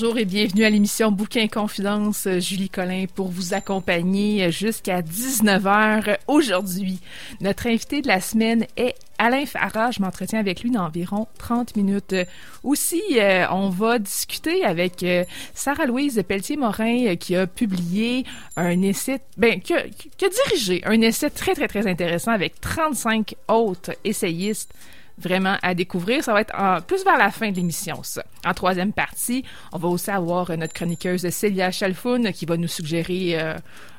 Bonjour 0.00 0.18
et 0.18 0.26
bienvenue 0.26 0.62
à 0.62 0.70
l'émission 0.70 1.10
Bouquin 1.10 1.48
Confidence. 1.48 2.28
Julie 2.38 2.70
Collin 2.70 3.06
pour 3.12 3.26
vous 3.26 3.52
accompagner 3.52 4.52
jusqu'à 4.52 5.02
19h 5.02 6.18
aujourd'hui. 6.28 7.00
Notre 7.40 7.66
invité 7.66 8.00
de 8.00 8.06
la 8.06 8.20
semaine 8.20 8.68
est 8.76 8.94
Alain 9.18 9.44
Farah. 9.44 9.90
Je 9.90 10.00
m'entretiens 10.00 10.38
avec 10.38 10.62
lui 10.62 10.70
d'environ 10.70 11.26
30 11.38 11.74
minutes. 11.74 12.14
Aussi, 12.62 13.02
euh, 13.16 13.46
on 13.50 13.70
va 13.70 13.98
discuter 13.98 14.64
avec 14.64 15.02
euh, 15.02 15.24
Sarah-Louise 15.54 16.22
Pelletier-Morin 16.28 17.06
euh, 17.08 17.14
qui 17.16 17.34
a 17.34 17.48
publié 17.48 18.24
un 18.54 18.80
essai, 18.82 19.20
ben, 19.36 19.60
qui 19.60 19.74
qui 20.16 20.24
a 20.24 20.28
dirigé 20.28 20.80
un 20.86 21.00
essai 21.00 21.28
très, 21.28 21.56
très, 21.56 21.66
très 21.66 21.88
intéressant 21.88 22.30
avec 22.30 22.60
35 22.60 23.34
autres 23.48 23.96
essayistes 24.04 24.72
vraiment 25.18 25.56
à 25.62 25.74
découvrir. 25.74 26.22
Ça 26.22 26.32
va 26.32 26.40
être 26.40 26.54
en, 26.58 26.80
plus 26.80 27.04
vers 27.04 27.18
la 27.18 27.30
fin 27.30 27.50
de 27.50 27.56
l'émission, 27.56 28.02
ça. 28.02 28.24
En 28.44 28.54
troisième 28.54 28.92
partie, 28.92 29.44
on 29.72 29.78
va 29.78 29.88
aussi 29.88 30.10
avoir 30.10 30.56
notre 30.56 30.72
chroniqueuse 30.72 31.28
Célia 31.28 31.70
Chalfoun 31.70 32.32
qui 32.32 32.46
va 32.46 32.56
nous 32.56 32.68
suggérer 32.68 33.40
euh, 33.40 33.54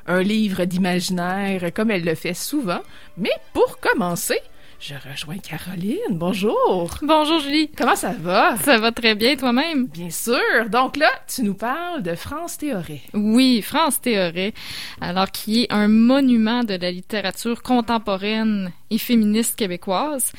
un 0.06 0.22
livre 0.22 0.64
d'imaginaire 0.64 1.72
comme 1.74 1.90
elle 1.90 2.04
le 2.04 2.14
fait 2.14 2.34
souvent. 2.34 2.80
Mais 3.16 3.30
pour 3.52 3.78
commencer, 3.78 4.40
je 4.80 4.94
rejoins 4.94 5.36
Caroline. 5.36 5.98
Bonjour. 6.12 6.90
Bonjour 7.02 7.38
Julie. 7.38 7.68
Comment 7.76 7.96
ça 7.96 8.14
va? 8.18 8.56
Ça 8.56 8.78
va 8.78 8.90
très 8.92 9.14
bien 9.14 9.36
toi-même? 9.36 9.88
Bien 9.88 10.08
sûr. 10.08 10.70
Donc 10.70 10.96
là, 10.96 11.10
tu 11.28 11.42
nous 11.42 11.52
parles 11.52 12.02
de 12.02 12.14
France 12.14 12.56
Théoré. 12.56 13.02
Oui, 13.12 13.60
France 13.60 14.00
Théoré. 14.00 14.54
Alors 15.02 15.30
qui 15.30 15.64
est 15.64 15.72
un 15.72 15.86
monument 15.86 16.64
de 16.64 16.74
la 16.74 16.90
littérature 16.90 17.62
contemporaine 17.62 18.72
et 18.90 18.96
féministe 18.96 19.58
québécoise. 19.58 20.32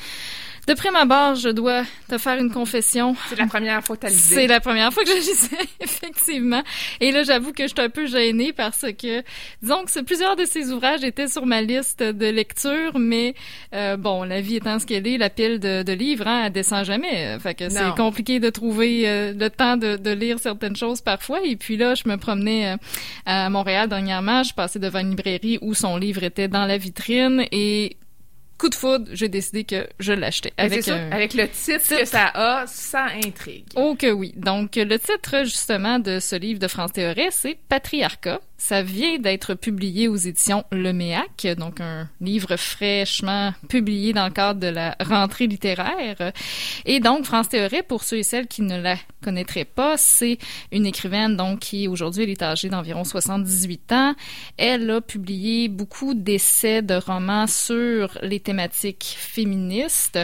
De 0.68 0.74
prime 0.74 0.94
abord, 0.94 1.34
je 1.34 1.48
dois 1.48 1.82
te 2.08 2.18
faire 2.18 2.38
une 2.38 2.50
confession. 2.52 3.16
C'est 3.28 3.36
la 3.36 3.46
première 3.48 3.82
fois 3.82 3.96
que 3.96 4.06
tu 4.06 4.12
C'est 4.12 4.46
la 4.46 4.60
première 4.60 4.92
fois 4.92 5.02
que 5.02 5.10
je 5.10 5.16
lisais, 5.16 5.68
effectivement. 5.80 6.62
Et 7.00 7.10
là, 7.10 7.24
j'avoue 7.24 7.52
que 7.52 7.64
je 7.64 7.68
suis 7.68 7.80
un 7.80 7.88
peu 7.88 8.06
gênée 8.06 8.52
parce 8.52 8.86
que, 8.96 9.24
disons 9.60 9.84
que 9.84 10.00
plusieurs 10.02 10.36
de 10.36 10.44
ces 10.44 10.70
ouvrages 10.70 11.02
étaient 11.02 11.26
sur 11.26 11.46
ma 11.46 11.62
liste 11.62 12.04
de 12.04 12.26
lecture, 12.26 12.96
mais 12.96 13.34
euh, 13.74 13.96
bon, 13.96 14.22
la 14.22 14.40
vie 14.40 14.56
étant 14.56 14.78
ce 14.78 14.86
qu'elle 14.86 15.08
est, 15.08 15.18
la 15.18 15.30
pile 15.30 15.58
de, 15.58 15.82
de 15.82 15.92
livres, 15.92 16.28
hein, 16.28 16.44
elle 16.46 16.52
descend 16.52 16.84
jamais. 16.84 17.36
Fait 17.40 17.54
que 17.54 17.68
c'est 17.68 17.96
compliqué 17.96 18.38
de 18.38 18.48
trouver 18.48 19.08
euh, 19.08 19.32
le 19.32 19.50
temps 19.50 19.76
de, 19.76 19.96
de, 19.96 20.10
lire 20.10 20.38
certaines 20.38 20.76
choses 20.76 21.00
parfois. 21.00 21.40
Et 21.44 21.56
puis 21.56 21.76
là, 21.76 21.96
je 21.96 22.08
me 22.08 22.16
promenais 22.16 22.74
euh, 22.74 22.76
à 23.26 23.50
Montréal 23.50 23.88
dernièrement, 23.88 24.44
je 24.44 24.54
passais 24.54 24.78
devant 24.78 25.00
une 25.00 25.10
librairie 25.10 25.58
où 25.60 25.74
son 25.74 25.96
livre 25.96 26.22
était 26.22 26.46
dans 26.46 26.66
la 26.66 26.78
vitrine 26.78 27.46
et 27.50 27.96
coup 28.62 28.68
de 28.68 28.76
foudre, 28.76 29.08
j'ai 29.12 29.28
décidé 29.28 29.64
que 29.64 29.88
je 29.98 30.12
l'achetais. 30.12 30.52
Avec, 30.56 30.86
avec 30.86 31.34
le 31.34 31.48
titre, 31.48 31.98
que 31.98 32.04
ça 32.04 32.30
a, 32.32 32.64
ça 32.68 33.06
intrigue. 33.24 33.64
Oh 33.74 33.96
que 33.98 34.12
oui. 34.12 34.32
Donc, 34.36 34.76
le 34.76 34.98
titre, 35.00 35.42
justement, 35.42 35.98
de 35.98 36.20
ce 36.20 36.36
livre 36.36 36.60
de 36.60 36.68
France 36.68 36.92
Théoret, 36.92 37.30
c'est 37.32 37.58
Patriarcat. 37.68 38.40
Ça 38.64 38.80
vient 38.80 39.18
d'être 39.18 39.54
publié 39.54 40.06
aux 40.06 40.14
éditions 40.14 40.62
Le 40.70 40.92
Méac, 40.92 41.48
donc 41.58 41.80
un 41.80 42.08
livre 42.20 42.56
fraîchement 42.56 43.52
publié 43.68 44.12
dans 44.12 44.26
le 44.26 44.30
cadre 44.30 44.60
de 44.60 44.68
la 44.68 44.94
rentrée 45.00 45.48
littéraire. 45.48 46.32
Et 46.84 47.00
donc, 47.00 47.24
France 47.24 47.48
Théoret, 47.48 47.82
pour 47.82 48.04
ceux 48.04 48.18
et 48.18 48.22
celles 48.22 48.46
qui 48.46 48.62
ne 48.62 48.80
la 48.80 48.94
connaîtraient 49.24 49.64
pas, 49.64 49.96
c'est 49.96 50.38
une 50.70 50.86
écrivaine 50.86 51.36
donc 51.36 51.58
qui 51.58 51.88
aujourd'hui 51.88 52.22
est 52.30 52.40
âgée 52.40 52.68
d'environ 52.68 53.02
78 53.02 53.92
ans. 53.92 54.14
Elle 54.56 54.88
a 54.92 55.00
publié 55.00 55.66
beaucoup 55.68 56.14
d'essais 56.14 56.82
de 56.82 56.94
romans 56.94 57.48
sur 57.48 58.16
les 58.22 58.38
thématiques 58.38 59.16
féministes. 59.18 60.20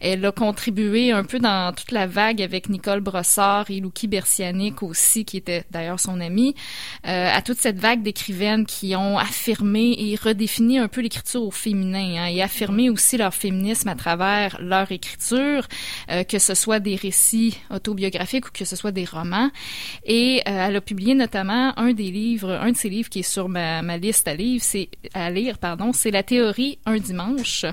Elle 0.00 0.24
a 0.24 0.32
contribué 0.32 1.12
un 1.12 1.24
peu 1.24 1.38
dans 1.38 1.74
toute 1.74 1.92
la 1.92 2.06
vague 2.06 2.40
avec 2.40 2.70
Nicole 2.70 3.00
Brossard 3.00 3.70
et 3.70 3.80
Louki 3.80 4.08
Bersianic 4.08 4.82
aussi, 4.82 5.26
qui 5.26 5.36
était 5.36 5.64
d'ailleurs 5.70 6.00
son 6.00 6.20
amie, 6.20 6.54
euh, 7.06 7.28
à 7.30 7.42
toute 7.42 7.58
cette 7.58 7.81
vague 7.82 8.02
d'écrivaines 8.02 8.64
qui 8.64 8.94
ont 8.94 9.18
affirmé 9.18 9.96
et 9.98 10.14
redéfini 10.14 10.78
un 10.78 10.86
peu 10.86 11.00
l'écriture 11.00 11.42
au 11.42 11.50
féminin 11.50 12.22
hein, 12.22 12.26
et 12.26 12.40
affirmé 12.40 12.88
aussi 12.90 13.16
leur 13.16 13.34
féminisme 13.34 13.88
à 13.88 13.96
travers 13.96 14.56
leur 14.60 14.92
écriture, 14.92 15.66
euh, 16.08 16.22
que 16.22 16.38
ce 16.38 16.54
soit 16.54 16.78
des 16.78 16.94
récits 16.94 17.58
autobiographiques 17.70 18.46
ou 18.46 18.50
que 18.52 18.64
ce 18.64 18.76
soit 18.76 18.92
des 18.92 19.04
romans. 19.04 19.50
Et 20.04 20.42
euh, 20.46 20.66
elle 20.68 20.76
a 20.76 20.80
publié 20.80 21.14
notamment 21.14 21.76
un 21.76 21.92
des 21.92 22.12
livres, 22.12 22.52
un 22.52 22.70
de 22.70 22.76
ses 22.76 22.88
livres 22.88 23.08
qui 23.08 23.18
est 23.18 23.30
sur 23.34 23.48
ma, 23.48 23.82
ma 23.82 23.96
liste 23.96 24.28
à 24.28 24.34
lire, 24.36 24.60
c'est 24.62 24.88
à 25.12 25.28
lire, 25.30 25.58
pardon, 25.58 25.92
c'est 25.92 26.12
La 26.12 26.22
théorie 26.22 26.78
un 26.86 26.98
dimanche, 26.98 27.64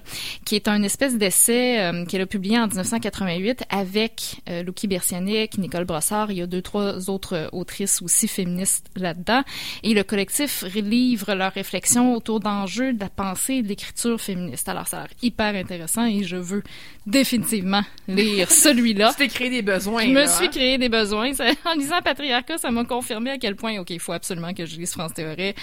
qui 0.43 0.55
est 0.55 0.67
un 0.67 0.81
espèce 0.81 1.17
d'essai 1.17 1.79
euh, 1.81 2.05
qu'elle 2.05 2.21
a 2.21 2.25
publié 2.25 2.57
en 2.57 2.65
1988 2.65 3.63
avec 3.69 4.41
euh, 4.49 4.63
Louki 4.63 4.87
Bersianic, 4.87 5.59
Nicole 5.59 5.85
Brossard, 5.85 6.31
il 6.31 6.39
y 6.39 6.41
a 6.41 6.47
deux 6.47 6.63
trois 6.63 7.11
autres 7.11 7.49
autrices 7.51 8.01
aussi 8.01 8.27
féministes 8.27 8.87
là-dedans. 8.95 9.43
Et 9.83 9.98
le 9.99 10.03
collectif 10.05 10.63
livre 10.75 11.33
leurs 11.33 11.51
réflexions 11.51 12.15
autour 12.15 12.39
d'enjeux 12.39 12.93
de 12.93 13.01
la 13.01 13.09
pensée 13.09 13.55
et 13.55 13.61
de 13.61 13.67
l'écriture 13.67 14.19
féministe. 14.21 14.69
Alors, 14.69 14.87
ça 14.87 14.99
a 14.99 15.01
l'air 15.01 15.09
hyper 15.21 15.55
intéressant 15.55 16.05
et 16.05 16.23
je 16.23 16.37
veux 16.37 16.63
définitivement 17.09 17.81
lire 18.07 18.49
celui-là. 18.51 19.09
tu 19.17 19.17
t'es 19.17 19.27
créé 19.27 19.49
des 19.49 19.61
besoins. 19.61 20.03
Je 20.03 20.09
me 20.09 20.13
là, 20.21 20.27
suis 20.27 20.45
hein? 20.45 20.49
créé 20.51 20.77
des 20.77 20.89
besoins. 20.89 21.31
En 21.65 21.73
lisant 21.73 22.01
Patriarcat, 22.01 22.57
ça 22.57 22.71
m'a 22.71 22.83
confirmé 22.85 23.31
à 23.31 23.37
quel 23.37 23.55
point, 23.55 23.77
OK, 23.79 23.89
il 23.89 23.99
faut 23.99 24.13
absolument 24.13 24.53
que 24.53 24.65
je 24.65 24.75
lise 24.77 24.91
France 24.93 25.13
Théorie. 25.13 25.53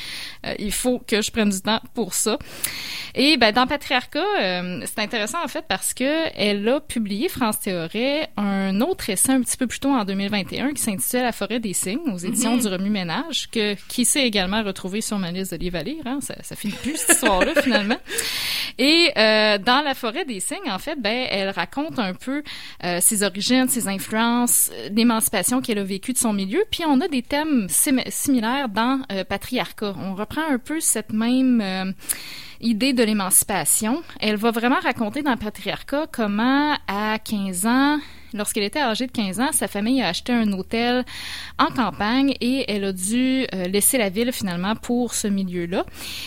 Euh, 0.46 0.54
il 0.58 0.72
faut 0.72 0.98
que 0.98 1.22
je 1.22 1.30
prenne 1.30 1.50
du 1.50 1.60
temps 1.60 1.80
pour 1.94 2.14
ça. 2.14 2.38
Et 3.14 3.36
ben, 3.36 3.52
dans 3.52 3.66
Patriarcat, 3.66 4.24
euh, 4.40 4.80
c'est 4.84 4.98
intéressant 5.00 5.38
en 5.42 5.48
fait 5.48 5.64
parce 5.68 5.94
que 5.94 6.28
elle 6.36 6.68
a 6.68 6.80
publié, 6.80 7.28
France 7.28 7.60
Théorie, 7.60 8.20
un 8.36 8.80
autre 8.80 9.08
essai 9.10 9.32
un 9.32 9.40
petit 9.40 9.56
peu 9.56 9.66
plus 9.66 9.80
tôt 9.80 9.90
en 9.90 10.04
2021 10.04 10.72
qui 10.72 10.82
s'intitule 10.82 11.20
La 11.22 11.32
forêt 11.32 11.60
des 11.60 11.72
signes 11.72 12.10
aux 12.12 12.18
éditions 12.18 12.54
Mhm. 12.56 12.60
du 12.60 12.68
Remue-Ménage, 12.68 13.48
que, 13.50 13.74
qui 13.88 14.04
s'est 14.04 14.26
également 14.26 14.62
retrouvé 14.62 15.00
sur 15.00 15.18
ma 15.18 15.30
liste 15.32 15.52
de 15.52 15.56
livres 15.58 15.78
à 15.78 15.82
lire. 15.82 16.02
Hein. 16.06 16.18
Ça, 16.20 16.34
ça 16.42 16.54
finit 16.56 16.74
plus 16.74 16.96
cette 16.96 17.16
histoire-là 17.16 17.60
finalement. 17.62 17.98
Et 18.78 19.10
euh, 19.16 19.58
dans 19.58 19.82
La 19.82 19.94
forêt 19.94 20.24
des 20.24 20.40
signes, 20.40 20.70
en 20.70 20.78
fait, 20.78 20.96
ben, 21.00 21.26
elle 21.36 21.50
raconte 21.50 21.98
un 21.98 22.14
peu 22.14 22.42
euh, 22.84 23.00
ses 23.00 23.22
origines, 23.22 23.68
ses 23.68 23.88
influences, 23.88 24.70
euh, 24.72 24.88
l'émancipation 24.90 25.60
qu'elle 25.60 25.78
a 25.78 25.84
vécue 25.84 26.12
de 26.12 26.18
son 26.18 26.32
milieu. 26.32 26.64
Puis 26.70 26.82
on 26.86 27.00
a 27.00 27.08
des 27.08 27.22
thèmes 27.22 27.66
sim- 27.68 28.02
similaires 28.08 28.68
dans 28.68 29.00
euh, 29.12 29.24
Patriarcat. 29.24 29.94
On 30.02 30.14
reprend 30.14 30.42
un 30.50 30.58
peu 30.58 30.80
cette 30.80 31.12
même 31.12 31.94
idée 32.60 32.92
de 32.92 33.02
l'émancipation. 33.02 34.02
Elle 34.20 34.36
va 34.36 34.50
vraiment 34.50 34.80
raconter 34.82 35.22
dans 35.22 35.36
Patriarcat 35.36 36.06
comment, 36.10 36.74
à 36.88 37.18
15 37.18 37.66
ans, 37.66 37.98
lorsqu'elle 38.34 38.64
était 38.64 38.80
âgée 38.80 39.06
de 39.06 39.12
15 39.12 39.40
ans, 39.40 39.52
sa 39.52 39.68
famille 39.68 40.02
a 40.02 40.08
acheté 40.08 40.32
un 40.32 40.52
hôtel 40.52 41.04
en 41.58 41.66
campagne 41.66 42.34
et 42.40 42.64
elle 42.70 42.84
a 42.84 42.92
dû 42.92 43.46
euh, 43.54 43.68
laisser 43.68 43.98
la 43.98 44.08
ville 44.08 44.32
finalement 44.32 44.74
pour 44.76 45.14
ce 45.14 45.28
milieu-là. 45.28 45.84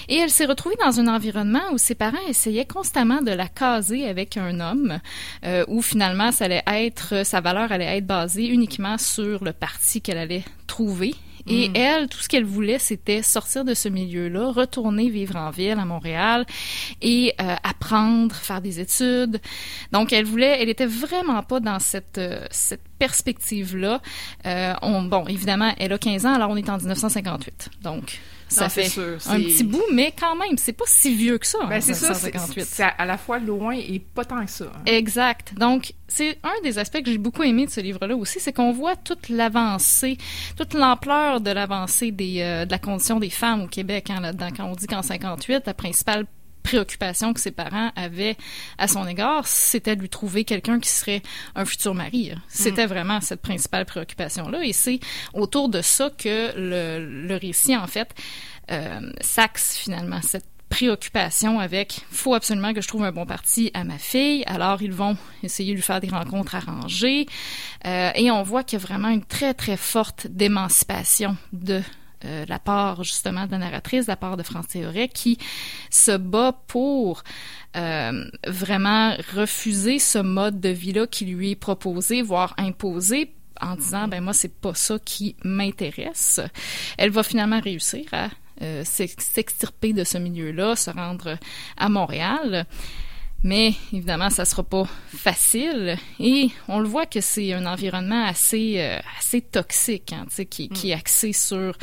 Et 0.08 0.18
elle 0.18 0.30
s'est 0.30 0.46
retrouvée 0.46 0.76
dans 0.84 1.00
un 1.00 1.08
environnement 1.08 1.62
où 1.72 1.78
ses 1.78 1.96
parents 1.96 2.18
essayaient 2.28 2.66
constamment 2.66 3.22
de 3.22 3.32
la 3.32 3.48
caser 3.48 4.08
avec 4.08 4.38
un 4.38 4.60
homme, 4.60 5.00
euh, 5.46 5.66
où 5.68 5.82
finalement 5.82 6.32
sa 6.32 7.42
valeur 7.42 7.72
allait 7.72 7.98
être 7.98 8.06
basée 8.06 8.48
uniquement 8.48 8.98
sur 8.98 9.44
le 9.44 9.54
parti 9.54 10.02
qu'elle 10.02 10.18
allait 10.18 10.44
trouver. 10.68 11.16
Et 11.50 11.70
Mm. 11.70 11.76
elle, 11.76 12.08
tout 12.08 12.20
ce 12.20 12.30
qu'elle 12.30 12.46
voulait, 12.46 12.80
c'était 12.80 13.22
sortir 13.22 13.66
de 13.66 13.74
ce 13.74 13.90
milieu-là, 13.90 14.52
retourner 14.52 15.10
vivre 15.10 15.36
en 15.36 15.50
ville 15.50 15.80
à 15.80 15.86
Montréal 15.86 16.46
et 17.02 17.34
euh, 17.42 17.56
apprendre, 17.64 18.36
faire 18.36 18.62
des 18.62 18.80
études. 18.80 19.40
Donc, 19.92 20.14
elle 20.14 20.26
voulait, 20.26 20.62
elle 20.62 20.70
était 20.70 20.86
vraiment 20.86 21.42
pas 21.44 21.60
dans 21.60 21.80
cette 21.80 22.18
euh, 22.18 22.46
cette 22.52 22.84
perspective-là. 23.00 24.02
Euh, 24.46 24.74
on, 24.82 25.04
bon, 25.04 25.26
évidemment, 25.28 25.74
elle 25.80 25.94
a 25.94 25.98
15 25.98 26.26
ans, 26.26 26.34
alors 26.34 26.50
on 26.52 26.56
est 26.58 26.70
en 26.70 26.78
1958. 26.78 27.70
Donc, 27.82 28.20
ça 28.50 28.70
fait 28.70 28.88
un 29.28 29.40
petit 29.40 29.64
bout, 29.64 29.84
mais 29.94 30.14
quand 30.18 30.36
même, 30.36 30.58
c'est 30.58 30.74
pas 30.74 30.86
si 30.88 31.16
vieux 31.16 31.38
que 31.38 31.48
ça. 31.48 31.60
Ben, 31.68 31.82
c'est 31.82 31.94
ça, 31.94 32.14
c'est 32.14 32.84
à 32.84 33.06
la 33.06 33.18
fois 33.18 33.40
loin 33.40 33.76
et 33.76 34.00
pas 34.00 34.26
tant 34.26 34.44
que 34.44 34.52
ça. 34.52 34.66
Hein. 34.66 34.82
Exact. 34.86 35.54
Donc, 35.56 35.94
c'est 36.08 36.38
un 36.44 36.62
des 36.64 36.80
aspects 36.80 37.02
que 37.04 37.12
j'ai 37.12 37.18
beaucoup 37.18 37.44
aimé 37.44 37.66
de 37.66 37.72
ce 37.72 37.82
livre-là 37.82 38.16
aussi, 38.16 38.40
c'est 38.40 38.54
qu'on 38.54 38.72
voit 38.72 38.96
toute 38.96 39.30
l'avancée, 39.30 40.18
toute 40.58 40.74
l'ampleur 40.74 41.42
de 41.42 41.52
l'avancée 41.52 42.12
des 42.12 42.42
euh, 42.42 42.66
de 42.66 42.72
la 42.72 42.80
condition 42.80 43.20
des 43.20 43.30
femmes 43.30 43.62
au 43.64 43.68
Québec 43.68 44.10
hein, 44.10 44.22
là-dedans. 44.22 44.50
Quand 44.56 44.66
on 44.66 44.76
dit 44.76 44.88
qu'en 44.88 45.02
58, 45.02 45.64
la 45.66 45.74
principale 45.74 46.26
préoccupation 46.70 47.34
que 47.34 47.40
ses 47.40 47.52
parents 47.52 47.92
avaient 47.96 48.38
à 48.78 48.88
son 48.88 49.08
égard, 49.08 49.48
c'était 49.48 49.96
de 49.96 50.02
lui 50.02 50.10
trouver 50.10 50.44
quelqu'un 50.44 50.80
qui 50.80 50.90
serait 50.90 51.24
un 51.56 51.66
futur 51.66 51.96
mari. 51.96 52.32
C'était 52.48 52.86
mm. 52.86 52.90
vraiment 52.90 53.22
cette 53.22 53.42
principale 53.42 53.86
préoccupation-là. 53.86 54.64
Et 54.64 54.74
c'est 54.74 55.00
autour 55.34 55.70
de 55.70 55.82
ça 55.82 56.12
que 56.16 56.52
le, 56.56 57.28
le 57.28 57.36
récit, 57.36 57.76
en 57.76 57.88
fait, 57.88 58.10
euh, 58.72 59.12
s'axe 59.22 59.78
finalement. 59.78 60.22
Cette 60.22 60.46
préoccupation 60.70 61.60
avec 61.60 62.02
faut 62.12 62.36
absolument 62.36 62.74
que 62.74 62.82
je 62.82 62.88
trouve 62.88 63.04
un 63.04 63.12
bon 63.12 63.26
parti 63.26 63.72
à 63.74 63.84
ma 63.84 63.98
fille. 63.98 64.44
Alors 64.46 64.84
ils 64.84 64.94
vont 64.94 65.18
essayer 65.42 65.72
de 65.72 65.78
lui 65.78 65.82
faire 65.82 66.00
des 66.00 66.10
rencontres 66.10 66.54
arrangées 66.54 67.26
euh, 67.88 68.12
et 68.14 68.30
on 68.30 68.44
voit 68.44 68.64
qu'il 68.64 68.78
y 68.78 68.82
a 68.84 68.86
vraiment 68.86 69.10
une 69.10 69.26
très 69.26 69.56
très 69.56 69.78
forte 69.78 70.28
d'émancipation 70.28 71.36
de 71.54 71.82
euh, 72.26 72.46
la 72.48 72.60
part 72.60 73.04
justement 73.04 73.46
de 73.46 73.52
la 73.52 73.60
narratrice, 73.60 74.08
la 74.08 74.16
part 74.16 74.38
de 74.38 74.44
France 74.44 74.68
Théoret, 74.68 75.08
qui 75.08 75.38
se 75.90 76.16
bat 76.18 76.54
pour 76.68 77.24
euh, 77.76 78.26
vraiment 78.46 79.16
refuser 79.36 80.00
ce 80.00 80.20
mode 80.20 80.60
de 80.60 80.70
vie-là 80.70 81.08
qui 81.08 81.26
lui 81.26 81.52
est 81.52 81.56
proposé, 81.56 82.22
voire 82.22 82.54
imposé 82.58 83.34
en 83.62 83.76
disant 83.76 84.08
ben 84.08 84.22
moi 84.22 84.34
c'est 84.34 84.54
pas 84.54 84.74
ça 84.74 84.98
qui 85.04 85.36
m'intéresse. 85.44 86.40
Elle 86.98 87.12
va 87.12 87.24
finalement 87.24 87.60
réussir 87.60 88.06
à 88.12 88.30
euh, 88.62 88.84
s'extirper 88.84 89.94
de 89.94 90.04
ce 90.04 90.18
milieu-là, 90.18 90.76
se 90.76 90.90
rendre 90.90 91.38
à 91.78 91.90
Montréal. 91.90 92.66
Mais 93.44 93.74
évidemment, 93.94 94.30
ça 94.30 94.44
sera 94.44 94.64
pas 94.64 94.84
facile 95.08 95.98
et 96.20 96.50
on 96.68 96.80
le 96.80 96.88
voit 96.88 97.06
que 97.06 97.22
c'est 97.22 97.54
un 97.54 97.66
environnement 97.66 98.26
assez 98.26 98.76
euh, 98.80 99.00
assez 99.18 99.42
toxique, 99.42 100.14
hein, 100.14 100.26
qui, 100.50 100.68
qui 100.68 100.92
est 100.92 100.94
axé 100.94 101.32
sur 101.32 101.78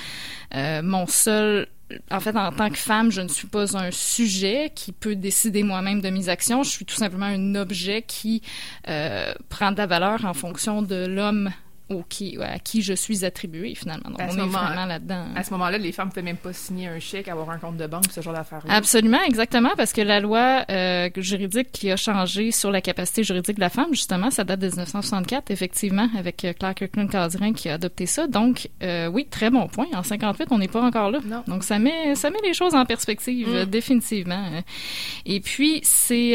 euh, 0.55 0.82
mon 0.82 1.06
seul 1.06 1.69
en 2.11 2.19
fait, 2.20 2.37
en 2.37 2.50
tant 2.50 2.69
que 2.69 2.79
femme, 2.79 3.12
je 3.12 3.20
ne 3.20 3.29
suis 3.29 3.47
pas 3.47 3.76
un 3.76 3.91
sujet 3.93 4.73
qui 4.75 4.91
peut 4.91 5.14
décider 5.14 5.62
moi-même 5.62 6.00
de 6.00 6.11
mes 6.11 6.29
actions. 6.29 6.64
Je 6.64 6.70
suis 6.70 6.85
tout 6.85 6.97
simplement 6.97 7.26
un 7.26 7.55
objet 7.55 8.02
qui 8.02 8.43
euh, 8.88 9.32
prend 9.49 9.70
de 9.70 9.76
la 9.76 9.87
valeur 9.87 10.25
en 10.25 10.35
fonction 10.35 10.82
de 10.82 11.06
l'homme 11.06 11.50
qui, 12.09 12.37
à 12.43 12.59
qui 12.59 12.83
je 12.83 12.93
suis 12.93 13.25
attribuée, 13.25 13.75
finalement. 13.75 14.11
Donc, 14.11 14.19
on 14.21 14.25
est 14.25 14.47
vraiment 14.47 14.87
là-dedans. 14.87 15.25
À 15.35 15.44
ce 15.44 15.50
moment-là, 15.53 15.79
les 15.79 15.93
femmes 15.93 16.09
ne 16.09 16.12
peuvent 16.12 16.25
même 16.25 16.37
pas 16.37 16.53
signer 16.53 16.88
un 16.88 16.99
chèque, 16.99 17.29
avoir 17.29 17.50
un 17.50 17.59
compte 17.59 17.77
de 17.77 17.87
banque, 17.87 18.06
ce 18.11 18.21
genre 18.21 18.35
d'affaires 18.35 18.62
Absolument, 18.69 19.23
exactement, 19.23 19.71
parce 19.77 19.93
que 19.93 20.00
la 20.00 20.21
loi 20.21 20.65
euh, 20.71 21.09
juridique 21.17 21.71
qui 21.73 21.91
a 21.91 21.97
changé 21.97 22.50
sur 22.50 22.71
la 22.71 22.81
capacité 22.81 23.23
juridique 23.23 23.56
de 23.56 23.61
la 23.61 23.71
femme, 23.71 23.88
justement, 23.93 24.31
ça 24.31 24.44
date 24.44 24.61
de 24.61 24.67
1964, 24.67 25.50
effectivement, 25.50 26.09
avec 26.19 26.44
euh, 26.44 26.53
Claire 26.53 26.75
Kirkland-Caldirin 26.75 27.53
qui 27.53 27.69
a 27.69 27.75
adopté 27.75 28.06
ça. 28.06 28.27
Donc, 28.27 28.69
euh, 28.83 29.06
oui, 29.09 29.27
très 29.31 29.50
bon 29.50 29.69
point. 29.69 29.87
En 29.94 30.03
58, 30.03 30.49
on 30.50 30.59
n'est 30.59 30.69
pas 30.69 30.83
encore 30.83 31.11
là. 31.11 31.21
Non. 31.25 31.43
Donc, 31.47 31.62
ça 31.62 31.79
met, 31.79 32.15
ça 32.15 32.31
met 32.31 32.41
les 32.43 32.55
choses 32.55 32.75
en 32.75 32.85
perspective, 32.85 33.49
mm. 33.49 33.65
définitivement. 33.67 34.62
Et 35.25 35.41
puis, 35.41 35.81
c'est... 35.83 36.35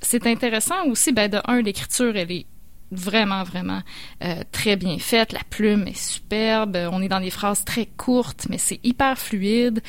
c'est 0.00 0.26
intéressant 0.26 0.86
aussi, 0.86 1.12
ben, 1.12 1.30
de 1.30 1.38
un, 1.46 1.62
l'écriture, 1.62 2.16
elle 2.16 2.30
est 2.32 2.46
vraiment, 2.90 3.42
vraiment 3.42 3.82
euh, 4.22 4.42
très 4.52 4.76
bien 4.76 4.98
faite. 4.98 5.32
La 5.32 5.44
plume 5.48 5.86
est 5.86 5.98
superbe. 5.98 6.76
On 6.92 7.02
est 7.02 7.08
dans 7.08 7.20
des 7.20 7.30
phrases 7.30 7.64
très 7.64 7.86
courtes, 7.86 8.46
mais 8.48 8.58
c'est 8.58 8.80
hyper 8.84 9.18
fluide. 9.18 9.82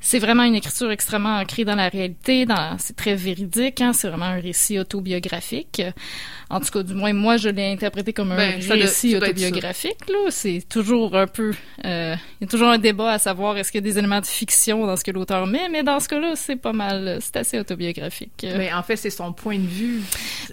C'est 0.00 0.18
vraiment 0.18 0.44
une 0.44 0.54
écriture 0.54 0.90
extrêmement 0.90 1.38
ancrée 1.38 1.64
dans 1.64 1.74
la 1.74 1.88
réalité. 1.88 2.46
Dans, 2.46 2.76
c'est 2.78 2.96
très 2.96 3.14
véridique. 3.14 3.80
Hein, 3.80 3.92
c'est 3.92 4.08
vraiment 4.08 4.26
un 4.26 4.40
récit 4.40 4.78
autobiographique. 4.78 5.82
En 6.48 6.60
tout 6.60 6.70
cas, 6.70 6.82
du 6.82 6.94
moins, 6.94 7.12
moi, 7.12 7.36
je 7.36 7.48
l'ai 7.48 7.72
interprété 7.72 8.12
comme 8.12 8.32
un 8.32 8.36
ben, 8.36 8.60
récit 8.70 9.16
autobiographique. 9.16 10.08
Là, 10.08 10.30
c'est 10.30 10.62
toujours 10.68 11.16
un 11.16 11.26
peu, 11.26 11.52
euh, 11.84 12.14
il 12.40 12.44
y 12.44 12.46
a 12.46 12.48
toujours 12.48 12.68
un 12.68 12.78
débat 12.78 13.12
à 13.12 13.18
savoir 13.18 13.56
est-ce 13.56 13.72
qu'il 13.72 13.84
y 13.84 13.84
a 13.84 13.90
des 13.90 13.98
éléments 13.98 14.20
de 14.20 14.26
fiction 14.26 14.86
dans 14.86 14.96
ce 14.96 15.02
que 15.02 15.10
l'auteur 15.10 15.46
met, 15.46 15.68
mais 15.68 15.82
dans 15.82 15.98
ce 15.98 16.08
cas-là, 16.08 16.34
c'est 16.36 16.56
pas 16.56 16.72
mal, 16.72 17.18
c'est 17.20 17.36
assez 17.36 17.58
autobiographique. 17.58 18.46
Mais 18.56 18.72
en 18.72 18.82
fait, 18.82 18.96
c'est 18.96 19.10
son 19.10 19.32
point 19.32 19.58
de 19.58 19.66
vue. 19.66 20.02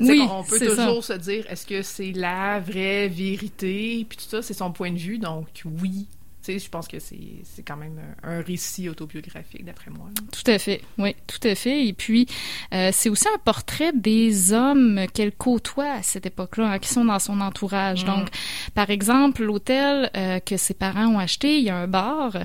Oui, 0.01 0.21
on 0.29 0.43
peut 0.43 0.59
toujours 0.59 1.03
se 1.03 1.13
dire 1.13 1.45
est-ce 1.49 1.65
que 1.65 1.81
c'est 1.81 2.11
la 2.11 2.59
vraie 2.59 3.07
vérité, 3.07 4.05
puis 4.07 4.17
tout 4.17 4.29
ça, 4.29 4.41
c'est 4.41 4.53
son 4.53 4.71
point 4.71 4.91
de 4.91 4.97
vue. 4.97 5.17
Donc 5.19 5.47
oui, 5.81 6.07
sais, 6.43 6.59
je 6.59 6.69
pense 6.69 6.87
que 6.87 6.97
c'est 6.99 7.63
quand 7.65 7.77
même 7.77 7.99
un 8.23 8.41
récit 8.41 8.89
autobiographique, 8.89 9.63
d'après 9.65 9.91
moi. 9.91 10.09
Tout 10.31 10.51
à 10.51 10.57
fait, 10.57 10.81
oui, 10.97 11.15
tout 11.27 11.47
à 11.47 11.55
fait. 11.55 11.85
Et 11.85 11.93
puis, 11.93 12.27
euh, 12.73 12.89
c'est 12.91 13.09
aussi 13.09 13.27
un 13.27 13.37
portrait 13.39 13.91
des 13.93 14.51
hommes 14.51 15.01
qu'elle 15.13 15.31
côtoie 15.31 15.91
à 15.91 16.03
cette 16.03 16.25
époque-là, 16.25 16.71
hein, 16.71 16.79
qui 16.79 16.89
sont 16.89 17.05
dans 17.05 17.19
son 17.19 17.39
entourage. 17.41 18.03
Mm. 18.03 18.07
Donc, 18.07 18.27
par 18.73 18.89
exemple, 18.89 19.43
l'hôtel 19.43 20.09
euh, 20.15 20.39
que 20.39 20.57
ses 20.57 20.73
parents 20.73 21.07
ont 21.07 21.19
acheté, 21.19 21.59
il 21.59 21.63
y 21.63 21.69
a 21.69 21.77
un 21.77 21.87
bar. 21.87 22.37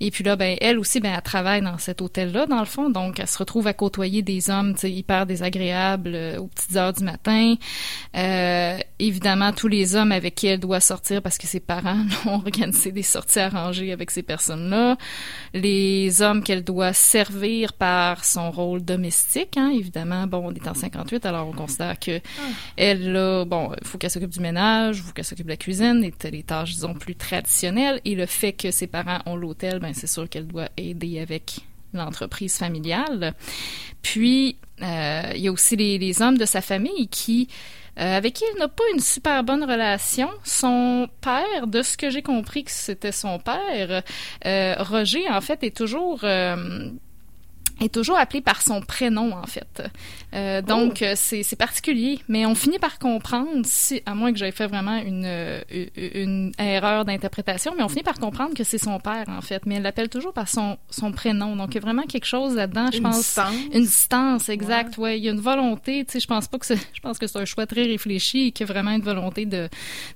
Et 0.00 0.10
puis 0.10 0.24
là, 0.24 0.36
ben, 0.36 0.56
elle 0.60 0.78
aussi, 0.78 1.00
ben, 1.00 1.12
elle 1.14 1.22
travaille 1.22 1.62
dans 1.62 1.78
cet 1.78 2.02
hôtel-là, 2.02 2.46
dans 2.46 2.60
le 2.60 2.66
fond. 2.66 2.90
Donc, 2.90 3.20
elle 3.20 3.28
se 3.28 3.38
retrouve 3.38 3.66
à 3.66 3.74
côtoyer 3.74 4.22
des 4.22 4.50
hommes, 4.50 4.74
hyper 4.82 5.26
désagréables 5.26 6.14
euh, 6.14 6.38
aux 6.38 6.46
petites 6.46 6.76
heures 6.76 6.92
du 6.92 7.04
matin. 7.04 7.54
évidemment, 8.98 9.52
tous 9.52 9.68
les 9.68 9.96
hommes 9.96 10.12
avec 10.12 10.34
qui 10.34 10.46
elle 10.46 10.60
doit 10.60 10.80
sortir 10.80 11.22
parce 11.22 11.38
que 11.38 11.46
ses 11.46 11.60
parents 11.60 12.04
ont 12.26 12.36
organisé 12.36 12.92
des 12.92 13.02
sorties 13.02 13.43
arranger 13.44 13.92
avec 13.92 14.10
ces 14.10 14.22
personnes-là, 14.22 14.96
les 15.52 16.22
hommes 16.22 16.42
qu'elle 16.42 16.64
doit 16.64 16.92
servir 16.92 17.72
par 17.72 18.24
son 18.24 18.50
rôle 18.50 18.84
domestique, 18.84 19.56
hein, 19.56 19.70
évidemment, 19.70 20.26
bon, 20.26 20.42
on 20.46 20.52
est 20.52 20.68
en 20.68 20.74
58, 20.74 21.26
alors 21.26 21.48
on 21.48 21.52
considère 21.52 21.98
que 21.98 22.20
elle, 22.76 23.44
bon, 23.46 23.72
il 23.80 23.86
faut 23.86 23.98
qu'elle 23.98 24.10
s'occupe 24.10 24.30
du 24.30 24.40
ménage, 24.40 24.98
il 24.98 25.02
faut 25.02 25.12
qu'elle 25.12 25.24
s'occupe 25.24 25.46
de 25.46 25.50
la 25.50 25.56
cuisine, 25.56 26.00
les, 26.00 26.42
tâches, 26.42 26.74
disons, 26.74 26.94
plus 26.94 27.16
traditionnelles, 27.16 28.00
et 28.04 28.14
le 28.14 28.26
fait 28.26 28.52
que 28.52 28.70
ses 28.70 28.86
parents 28.86 29.20
ont 29.26 29.36
l'hôtel, 29.36 29.78
ben, 29.78 29.92
c'est 29.94 30.06
sûr 30.06 30.28
qu'elle 30.28 30.46
doit 30.46 30.68
aider 30.76 31.20
avec 31.20 31.60
l'entreprise 31.92 32.56
familiale. 32.56 33.34
Puis, 34.02 34.56
euh, 34.82 35.32
il 35.34 35.40
y 35.40 35.48
a 35.48 35.52
aussi 35.52 35.76
les 35.76 36.22
hommes 36.22 36.36
de 36.36 36.44
sa 36.44 36.60
famille 36.60 37.08
qui 37.08 37.48
euh, 37.98 38.16
avec 38.16 38.34
qui 38.34 38.44
il 38.54 38.58
n'a 38.58 38.68
pas 38.68 38.84
une 38.92 39.00
super 39.00 39.44
bonne 39.44 39.64
relation. 39.64 40.28
Son 40.42 41.08
père, 41.20 41.66
de 41.66 41.82
ce 41.82 41.96
que 41.96 42.10
j'ai 42.10 42.22
compris 42.22 42.64
que 42.64 42.70
c'était 42.70 43.12
son 43.12 43.38
père, 43.38 44.02
euh, 44.46 44.74
Roger, 44.78 45.28
en 45.30 45.40
fait, 45.40 45.62
est 45.62 45.76
toujours 45.76 46.20
euh, 46.24 46.90
est 47.80 47.92
toujours 47.92 48.18
appelé 48.18 48.40
par 48.40 48.62
son 48.62 48.80
prénom 48.80 49.32
en 49.32 49.46
fait. 49.46 49.82
Euh, 50.34 50.62
donc 50.62 51.02
oh. 51.02 51.12
c'est 51.14 51.56
particulier, 51.56 52.20
mais 52.28 52.46
on 52.46 52.54
finit 52.54 52.78
par 52.78 52.98
comprendre, 52.98 53.62
si, 53.64 54.02
à 54.06 54.14
moins 54.14 54.32
que 54.32 54.38
j'aie 54.38 54.52
fait 54.52 54.66
vraiment 54.66 54.96
une, 54.96 55.24
euh, 55.26 55.60
une 55.96 56.52
erreur 56.58 57.04
d'interprétation, 57.04 57.74
mais 57.76 57.82
on 57.82 57.88
finit 57.88 58.02
par 58.02 58.18
comprendre 58.18 58.54
que 58.54 58.64
c'est 58.64 58.78
son 58.78 58.98
père 58.98 59.24
en 59.28 59.40
fait, 59.40 59.66
mais 59.66 59.76
elle 59.76 59.82
l'appelle 59.82 60.08
toujours 60.08 60.32
par 60.32 60.48
son, 60.48 60.78
son 60.90 61.12
prénom. 61.12 61.56
Donc 61.56 61.70
il 61.70 61.74
y 61.76 61.78
a 61.78 61.80
vraiment 61.80 62.02
quelque 62.02 62.26
chose 62.26 62.54
là-dedans, 62.54 62.90
je 62.92 63.00
pense. 63.00 63.18
Distance. 63.18 63.54
Une 63.72 63.82
distance, 63.82 64.48
exact. 64.48 64.98
Ouais. 64.98 65.18
il 65.18 65.24
y 65.24 65.28
a 65.28 65.32
une 65.32 65.40
volonté. 65.40 66.04
Tu 66.04 66.12
sais, 66.12 66.20
je 66.20 66.26
pense 66.26 66.48
pas 66.48 66.58
que 66.58 66.66
c'est, 66.66 66.78
je 66.92 67.00
pense 67.00 67.18
que 67.18 67.26
c'est 67.26 67.38
un 67.38 67.44
choix 67.44 67.66
très 67.66 67.84
réfléchi 67.84 68.48
et 68.48 68.52
qu'il 68.52 68.66
y 68.66 68.70
a 68.70 68.72
vraiment 68.72 68.92
une 68.92 69.02
volonté 69.02 69.46
de, 69.46 69.68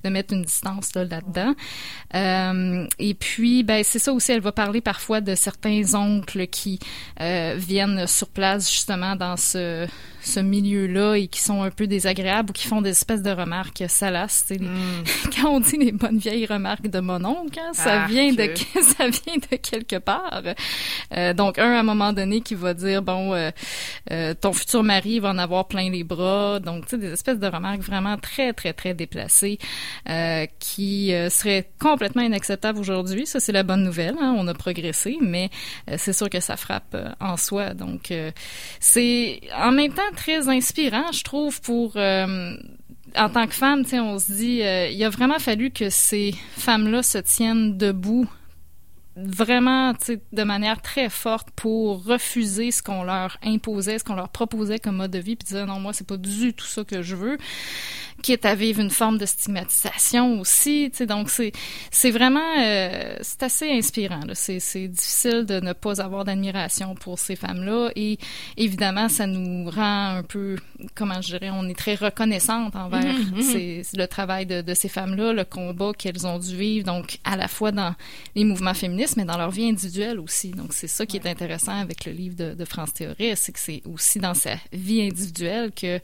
de 0.05 0.09
mettre 0.09 0.35
une 0.35 0.43
distance 0.43 0.95
là, 0.95 1.05
là-dedans. 1.05 1.55
Euh, 2.15 2.87
et 2.99 3.15
puis 3.15 3.62
ben 3.62 3.83
c'est 3.85 3.99
ça 3.99 4.12
aussi, 4.12 4.33
elle 4.33 4.41
va 4.41 4.53
parler 4.53 4.81
parfois 4.81 5.21
de 5.21 5.35
certains 5.35 5.95
oncles 5.95 6.47
qui 6.47 6.79
euh, 7.21 7.48
viennent 7.57 8.07
sur 8.07 8.28
place 8.28 8.71
justement 8.71 9.17
dans 9.17 9.37
ce 9.37 9.87
ce 10.28 10.40
milieu-là 10.40 11.14
et 11.14 11.28
qui 11.28 11.40
sont 11.40 11.62
un 11.62 11.71
peu 11.71 11.87
désagréables 11.87 12.50
ou 12.50 12.52
qui 12.52 12.67
font 12.67 12.83
des 12.83 12.90
espèces 12.90 13.23
de 13.23 13.31
remarques 13.31 13.85
salaces. 13.88 14.47
Mm. 14.50 14.67
Quand 15.37 15.50
on 15.50 15.61
dit 15.61 15.76
les 15.76 15.93
bonnes 15.93 16.19
vieilles 16.19 16.47
remarques 16.47 16.88
de 16.88 17.00
mon 17.00 17.25
oncle, 17.25 17.59
hein, 17.59 17.73
ça 17.73 18.07
vient 18.07 18.33
de 18.33 18.50
ça 18.83 19.09
vient 19.09 19.37
de 19.50 19.57
quelque 19.57 19.97
part. 19.97 20.43
Euh, 21.17 21.33
donc 21.33 21.59
un 21.59 21.73
à 21.73 21.81
un 21.81 21.83
moment 21.83 22.12
donné 22.12 22.40
qui 22.40 22.55
va 22.55 22.75
dire 22.75 23.02
bon 23.02 23.35
euh, 23.35 23.50
euh, 24.11 24.35
ton 24.35 24.52
futur 24.52 24.83
mari 24.83 25.19
va 25.21 25.31
en 25.31 25.38
avoir 25.38 25.67
plein 25.67 25.90
les 25.90 26.05
bras. 26.05 26.61
Donc 26.61 26.85
tu 26.85 26.90
sais 26.90 26.99
des 26.99 27.12
espèces 27.12 27.38
de 27.38 27.47
remarques 27.47 27.81
vraiment 27.81 28.17
très 28.17 28.52
très 28.52 28.73
très 28.73 28.95
déplacées 28.95 29.59
qui 30.59 31.12
seraient 31.31 31.71
complètement 31.78 32.23
inacceptables 32.23 32.78
aujourd'hui. 32.78 33.26
Ça 33.26 33.40
c'est 33.40 33.52
la 33.52 33.62
bonne 33.62 33.83
nouvelle. 33.83 34.17
Hein, 34.21 34.35
on 34.37 34.47
a 34.49 34.55
progressé, 34.55 35.17
mais 35.21 35.50
c'est 35.97 36.12
sûr 36.12 36.28
que 36.28 36.40
ça 36.40 36.57
frappe 36.57 36.97
en 37.21 37.37
soi. 37.38 37.75
Donc 37.75 38.12
c'est 38.80 39.40
en 39.57 39.73
même 39.73 39.92
temps 39.92 40.02
très 40.16 40.49
inspirant, 40.49 41.12
je 41.12 41.25
trouve, 41.25 41.61
pour 41.61 41.92
euh, 41.97 42.57
en 43.16 43.28
tant 43.28 43.47
que 43.47 43.54
femme, 43.54 43.85
on 43.92 44.18
se 44.18 44.33
dit, 44.33 44.62
euh, 44.62 44.88
il 44.88 45.02
a 45.04 45.09
vraiment 45.09 45.38
fallu 45.38 45.71
que 45.71 45.90
ces 45.90 46.35
femmes-là 46.57 47.02
se 47.02 47.18
tiennent 47.18 47.76
debout 47.76 48.28
vraiment 49.27 49.93
de 50.33 50.43
manière 50.43 50.81
très 50.83 51.09
forte 51.09 51.51
pour 51.53 52.05
refuser 52.05 52.71
ce 52.71 52.83
qu'on 52.83 53.03
leur 53.03 53.39
imposait, 53.43 53.99
ce 53.99 54.05
qu'on 54.05 54.15
leur 54.15 54.29
proposait 54.29 54.79
comme 54.79 54.97
mode 54.97 55.11
de 55.11 55.19
vie, 55.19 55.37
puis 55.37 55.47
dire 55.47 55.67
non, 55.67 55.81
moi, 55.81 55.93
c'est 55.93 56.07
pas 56.07 56.17
du 56.17 56.53
tout 56.55 56.67
ça 56.67 56.85
que 56.85 57.03
je 57.03 57.17
veux 57.17 57.39
quitte 58.23 58.45
à 58.45 58.55
vivre 58.55 58.81
une 58.81 58.91
forme 58.91 59.19
de 59.19 59.27
stigmatisation 59.27 60.41
aussi. 60.41 60.89
Tu 60.91 60.99
sais, 60.99 61.07
donc 61.07 61.31
c'est 61.31 61.53
c'est 61.91 62.11
vraiment 62.11 62.41
euh, 62.59 63.17
c'est 63.21 63.43
assez 63.43 63.71
inspirant. 63.71 64.21
C'est 64.35 64.61
c'est 64.61 64.89
difficile 64.89 65.45
de 65.47 65.61
ne 65.61 65.73
pas 65.73 66.01
avoir 66.01 66.25
d'admiration 66.25 66.95
pour 66.95 67.19
ces 67.19 67.37
femmes-là 67.37 67.91
et 67.97 68.19
évidemment 68.57 69.09
ça 69.09 69.27
nous 69.27 69.71
rend 69.71 70.17
un 70.17 70.23
peu 70.23 70.57
comment 70.95 71.21
je 71.21 71.37
dirais 71.37 71.51
on 71.53 71.69
est 71.69 71.79
très 71.79 71.95
reconnaissante 71.95 72.75
envers 72.77 73.05
mhm. 73.05 73.83
le 73.95 74.07
travail 74.07 74.47
de, 74.47 74.63
de 74.63 74.75
ces 74.75 74.89
femmes-là, 74.89 75.33
le 75.33 75.45
combat 75.45 75.93
qu'elles 75.97 76.27
ont 76.27 76.39
dû 76.39 76.57
vivre 76.57 76.87
donc 76.87 77.19
à 77.25 77.37
la 77.37 77.49
fois 77.49 77.73
dans 77.73 77.95
les 78.35 78.45
mouvements 78.45 78.75
féministes 78.75 79.08
mais 79.17 79.25
dans 79.25 79.37
leur 79.37 79.50
vie 79.50 79.69
individuelle 79.69 80.19
aussi. 80.19 80.50
Donc 80.50 80.73
c'est 80.73 80.88
ça 80.88 81.07
qui 81.07 81.17
est 81.17 81.27
intéressant 81.27 81.79
avec 81.79 82.05
le 82.05 82.12
livre 82.12 82.37
de, 82.37 82.55
de 82.55 82.65
France 82.65 82.93
Théorie, 82.95 83.37
c'est 83.37 83.53
que 83.53 83.59
c'est 83.59 83.83
aussi 83.87 84.19
dans 84.19 84.35
sa 84.35 84.57
vie 84.73 85.03
individuelle 85.03 85.73
que 85.73 86.00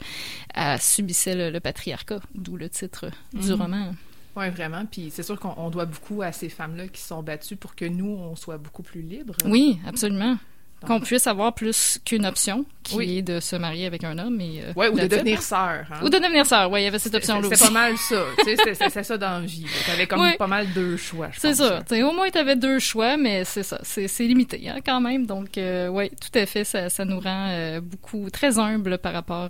euh, 0.57 0.77
subissait 0.79 1.35
le, 1.35 1.49
le 1.49 1.59
patriarcat 1.59 2.19
d'où 2.33 2.57
le 2.57 2.69
titre 2.69 3.09
du 3.33 3.49
mhm. 3.49 3.61
roman. 3.61 3.95
Oui, 4.35 4.49
vraiment. 4.49 4.85
Puis 4.85 5.11
c'est 5.11 5.23
sûr 5.23 5.39
qu'on 5.39 5.69
doit 5.69 5.85
beaucoup 5.85 6.21
à 6.21 6.31
ces 6.31 6.49
femmes-là 6.49 6.87
qui 6.87 7.01
sont 7.01 7.23
battues 7.23 7.55
pour 7.55 7.75
que 7.75 7.85
nous, 7.85 8.09
on 8.09 8.35
soit 8.35 8.57
beaucoup 8.57 8.83
plus 8.83 9.01
libres. 9.01 9.35
Oui, 9.45 9.79
absolument. 9.87 10.37
Qu'on 10.85 10.99
puisse 10.99 11.25
avoir 11.25 11.53
plus 11.53 11.99
qu'une 12.05 12.25
option, 12.25 12.65
qui 12.83 13.17
est 13.17 13.21
de 13.21 13.39
se 13.39 13.55
marier 13.55 13.87
avec 13.87 14.03
un 14.03 14.19
homme. 14.19 14.39
Et, 14.39 14.61
euh, 14.61 14.73
ouais, 14.75 14.89
ou 14.89 14.99
de 14.99 15.07
devenir 15.07 15.41
sœur. 15.41 15.85
Hein. 15.91 15.99
Ou 16.03 16.09
de 16.09 16.17
devenir 16.17 16.45
sœur, 16.45 16.69
oui, 16.71 16.81
il 16.81 16.83
y 16.83 16.87
avait 16.87 16.99
cette 16.99 17.15
option-là 17.15 17.47
aussi. 17.47 17.57
C'est 17.57 17.65
pas 17.65 17.71
mal 17.71 17.97
ça. 17.97 18.23
c'est 18.43 19.03
ça 19.03 19.17
dans 19.17 19.39
la 19.39 19.45
vie. 19.45 19.65
T'avais 19.85 20.05
comme 20.05 20.33
pas 20.37 20.47
mal 20.47 20.67
deux 20.73 20.97
choix, 20.97 21.29
C'est 21.37 21.55
ça. 21.55 21.81
au 21.91 22.13
moins, 22.13 22.29
t'avais 22.29 22.55
deux 22.55 22.79
choix, 22.79 23.17
mais 23.17 23.45
c'est 23.45 23.63
ça. 23.63 23.79
C'est 23.83 24.07
limité 24.23 24.69
hein, 24.69 24.79
quand 24.85 25.01
même. 25.01 25.25
Donc, 25.25 25.57
euh, 25.57 25.87
oui, 25.87 26.09
tout 26.09 26.37
à 26.37 26.45
fait, 26.45 26.63
ça, 26.63 26.89
ça 26.89 27.05
nous 27.05 27.19
rend 27.19 27.47
euh, 27.49 27.81
beaucoup 27.81 28.29
très 28.29 28.59
humbles 28.59 28.97
par 28.97 29.13
rapport 29.13 29.49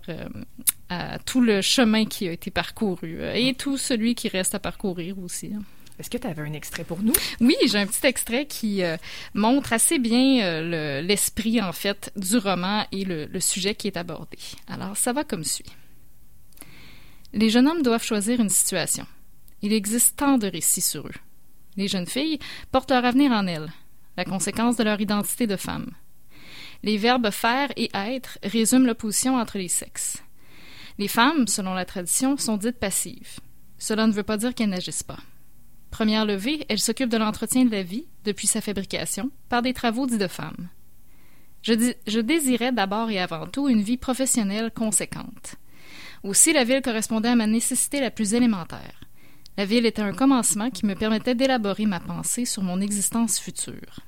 à 0.90 1.20
tout 1.20 1.42
le 1.42 1.62
chemin 1.62 2.06
qui 2.06 2.28
a 2.28 2.32
été 2.32 2.52
parcouru 2.52 3.20
et 3.34 3.54
tout 3.56 3.78
celui 3.78 4.16
qui 4.16 4.30
reste 4.30 4.56
à 4.56 4.60
parcourir 4.60 5.20
aussi. 5.20 5.52
Hein. 5.56 5.64
Est-ce 6.00 6.10
que 6.10 6.18
tu 6.18 6.28
avais 6.28 6.42
un 6.42 6.54
extrait 6.54 6.84
pour 6.84 7.02
nous? 7.02 7.14
Oui, 7.40 7.56
j'ai 7.66 7.78
un 7.78 7.88
petit 7.88 8.06
extrait 8.06 8.46
qui 8.46 8.84
euh, 8.84 8.98
montre 9.34 9.72
assez 9.74 9.98
bien 9.98 10.44
euh, 10.44 11.02
l'esprit, 11.02 11.62
en 11.62 11.72
fait, 11.72 12.12
du 12.16 12.38
roman 12.38 12.86
et 12.92 13.06
le, 13.06 13.26
le 13.26 13.40
sujet 13.40 13.76
qui 13.76 13.88
est 13.88 13.98
abordé. 13.98 14.38
Alors, 14.68 14.98
ça 14.98 15.14
va 15.14 15.24
comme 15.24 15.44
suit. 15.44 15.72
Les 17.34 17.50
jeunes 17.50 17.68
hommes 17.68 17.84
doivent 17.84 18.04
choisir 18.04 18.40
une 18.40 18.50
situation. 18.50 19.06
Il 19.62 19.74
existe 19.74 20.18
tant 20.18 20.38
de 20.38 20.48
récits 20.48 20.82
sur 20.82 21.08
eux. 21.08 21.20
Les 21.78 21.88
jeunes 21.88 22.08
filles 22.08 22.40
portent 22.72 22.92
leur 22.92 23.04
avenir 23.04 23.32
en 23.32 23.48
elles, 23.48 23.72
la 24.18 24.26
conséquence 24.26 24.78
de 24.78 24.84
leur 24.84 25.00
identité 25.02 25.48
de 25.48 25.56
femme. 25.58 25.92
Les 26.84 26.98
verbes 26.98 27.32
faire 27.32 27.72
et 27.76 27.90
être 27.94 28.38
résument 28.44 28.86
l'opposition 28.86 29.38
entre 29.38 29.58
les 29.58 29.68
sexes. 29.70 30.22
Les 30.98 31.08
femmes, 31.08 31.48
selon 31.48 31.74
la 31.74 31.86
tradition, 31.86 32.38
sont 32.38 32.58
dites 32.58 32.80
passives. 32.80 33.40
Cela 33.78 34.08
ne 34.08 34.14
veut 34.14 34.24
pas 34.24 34.38
dire 34.38 34.54
qu'elles 34.54 34.70
n'agissent 34.70 35.04
pas. 35.04 35.20
Première 35.96 36.26
levée, 36.26 36.66
elle 36.68 36.80
s'occupe 36.80 37.08
de 37.08 37.16
l'entretien 37.16 37.64
de 37.64 37.72
la 37.72 37.82
vie, 37.82 38.04
depuis 38.26 38.48
sa 38.48 38.60
fabrication, 38.60 39.32
par 39.48 39.62
des 39.62 39.74
travaux 39.74 40.06
dits 40.06 40.18
de 40.18 40.28
femmes. 40.28 40.68
Je, 41.62 42.20
désirais 42.20 42.74
d'abord 42.74 43.10
et 43.12 43.18
avant 43.18 43.48
tout 43.48 43.70
une 43.70 43.82
vie 43.82 43.96
professionnelle 43.96 44.72
conséquente. 44.72 45.56
Aussi, 46.22 46.52
la 46.52 46.66
ville 46.66 46.82
correspondait 46.82 47.30
à 47.30 47.38
ma 47.38 47.48
nécessité 47.48 48.02
la 48.02 48.12
plus 48.12 48.34
élémentaire. 48.34 49.06
La 49.56 49.64
ville 49.64 49.86
était 49.86 50.02
un 50.02 50.12
commencement 50.12 50.70
qui 50.70 50.86
me 50.86 50.96
permettait 50.96 51.34
d'élaborer 51.34 51.86
ma 51.86 52.02
pensée 52.02 52.44
sur 52.44 52.62
mon 52.62 52.82
existence 52.82 53.40
future. 53.40 54.02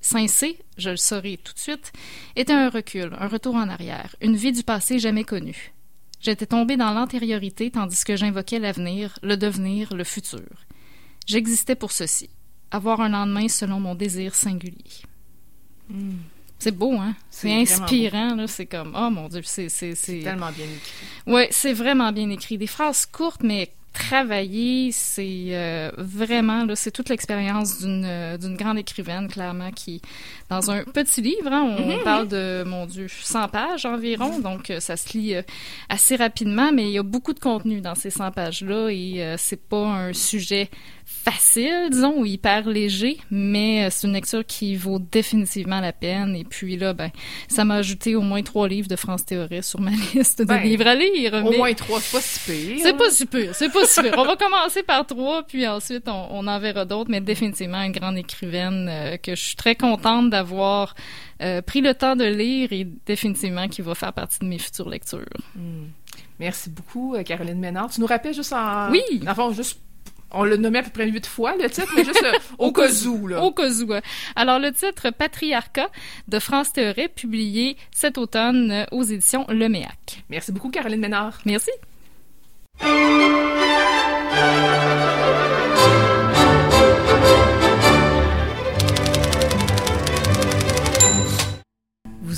Saint-C, 0.00 0.56
je 0.78 0.90
le 0.90 0.96
saurai 0.96 1.36
tout 1.36 1.52
de 1.52 1.58
suite, 1.58 1.90
était 2.36 2.52
un 2.52 2.70
recul, 2.70 3.16
un 3.18 3.26
retour 3.26 3.56
en 3.56 3.68
arrière, 3.68 4.14
une 4.20 4.36
vie 4.36 4.52
du 4.52 4.62
passé 4.62 5.00
jamais 5.00 5.24
connue. 5.24 5.72
J'étais 6.20 6.46
tombé 6.46 6.76
dans 6.76 6.92
l'antériorité 6.92 7.72
tandis 7.72 8.04
que 8.04 8.14
j'invoquais 8.14 8.60
l'avenir, 8.60 9.18
le 9.24 9.36
devenir, 9.36 9.96
le 9.96 10.04
futur. 10.04 10.46
J'existais 11.26 11.74
pour 11.74 11.92
ceci, 11.92 12.30
avoir 12.70 13.00
un 13.00 13.08
lendemain 13.08 13.48
selon 13.48 13.80
mon 13.80 13.94
désir 13.94 14.34
singulier. 14.34 15.02
Hmm. 15.88 16.18
C'est 16.58 16.70
beau, 16.70 16.94
hein? 16.94 17.16
C'est 17.28 17.52
inspirant, 17.52 18.36
là. 18.36 18.46
C'est 18.46 18.66
comme, 18.66 18.96
oh 18.96 19.10
mon 19.10 19.28
Dieu, 19.28 19.42
c'est. 19.44 19.68
C'est 19.68 19.94
tellement 20.22 20.52
bien 20.52 20.66
écrit. 20.66 21.06
Oui, 21.26 21.42
c'est 21.50 21.72
vraiment 21.72 22.12
bien 22.12 22.30
écrit. 22.30 22.56
Des 22.56 22.68
phrases 22.68 23.04
courtes, 23.04 23.42
mais 23.42 23.72
travailler, 23.92 24.90
c'est 24.92 25.48
euh, 25.50 25.90
vraiment 25.98 26.64
là, 26.64 26.74
c'est 26.76 26.90
toute 26.90 27.08
l'expérience 27.08 27.80
d'une 27.80 28.04
euh, 28.06 28.38
d'une 28.38 28.56
grande 28.56 28.78
écrivaine 28.78 29.28
clairement 29.28 29.70
qui 29.70 30.00
dans 30.48 30.70
un 30.70 30.84
petit 30.84 31.20
livre, 31.20 31.52
hein, 31.52 31.76
on 31.78 31.96
mhm. 31.96 32.02
parle 32.02 32.28
de 32.28 32.64
mon 32.66 32.86
dieu 32.86 33.06
100 33.08 33.48
pages 33.48 33.86
environ, 33.86 34.38
donc 34.40 34.70
euh, 34.70 34.80
ça 34.80 34.96
se 34.96 35.16
lit 35.16 35.34
assez 35.88 36.16
rapidement, 36.16 36.72
mais 36.72 36.84
il 36.84 36.92
y 36.92 36.98
a 36.98 37.02
beaucoup 37.02 37.34
de 37.34 37.40
contenu 37.40 37.80
dans 37.80 37.94
ces 37.94 38.10
100 38.10 38.32
pages 38.32 38.62
là 38.62 38.88
et 38.88 39.34
c'est 39.36 39.60
pas 39.60 39.86
un 39.86 40.12
sujet 40.12 40.70
facile, 41.04 41.88
disons, 41.90 42.18
ou 42.18 42.24
hyper 42.24 42.68
léger, 42.68 43.18
mais 43.30 43.88
c'est 43.90 44.06
une 44.06 44.14
lecture 44.14 44.44
qui 44.44 44.76
vaut 44.76 44.98
définitivement 44.98 45.80
la 45.80 45.92
peine. 45.92 46.34
Et 46.34 46.44
puis 46.44 46.76
là, 46.76 46.94
ben, 46.94 47.10
ça 47.48 47.64
m'a 47.64 47.76
ajouté 47.76 48.16
au 48.16 48.22
moins 48.22 48.42
trois 48.42 48.66
livres 48.68 48.88
de 48.88 48.96
France 48.96 49.24
Théorie 49.24 49.62
sur 49.62 49.80
ma 49.80 49.90
liste 50.14 50.40
de 50.40 50.44
ben, 50.44 50.62
livres 50.62 50.86
à 50.86 50.94
lire. 50.94 51.34
Au 51.44 51.52
moins 51.52 51.72
trois, 51.74 52.00
c'est 52.00 52.16
pas 52.16 52.22
super. 52.22 52.78
C'est 52.82 52.96
pas 52.96 53.10
super, 53.10 53.54
c'est 53.54 53.72
pas 53.72 53.81
on 54.16 54.24
va 54.24 54.36
commencer 54.36 54.82
par 54.82 55.06
trois, 55.06 55.42
puis 55.42 55.66
ensuite 55.66 56.08
on, 56.08 56.28
on 56.30 56.46
en 56.46 56.58
verra 56.58 56.84
d'autres, 56.84 57.10
mais 57.10 57.20
définitivement 57.20 57.82
une 57.82 57.92
grande 57.92 58.18
écrivaine 58.18 58.88
euh, 58.88 59.16
que 59.16 59.34
je 59.34 59.40
suis 59.40 59.56
très 59.56 59.74
contente 59.74 60.30
d'avoir 60.30 60.94
euh, 61.40 61.62
pris 61.62 61.80
le 61.80 61.94
temps 61.94 62.16
de 62.16 62.24
lire 62.24 62.72
et 62.72 62.86
définitivement 63.06 63.68
qui 63.68 63.82
va 63.82 63.94
faire 63.94 64.12
partie 64.12 64.38
de 64.40 64.46
mes 64.46 64.58
futures 64.58 64.88
lectures. 64.88 65.24
Hmm. 65.54 65.86
Merci 66.38 66.70
beaucoup, 66.70 67.14
euh, 67.14 67.22
Caroline 67.22 67.58
Ménard. 67.58 67.90
Tu 67.90 68.00
nous 68.00 68.06
rappelles 68.06 68.34
juste 68.34 68.52
en... 68.52 68.90
Oui! 68.90 69.02
Enfin, 69.26 69.52
juste 69.52 69.78
on 70.34 70.44
l'a 70.44 70.56
nommé 70.56 70.78
à 70.78 70.82
peu 70.82 70.90
près 70.90 71.06
huit 71.06 71.26
fois, 71.26 71.54
le 71.56 71.68
titre, 71.68 71.92
mais 71.94 72.04
juste 72.04 72.24
au 72.58 72.72
cas 72.72 72.90
où, 73.06 73.26
là. 73.28 73.42
Au 73.42 73.52
cas 73.52 73.68
où. 73.68 73.92
Alors, 74.34 74.58
le 74.58 74.72
titre 74.72 75.10
Patriarcat 75.10 75.90
de 76.28 76.38
France 76.38 76.72
Théoret, 76.72 77.08
publié 77.08 77.76
cet 77.90 78.16
automne 78.16 78.86
aux 78.92 79.02
éditions 79.02 79.44
Le 79.50 79.68
Méac. 79.68 80.24
Merci 80.30 80.52
beaucoup, 80.52 80.70
Caroline 80.70 81.00
Ménard. 81.00 81.38
Merci. 81.44 81.70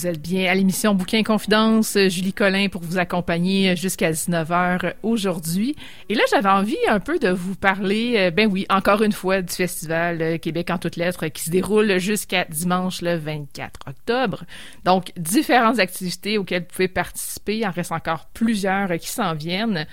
Vous 0.04 0.10
êtes 0.10 0.20
bien 0.20 0.50
à 0.50 0.54
l'émission 0.54 0.94
Bouquin 0.94 1.22
Confidence. 1.22 1.96
Julie 2.08 2.34
Collin 2.34 2.68
pour 2.68 2.82
vous 2.82 2.98
accompagner 2.98 3.74
jusqu'à 3.74 4.12
19h 4.12 4.92
aujourd'hui. 5.02 5.76
Et 6.10 6.14
là, 6.14 6.22
j'avais 6.30 6.50
envie 6.50 6.76
un 6.88 7.00
peu 7.00 7.18
de 7.18 7.30
vous 7.30 7.54
parler, 7.54 8.16
euh, 8.18 8.30
ben 8.30 8.46
oui, 8.52 8.66
encore 8.68 9.02
une 9.02 9.12
fois, 9.12 9.40
du 9.40 9.54
festival 9.54 10.38
Québec 10.40 10.68
en 10.68 10.76
toutes 10.76 10.96
lettres 10.96 11.28
qui 11.28 11.44
se 11.44 11.50
déroule 11.50 11.96
jusqu'à 11.96 12.44
dimanche 12.44 13.00
le 13.00 13.16
24 13.16 13.80
octobre. 13.86 14.44
Donc, 14.84 15.10
différentes 15.16 15.78
activités 15.78 16.36
auxquelles 16.36 16.64
vous 16.64 16.74
pouvez 16.74 16.88
participer. 16.88 17.56
Il 17.56 17.66
en 17.66 17.70
reste 17.70 17.92
encore 17.92 18.26
plusieurs 18.34 18.92
qui 18.98 19.08
s'en 19.08 19.34
viennent. 19.34 19.86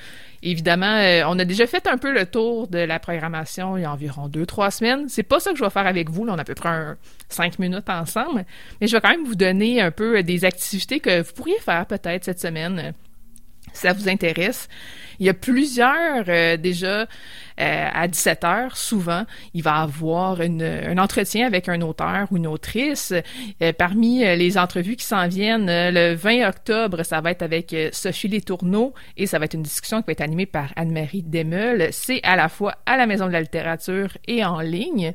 Évidemment, 0.43 0.97
euh, 0.97 1.23
on 1.27 1.37
a 1.37 1.45
déjà 1.45 1.67
fait 1.67 1.85
un 1.87 1.97
peu 1.97 2.11
le 2.11 2.25
tour 2.25 2.67
de 2.67 2.79
la 2.79 2.99
programmation 2.99 3.77
il 3.77 3.81
y 3.81 3.85
a 3.85 3.91
environ 3.91 4.27
deux, 4.27 4.45
trois 4.45 4.71
semaines. 4.71 5.07
C'est 5.07 5.23
pas 5.23 5.39
ça 5.39 5.51
que 5.51 5.57
je 5.57 5.63
vais 5.63 5.69
faire 5.69 5.85
avec 5.85 6.09
vous. 6.09 6.25
Là, 6.25 6.33
on 6.33 6.37
a 6.37 6.41
à 6.41 6.45
peu 6.45 6.55
près 6.55 6.95
cinq 7.29 7.59
minutes 7.59 7.89
ensemble. 7.89 8.45
Mais 8.79 8.87
je 8.87 8.95
vais 8.95 9.01
quand 9.01 9.11
même 9.11 9.25
vous 9.25 9.35
donner 9.35 9.81
un 9.81 9.91
peu 9.91 10.23
des 10.23 10.43
activités 10.43 10.99
que 10.99 11.21
vous 11.21 11.33
pourriez 11.33 11.59
faire 11.59 11.85
peut-être 11.85 12.25
cette 12.25 12.39
semaine 12.39 12.93
si 13.73 13.81
ça 13.81 13.93
vous 13.93 14.09
intéresse. 14.09 14.67
Il 15.19 15.25
y 15.25 15.29
a 15.29 15.33
plusieurs 15.33 16.25
euh, 16.27 16.57
déjà 16.57 17.07
euh, 17.61 17.89
à 17.93 18.07
17 18.07 18.43
heures, 18.43 18.77
souvent, 18.77 19.25
il 19.53 19.63
va 19.63 19.75
avoir 19.75 20.41
un 20.41 20.97
entretien 20.97 21.45
avec 21.47 21.69
un 21.69 21.81
auteur 21.81 22.27
ou 22.31 22.37
une 22.37 22.47
autrice. 22.47 23.13
Euh, 23.61 23.73
parmi 23.73 24.19
les 24.19 24.57
entrevues 24.57 24.95
qui 24.95 25.05
s'en 25.05 25.27
viennent, 25.27 25.67
le 25.67 26.13
20 26.13 26.47
octobre, 26.47 27.03
ça 27.03 27.21
va 27.21 27.31
être 27.31 27.43
avec 27.43 27.75
Sophie 27.91 28.27
Letourneau 28.27 28.93
et 29.17 29.27
ça 29.27 29.39
va 29.39 29.45
être 29.45 29.53
une 29.53 29.63
discussion 29.63 30.01
qui 30.01 30.07
va 30.07 30.13
être 30.13 30.21
animée 30.21 30.45
par 30.45 30.71
Anne-Marie 30.75 31.23
Demeul. 31.23 31.89
C'est 31.91 32.21
à 32.23 32.35
la 32.35 32.49
fois 32.49 32.75
à 32.85 32.97
la 32.97 33.05
Maison 33.05 33.27
de 33.27 33.31
la 33.31 33.41
littérature 33.41 34.17
et 34.27 34.43
en 34.43 34.59
ligne. 34.61 35.13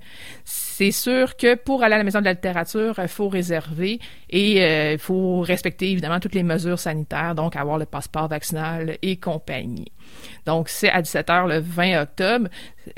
C'est 0.79 0.91
sûr 0.91 1.39
que 1.39 1.55
pour 1.55 1.83
aller 1.83 1.95
à 1.95 1.97
la 1.97 2.05
Maison 2.05 2.19
de 2.19 2.27
la 2.27 2.35
littérature, 2.35 2.97
il 2.99 3.09
faut 3.09 3.31
réserver 3.31 3.99
et 4.29 4.93
il 4.93 4.99
faut 4.99 5.41
respecter 5.41 5.91
évidemment 5.91 6.21
toutes 6.21 6.35
les 6.35 6.43
mesures 6.43 6.79
sanitaires, 6.79 7.35
donc 7.35 7.57
avoir 7.57 7.79
le 7.79 7.87
passeport 7.87 8.29
vaccinal 8.29 8.99
et 9.01 9.17
compagnie. 9.17 9.91
Donc, 10.45 10.69
c'est 10.69 10.91
à 10.91 11.01
17h 11.01 11.49
le 11.49 11.61
20 11.61 12.03
octobre. 12.03 12.49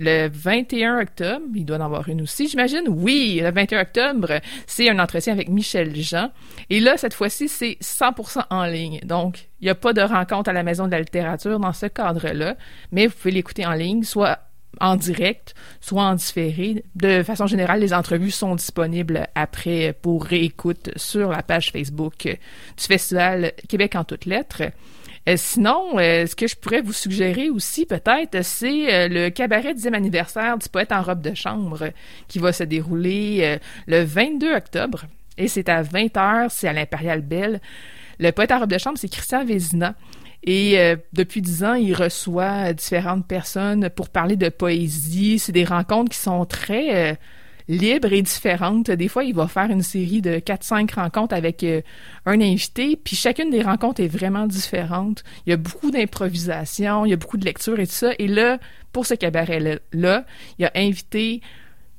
Le 0.00 0.28
21 0.28 1.02
octobre, 1.02 1.46
il 1.54 1.64
doit 1.64 1.76
en 1.76 1.82
avoir 1.82 2.08
une 2.08 2.22
aussi, 2.22 2.48
j'imagine. 2.48 2.88
Oui, 2.88 3.38
le 3.40 3.52
21 3.52 3.82
octobre, 3.82 4.40
c'est 4.66 4.90
un 4.90 4.98
entretien 4.98 5.32
avec 5.32 5.48
Michel 5.48 5.94
Jean. 5.94 6.32
Et 6.70 6.80
là, 6.80 6.96
cette 6.96 7.14
fois-ci, 7.14 7.48
c'est 7.48 7.78
100% 7.80 8.42
en 8.50 8.64
ligne. 8.64 8.98
Donc, 9.04 9.48
il 9.60 9.66
n'y 9.66 9.70
a 9.70 9.76
pas 9.76 9.92
de 9.92 10.02
rencontre 10.02 10.50
à 10.50 10.52
la 10.52 10.64
Maison 10.64 10.86
de 10.86 10.90
la 10.90 10.98
littérature 10.98 11.60
dans 11.60 11.72
ce 11.72 11.86
cadre-là, 11.86 12.56
mais 12.90 13.06
vous 13.06 13.14
pouvez 13.14 13.30
l'écouter 13.30 13.64
en 13.64 13.74
ligne, 13.74 14.02
soit 14.02 14.40
en 14.80 14.96
direct, 14.96 15.54
soit 15.80 16.02
en 16.02 16.14
différé. 16.14 16.84
De 16.94 17.22
façon 17.22 17.46
générale, 17.46 17.80
les 17.80 17.92
entrevues 17.92 18.30
sont 18.30 18.54
disponibles 18.54 19.26
après 19.34 19.96
pour 20.00 20.24
réécoute 20.24 20.90
sur 20.96 21.30
la 21.30 21.42
page 21.42 21.72
Facebook 21.72 22.24
du 22.24 22.84
Festival 22.84 23.52
Québec 23.68 23.94
en 23.96 24.04
toutes 24.04 24.26
lettres. 24.26 24.62
Euh, 25.28 25.34
sinon, 25.36 25.98
euh, 25.98 26.26
ce 26.26 26.34
que 26.34 26.46
je 26.46 26.56
pourrais 26.56 26.80
vous 26.80 26.92
suggérer 26.92 27.50
aussi 27.50 27.84
peut-être, 27.84 28.42
c'est 28.42 28.94
euh, 28.94 29.08
le 29.08 29.28
cabaret 29.28 29.74
10e 29.74 29.92
anniversaire 29.92 30.56
du 30.56 30.68
poète 30.68 30.90
en 30.90 31.02
robe 31.02 31.20
de 31.20 31.34
chambre 31.34 31.90
qui 32.28 32.38
va 32.38 32.52
se 32.52 32.64
dérouler 32.64 33.58
le 33.86 34.04
22 34.04 34.54
octobre. 34.54 35.04
Et 35.36 35.48
c'est 35.48 35.68
à 35.68 35.82
20h, 35.82 36.48
c'est 36.50 36.68
à 36.68 36.72
l'Impérial 36.72 37.20
Belle. 37.20 37.60
Le 38.18 38.30
poète 38.32 38.52
en 38.52 38.60
robe 38.60 38.72
de 38.72 38.78
chambre, 38.78 38.98
c'est 38.98 39.08
Christian 39.08 39.44
Vézina. 39.44 39.94
Et 40.44 40.78
depuis 41.12 41.42
dix 41.42 41.64
ans, 41.64 41.74
il 41.74 41.94
reçoit 41.94 42.72
différentes 42.72 43.26
personnes 43.26 43.90
pour 43.90 44.08
parler 44.08 44.36
de 44.36 44.48
poésie. 44.48 45.38
C'est 45.38 45.52
des 45.52 45.64
rencontres 45.64 46.10
qui 46.10 46.18
sont 46.18 46.44
très 46.46 47.18
libre 47.68 48.12
et 48.12 48.22
différente. 48.22 48.90
Des 48.90 49.08
fois, 49.08 49.24
il 49.24 49.34
va 49.34 49.46
faire 49.46 49.70
une 49.70 49.82
série 49.82 50.22
de 50.22 50.38
4-5 50.38 50.94
rencontres 50.94 51.34
avec 51.34 51.62
euh, 51.62 51.82
un 52.26 52.40
invité, 52.40 52.96
puis 52.96 53.14
chacune 53.14 53.50
des 53.50 53.62
rencontres 53.62 54.00
est 54.00 54.08
vraiment 54.08 54.46
différente. 54.46 55.22
Il 55.46 55.50
y 55.50 55.52
a 55.52 55.56
beaucoup 55.56 55.90
d'improvisation, 55.90 57.04
il 57.04 57.10
y 57.10 57.12
a 57.12 57.16
beaucoup 57.16 57.36
de 57.36 57.44
lecture 57.44 57.78
et 57.78 57.86
tout 57.86 57.92
ça. 57.92 58.12
Et 58.18 58.26
là, 58.26 58.58
pour 58.92 59.06
ce 59.06 59.14
cabaret-là, 59.14 60.24
il 60.58 60.64
a 60.64 60.72
invité 60.74 61.42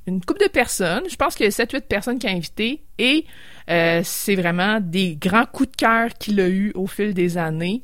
une 0.06 0.24
couple 0.24 0.42
de 0.42 0.48
personnes. 0.48 1.04
Je 1.08 1.16
pense 1.16 1.36
qu'il 1.36 1.46
y 1.46 1.48
a 1.48 1.52
7-8 1.52 1.82
personnes 1.82 2.18
qu'il 2.18 2.30
a 2.30 2.32
invitées. 2.32 2.82
Et 2.98 3.24
euh, 3.70 4.00
c'est 4.02 4.34
vraiment 4.34 4.80
des 4.80 5.14
grands 5.14 5.46
coups 5.46 5.70
de 5.70 5.76
cœur 5.76 6.08
qu'il 6.18 6.40
a 6.40 6.48
eu 6.48 6.72
au 6.74 6.88
fil 6.88 7.14
des 7.14 7.38
années 7.38 7.80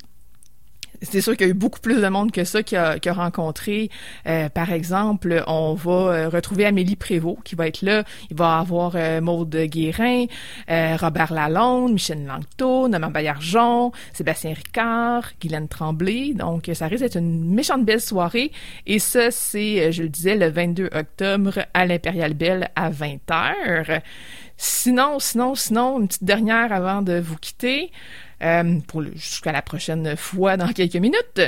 c'est 1.01 1.21
sûr 1.21 1.35
qu'il 1.35 1.47
y 1.47 1.49
a 1.49 1.51
eu 1.51 1.55
beaucoup 1.55 1.79
plus 1.79 2.01
de 2.01 2.07
monde 2.07 2.31
que 2.31 2.43
ça 2.43 2.63
qui 2.63 2.75
a, 2.75 2.97
rencontré. 3.07 3.89
Euh, 4.27 4.49
par 4.49 4.71
exemple, 4.71 5.43
on 5.47 5.73
va 5.73 5.91
euh, 5.91 6.29
retrouver 6.29 6.65
Amélie 6.65 6.95
Prévost 6.95 7.39
qui 7.43 7.55
va 7.55 7.67
être 7.67 7.81
là. 7.81 8.03
Il 8.29 8.37
va 8.37 8.59
avoir 8.59 8.93
euh, 8.95 9.21
Maude 9.21 9.55
Guérin, 9.55 10.25
Robert 10.67 11.33
Lalonde, 11.33 11.93
Michel 11.93 12.25
Langto, 12.25 12.87
Noman 12.87 13.11
Baillargeon, 13.11 13.91
Sébastien 14.13 14.53
Ricard, 14.53 15.23
Guylaine 15.39 15.67
Tremblay. 15.67 16.33
Donc, 16.33 16.69
ça 16.73 16.87
risque 16.87 17.03
d'être 17.03 17.17
une 17.17 17.53
méchante 17.53 17.85
belle 17.85 18.01
soirée. 18.01 18.51
Et 18.85 18.99
ça, 18.99 19.31
c'est, 19.31 19.91
je 19.91 20.03
le 20.03 20.09
disais, 20.09 20.35
le 20.35 20.49
22 20.49 20.89
octobre 20.93 21.59
à 21.73 21.85
l'Impérial 21.85 22.33
Belle 22.33 22.69
à 22.75 22.89
20h. 22.89 24.01
Sinon, 24.57 25.19
sinon, 25.19 25.53
sinon, 25.53 25.99
une 25.99 26.07
petite 26.07 26.23
dernière 26.23 26.73
avant 26.73 27.03
de 27.03 27.19
vous 27.19 27.37
quitter. 27.37 27.91
Euh, 28.43 28.79
jusqu'à 29.15 29.51
la 29.51 29.63
prochaine 29.63 30.15
fois 30.15 30.57
dans 30.57 30.67
quelques 30.67 30.95
minutes. 30.95 31.41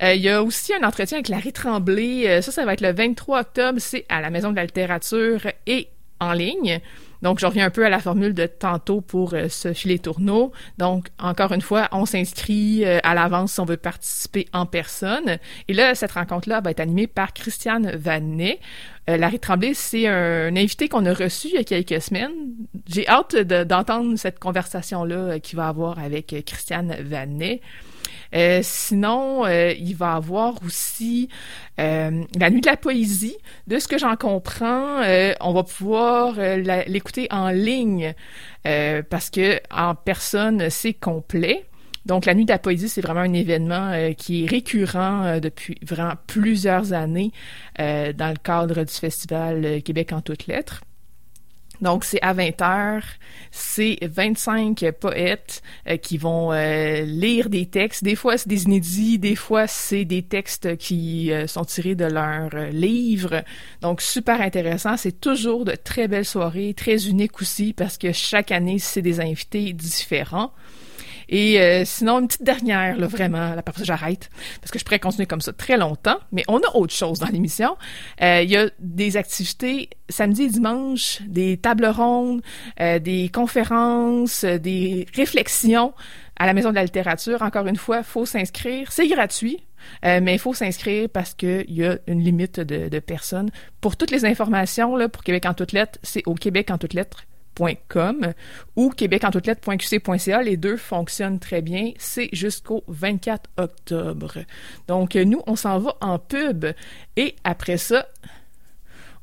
Euh, 0.00 0.14
il 0.14 0.22
y 0.22 0.28
a 0.28 0.42
aussi 0.42 0.72
un 0.74 0.86
entretien 0.86 1.16
avec 1.16 1.28
Larry 1.28 1.52
Tremblay. 1.52 2.28
Euh, 2.28 2.40
ça, 2.40 2.52
ça 2.52 2.64
va 2.64 2.74
être 2.74 2.82
le 2.82 2.92
23 2.92 3.40
octobre. 3.40 3.78
C'est 3.80 4.04
à 4.08 4.20
la 4.20 4.30
Maison 4.30 4.50
de 4.50 4.56
la 4.56 4.64
littérature 4.64 5.40
et 5.66 5.88
en 6.20 6.32
ligne. 6.32 6.80
Donc, 7.22 7.38
je 7.38 7.46
reviens 7.46 7.66
un 7.66 7.70
peu 7.70 7.84
à 7.84 7.88
la 7.88 7.98
formule 7.98 8.34
de 8.34 8.46
tantôt 8.46 9.00
pour 9.00 9.34
euh, 9.34 9.48
ce 9.48 9.72
filet 9.72 9.98
tourneau. 9.98 10.52
Donc, 10.78 11.08
encore 11.18 11.52
une 11.52 11.60
fois, 11.60 11.88
on 11.92 12.06
s'inscrit 12.06 12.84
euh, 12.84 12.98
à 13.02 13.14
l'avance 13.14 13.54
si 13.54 13.60
on 13.60 13.64
veut 13.64 13.76
participer 13.76 14.46
en 14.52 14.66
personne. 14.66 15.38
Et 15.68 15.72
là, 15.72 15.94
cette 15.94 16.12
rencontre-là 16.12 16.60
va 16.60 16.70
être 16.70 16.80
animée 16.80 17.06
par 17.06 17.32
Christiane 17.32 17.90
Vanet. 17.96 18.60
Euh, 19.08 19.16
Larry 19.16 19.38
Tremblay, 19.38 19.74
c'est 19.74 20.06
un, 20.06 20.54
invité 20.56 20.88
qu'on 20.88 21.06
a 21.06 21.14
reçu 21.14 21.48
il 21.48 21.54
y 21.54 21.58
a 21.58 21.64
quelques 21.64 22.02
semaines. 22.02 22.32
J'ai 22.88 23.06
hâte 23.08 23.36
d'entendre 23.36 24.16
cette 24.16 24.38
conversation-là 24.38 25.38
qu'il 25.40 25.56
va 25.56 25.68
avoir 25.68 25.98
avec 25.98 26.34
Christiane 26.44 26.96
Vanet. 27.00 27.60
Euh, 28.34 28.60
sinon, 28.62 29.44
euh, 29.46 29.72
il 29.78 29.94
va 29.94 30.14
avoir 30.14 30.54
aussi 30.64 31.28
euh, 31.78 32.24
la 32.38 32.50
nuit 32.50 32.60
de 32.60 32.66
la 32.66 32.76
poésie. 32.76 33.36
De 33.66 33.78
ce 33.78 33.88
que 33.88 33.98
j'en 33.98 34.16
comprends, 34.16 35.02
on 35.40 35.52
va 35.52 35.62
pouvoir 35.62 36.34
l'écouter 36.86 37.28
en 37.30 37.50
ligne 37.50 38.14
parce 38.64 39.30
que 39.30 39.60
en 39.70 39.94
personne, 39.94 40.70
c'est 40.70 40.94
complet. 40.94 41.66
Donc, 42.04 42.24
la 42.24 42.34
Nuit 42.34 42.44
de 42.44 42.52
la 42.52 42.60
Poésie, 42.60 42.88
c'est 42.88 43.00
vraiment 43.00 43.20
un 43.20 43.32
événement 43.32 44.12
qui 44.16 44.44
est 44.44 44.46
récurrent 44.46 45.40
depuis 45.40 45.76
vraiment 45.82 46.14
plusieurs 46.28 46.92
années 46.92 47.32
dans 47.78 48.32
le 48.32 48.42
cadre 48.42 48.84
du 48.84 48.92
Festival 48.92 49.82
Québec 49.82 50.12
en 50.12 50.20
toutes 50.20 50.46
lettres. 50.46 50.82
Donc, 51.80 52.04
c'est 52.04 52.20
à 52.22 52.32
20 52.32 52.62
heures. 52.62 53.04
C'est 53.50 53.98
25 54.02 54.90
poètes 55.00 55.62
euh, 55.88 55.96
qui 55.96 56.18
vont 56.18 56.52
euh, 56.52 57.02
lire 57.02 57.48
des 57.48 57.66
textes. 57.66 58.04
Des 58.04 58.16
fois, 58.16 58.38
c'est 58.38 58.48
des 58.48 58.64
inédits. 58.64 59.18
Des 59.18 59.36
fois, 59.36 59.66
c'est 59.66 60.04
des 60.04 60.22
textes 60.22 60.76
qui 60.76 61.32
euh, 61.32 61.46
sont 61.46 61.64
tirés 61.64 61.94
de 61.94 62.04
leurs 62.04 62.54
livres. 62.70 63.42
Donc, 63.80 64.00
super 64.02 64.40
intéressant. 64.40 64.96
C'est 64.96 65.20
toujours 65.20 65.64
de 65.64 65.72
très 65.72 66.08
belles 66.08 66.24
soirées, 66.24 66.74
très 66.74 67.08
uniques 67.08 67.40
aussi 67.40 67.72
parce 67.72 67.98
que 67.98 68.12
chaque 68.12 68.52
année, 68.52 68.78
c'est 68.78 69.02
des 69.02 69.20
invités 69.20 69.72
différents. 69.72 70.52
Et 71.28 71.60
euh, 71.60 71.84
sinon, 71.84 72.20
une 72.20 72.28
petite 72.28 72.42
dernière, 72.42 72.96
là, 72.96 73.06
vraiment, 73.06 73.54
la 73.54 73.62
ça, 73.76 73.84
j'arrête, 73.84 74.30
parce 74.60 74.70
que 74.70 74.78
je 74.78 74.84
pourrais 74.84 74.98
continuer 74.98 75.26
comme 75.26 75.40
ça 75.40 75.52
très 75.52 75.76
longtemps, 75.76 76.18
mais 76.32 76.44
on 76.48 76.58
a 76.58 76.74
autre 76.74 76.94
chose 76.94 77.18
dans 77.18 77.26
l'émission. 77.26 77.76
Euh, 78.22 78.42
il 78.42 78.50
y 78.50 78.56
a 78.56 78.70
des 78.78 79.16
activités 79.16 79.90
samedi 80.08 80.44
et 80.44 80.48
dimanche, 80.48 81.20
des 81.26 81.56
tables 81.56 81.86
rondes, 81.86 82.42
euh, 82.80 82.98
des 82.98 83.28
conférences, 83.28 84.44
des 84.44 85.06
réflexions 85.14 85.92
à 86.38 86.46
la 86.46 86.54
Maison 86.54 86.70
de 86.70 86.74
la 86.74 86.84
littérature. 86.84 87.42
Encore 87.42 87.66
une 87.66 87.76
fois, 87.76 88.02
faut 88.02 88.26
s'inscrire. 88.26 88.92
C'est 88.92 89.08
gratuit. 89.08 89.58
mais 90.02 90.34
il 90.34 90.38
faut 90.38 90.54
s'inscrire 90.54 91.08
parce 91.08 91.34
qu'il 91.34 91.70
y 91.70 91.84
a 91.84 91.98
une 92.06 92.20
limite 92.20 92.60
de, 92.60 92.88
de, 92.88 92.98
personnes. 92.98 93.50
Pour 93.80 93.96
toutes 93.96 94.10
les 94.10 94.24
informations, 94.24 94.96
là, 94.96 95.08
pour 95.08 95.22
Québec 95.24 95.46
en 95.46 95.54
toutes 95.54 95.72
lettres, 95.72 95.98
c'est 96.02 96.22
au 96.26 96.34
Québec 96.34 96.70
en 96.70 96.78
toutes 96.78 96.94
lettres 96.94 97.24
ou 98.76 98.90
québecentoutelettres.qc.ca. 98.90 100.42
Les 100.42 100.56
deux 100.56 100.76
fonctionnent 100.76 101.38
très 101.38 101.62
bien. 101.62 101.92
C'est 101.98 102.28
jusqu'au 102.32 102.84
24 102.88 103.50
octobre. 103.56 104.38
Donc, 104.88 105.14
nous, 105.14 105.42
on 105.46 105.56
s'en 105.56 105.78
va 105.78 105.96
en 106.00 106.18
pub 106.18 106.66
et 107.16 107.36
après 107.44 107.76
ça, 107.76 108.06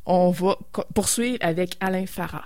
on 0.05 0.31
va 0.31 0.57
poursuivre 0.93 1.37
avec 1.41 1.77
Alain 1.79 2.05
Farah. 2.05 2.45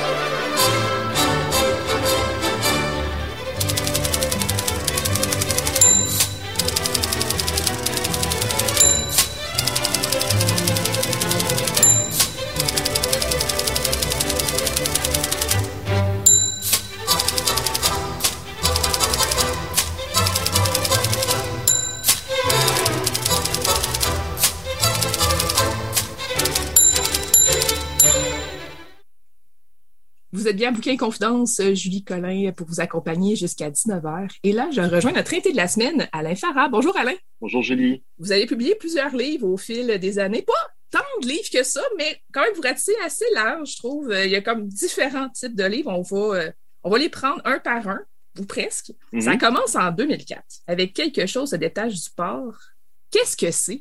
bien 30.53 30.71
Bouquin 30.71 30.97
Confidence, 30.97 31.59
euh, 31.59 31.73
Julie 31.73 32.03
Collin 32.03 32.51
pour 32.51 32.67
vous 32.67 32.79
accompagner 32.79 33.35
jusqu'à 33.35 33.69
19h. 33.69 34.29
Et 34.43 34.51
là, 34.51 34.69
je 34.71 34.81
rejoins 34.81 35.11
notre 35.11 35.33
invité 35.33 35.51
de 35.51 35.57
la 35.57 35.67
semaine, 35.67 36.07
Alain 36.11 36.35
Farah. 36.35 36.69
Bonjour 36.69 36.95
Alain. 36.97 37.15
Bonjour 37.39 37.61
Julie. 37.61 38.03
Vous 38.17 38.31
avez 38.31 38.45
publié 38.45 38.75
plusieurs 38.75 39.15
livres 39.15 39.47
au 39.47 39.57
fil 39.57 39.97
des 39.99 40.19
années. 40.19 40.41
Pas 40.41 40.53
tant 40.91 41.21
de 41.21 41.27
livres 41.27 41.49
que 41.51 41.63
ça, 41.63 41.81
mais 41.97 42.21
quand 42.33 42.41
même 42.41 42.53
vous 42.55 42.61
ratissez 42.61 42.95
assez 43.05 43.25
large, 43.33 43.71
je 43.71 43.77
trouve. 43.77 44.11
Euh, 44.11 44.25
il 44.25 44.31
y 44.31 44.35
a 44.35 44.41
comme 44.41 44.67
différents 44.67 45.29
types 45.29 45.55
de 45.55 45.63
livres. 45.63 45.91
On 45.91 46.01
va, 46.01 46.37
euh, 46.37 46.51
on 46.83 46.89
va 46.89 46.97
les 46.97 47.09
prendre 47.09 47.41
un 47.45 47.59
par 47.59 47.87
un, 47.87 48.01
ou 48.39 48.45
presque. 48.45 48.91
Mhm. 49.13 49.21
Ça 49.21 49.37
commence 49.37 49.75
en 49.75 49.91
2004 49.91 50.43
avec 50.67 50.93
quelque 50.93 51.25
chose 51.25 51.51
de 51.51 51.57
détache 51.57 51.93
du 51.93 52.09
port. 52.15 52.57
Qu'est-ce 53.11 53.37
que 53.37 53.51
c'est? 53.51 53.79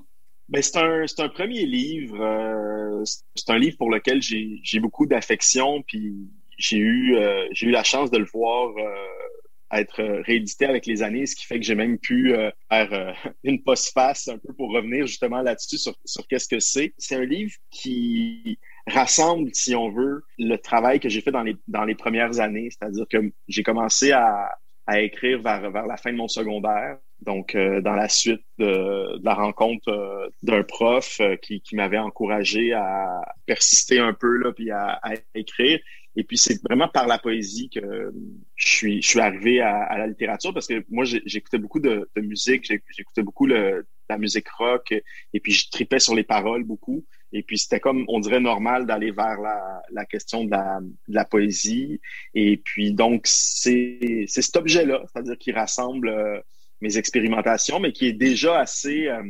Ben, 0.49 0.63
c'est 0.63 0.79
un, 0.79 1.05
un, 1.19 1.29
premier 1.29 1.65
livre. 1.65 3.05
c'est 3.37 3.51
un 3.51 3.59
livre 3.59 3.77
pour 3.77 3.91
lequel 3.91 4.21
j'ai 4.21 4.81
beaucoup 4.81 5.07
d'affection, 5.07 5.83
puis 5.87 6.29
j'ai 6.61 6.77
eu 6.77 7.17
euh, 7.17 7.49
j'ai 7.53 7.67
eu 7.67 7.71
la 7.71 7.83
chance 7.83 8.11
de 8.11 8.19
le 8.19 8.27
voir 8.27 8.71
euh, 8.77 9.79
être 9.79 10.03
réédité 10.25 10.67
avec 10.67 10.87
les 10.87 11.03
années, 11.03 11.27
ce 11.27 11.35
qui 11.35 11.47
fait 11.47 11.59
que 11.59 11.65
j'ai 11.65 11.75
même 11.75 11.99
pu 11.99 12.35
faire 12.69 13.15
une 13.45 13.63
postface 13.63 14.27
un 14.27 14.37
peu 14.37 14.53
pour 14.53 14.73
revenir 14.73 15.07
justement 15.07 15.43
là-dessus 15.43 15.79
sur, 15.79 15.95
sur 16.05 16.27
qu'est-ce 16.27 16.49
que 16.49 16.59
c'est. 16.59 16.93
C'est 16.99 17.15
un 17.15 17.25
livre 17.25 17.53
qui 17.71 18.59
rassemble, 18.89 19.51
si 19.55 19.77
on 19.77 19.89
veut, 19.89 20.25
le 20.39 20.57
travail 20.57 20.99
que 20.99 21.09
j'ai 21.09 21.21
fait 21.21 21.31
dans 21.31 21.45
les, 21.45 21.57
dans 21.69 21.85
les 21.85 21.95
premières 21.95 22.41
années. 22.41 22.69
C'est-à-dire 22.71 23.07
que 23.09 23.33
j'ai 23.47 23.63
commencé 23.63 24.11
à, 24.11 24.51
à 24.91 25.01
écrire 25.01 25.41
vers, 25.41 25.71
vers 25.71 25.87
la 25.87 25.97
fin 25.97 26.13
de 26.13 26.17
mon 26.17 26.27
secondaire. 26.27 26.99
Donc, 27.21 27.55
euh, 27.55 27.81
dans 27.81 27.95
la 27.95 28.09
suite 28.09 28.43
de, 28.59 29.23
la 29.23 29.35
rencontre 29.35 29.89
euh, 29.89 30.29
d'un 30.43 30.63
prof 30.63 31.19
euh, 31.21 31.37
qui, 31.37 31.61
qui 31.61 31.77
m'avait 31.77 31.99
encouragé 31.99 32.73
à 32.73 33.23
persister 33.47 33.99
un 33.99 34.15
peu 34.15 34.37
là, 34.39 34.53
puis 34.53 34.71
à, 34.71 34.99
à 35.03 35.13
écrire. 35.35 35.79
Et 36.17 36.25
puis 36.25 36.37
c'est 36.37 36.61
vraiment 36.63 36.89
par 36.89 37.07
la 37.07 37.19
poésie 37.19 37.71
que 37.71 38.13
je 38.57 38.69
suis, 38.69 39.03
je 39.03 39.09
suis 39.09 39.21
arrivé 39.21 39.61
à, 39.61 39.83
à 39.85 39.99
la 39.99 40.07
littérature 40.07 40.53
parce 40.53 40.67
que 40.67 40.85
moi 40.91 41.05
j'écoutais 41.05 41.59
beaucoup 41.59 41.81
de, 41.81 42.11
de 42.15 42.21
musique, 42.21 42.65
j'écoutais 42.65 43.23
beaucoup 43.23 43.47
le, 43.47 43.87
la 44.09 44.19
musique 44.19 44.49
rock 44.49 44.93
et 44.93 45.41
puis 45.41 45.53
je 45.53 45.71
tripais 45.71 46.01
sur 46.01 46.15
les 46.15 46.25
paroles 46.25 46.65
beaucoup. 46.65 47.05
Et 47.33 47.45
puis 47.45 47.59
c'était 47.59 47.79
comme 47.79 48.05
on 48.09 48.19
dirait 48.19 48.41
normal 48.41 48.87
d'aller 48.87 49.13
vers 49.13 49.41
la, 49.41 49.83
la 49.93 50.05
question 50.05 50.45
de 50.45 50.51
la, 50.51 50.81
de 50.83 51.15
la 51.15 51.25
poésie. 51.25 52.01
Et 52.35 52.57
puis 52.57 52.93
donc 52.93 53.23
c'est 53.25 54.25
c'est 54.27 54.43
cet 54.43 54.57
objet-là, 54.57 55.05
c'est-à-dire 55.07 55.39
qui 55.39 55.53
rassemble 55.53 56.09
euh, 56.09 56.41
mes 56.81 56.99
expérimentations, 56.99 57.79
mais 57.79 57.93
qui 57.93 58.07
est 58.07 58.15
déjà 58.15 58.59
assez 58.59 59.07
euh, 59.07 59.23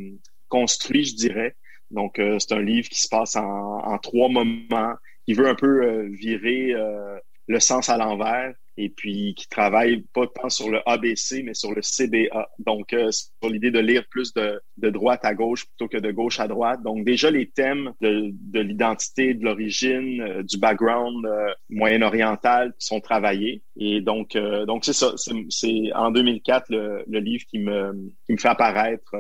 construit, 0.49 1.05
je 1.05 1.15
dirais. 1.15 1.57
Donc 1.91 2.19
euh, 2.19 2.39
c'est 2.39 2.55
un 2.55 2.63
livre 2.63 2.89
qui 2.89 3.01
se 3.01 3.09
passe 3.09 3.37
en, 3.37 3.43
en 3.43 3.99
trois 3.99 4.31
moments 4.31 4.95
qui 5.31 5.35
veut 5.35 5.47
un 5.47 5.55
peu 5.55 5.85
euh, 5.85 6.09
virer 6.11 6.73
euh, 6.73 7.17
le 7.47 7.61
sens 7.61 7.89
à 7.89 7.97
l'envers 7.97 8.53
et 8.77 8.89
puis 8.89 9.35
qui 9.37 9.49
travaille 9.49 10.03
pas 10.13 10.27
tant 10.27 10.49
sur 10.49 10.69
le 10.71 10.81
ABC, 10.89 11.45
mais 11.45 11.55
sur 11.55 11.73
le 11.73 11.83
CBA. 11.83 12.49
Donc, 12.59 12.93
euh, 12.93 13.13
sur 13.13 13.49
l'idée 13.49 13.71
de 13.71 13.79
lire 13.79 14.03
plus 14.11 14.35
de, 14.35 14.61
de, 14.79 14.91
droite 14.91 15.21
à 15.23 15.35
gauche 15.35 15.67
plutôt 15.67 15.87
que 15.87 15.99
de 15.99 16.11
gauche 16.11 16.41
à 16.41 16.49
droite. 16.49 16.83
Donc, 16.83 17.05
déjà, 17.05 17.31
les 17.31 17.49
thèmes 17.49 17.93
de, 18.01 18.31
de 18.33 18.59
l'identité, 18.59 19.35
de 19.35 19.45
l'origine, 19.45 20.43
du 20.43 20.59
background 20.59 21.25
moyen-oriental 21.69 22.75
sont 22.79 23.01
travaillés. 23.01 23.63
Et 23.77 24.01
donc, 24.01 24.37
donc 24.67 24.85
c'est 24.85 24.95
ça. 24.95 25.13
C'est 25.17 25.93
en 25.95 26.11
2004 26.11 26.71
le, 26.71 27.05
le, 27.07 27.21
livre 27.21 27.45
qui 27.49 27.61
me, 27.61 27.93
qui 28.27 28.33
me 28.33 28.39
fait 28.39 28.49
apparaître. 28.49 29.15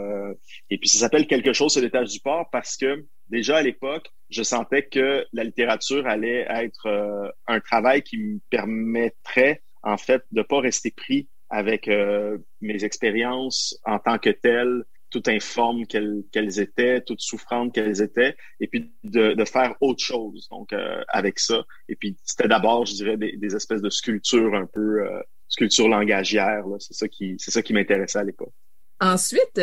et 0.70 0.78
puis, 0.78 0.88
ça 0.88 0.98
s'appelle 0.98 1.28
Quelque 1.28 1.52
chose 1.52 1.72
sur 1.72 1.82
l'étage 1.82 2.08
du 2.08 2.18
port 2.18 2.48
parce 2.50 2.76
que 2.76 3.04
déjà 3.30 3.58
à 3.58 3.62
l'époque, 3.62 4.10
je 4.28 4.42
sentais 4.42 4.86
que 4.86 5.26
la 5.32 5.44
littérature 5.44 6.06
allait 6.06 6.46
être 6.48 6.86
euh, 6.86 7.28
un 7.46 7.60
travail 7.60 8.02
qui 8.02 8.18
me 8.18 8.38
permettrait, 8.50 9.62
en 9.82 9.96
fait, 9.96 10.22
de 10.32 10.42
pas 10.42 10.60
rester 10.60 10.90
pris 10.90 11.28
avec 11.48 11.88
euh, 11.88 12.38
mes 12.60 12.84
expériences 12.84 13.78
en 13.84 13.98
tant 13.98 14.18
que 14.18 14.30
telles, 14.30 14.84
toutes 15.10 15.26
informes 15.26 15.86
qu'elles 15.86 16.60
étaient, 16.60 17.00
toutes 17.00 17.20
souffrantes 17.20 17.74
qu'elles 17.74 18.00
étaient, 18.00 18.36
et 18.60 18.68
puis 18.68 18.92
de, 19.02 19.32
de, 19.32 19.44
faire 19.44 19.74
autre 19.80 20.00
chose 20.00 20.46
donc 20.50 20.72
euh, 20.72 21.02
avec 21.08 21.40
ça. 21.40 21.64
Et 21.88 21.96
puis 21.96 22.16
c'était 22.24 22.46
d'abord, 22.46 22.86
je 22.86 22.94
dirais, 22.94 23.16
des, 23.16 23.36
des, 23.36 23.56
espèces 23.56 23.82
de 23.82 23.90
sculptures 23.90 24.54
un 24.54 24.66
peu 24.66 25.04
sculptures 25.48 25.88
langagières. 25.88 26.62
C'est 26.78 26.94
ça 26.94 27.08
qui 27.08 27.34
c'est 27.38 27.50
ça 27.50 27.60
qui 27.60 27.72
m'intéressait 27.72 28.20
à 28.20 28.22
l'époque. 28.22 28.52
Ensuite, 29.00 29.60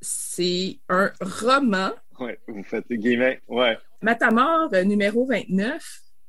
c'est 0.00 0.78
un 0.88 1.10
roman 1.20 1.90
oui, 2.20 2.32
vous 2.46 2.62
faites 2.62 2.88
des 2.88 2.98
guillemets. 2.98 3.40
Ouais. 3.48 3.76
Matamor 4.02 4.72
euh, 4.72 4.84
numéro 4.84 5.26
29 5.26 5.82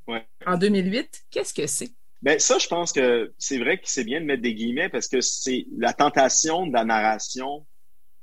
ouais. 0.07 0.25
en 0.45 0.57
2008, 0.57 1.25
qu'est-ce 1.31 1.53
que 1.53 1.67
c'est? 1.67 1.89
Ben 2.21 2.39
ça, 2.39 2.57
je 2.57 2.67
pense 2.67 2.91
que 2.93 3.33
c'est 3.37 3.59
vrai 3.59 3.77
que 3.77 3.83
c'est 3.85 4.03
bien 4.03 4.19
de 4.19 4.25
mettre 4.25 4.41
des 4.41 4.55
guillemets 4.55 4.89
parce 4.89 5.07
que 5.07 5.21
c'est 5.21 5.65
la 5.77 5.93
tentation 5.93 6.65
de 6.65 6.73
la 6.73 6.83
narration 6.83 7.65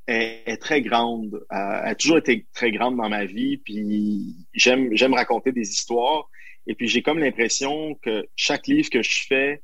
est, 0.06 0.60
très 0.60 0.82
grande, 0.82 1.34
euh, 1.34 1.40
a 1.50 1.94
toujours 1.94 2.18
été 2.18 2.46
très 2.52 2.70
grande 2.72 2.96
dans 2.96 3.08
ma 3.08 3.24
vie. 3.24 3.58
Puis 3.58 4.34
j'aime 4.52 4.90
j'aime 4.92 5.14
raconter 5.14 5.52
des 5.52 5.70
histoires. 5.70 6.28
Et 6.66 6.74
puis 6.74 6.88
j'ai 6.88 7.02
comme 7.02 7.18
l'impression 7.18 7.94
que 8.02 8.26
chaque 8.36 8.66
livre 8.66 8.90
que 8.90 9.02
je 9.02 9.26
fais, 9.26 9.62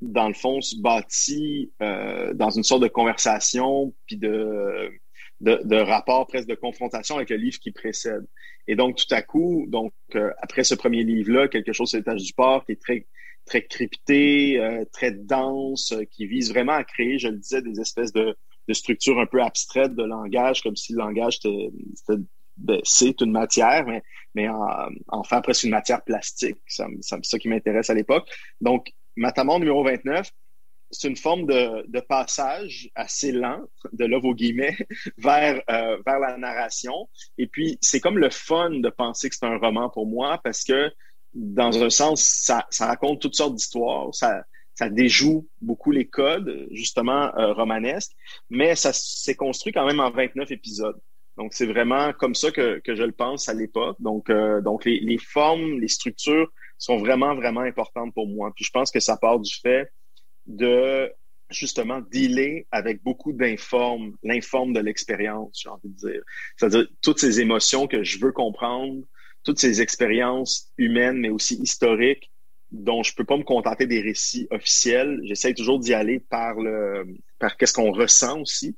dans 0.00 0.28
le 0.28 0.34
fond, 0.34 0.60
se 0.60 0.76
bâtit 0.80 1.72
euh, 1.82 2.32
dans 2.34 2.50
une 2.50 2.62
sorte 2.62 2.82
de 2.82 2.88
conversation, 2.88 3.94
puis 4.06 4.16
de 4.16 4.92
de, 5.40 5.60
de 5.64 5.76
rapport 5.76 6.26
presque 6.26 6.48
de 6.48 6.54
confrontation 6.54 7.16
avec 7.16 7.30
le 7.30 7.36
livre 7.36 7.58
qui 7.58 7.70
précède. 7.70 8.26
Et 8.66 8.76
donc, 8.76 8.96
tout 8.96 9.14
à 9.14 9.22
coup, 9.22 9.66
donc 9.68 9.92
euh, 10.14 10.30
après 10.42 10.64
ce 10.64 10.74
premier 10.74 11.04
livre-là, 11.04 11.48
quelque 11.48 11.72
chose 11.72 11.90
sur 11.90 11.98
l'étage 11.98 12.22
du 12.22 12.32
port 12.32 12.64
qui 12.64 12.72
est 12.72 12.80
très 12.80 13.06
très 13.46 13.64
crypté, 13.64 14.60
euh, 14.60 14.84
très 14.92 15.10
dense, 15.10 15.92
euh, 15.92 16.04
qui 16.04 16.26
vise 16.26 16.50
vraiment 16.50 16.74
à 16.74 16.84
créer, 16.84 17.18
je 17.18 17.28
le 17.28 17.38
disais, 17.38 17.62
des 17.62 17.80
espèces 17.80 18.12
de, 18.12 18.36
de 18.68 18.74
structures 18.74 19.18
un 19.18 19.26
peu 19.26 19.42
abstraites 19.42 19.94
de 19.94 20.04
langage, 20.04 20.62
comme 20.62 20.76
si 20.76 20.92
le 20.92 20.98
langage 20.98 21.38
ben, 22.58 22.80
c'est 22.82 23.20
une 23.20 23.30
matière, 23.30 23.86
mais, 23.86 24.02
mais 24.34 24.48
en, 24.48 24.66
en 25.08 25.22
presque 25.22 25.62
une 25.62 25.70
matière 25.70 26.02
plastique. 26.02 26.58
C'est 26.66 26.84
ça 27.00 27.38
qui 27.38 27.48
m'intéresse 27.48 27.88
à 27.88 27.94
l'époque. 27.94 28.28
Donc, 28.60 28.92
Matamon 29.16 29.60
numéro 29.60 29.82
29, 29.84 30.30
c'est 30.90 31.08
une 31.08 31.16
forme 31.16 31.46
de, 31.46 31.86
de, 31.88 32.00
passage 32.00 32.90
assez 32.94 33.32
lent, 33.32 33.60
de 33.92 34.04
là 34.04 34.18
vos 34.18 34.34
guillemets, 34.34 34.76
vers, 35.18 35.62
euh, 35.70 35.98
vers 36.06 36.18
la 36.18 36.36
narration. 36.38 37.08
Et 37.36 37.46
puis, 37.46 37.78
c'est 37.80 38.00
comme 38.00 38.18
le 38.18 38.30
fun 38.30 38.70
de 38.70 38.88
penser 38.88 39.28
que 39.28 39.36
c'est 39.36 39.46
un 39.46 39.58
roman 39.58 39.90
pour 39.90 40.06
moi 40.06 40.40
parce 40.42 40.64
que, 40.64 40.90
dans 41.34 41.82
un 41.82 41.90
sens, 41.90 42.22
ça, 42.22 42.66
ça 42.70 42.86
raconte 42.86 43.20
toutes 43.20 43.34
sortes 43.34 43.54
d'histoires, 43.54 44.14
ça, 44.14 44.42
ça 44.74 44.88
déjoue 44.88 45.46
beaucoup 45.60 45.90
les 45.90 46.08
codes, 46.08 46.68
justement, 46.70 47.36
euh, 47.36 47.52
romanesques, 47.52 48.12
mais 48.48 48.74
ça 48.74 48.92
s'est 48.92 49.34
construit 49.34 49.72
quand 49.72 49.86
même 49.86 50.00
en 50.00 50.10
29 50.10 50.50
épisodes. 50.50 50.98
Donc, 51.36 51.52
c'est 51.52 51.66
vraiment 51.66 52.12
comme 52.14 52.34
ça 52.34 52.50
que, 52.50 52.80
que 52.80 52.96
je 52.96 53.02
le 53.02 53.12
pense 53.12 53.48
à 53.48 53.54
l'époque. 53.54 53.96
Donc, 54.00 54.28
euh, 54.30 54.60
donc 54.60 54.84
les, 54.84 54.98
les 55.00 55.18
formes, 55.18 55.78
les 55.78 55.86
structures 55.86 56.50
sont 56.78 56.96
vraiment, 56.96 57.34
vraiment 57.34 57.60
importantes 57.60 58.14
pour 58.14 58.26
moi. 58.26 58.52
Puis 58.56 58.64
je 58.64 58.70
pense 58.70 58.90
que 58.90 59.00
ça 59.00 59.16
part 59.16 59.38
du 59.38 59.54
fait 59.54 59.88
de 60.48 61.12
justement 61.50 62.00
dealer 62.00 62.66
avec 62.70 63.02
beaucoup 63.02 63.32
d'informes, 63.32 64.16
l'informe 64.22 64.72
de 64.72 64.80
l'expérience, 64.80 65.60
j'ai 65.62 65.68
envie 65.68 65.88
de 65.88 65.96
dire. 65.96 66.22
C'est-à-dire 66.56 66.86
toutes 67.02 67.20
ces 67.20 67.40
émotions 67.40 67.86
que 67.86 68.02
je 68.02 68.18
veux 68.18 68.32
comprendre, 68.32 69.02
toutes 69.44 69.58
ces 69.58 69.80
expériences 69.80 70.70
humaines, 70.76 71.18
mais 71.18 71.30
aussi 71.30 71.54
historiques, 71.56 72.30
dont 72.70 73.02
je 73.02 73.14
peux 73.14 73.24
pas 73.24 73.36
me 73.36 73.44
contenter 73.44 73.86
des 73.86 74.02
récits 74.02 74.46
officiels. 74.50 75.20
J'essaie 75.24 75.54
toujours 75.54 75.78
d'y 75.78 75.94
aller 75.94 76.20
par 76.20 76.54
le, 76.54 77.06
par 77.38 77.56
qu'est-ce 77.56 77.72
qu'on 77.72 77.92
ressent 77.92 78.40
aussi, 78.40 78.76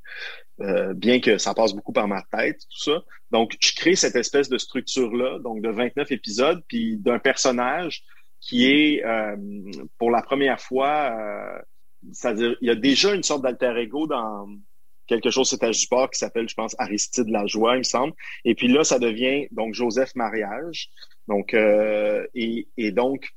euh, 0.60 0.94
bien 0.94 1.20
que 1.20 1.38
ça 1.38 1.54
passe 1.54 1.72
beaucoup 1.72 1.92
par 1.92 2.06
ma 2.06 2.22
tête, 2.30 2.58
tout 2.58 2.90
ça. 2.90 3.02
Donc, 3.32 3.56
je 3.60 3.74
crée 3.74 3.96
cette 3.96 4.14
espèce 4.14 4.48
de 4.48 4.58
structure-là, 4.58 5.40
donc 5.40 5.60
de 5.62 5.70
29 5.70 6.12
épisodes, 6.12 6.62
puis 6.68 6.98
d'un 6.98 7.18
personnage 7.18 8.04
qui 8.40 8.66
est 8.66 9.04
euh, 9.04 9.36
pour 9.98 10.10
la 10.10 10.22
première 10.22 10.60
fois, 10.60 11.12
euh, 11.12 11.62
c'est-à-dire 12.12 12.56
il 12.60 12.68
y 12.68 12.70
a 12.70 12.74
déjà 12.74 13.14
une 13.14 13.22
sorte 13.22 13.42
d'alter 13.42 13.76
ego 13.78 14.06
dans 14.06 14.48
quelque 15.06 15.30
chose 15.30 15.48
c'est 15.48 15.70
du 15.70 15.86
port 15.88 16.08
qui 16.10 16.18
s'appelle, 16.18 16.48
je 16.48 16.54
pense, 16.54 16.76
Aristide 16.78 17.28
la 17.28 17.46
joie, 17.46 17.74
il 17.74 17.78
me 17.78 17.82
semble. 17.82 18.14
Et 18.44 18.54
puis 18.54 18.68
là, 18.68 18.84
ça 18.84 18.98
devient 18.98 19.48
donc 19.50 19.74
Joseph 19.74 20.14
Mariage. 20.14 20.88
Donc 21.28 21.52
euh, 21.52 22.26
et, 22.34 22.68
et 22.76 22.92
donc 22.92 23.28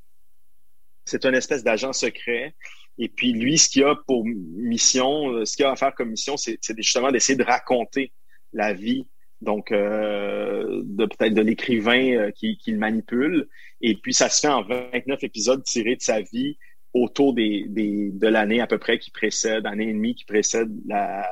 c'est 1.04 1.26
une 1.26 1.34
espèce 1.34 1.64
d'agent 1.64 1.92
secret. 1.92 2.54
Et 2.96 3.08
puis 3.08 3.32
lui, 3.32 3.58
ce 3.58 3.68
qu'il 3.68 3.84
a 3.84 3.96
pour 4.06 4.24
mission, 4.24 5.44
ce 5.44 5.56
qu'il 5.56 5.64
a 5.66 5.72
à 5.72 5.76
faire 5.76 5.94
comme 5.94 6.10
mission, 6.10 6.36
c'est 6.36 6.58
justement 6.78 7.10
d'essayer 7.10 7.36
de 7.36 7.42
raconter 7.42 8.12
la 8.52 8.72
vie 8.72 9.06
donc 9.40 9.72
euh, 9.72 10.82
de 10.84 11.06
peut-être 11.06 11.34
de 11.34 11.40
l'écrivain 11.40 12.16
euh, 12.16 12.30
qui, 12.30 12.56
qui, 12.56 12.72
le 12.72 12.78
manipule. 12.78 13.48
Et 13.80 13.96
puis 13.96 14.14
ça 14.14 14.28
se 14.28 14.40
fait 14.40 14.52
en 14.52 14.62
29 14.62 15.22
épisodes 15.22 15.62
tirés 15.64 15.96
de 15.96 16.02
sa 16.02 16.20
vie 16.20 16.58
autour 16.92 17.34
des, 17.34 17.66
des 17.68 18.10
de 18.12 18.28
l'année 18.28 18.60
à 18.60 18.66
peu 18.66 18.78
près 18.78 18.98
qui 18.98 19.10
précède, 19.10 19.66
année 19.66 19.88
et 19.88 19.92
demie 19.92 20.14
qui 20.14 20.24
précède 20.24 20.70
la, 20.86 21.28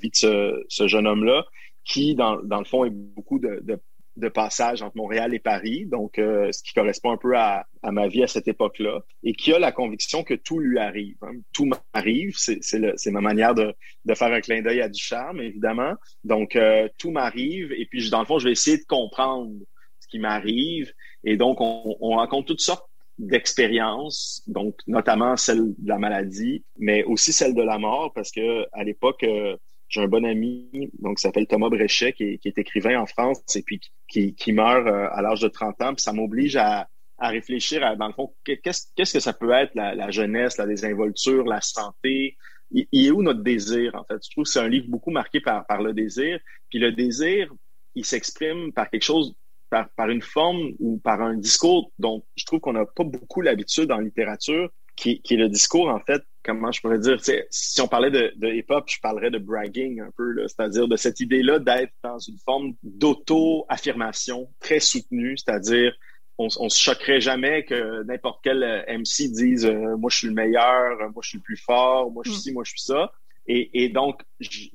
vie 0.00 0.10
de 0.10 0.66
ce, 0.68 0.86
jeune 0.86 1.06
homme-là, 1.06 1.44
qui 1.84 2.14
dans, 2.14 2.36
dans 2.42 2.58
le 2.58 2.64
fond 2.64 2.84
est 2.84 2.90
beaucoup 2.90 3.38
de 3.38 3.80
de 4.16 4.28
passage 4.28 4.82
entre 4.82 4.96
Montréal 4.96 5.34
et 5.34 5.38
Paris, 5.38 5.86
donc 5.86 6.18
euh, 6.18 6.50
ce 6.52 6.62
qui 6.62 6.72
correspond 6.72 7.12
un 7.12 7.16
peu 7.16 7.36
à, 7.36 7.66
à 7.82 7.92
ma 7.92 8.08
vie 8.08 8.22
à 8.22 8.26
cette 8.26 8.48
époque-là, 8.48 9.00
et 9.22 9.34
qui 9.34 9.52
a 9.52 9.58
la 9.58 9.72
conviction 9.72 10.24
que 10.24 10.34
tout 10.34 10.58
lui 10.58 10.78
arrive. 10.78 11.16
Hein. 11.22 11.32
Tout 11.52 11.66
m'arrive, 11.66 12.34
c'est 12.36 13.10
ma 13.10 13.20
manière 13.20 13.54
de, 13.54 13.74
de, 14.04 14.14
faire 14.14 14.32
un 14.32 14.40
clin 14.40 14.62
d'œil 14.62 14.80
à 14.80 14.88
du 14.88 15.02
charme, 15.02 15.40
évidemment. 15.40 15.94
Donc, 16.24 16.56
euh, 16.56 16.88
tout 16.98 17.10
m'arrive, 17.10 17.72
et 17.72 17.86
puis 17.86 18.08
dans 18.10 18.20
le 18.20 18.26
fond, 18.26 18.38
je 18.38 18.46
vais 18.46 18.52
essayer 18.52 18.78
de 18.78 18.84
comprendre 18.88 19.52
ce 20.00 20.08
qui 20.08 20.18
m'arrive, 20.18 20.92
et 21.24 21.36
donc 21.36 21.60
on, 21.60 21.96
on 22.00 22.16
rencontre 22.16 22.46
toutes 22.46 22.60
sortes 22.60 22.88
d'expériences, 23.18 24.42
donc 24.46 24.76
notamment 24.86 25.36
celle 25.36 25.74
de 25.78 25.88
la 25.88 25.98
maladie, 25.98 26.64
mais 26.78 27.04
aussi 27.04 27.32
celle 27.32 27.54
de 27.54 27.62
la 27.62 27.78
mort, 27.78 28.12
parce 28.14 28.30
que 28.30 28.66
à 28.72 28.84
l'époque, 28.84 29.22
euh, 29.24 29.56
j'ai 29.96 30.02
un 30.02 30.08
bon 30.08 30.26
ami, 30.26 30.68
donc 30.98 31.18
s'appelle 31.18 31.46
Thomas 31.46 31.70
Bréchet, 31.70 32.12
qui 32.12 32.38
est, 32.44 32.58
écrivain 32.58 33.00
en 33.00 33.06
France 33.06 33.56
et 33.56 33.62
puis 33.62 33.80
qui, 34.08 34.52
meurt 34.52 34.86
euh, 34.86 35.08
à 35.10 35.22
l'âge 35.22 35.40
de 35.40 35.48
30 35.48 35.82
ans. 35.82 35.94
Ça 35.96 36.12
m'oblige 36.12 36.56
à, 36.56 36.88
réfléchir 37.18 37.82
à, 37.82 37.96
dans 37.96 38.08
le 38.08 38.12
fond, 38.12 38.34
qu'est-ce, 38.44 38.92
que 38.94 39.20
ça 39.20 39.32
peut 39.32 39.50
être 39.52 39.74
la, 39.74 40.10
jeunesse, 40.10 40.58
la 40.58 40.66
désinvolture, 40.66 41.44
la 41.44 41.62
santé, 41.62 42.36
il, 42.70 42.86
est 42.92 43.10
où 43.10 43.22
notre 43.22 43.42
désir, 43.42 43.94
en 43.94 44.04
fait? 44.04 44.22
Je 44.22 44.30
trouve 44.30 44.44
que 44.44 44.50
c'est 44.50 44.60
un 44.60 44.68
livre 44.68 44.86
beaucoup 44.88 45.10
marqué 45.10 45.40
par, 45.40 45.82
le 45.82 45.94
désir. 45.94 46.38
Puis 46.68 46.78
le 46.78 46.92
désir, 46.92 47.50
il 47.94 48.04
s'exprime 48.04 48.72
par 48.72 48.90
quelque 48.90 49.04
chose, 49.04 49.34
par, 49.70 50.10
une 50.10 50.20
forme 50.20 50.72
ou 50.78 50.98
par 50.98 51.22
un 51.22 51.36
discours 51.36 51.90
dont 51.98 52.22
je 52.34 52.44
trouve 52.44 52.60
qu'on 52.60 52.74
n'a 52.74 52.84
pas 52.84 53.04
beaucoup 53.04 53.40
l'habitude 53.40 53.90
en 53.90 54.00
littérature, 54.00 54.70
qui, 54.94 55.22
est 55.30 55.36
le 55.36 55.48
discours, 55.48 55.88
en 55.88 56.00
fait, 56.00 56.22
comment 56.46 56.70
je 56.70 56.80
pourrais 56.80 57.00
dire, 57.00 57.18
si 57.50 57.80
on 57.80 57.88
parlait 57.88 58.10
de, 58.10 58.32
de 58.36 58.48
hip-hop, 58.48 58.84
je 58.88 59.00
parlerais 59.00 59.30
de 59.30 59.38
bragging 59.38 60.00
un 60.00 60.10
peu, 60.16 60.34
c'est-à-dire 60.46 60.86
de 60.86 60.96
cette 60.96 61.18
idée-là 61.20 61.58
d'être 61.58 61.92
dans 62.04 62.18
une 62.18 62.38
forme 62.38 62.74
d'auto-affirmation 62.84 64.48
très 64.60 64.78
soutenue, 64.78 65.36
c'est-à-dire 65.36 65.92
on, 66.38 66.48
on 66.58 66.68
se 66.68 66.80
choquerait 66.80 67.20
jamais 67.20 67.64
que 67.64 68.04
n'importe 68.04 68.40
quel 68.44 68.62
euh, 68.62 68.98
MC 68.98 69.30
dise 69.30 69.66
euh, 69.66 69.96
moi 69.96 70.10
je 70.10 70.18
suis 70.18 70.28
le 70.28 70.34
meilleur, 70.34 70.98
moi 71.12 71.20
je 71.22 71.30
suis 71.30 71.38
le 71.38 71.42
plus 71.42 71.56
fort, 71.56 72.10
moi 72.10 72.22
je 72.24 72.30
suis 72.30 72.40
ci, 72.40 72.52
moi 72.52 72.62
je 72.64 72.70
suis 72.70 72.80
ça. 72.80 73.10
Et, 73.48 73.88
donc 73.90 74.22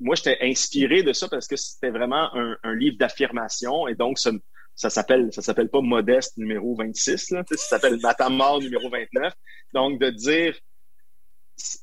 moi 0.00 0.14
j'étais 0.14 0.38
inspiré 0.40 1.02
de 1.02 1.12
ça 1.12 1.28
parce 1.28 1.46
que 1.46 1.56
c'était 1.56 1.90
vraiment 1.90 2.30
un, 2.34 2.74
livre 2.74 2.96
d'affirmation 2.98 3.86
et 3.86 3.94
donc 3.94 4.18
ça 4.18 4.88
s'appelle 4.88 5.30
ça 5.30 5.42
s'appelle 5.42 5.68
pas 5.68 5.82
modeste 5.82 6.38
numéro 6.38 6.74
26 6.74 7.32
là, 7.32 7.44
ça 7.50 7.56
s'appelle 7.56 8.00
Matamor 8.00 8.60
numéro 8.62 8.88
29. 8.88 9.34
Donc 9.74 10.00
de 10.00 10.08
dire 10.08 10.58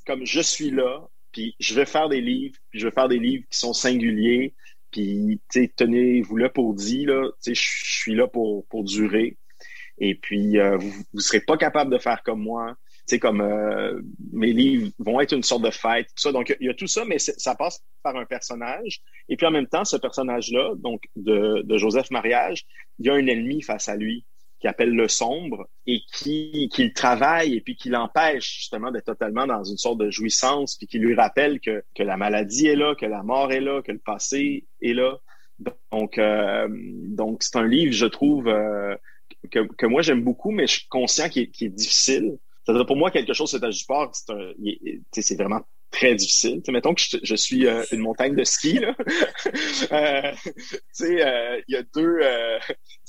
comme 0.06 0.26
je 0.26 0.42
suis 0.42 0.72
là, 0.72 1.08
puis 1.32 1.56
je 1.60 1.76
vais 1.76 1.86
faire 1.86 2.10
des 2.10 2.22
livres, 2.22 2.58
puis 2.72 2.80
je 2.80 2.88
vais 2.88 2.94
faire 2.94 3.08
des 3.08 3.20
livres 3.20 3.44
qui 3.50 3.58
sont 3.58 3.74
singuliers, 3.74 4.54
puis 4.92 5.40
tenez-vous 5.76 6.38
là 6.38 6.50
pour 6.50 6.74
dire 6.74 7.10
là, 7.10 7.30
je 7.46 7.54
suis 7.54 8.16
là 8.16 8.28
pour 8.28 8.66
durer. 8.84 9.38
Et 10.00 10.16
puis, 10.16 10.58
euh, 10.60 10.78
vous 10.78 11.04
ne 11.14 11.20
serez 11.20 11.42
pas 11.42 11.58
capable 11.58 11.92
de 11.92 11.98
faire 11.98 12.24
comme 12.24 12.42
moi. 12.42 12.76
C'est 13.06 13.20
comme 13.20 13.42
euh, 13.42 14.00
mes 14.32 14.54
livres 14.54 14.92
vont 15.00 15.20
être 15.20 15.34
une 15.34 15.44
sorte 15.44 15.64
de 15.64 15.72
fête, 15.72 16.08
tout 16.08 16.22
ça. 16.22 16.32
Donc, 16.32 16.56
il 16.60 16.68
y 16.68 16.70
a 16.70 16.74
tout 16.74 16.88
ça, 16.88 17.06
mais 17.06 17.18
ça 17.20 17.56
passe 17.56 17.84
par 18.04 18.16
un 18.16 18.26
personnage. 18.26 19.02
Et 19.28 19.36
puis, 19.36 19.46
en 19.46 19.52
même 19.52 19.68
temps, 19.68 19.84
ce 19.84 19.98
personnage-là, 19.98 20.74
donc 20.78 21.04
de, 21.16 21.64
de 21.64 21.78
Joseph 21.78 22.12
Mariage, 22.12 22.66
il 23.00 23.08
y 23.08 23.10
a 23.10 23.14
un 23.14 23.26
ennemi 23.26 23.62
face 23.62 23.90
à 23.90 23.96
lui 23.96 24.26
qui 24.60 24.68
appelle 24.68 24.94
le 24.94 25.08
sombre 25.08 25.70
et 25.88 26.02
qui, 26.14 26.70
qui 26.72 26.84
le 26.84 26.94
travaille 26.94 27.56
et 27.56 27.62
puis 27.62 27.76
qui 27.76 27.90
l'empêche 27.90 28.58
justement 28.58 28.92
d'être 28.92 29.06
totalement 29.06 29.48
dans 29.48 29.64
une 29.64 29.78
sorte 29.78 30.00
de 30.00 30.10
jouissance 30.10 30.76
puis 30.76 30.88
qui 30.88 31.00
lui 31.00 31.16
rappelle 31.16 31.60
que, 31.60 31.84
que 31.96 32.04
la 32.04 32.18
maladie 32.18 32.68
est 32.68 32.76
là, 32.76 32.96
que 32.96 33.06
la 33.06 33.24
mort 33.24 33.52
est 33.52 33.62
là, 33.62 33.82
que 33.82 33.92
le 33.92 34.00
passé 34.00 34.66
est 34.82 34.94
là. 34.94 35.18
Donc, 35.92 36.18
euh, 36.18 36.68
donc 36.70 37.44
c'est 37.44 37.58
un 37.58 37.68
livre, 37.68 37.94
je 37.94 38.06
trouve, 38.06 38.48
euh, 38.48 38.96
que, 39.52 39.60
que 39.60 39.86
moi 39.86 40.02
j'aime 40.02 40.24
beaucoup, 40.24 40.52
mais 40.52 40.68
je 40.68 40.80
suis 40.80 40.88
conscient 40.88 41.30
qu'il 41.30 41.44
est, 41.44 41.62
est, 41.62 41.70
difficile. 41.70 42.38
Pour 42.66 42.98
moi, 42.98 43.10
quelque 43.10 43.34
chose, 43.34 43.50
c'est 43.50 43.64
du 43.64 43.74
sport, 43.74 44.12
c'est 44.14 45.36
vraiment 45.36 45.62
très 45.92 46.16
difficile. 46.16 46.62
T'sais, 46.62 46.72
mettons 46.72 46.94
que 46.94 47.02
je, 47.02 47.18
je 47.24 47.36
suis 47.36 47.68
euh, 47.68 47.84
une 47.92 48.02
montagne 48.02 48.36
de 48.36 48.44
ski, 48.44 48.80
là. 48.80 48.96
euh, 49.92 50.32
euh, 51.02 51.62
il 51.68 51.74
y 51.74 51.76
a 51.76 51.84
deux 51.96 52.18
euh, 52.22 52.60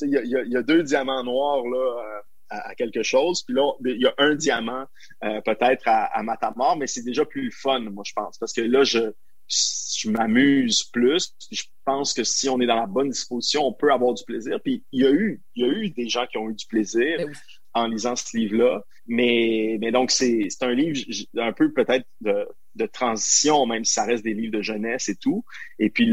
il 0.02 0.10
y 0.10 0.16
a, 0.16 0.42
y 0.44 0.56
a, 0.56 0.62
deux 0.62 0.82
diamants 0.82 1.24
noirs 1.24 1.64
là, 1.66 1.78
euh, 1.78 2.20
à, 2.50 2.70
à, 2.70 2.74
quelque 2.74 3.02
chose. 3.02 3.42
Puis 3.44 3.54
là, 3.54 3.70
il 3.84 4.00
y 4.00 4.06
a 4.06 4.14
un 4.18 4.34
diamant 4.34 4.86
peut-être 5.20 5.86
à, 5.86 6.04
à 6.06 6.22
Matamor, 6.22 6.76
mais 6.76 6.86
c'est 6.86 7.04
déjà 7.04 7.24
plus 7.24 7.50
fun, 7.50 7.80
moi, 7.80 8.02
je 8.06 8.12
pense. 8.14 8.38
Parce 8.38 8.52
que 8.52 8.62
là, 8.62 8.82
je, 8.82 9.12
je 9.50 10.10
m'amuse 10.10 10.84
plus. 10.84 11.34
Je 11.50 11.62
pense 11.84 12.12
que 12.14 12.24
si 12.24 12.48
on 12.48 12.60
est 12.60 12.66
dans 12.66 12.80
la 12.80 12.86
bonne 12.86 13.10
disposition, 13.10 13.66
on 13.66 13.72
peut 13.72 13.92
avoir 13.92 14.14
du 14.14 14.24
plaisir. 14.24 14.60
Puis 14.62 14.84
il 14.92 15.02
y 15.02 15.06
a 15.06 15.10
eu, 15.10 15.42
il 15.54 15.66
y 15.66 15.68
a 15.68 15.72
eu 15.72 15.90
des 15.90 16.08
gens 16.08 16.26
qui 16.26 16.38
ont 16.38 16.48
eu 16.48 16.54
du 16.54 16.66
plaisir 16.66 17.18
ben 17.18 17.32
en 17.74 17.86
lisant 17.86 18.16
ce 18.16 18.36
livre-là. 18.36 18.84
Mais, 19.06 19.78
mais 19.80 19.90
donc 19.90 20.10
c'est, 20.10 20.48
c'est 20.50 20.64
un 20.64 20.72
livre 20.72 21.00
un 21.36 21.52
peu 21.52 21.72
peut-être 21.72 22.06
de, 22.20 22.46
de 22.74 22.86
transition, 22.86 23.66
même 23.66 23.84
si 23.84 23.94
ça 23.94 24.04
reste 24.04 24.24
des 24.24 24.34
livres 24.34 24.52
de 24.52 24.62
jeunesse 24.62 25.08
et 25.08 25.16
tout. 25.16 25.44
Et 25.78 25.90
puis 25.90 26.06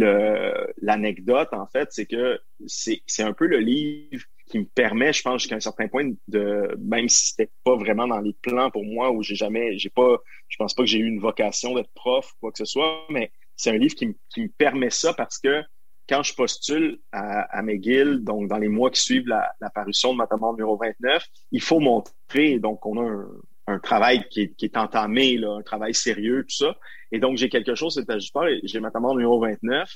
l'anecdote, 0.81 1.49
en 1.51 1.67
fait, 1.67 1.89
c'est 1.91 2.05
que 2.05 2.39
c'est, 2.65 3.01
un 3.19 3.33
peu 3.33 3.47
le 3.47 3.59
livre 3.59 4.25
qui 4.47 4.59
me 4.59 4.65
permet, 4.65 5.13
je 5.13 5.21
pense, 5.21 5.41
jusqu'à 5.41 5.55
un 5.55 5.59
certain 5.59 5.87
point 5.87 6.11
de, 6.27 6.75
même 6.79 7.09
si 7.09 7.29
c'était 7.29 7.51
pas 7.63 7.75
vraiment 7.75 8.07
dans 8.07 8.21
les 8.21 8.33
plans 8.41 8.71
pour 8.71 8.85
moi, 8.85 9.11
où 9.11 9.21
j'ai 9.21 9.35
jamais, 9.35 9.77
j'ai 9.77 9.89
pas, 9.89 10.17
je 10.47 10.55
pense 10.57 10.73
pas 10.73 10.83
que 10.83 10.89
j'ai 10.89 10.99
eu 10.99 11.07
une 11.07 11.19
vocation 11.19 11.75
d'être 11.75 11.91
prof 11.93 12.31
ou 12.31 12.35
quoi 12.39 12.51
que 12.51 12.57
ce 12.57 12.65
soit, 12.65 13.05
mais 13.09 13.31
c'est 13.55 13.71
un 13.71 13.77
livre 13.77 13.95
qui, 13.95 14.15
qui 14.29 14.41
me 14.41 14.49
permet 14.49 14.89
ça 14.89 15.13
parce 15.13 15.37
que 15.39 15.63
quand 16.07 16.23
je 16.23 16.33
postule 16.33 16.99
à, 17.11 17.41
à 17.57 17.61
McGill, 17.61 18.23
donc 18.23 18.47
dans 18.47 18.57
les 18.57 18.69
mois 18.69 18.89
qui 18.89 19.01
suivent 19.01 19.27
la, 19.27 19.51
la 19.59 19.69
parution 19.69 20.13
de 20.13 20.17
Matamor 20.17 20.53
numéro 20.53 20.77
29, 20.77 21.25
il 21.51 21.61
faut 21.61 21.81
montrer, 21.81 22.59
donc 22.59 22.85
on 22.85 22.97
a 22.97 23.09
un, 23.09 23.27
un 23.67 23.79
travail 23.79 24.27
qui 24.29 24.41
est, 24.41 24.55
qui 24.55 24.65
est 24.65 24.77
entamé, 24.77 25.37
là, 25.37 25.55
un 25.59 25.61
travail 25.61 25.93
sérieux, 25.93 26.43
tout 26.43 26.55
ça. 26.55 26.75
Et 27.11 27.19
donc, 27.19 27.37
j'ai 27.37 27.49
quelque 27.49 27.75
chose, 27.75 27.93
c'est 27.93 28.59
j'ai 28.63 28.79
Matamor 28.79 29.15
numéro 29.15 29.39
29, 29.39 29.89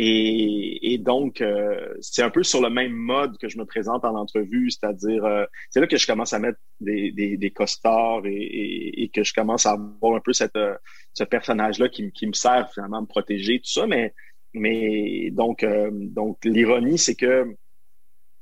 et, 0.00 0.94
et 0.94 0.98
donc, 0.98 1.40
euh, 1.40 1.94
c'est 2.00 2.22
un 2.22 2.30
peu 2.30 2.44
sur 2.44 2.62
le 2.62 2.70
même 2.70 2.92
mode 2.92 3.36
que 3.38 3.48
je 3.48 3.58
me 3.58 3.64
présente 3.64 4.04
en 4.04 4.14
entrevue, 4.14 4.70
c'est-à-dire, 4.70 5.24
euh, 5.24 5.44
c'est 5.70 5.80
là 5.80 5.88
que 5.88 5.96
je 5.96 6.06
commence 6.06 6.32
à 6.32 6.38
mettre 6.38 6.58
des, 6.80 7.10
des, 7.10 7.36
des 7.36 7.50
costards 7.50 8.24
et, 8.24 8.30
et, 8.30 9.02
et, 9.02 9.08
que 9.08 9.24
je 9.24 9.34
commence 9.34 9.66
à 9.66 9.72
avoir 9.72 10.14
un 10.14 10.20
peu 10.20 10.32
cette, 10.32 10.54
euh, 10.54 10.76
ce 11.14 11.24
personnage-là 11.24 11.88
qui, 11.88 12.12
qui 12.12 12.28
me 12.28 12.32
sert 12.32 12.70
finalement 12.72 12.98
à 12.98 13.00
me 13.00 13.06
protéger, 13.06 13.58
tout 13.58 13.70
ça. 13.70 13.88
Mais, 13.88 14.14
mais 14.54 15.30
donc, 15.32 15.66
donc 15.92 16.44
l'ironie, 16.44 16.98
c'est 16.98 17.16
que, 17.16 17.56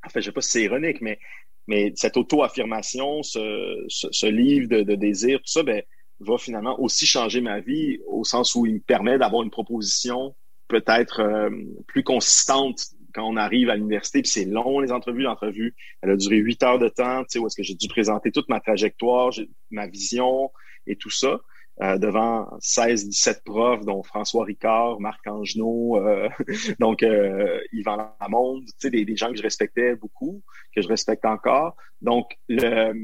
en 0.05 0.09
fait, 0.11 0.21
je 0.21 0.27
sais 0.27 0.33
pas 0.33 0.43
si 0.43 0.51
c'est 0.51 0.63
ironique, 0.65 1.01
mais, 1.01 1.19
mais 1.67 1.93
cette 1.97 2.17
auto-affirmation, 2.17 3.23
ce, 3.23 4.27
livre 4.27 4.69
de, 4.69 4.83
de 4.83 4.95
désir, 4.95 5.39
tout 5.39 5.51
ça, 5.51 5.63
ben, 5.63 5.83
va 6.21 6.39
finalement 6.39 6.81
aussi 6.81 7.07
changer 7.07 7.41
ma 7.41 7.61
vie 7.61 7.99
au 8.07 8.25
sens 8.25 8.55
où 8.55 8.67
il 8.67 8.75
me 8.75 8.81
permet 8.81 9.19
d'avoir 9.19 9.43
une 9.43 9.51
proposition 9.51 10.35
peut-être 10.69 11.21
euh, 11.21 11.51
plus 11.87 12.03
consistante 12.03 12.81
quand 13.15 13.27
on 13.27 13.37
arrive 13.37 13.71
à 13.71 13.77
l'université, 13.77 14.21
puis 14.21 14.31
c'est 14.31 14.45
long 14.45 14.81
les 14.81 14.93
entrevues. 14.93 15.23
L'entrevue, 15.23 15.75
elle 16.03 16.11
a 16.11 16.17
duré 16.17 16.37
huit 16.37 16.63
heures 16.63 16.79
de 16.79 16.89
temps, 16.89 17.23
tu 17.23 17.27
sais, 17.31 17.39
où 17.39 17.47
est-ce 17.47 17.57
que 17.57 17.63
j'ai 17.63 17.75
dû 17.75 17.89
présenter 17.89 18.31
toute 18.31 18.49
ma 18.49 18.61
trajectoire, 18.61 19.31
ma 19.71 19.87
vision 19.87 20.51
et 20.87 20.97
tout 20.97 21.11
ça. 21.11 21.41
Euh, 21.83 21.99
devant 21.99 22.49
16, 22.61 23.07
17 23.11 23.45
profs, 23.45 23.85
dont 23.85 24.03
François 24.03 24.47
Ricard, 24.47 24.99
Marc 24.99 25.27
Angenot, 25.27 25.99
euh, 25.99 26.27
donc 26.81 27.03
euh, 27.03 27.61
Yvan 27.71 28.15
Lamonde, 28.19 28.65
tu 28.65 28.73
sais, 28.79 28.91
des, 28.91 29.17
gens 29.17 29.31
que 29.31 29.37
je 29.37 29.43
respectais 29.43 29.95
beaucoup, 29.95 30.43
que 30.75 30.81
je 30.81 30.89
respecte 30.89 31.27
encore. 31.27 31.77
Donc, 32.01 32.39
le, 32.49 32.95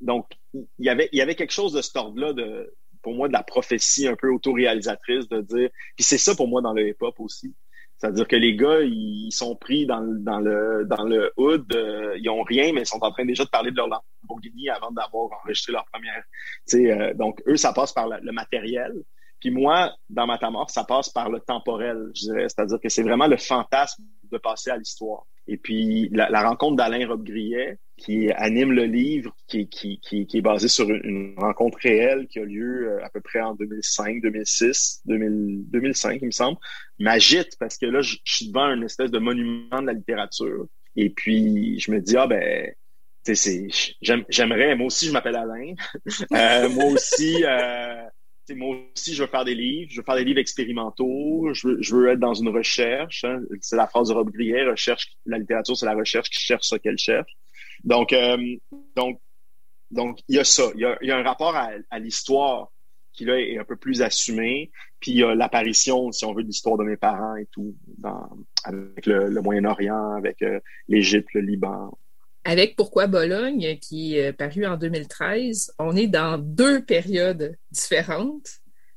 donc 0.00 0.26
il 0.52 0.84
y 0.84 0.88
avait, 0.88 1.08
il 1.12 1.18
y 1.18 1.22
avait 1.22 1.36
quelque 1.36 1.52
chose 1.52 1.72
de 1.74 1.80
cet 1.80 1.96
ordre-là 1.96 2.32
de, 2.32 2.74
pour 3.02 3.14
moi 3.14 3.28
de 3.28 3.32
la 3.32 3.44
prophétie 3.44 4.08
un 4.08 4.16
peu 4.16 4.32
autoréalisatrice 4.32 5.28
de 5.28 5.40
dire 5.42 5.70
puis 5.94 6.04
c'est 6.04 6.18
ça 6.18 6.34
pour 6.34 6.48
moi 6.48 6.60
dans 6.62 6.72
le 6.72 6.88
hip-hop 6.88 7.20
aussi 7.20 7.54
c'est-à-dire 7.98 8.28
que 8.28 8.36
les 8.36 8.54
gars 8.54 8.80
ils 8.80 9.30
sont 9.32 9.56
pris 9.56 9.86
dans, 9.86 10.02
dans 10.02 10.38
le 10.38 10.84
dans 10.84 11.04
le 11.04 11.32
hood 11.36 11.64
euh, 11.74 12.16
ils 12.18 12.28
ont 12.28 12.42
rien 12.42 12.72
mais 12.72 12.82
ils 12.82 12.86
sont 12.86 13.02
en 13.02 13.10
train 13.10 13.24
déjà 13.24 13.44
de 13.44 13.48
parler 13.48 13.70
de 13.70 13.76
leur 13.76 13.88
Lamborghini 13.88 14.68
avant 14.68 14.90
d'avoir 14.90 15.30
enregistré 15.40 15.72
leur 15.72 15.86
première 15.86 16.22
euh, 16.74 17.14
donc 17.14 17.42
eux 17.46 17.56
ça 17.56 17.72
passe 17.72 17.92
par 17.92 18.08
le 18.08 18.32
matériel. 18.32 18.92
Puis 19.40 19.50
moi 19.50 19.94
dans 20.10 20.26
ma 20.26 20.38
mort 20.50 20.70
ça 20.70 20.84
passe 20.84 21.08
par 21.08 21.30
le 21.30 21.40
temporel 21.40 22.10
je 22.14 22.26
dirais. 22.26 22.48
C'est-à-dire 22.48 22.78
que 22.82 22.88
c'est 22.88 23.02
vraiment 23.02 23.26
le 23.26 23.36
fantasme 23.38 24.04
de 24.30 24.38
passer 24.38 24.70
à 24.70 24.76
l'histoire 24.76 25.24
et 25.48 25.56
puis 25.56 26.08
la, 26.12 26.28
la 26.30 26.48
rencontre 26.48 26.76
d'Alain 26.76 27.06
Robbe-Grillet 27.06 27.78
qui 27.96 28.30
anime 28.32 28.72
le 28.72 28.84
livre, 28.84 29.34
qui, 29.46 29.68
qui, 29.68 29.98
qui, 30.00 30.26
qui, 30.26 30.38
est 30.38 30.42
basé 30.42 30.68
sur 30.68 30.88
une 30.90 31.34
rencontre 31.38 31.78
réelle 31.82 32.26
qui 32.26 32.38
a 32.38 32.44
lieu 32.44 32.88
euh, 32.88 33.04
à 33.04 33.08
peu 33.08 33.20
près 33.20 33.40
en 33.40 33.54
2005, 33.54 34.20
2006, 34.20 35.02
2000, 35.06 35.64
2005, 35.70 36.18
il 36.20 36.26
me 36.26 36.30
semble, 36.30 36.58
m'agite 36.98 37.56
parce 37.58 37.78
que 37.78 37.86
là, 37.86 38.02
je, 38.02 38.16
suis 38.24 38.48
devant 38.48 38.66
une 38.66 38.84
espèce 38.84 39.10
de 39.10 39.18
monument 39.18 39.80
de 39.80 39.86
la 39.86 39.92
littérature. 39.94 40.66
Et 40.94 41.10
puis, 41.10 41.78
je 41.78 41.90
me 41.90 42.00
dis, 42.00 42.16
ah 42.16 42.26
ben, 42.26 42.72
j'aimerais, 44.28 44.76
moi 44.76 44.86
aussi, 44.86 45.06
je 45.06 45.12
m'appelle 45.12 45.36
Alain. 45.36 45.74
euh, 46.32 46.68
moi 46.68 46.84
aussi, 46.86 47.44
euh, 47.44 48.02
moi 48.54 48.76
aussi, 48.94 49.14
je 49.14 49.22
veux 49.22 49.28
faire 49.28 49.44
des 49.44 49.54
livres, 49.54 49.90
je 49.90 50.00
veux 50.00 50.04
faire 50.04 50.16
des 50.16 50.24
livres 50.24 50.38
expérimentaux, 50.38 51.48
je 51.52 51.94
veux, 51.94 52.08
être 52.08 52.20
dans 52.20 52.34
une 52.34 52.48
recherche. 52.48 53.24
Hein. 53.24 53.40
C'est 53.60 53.76
la 53.76 53.86
phrase 53.86 54.08
de 54.08 54.14
Rob 54.14 54.30
Grillet, 54.30 54.64
recherche, 54.64 55.16
la 55.24 55.38
littérature, 55.38 55.76
c'est 55.76 55.86
la 55.86 55.94
recherche 55.94 56.30
qui 56.30 56.40
cherche 56.40 56.66
ce 56.66 56.76
qu'elle 56.76 56.98
cherche. 56.98 57.30
Donc, 57.84 58.12
euh, 58.12 58.36
donc, 58.94 59.20
donc, 59.90 60.20
il 60.28 60.36
y 60.36 60.38
a 60.38 60.44
ça. 60.44 60.64
Il 60.74 60.80
y 60.80 61.10
a, 61.10 61.16
un 61.16 61.22
rapport 61.22 61.54
à, 61.56 61.98
l'histoire 61.98 62.72
qui 63.12 63.24
là 63.24 63.38
est 63.38 63.58
un 63.58 63.64
peu 63.64 63.76
plus 63.76 64.02
assumé. 64.02 64.70
Puis 65.00 65.12
il 65.12 65.18
y 65.18 65.22
a 65.22 65.34
l'apparition, 65.34 66.12
si 66.12 66.24
on 66.24 66.32
veut, 66.32 66.42
de 66.42 66.48
l'histoire 66.48 66.76
de 66.76 66.84
mes 66.84 66.96
parents 66.96 67.36
et 67.36 67.46
tout, 67.46 67.74
avec 68.64 69.06
le, 69.06 69.28
le 69.28 69.42
Moyen-Orient, 69.42 70.14
avec 70.14 70.42
euh, 70.42 70.60
l'Égypte, 70.88 71.28
le 71.34 71.40
Liban. 71.40 71.96
Avec 72.46 72.76
Pourquoi 72.76 73.06
Bologne, 73.08 73.78
qui 73.80 74.16
est 74.16 74.32
paru 74.32 74.66
en 74.66 74.76
2013, 74.76 75.74
on 75.78 75.96
est 75.96 76.06
dans 76.06 76.38
deux 76.38 76.84
périodes 76.84 77.56
différentes. 77.70 78.48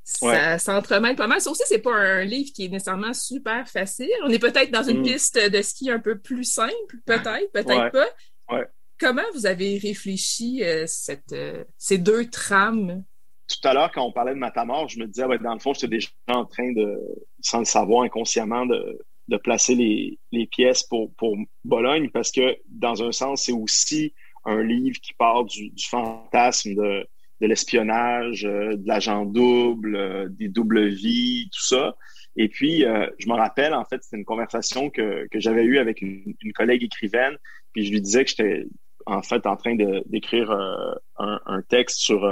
Ça 0.04 0.28
ouais. 0.28 0.60
s'entremêle 0.60 1.16
pas 1.16 1.28
mal. 1.28 1.42
Ça 1.42 1.52
aussi, 1.52 1.64
c'est 1.66 1.80
pas 1.80 1.94
un 1.94 2.24
livre 2.24 2.52
qui 2.54 2.66
est 2.66 2.70
nécessairement 2.70 3.14
super 3.14 3.68
facile. 3.68 4.10
On 4.24 4.30
est 4.30 4.40
peut-être 4.40 4.72
dans 4.72 4.84
une 4.84 5.02
mm. 5.02 5.04
piste 5.04 5.52
de 5.52 5.62
ski 5.62 5.92
un 5.92 6.00
peu 6.00 6.18
plus 6.18 6.44
simple, 6.44 6.98
peut-être, 7.06 7.52
peut-être 7.52 7.70
ouais. 7.70 7.92
pas. 7.92 8.08
Ouais. 8.52 8.66
comment 9.00 9.22
vous 9.34 9.46
avez 9.46 9.78
réfléchi 9.78 10.64
cette, 10.88 11.36
ces 11.78 11.98
deux 11.98 12.30
trames? 12.30 13.04
Tout 13.48 13.68
à 13.68 13.74
l'heure, 13.74 13.92
quand 13.92 14.06
on 14.06 14.12
parlait 14.12 14.34
de 14.34 14.40
Matamor, 14.40 14.90
je 14.90 15.00
me 15.00 15.08
disais, 15.08 15.26
dans 15.42 15.54
le 15.54 15.60
fond, 15.60 15.74
j'étais 15.74 15.88
déjà 15.88 16.10
en 16.28 16.46
train 16.46 16.72
de, 16.72 17.00
sans 17.42 17.60
le 17.60 17.66
savoir 17.66 18.04
inconsciemment, 18.04 18.68
de, 18.68 19.00
de 19.30 19.38
placer 19.38 19.76
les, 19.76 20.20
les 20.32 20.48
pièces 20.48 20.84
pour, 20.84 21.14
pour 21.16 21.38
Bologne 21.64 22.10
parce 22.10 22.32
que, 22.32 22.58
dans 22.68 23.04
un 23.04 23.12
sens, 23.12 23.44
c'est 23.44 23.54
aussi 23.54 24.14
un 24.46 24.62
livre 24.64 25.00
qui 25.00 25.14
part 25.14 25.46
du, 25.46 25.70
du 25.70 25.86
fantasme 25.86 26.74
de, 26.74 27.08
de 27.42 27.48
l'espionnage, 27.48 28.46
euh, 28.46 28.76
de 28.76 28.88
l'agent 28.88 29.26
double, 29.26 29.96
euh, 29.96 30.28
des 30.30 30.50
doubles 30.50 30.88
vies, 30.88 31.50
tout 31.54 31.64
ça. 31.64 31.96
Et 32.36 32.50
puis, 32.50 32.86
euh, 32.86 33.08
je 33.20 33.28
me 33.28 33.34
rappelle, 33.34 33.74
en 33.74 33.86
fait, 33.86 34.04
c'était 34.04 34.18
une 34.18 34.26
conversation 34.26 34.90
que, 34.90 35.28
que 35.28 35.40
j'avais 35.40 35.64
eue 35.64 35.78
avec 35.78 36.02
une, 36.02 36.34
une, 36.42 36.54
collègue 36.54 36.84
écrivaine, 36.84 37.38
puis 37.74 37.86
je 37.86 37.92
lui 37.92 38.02
disais 38.02 38.24
que 38.24 38.32
j'étais 38.32 38.66
en 39.06 39.22
fait 39.22 39.46
en 39.46 39.56
train 39.56 39.76
d'écrire 40.06 40.52
un, 40.52 41.40
un, 41.46 41.62
texte 41.64 41.98
sur 41.98 42.24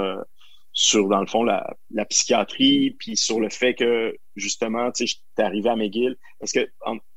sur, 0.80 1.08
dans 1.08 1.18
le 1.18 1.26
fond, 1.26 1.42
la, 1.42 1.76
la, 1.90 2.04
psychiatrie, 2.04 2.92
puis 2.92 3.16
sur 3.16 3.40
le 3.40 3.48
fait 3.48 3.74
que, 3.74 4.16
justement, 4.36 4.92
tu 4.92 5.08
sais, 5.08 5.16
j'étais 5.32 5.42
arrivé 5.42 5.68
à 5.68 5.74
McGill. 5.74 6.16
Parce 6.38 6.52
que, 6.52 6.70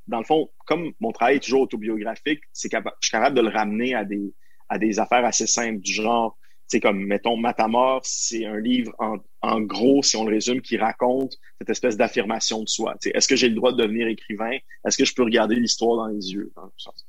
dans 0.07 0.17
le 0.17 0.25
fond, 0.25 0.49
comme 0.65 0.93
mon 0.99 1.11
travail 1.11 1.35
est 1.35 1.41
toujours 1.41 1.61
autobiographique, 1.61 2.41
c'est 2.53 2.71
je 2.73 2.79
suis 3.01 3.11
capable 3.11 3.35
de 3.35 3.41
le 3.41 3.49
ramener 3.49 3.93
à 3.93 4.03
des, 4.03 4.33
à 4.67 4.79
des 4.79 4.97
affaires 4.97 5.23
assez 5.25 5.45
simples, 5.45 5.79
du 5.79 5.93
genre, 5.93 6.39
tu 6.41 6.77
sais, 6.77 6.79
comme, 6.79 7.05
mettons, 7.05 7.37
Matamor, 7.37 8.01
c'est 8.03 8.45
un 8.45 8.59
livre, 8.59 8.95
en, 8.97 9.17
en, 9.43 9.61
gros, 9.61 10.01
si 10.01 10.17
on 10.17 10.25
le 10.25 10.33
résume, 10.33 10.61
qui 10.61 10.77
raconte 10.77 11.37
cette 11.59 11.69
espèce 11.69 11.97
d'affirmation 11.97 12.63
de 12.63 12.67
soi. 12.67 12.95
Tu 12.99 13.09
sais, 13.09 13.15
est-ce 13.15 13.27
que 13.27 13.35
j'ai 13.35 13.49
le 13.49 13.55
droit 13.55 13.73
de 13.73 13.77
devenir 13.77 14.07
écrivain? 14.07 14.57
Est-ce 14.87 14.97
que 14.97 15.05
je 15.05 15.13
peux 15.13 15.23
regarder 15.23 15.53
l'histoire 15.53 15.97
dans 15.97 16.07
les 16.07 16.33
yeux? 16.33 16.51
Dans 16.55 16.71
sens? 16.77 17.05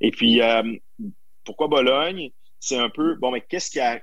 Et 0.00 0.12
puis, 0.12 0.40
euh, 0.40 0.62
pourquoi 1.42 1.66
Bologne? 1.66 2.30
C'est 2.60 2.78
un 2.78 2.90
peu, 2.90 3.16
bon, 3.16 3.32
mais 3.32 3.40
qu'est-ce 3.40 3.72
qui 3.72 3.80
a 3.80 4.00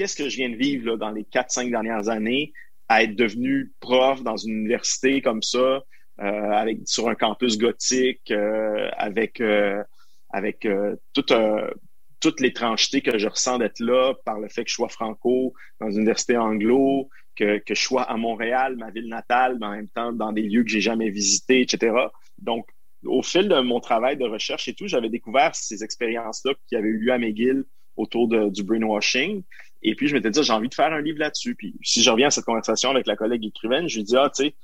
qu'est-ce 0.00 0.16
que 0.16 0.30
je 0.30 0.36
viens 0.36 0.48
de 0.48 0.56
vivre 0.56 0.96
dans 0.96 1.10
les 1.10 1.24
quatre, 1.24 1.50
cinq 1.50 1.70
dernières 1.70 2.08
années 2.08 2.54
à 2.88 3.02
être 3.02 3.14
devenu 3.16 3.70
prof 3.80 4.22
dans 4.22 4.38
une 4.38 4.54
université 4.54 5.20
comme 5.20 5.42
ça, 5.42 5.82
euh, 6.20 6.74
sur 6.86 7.10
un 7.10 7.14
campus 7.14 7.58
gothique, 7.58 8.30
euh, 8.30 8.88
avec 8.96 9.42
euh, 9.42 9.84
avec 10.30 10.64
euh, 10.64 10.96
toute 11.12 12.40
l'étrangeté 12.40 13.02
que 13.02 13.18
je 13.18 13.28
ressens 13.28 13.58
d'être 13.58 13.78
là 13.80 14.14
par 14.24 14.40
le 14.40 14.48
fait 14.48 14.64
que 14.64 14.70
je 14.70 14.76
sois 14.76 14.88
franco 14.88 15.52
dans 15.80 15.90
une 15.90 15.98
université 15.98 16.38
anglo, 16.38 17.10
que, 17.36 17.60
je 17.68 17.74
sois 17.74 18.04
à 18.04 18.16
Montréal, 18.16 18.76
ma 18.78 18.90
ville 18.90 19.08
natale, 19.08 19.58
mais 19.60 19.66
en 19.66 19.72
même 19.72 19.88
temps 19.88 20.12
dans 20.14 20.32
des 20.32 20.42
lieux 20.42 20.64
que 20.64 20.70
j'ai 20.70 20.80
jamais 20.80 21.10
visités, 21.10 21.60
etc. 21.60 21.94
Donc, 22.38 22.66
au 23.04 23.22
fil 23.22 23.50
de 23.50 23.60
mon 23.60 23.80
travail 23.80 24.16
de 24.16 24.24
recherche 24.24 24.66
et 24.66 24.72
tout, 24.72 24.86
j'avais 24.86 25.10
découvert 25.10 25.54
ces 25.54 25.84
expériences-là 25.84 26.54
qui 26.68 26.76
avaient 26.76 26.88
eu 26.88 26.98
lieu 27.00 27.12
à 27.12 27.18
McGill 27.18 27.64
autour 27.96 28.28
du 28.28 28.62
brainwashing. 28.62 29.42
Et 29.82 29.94
puis, 29.94 30.08
je 30.08 30.14
m'étais 30.14 30.30
dit, 30.30 30.42
j'ai 30.42 30.52
envie 30.52 30.68
de 30.68 30.74
faire 30.74 30.92
un 30.92 31.00
livre 31.00 31.18
là-dessus. 31.18 31.54
Puis, 31.54 31.74
si 31.82 32.02
je 32.02 32.10
reviens 32.10 32.28
à 32.28 32.30
cette 32.30 32.44
conversation 32.44 32.90
avec 32.90 33.06
la 33.06 33.16
collègue 33.16 33.44
écrivaine, 33.44 33.88
je 33.88 33.98
lui 33.98 34.04
dis, 34.04 34.16
ah, 34.16 34.30
tu 34.34 34.44
sais, 34.44 34.54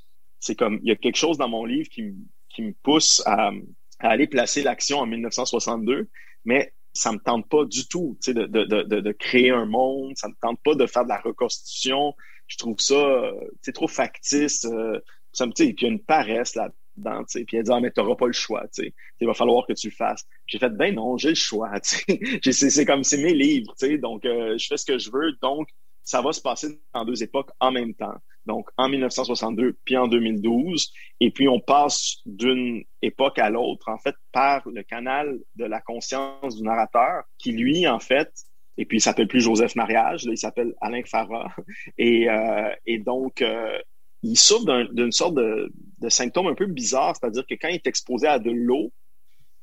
c'est 0.40 0.54
comme, 0.54 0.78
il 0.82 0.88
y 0.88 0.92
a 0.92 0.96
quelque 0.96 1.16
chose 1.16 1.38
dans 1.38 1.48
mon 1.48 1.64
livre 1.64 1.88
qui, 1.88 2.14
qui 2.50 2.62
me 2.62 2.72
pousse 2.82 3.22
à, 3.26 3.50
à 4.00 4.10
aller 4.10 4.26
placer 4.26 4.62
l'action 4.62 4.98
en 4.98 5.06
1962, 5.06 6.08
mais 6.44 6.72
ça 6.92 7.12
me 7.12 7.18
tente 7.18 7.48
pas 7.48 7.64
du 7.64 7.86
tout, 7.88 8.18
tu 8.22 8.32
sais, 8.32 8.34
de, 8.34 8.46
de, 8.46 8.64
de, 8.64 9.00
de, 9.00 9.12
créer 9.12 9.50
un 9.50 9.66
monde, 9.66 10.12
ça 10.16 10.28
me 10.28 10.34
tente 10.40 10.58
pas 10.64 10.74
de 10.74 10.86
faire 10.86 11.04
de 11.04 11.08
la 11.08 11.20
reconstitution. 11.20 12.14
Je 12.46 12.56
trouve 12.56 12.78
ça, 12.78 13.32
c'est 13.60 13.72
trop 13.72 13.88
factice. 13.88 14.64
Euh, 14.64 15.00
ça 15.32 15.46
me, 15.46 15.52
tu 15.52 15.64
sais, 15.64 15.74
qu'il 15.74 15.88
y 15.88 15.90
a 15.90 15.92
une 15.92 16.02
paresse 16.02 16.54
là 16.54 16.70
dedans, 16.96 17.20
tu 17.20 17.38
sais. 17.38 17.44
Puis 17.44 17.56
elle 17.56 17.64
dit, 17.64 17.70
ah, 17.72 17.80
mais 17.80 17.90
t'auras 17.90 18.16
pas 18.16 18.26
le 18.26 18.32
choix, 18.32 18.66
tu. 18.74 18.92
Il 19.20 19.26
va 19.26 19.34
falloir 19.34 19.66
que 19.66 19.72
tu 19.72 19.88
le 19.88 19.94
fasses. 19.94 20.24
J'ai 20.46 20.58
fait, 20.58 20.70
ben 20.70 20.94
non, 20.94 21.16
j'ai 21.16 21.30
le 21.30 21.34
choix, 21.34 21.70
c'est 21.82 22.84
comme, 22.84 23.04
c'est 23.04 23.22
mes 23.22 23.34
livres. 23.34 23.74
Donc, 23.98 24.24
euh, 24.24 24.56
je 24.58 24.66
fais 24.66 24.76
ce 24.76 24.84
que 24.84 24.98
je 24.98 25.10
veux. 25.10 25.32
Donc, 25.42 25.68
ça 26.02 26.22
va 26.22 26.32
se 26.32 26.40
passer 26.40 26.80
dans 26.94 27.04
deux 27.04 27.22
époques 27.22 27.50
en 27.58 27.72
même 27.72 27.94
temps. 27.94 28.14
Donc, 28.46 28.68
en 28.76 28.88
1962 28.88 29.76
puis 29.84 29.96
en 29.96 30.06
2012. 30.06 30.92
Et 31.20 31.30
puis, 31.30 31.48
on 31.48 31.60
passe 31.60 32.18
d'une 32.26 32.84
époque 33.02 33.38
à 33.38 33.50
l'autre, 33.50 33.88
en 33.88 33.98
fait, 33.98 34.14
par 34.32 34.68
le 34.68 34.82
canal 34.84 35.38
de 35.56 35.64
la 35.64 35.80
conscience 35.80 36.56
du 36.56 36.62
narrateur, 36.62 37.24
qui, 37.38 37.52
lui, 37.52 37.88
en 37.88 37.98
fait, 37.98 38.30
et 38.78 38.84
puis 38.84 38.98
il 38.98 39.00
s'appelle 39.00 39.28
plus 39.28 39.40
Joseph 39.40 39.74
Mariage, 39.74 40.24
là, 40.24 40.32
il 40.32 40.38
s'appelle 40.38 40.74
Alain 40.80 41.02
Farah. 41.04 41.54
Et, 41.98 42.28
euh, 42.28 42.70
et 42.84 42.98
donc, 42.98 43.42
euh, 43.42 43.78
il 44.22 44.36
souffre 44.36 44.64
d'une 44.92 45.12
sorte 45.12 45.34
de, 45.34 45.72
de 46.00 46.08
symptôme 46.08 46.46
un 46.46 46.54
peu 46.54 46.66
bizarre, 46.66 47.14
c'est-à-dire 47.16 47.46
que 47.46 47.54
quand 47.54 47.68
il 47.68 47.76
est 47.76 47.86
exposé 47.86 48.26
à 48.26 48.38
de 48.38 48.50
l'eau, 48.50 48.92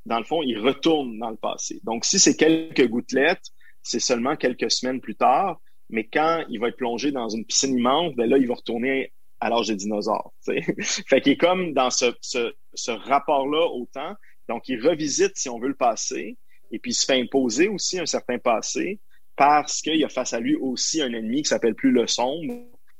dans 0.06 0.18
le 0.18 0.26
fond, 0.26 0.42
il 0.42 0.60
retourne 0.60 1.18
dans 1.20 1.30
le 1.30 1.38
passé. 1.38 1.80
Donc, 1.84 2.06
si 2.06 2.20
c'est 2.20 2.36
quelques 2.36 2.88
gouttelettes, 2.88 3.52
c'est 3.82 4.00
seulement 4.00 4.36
quelques 4.36 4.72
semaines 4.72 5.02
plus 5.02 5.16
tard, 5.16 5.62
mais 5.90 6.06
quand 6.06 6.44
il 6.50 6.60
va 6.60 6.70
être 6.70 6.78
plongé 6.78 7.12
dans 7.12 7.30
une 7.30 7.46
piscine 7.46 7.78
immense, 7.78 8.16
ben 8.16 8.30
là, 8.30 8.38
il 8.38 8.48
va 8.48 8.56
retourner 8.56 9.14
à 9.40 9.50
l'âge 9.50 9.68
des 9.68 9.76
dinosaures. 9.76 10.34
fait 10.46 11.22
qu'il 11.22 11.34
est 11.34 11.38
comme 11.38 11.74
dans 11.74 11.90
ce, 11.90 12.14
ce, 12.22 12.54
ce 12.74 12.92
rapport-là 12.92 13.68
au 13.68 13.88
temps. 13.94 14.16
Donc, 14.50 14.68
il 14.68 14.82
revisite, 14.82 15.34
si 15.36 15.50
on 15.50 15.60
veut, 15.60 15.70
le 15.70 15.76
passé, 15.76 16.38
et 16.72 16.80
puis 16.80 16.92
il 16.92 16.96
se 16.96 17.06
fait 17.06 17.20
imposer 17.20 17.68
aussi 17.68 18.00
un 18.00 18.06
certain 18.06 18.40
passé 18.40 19.00
parce 19.36 19.82
qu'il 19.82 20.04
a 20.04 20.10
face 20.10 20.34
à 20.34 20.40
lui 20.40 20.56
aussi 20.56 21.02
un 21.02 21.14
ennemi 21.14 21.44
qui 21.44 21.50
s'appelle 21.50 21.76
plus 21.76 21.92
le 21.92 22.08
sombre, 22.08 22.54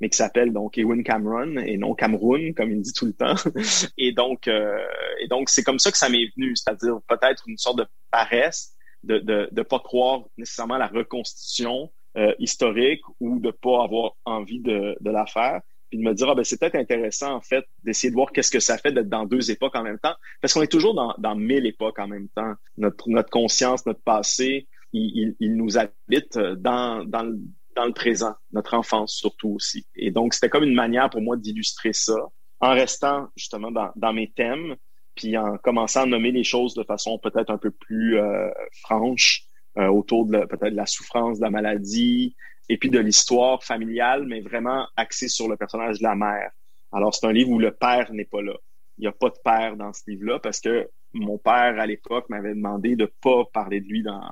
mais 0.04 0.10
qui 0.10 0.18
s'appelle 0.18 0.52
donc 0.52 0.76
Ewan 0.76 1.02
Cameron 1.02 1.56
et 1.56 1.78
non 1.78 1.94
Cameroun, 1.94 2.52
comme 2.52 2.70
il 2.72 2.82
dit 2.82 2.92
tout 2.92 3.06
le 3.06 3.14
temps. 3.14 3.36
et 3.96 4.12
donc, 4.12 4.48
euh, 4.48 4.84
et 5.18 5.28
donc 5.28 5.48
c'est 5.48 5.62
comme 5.62 5.78
ça 5.78 5.90
que 5.90 5.96
ça 5.96 6.10
m'est 6.10 6.28
venu, 6.36 6.54
c'est-à-dire 6.54 6.98
peut-être 7.08 7.44
une 7.46 7.56
sorte 7.56 7.78
de 7.78 7.86
paresse 8.10 8.74
de 9.02 9.16
de, 9.18 9.48
de 9.50 9.62
pas 9.62 9.78
croire 9.78 10.24
nécessairement 10.36 10.74
à 10.74 10.78
la 10.78 10.88
reconstitution 10.88 11.90
euh, 12.18 12.34
historique 12.38 13.00
ou 13.18 13.40
de 13.40 13.50
pas 13.50 13.82
avoir 13.82 14.12
envie 14.26 14.60
de, 14.60 14.94
de 15.00 15.10
la 15.10 15.24
faire 15.24 15.62
puis 15.88 15.98
de 15.98 16.04
me 16.04 16.12
dire 16.12 16.28
ah 16.28 16.34
ben 16.34 16.44
c'est 16.44 16.60
peut-être 16.60 16.74
intéressant 16.74 17.32
en 17.32 17.40
fait 17.40 17.64
d'essayer 17.82 18.10
de 18.10 18.14
voir 18.14 18.30
qu'est-ce 18.30 18.50
que 18.50 18.60
ça 18.60 18.76
fait 18.76 18.92
d'être 18.92 19.08
dans 19.08 19.24
deux 19.24 19.50
époques 19.50 19.74
en 19.74 19.82
même 19.82 19.98
temps 19.98 20.14
parce 20.42 20.52
qu'on 20.52 20.62
est 20.62 20.70
toujours 20.70 20.94
dans, 20.94 21.14
dans 21.16 21.34
mille 21.34 21.64
époques 21.64 21.98
en 21.98 22.08
même 22.08 22.28
temps 22.28 22.54
notre 22.76 23.08
notre 23.08 23.30
conscience 23.30 23.86
notre 23.86 24.02
passé 24.02 24.68
il, 24.92 25.12
il, 25.14 25.36
il 25.40 25.56
nous 25.56 25.78
habite 25.78 26.38
dans 26.38 27.04
dans 27.04 27.22
le 27.22 27.38
dans 27.74 27.86
le 27.86 27.92
présent, 27.92 28.34
notre 28.52 28.74
enfance 28.74 29.14
surtout 29.14 29.50
aussi. 29.50 29.86
Et 29.94 30.10
donc, 30.10 30.34
c'était 30.34 30.48
comme 30.48 30.64
une 30.64 30.74
manière 30.74 31.10
pour 31.10 31.20
moi 31.20 31.36
d'illustrer 31.36 31.92
ça 31.92 32.16
en 32.60 32.70
restant 32.72 33.28
justement 33.36 33.70
dans, 33.70 33.90
dans, 33.96 34.12
mes 34.12 34.30
thèmes, 34.30 34.76
puis 35.14 35.36
en 35.36 35.56
commençant 35.58 36.02
à 36.02 36.06
nommer 36.06 36.32
les 36.32 36.44
choses 36.44 36.74
de 36.74 36.82
façon 36.82 37.18
peut-être 37.18 37.50
un 37.50 37.58
peu 37.58 37.70
plus 37.70 38.18
euh, 38.18 38.50
franche 38.82 39.44
euh, 39.76 39.88
autour 39.88 40.26
de 40.26 40.38
peut-être 40.46 40.70
de 40.70 40.76
la 40.76 40.86
souffrance, 40.86 41.38
de 41.38 41.44
la 41.44 41.50
maladie, 41.50 42.36
et 42.68 42.78
puis 42.78 42.90
de 42.90 42.98
l'histoire 42.98 43.62
familiale, 43.62 44.24
mais 44.26 44.40
vraiment 44.40 44.86
axée 44.96 45.28
sur 45.28 45.48
le 45.48 45.56
personnage 45.56 45.98
de 45.98 46.04
la 46.04 46.14
mère. 46.14 46.50
Alors, 46.92 47.14
c'est 47.14 47.26
un 47.26 47.32
livre 47.32 47.50
où 47.50 47.58
le 47.58 47.72
père 47.72 48.12
n'est 48.12 48.24
pas 48.24 48.40
là. 48.40 48.54
Il 48.98 49.02
n'y 49.02 49.08
a 49.08 49.12
pas 49.12 49.28
de 49.28 49.38
père 49.44 49.76
dans 49.76 49.92
ce 49.92 50.02
livre-là 50.06 50.38
parce 50.38 50.60
que 50.60 50.88
mon 51.12 51.38
père, 51.38 51.78
à 51.78 51.86
l'époque, 51.86 52.28
m'avait 52.28 52.54
demandé 52.54 52.96
de 52.96 53.06
pas 53.20 53.44
parler 53.52 53.80
de 53.80 53.86
lui 53.86 54.02
dans, 54.02 54.22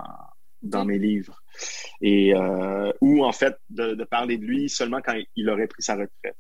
dans 0.62 0.85
mes 0.85 0.98
livres. 0.98 1.42
Et 2.01 2.35
euh, 2.35 2.92
ou 3.01 3.25
en 3.25 3.33
fait 3.33 3.57
de, 3.70 3.94
de, 3.94 4.05
parler 4.05 4.38
de 4.38 4.44
lui 4.44 4.68
seulement 4.68 5.01
quand 5.05 5.14
il 5.37 5.51
aurait 5.51 5.66
pris 5.66 5.83
sa 5.83 5.94
retraite. 5.94 6.37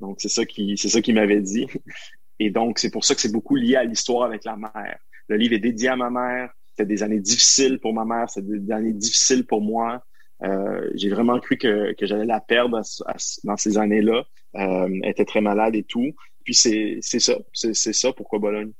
Donc 0.00 0.16
c'est 0.20 0.28
ça 0.28 0.44
qui 0.44 0.76
c'est 0.76 0.88
ça 0.88 1.00
qu'il 1.00 1.14
m'avait 1.14 1.40
dit. 1.40 1.66
Et 2.40 2.50
donc 2.50 2.78
c'est 2.78 2.90
pour 2.90 3.04
ça 3.04 3.14
que 3.14 3.20
c'est 3.20 3.32
beaucoup 3.32 3.56
lié 3.56 3.76
à 3.76 3.84
l'histoire 3.84 4.24
avec 4.24 4.44
la 4.44 4.56
mère. 4.56 4.98
Le 5.28 5.36
livre 5.36 5.54
est 5.54 5.58
dédié 5.60 5.88
à 5.88 5.96
ma 5.96 6.10
mère. 6.10 6.52
C'était 6.70 6.86
des 6.86 7.02
années 7.02 7.20
difficiles 7.20 7.80
pour 7.80 7.92
ma 7.92 8.04
mère, 8.04 8.30
c'était 8.30 8.58
des 8.58 8.72
années 8.72 8.92
difficiles 8.92 9.44
pour 9.44 9.60
moi. 9.60 10.04
Euh, 10.44 10.88
j'ai 10.94 11.08
vraiment 11.08 11.40
cru 11.40 11.56
que, 11.56 11.92
que 11.94 12.06
j'allais 12.06 12.26
la 12.26 12.40
perdre 12.40 12.80
dans 13.44 13.56
ces 13.56 13.78
années-là. 13.78 14.24
Euh, 14.54 15.00
elle 15.02 15.10
était 15.10 15.24
très 15.24 15.40
malade 15.40 15.74
et 15.74 15.82
tout. 15.82 16.12
Puis 16.44 16.54
c'est 16.54 17.00
ça, 17.02 17.34
c'est 17.52 17.92
ça 17.92 18.12
pourquoi 18.12 18.38
Bologne. 18.38 18.72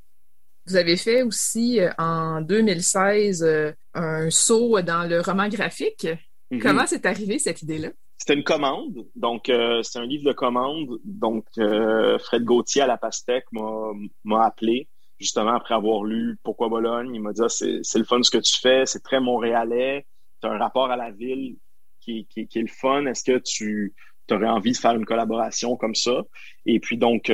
Vous 0.68 0.76
avez 0.76 0.98
fait 0.98 1.22
aussi 1.22 1.80
euh, 1.80 1.90
en 1.96 2.42
2016 2.42 3.42
euh, 3.42 3.72
un 3.94 4.28
saut 4.28 4.82
dans 4.82 5.08
le 5.08 5.22
roman 5.22 5.48
graphique. 5.48 6.06
Mm-hmm. 6.50 6.60
Comment 6.60 6.86
c'est 6.86 7.06
arrivé 7.06 7.38
cette 7.38 7.62
idée-là? 7.62 7.88
C'était 8.18 8.34
une 8.34 8.44
commande, 8.44 9.06
donc 9.14 9.48
euh, 9.48 9.82
c'est 9.82 9.98
un 9.98 10.04
livre 10.04 10.24
de 10.24 10.32
commande. 10.32 10.98
Donc 11.04 11.46
Fred 11.54 12.44
Gauthier 12.44 12.82
à 12.82 12.86
la 12.86 12.98
Pastèque 12.98 13.46
m'a 13.52 14.44
appelé 14.44 14.88
justement 15.18 15.54
après 15.54 15.74
avoir 15.74 16.04
lu 16.04 16.36
Pourquoi 16.42 16.68
Bologne. 16.68 17.14
Il 17.14 17.22
m'a 17.22 17.32
dit 17.32 17.40
ah, 17.42 17.48
c'est 17.48 17.98
le 17.98 18.04
fun 18.04 18.22
ce 18.22 18.30
que 18.30 18.38
tu 18.38 18.58
fais, 18.60 18.84
c'est 18.84 19.02
très 19.02 19.20
montréalais, 19.20 20.04
tu 20.42 20.48
as 20.48 20.50
un 20.50 20.58
rapport 20.58 20.90
à 20.90 20.96
la 20.96 21.10
ville 21.10 21.56
qui, 22.00 22.26
qui, 22.26 22.46
qui 22.46 22.58
est 22.58 22.62
le 22.62 22.68
fun. 22.68 23.06
Est-ce 23.06 23.24
que 23.24 23.38
tu 23.38 23.94
aurais 24.30 24.48
envie 24.48 24.72
de 24.72 24.76
faire 24.76 24.94
une 24.94 25.06
collaboration 25.06 25.76
comme 25.76 25.94
ça? 25.94 26.24
Et 26.66 26.78
puis 26.80 26.98
donc 26.98 27.32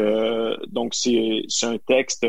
donc 0.69 0.95
c'est 0.95 1.43
un 1.63 1.79
texte 1.79 2.25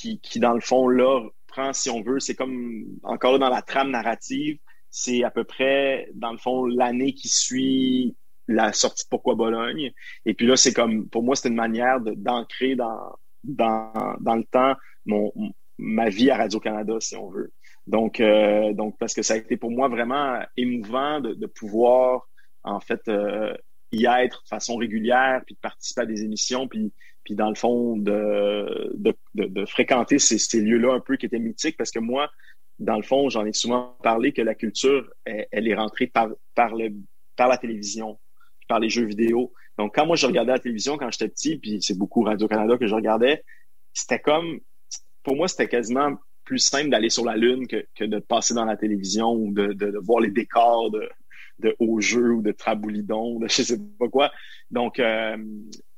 qui, 0.00 0.40
dans 0.40 0.54
le 0.54 0.60
fond, 0.60 0.88
là, 0.88 1.20
prend, 1.46 1.72
si 1.72 1.90
on 1.90 2.02
veut, 2.02 2.20
c'est 2.20 2.34
comme 2.34 2.84
encore 3.02 3.38
dans 3.38 3.48
la 3.48 3.62
trame 3.62 3.90
narrative, 3.90 4.58
c'est 4.90 5.24
à 5.24 5.30
peu 5.30 5.44
près, 5.44 6.08
dans 6.14 6.32
le 6.32 6.38
fond, 6.38 6.66
l'année 6.66 7.12
qui 7.12 7.28
suit 7.28 8.16
la 8.48 8.72
sortie 8.72 9.04
de 9.04 9.08
Pourquoi 9.08 9.34
Bologne. 9.34 9.92
Et 10.26 10.34
puis 10.34 10.46
là, 10.46 10.56
c'est 10.56 10.72
comme, 10.72 11.08
pour 11.08 11.22
moi, 11.22 11.36
c'est 11.36 11.48
une 11.48 11.54
manière 11.54 12.00
d'ancrer 12.00 12.74
dans, 12.74 13.16
dans, 13.44 14.16
dans 14.20 14.34
le 14.34 14.44
temps 14.44 14.74
mon, 15.06 15.32
ma 15.78 16.08
vie 16.08 16.30
à 16.30 16.36
Radio-Canada, 16.36 16.96
si 17.00 17.16
on 17.16 17.30
veut. 17.30 17.52
Donc, 17.86 18.20
euh, 18.20 18.72
donc 18.72 18.96
parce 18.98 19.14
que 19.14 19.22
ça 19.22 19.34
a 19.34 19.36
été 19.36 19.56
pour 19.56 19.70
moi 19.70 19.88
vraiment 19.88 20.40
émouvant 20.56 21.20
de, 21.20 21.34
de 21.34 21.46
pouvoir 21.46 22.28
en 22.62 22.80
fait 22.80 23.00
euh, 23.08 23.54
y 23.92 24.06
être 24.06 24.42
de 24.42 24.48
façon 24.48 24.76
régulière, 24.76 25.42
puis 25.46 25.54
de 25.54 25.60
participer 25.60 26.02
à 26.02 26.06
des 26.06 26.22
émissions, 26.22 26.68
puis 26.68 26.92
puis 27.24 27.34
dans 27.34 27.48
le 27.48 27.54
fond 27.54 27.96
de 27.96 28.92
de, 28.94 29.14
de, 29.34 29.64
fréquenter 29.64 30.18
ces, 30.18 30.38
ces 30.38 30.60
lieux-là 30.60 30.94
un 30.94 31.00
peu 31.00 31.16
qui 31.16 31.26
étaient 31.26 31.38
mythiques, 31.38 31.76
parce 31.76 31.90
que 31.90 31.98
moi, 31.98 32.30
dans 32.78 32.96
le 32.96 33.02
fond, 33.02 33.28
j'en 33.28 33.44
ai 33.44 33.52
souvent 33.52 33.96
parlé 34.02 34.32
que 34.32 34.42
la 34.42 34.54
culture, 34.54 35.10
elle, 35.24 35.46
elle 35.50 35.68
est 35.68 35.74
rentrée 35.74 36.06
par 36.06 36.28
par 36.54 36.74
le 36.74 36.92
par 37.36 37.48
la 37.48 37.58
télévision, 37.58 38.18
par 38.68 38.80
les 38.80 38.88
jeux 38.88 39.04
vidéo. 39.04 39.52
Donc, 39.78 39.94
quand 39.94 40.04
moi, 40.04 40.16
je 40.16 40.26
regardais 40.26 40.52
la 40.52 40.58
télévision 40.58 40.98
quand 40.98 41.10
j'étais 41.10 41.28
petit, 41.28 41.56
puis 41.56 41.80
c'est 41.80 41.96
beaucoup 41.96 42.22
Radio-Canada 42.22 42.76
que 42.76 42.86
je 42.86 42.94
regardais, 42.94 43.42
c'était 43.94 44.18
comme, 44.18 44.60
pour 45.22 45.36
moi, 45.36 45.48
c'était 45.48 45.68
quasiment 45.68 46.18
plus 46.44 46.58
simple 46.58 46.90
d'aller 46.90 47.10
sur 47.10 47.24
la 47.24 47.36
Lune 47.36 47.66
que, 47.66 47.86
que, 47.94 48.04
de 48.04 48.18
passer 48.18 48.52
dans 48.52 48.64
la 48.64 48.76
télévision 48.76 49.32
ou 49.32 49.52
de, 49.52 49.72
de, 49.72 49.98
voir 49.98 50.20
les 50.20 50.30
décors 50.30 50.90
de, 50.90 51.08
de 51.60 51.74
hauts 51.78 52.00
jeux 52.00 52.32
ou 52.32 52.42
de 52.42 52.52
traboulidon, 52.52 53.38
de 53.38 53.48
je 53.48 53.62
sais 53.62 53.78
pas 53.98 54.08
quoi. 54.08 54.30
Donc, 54.70 54.98
euh, 54.98 55.36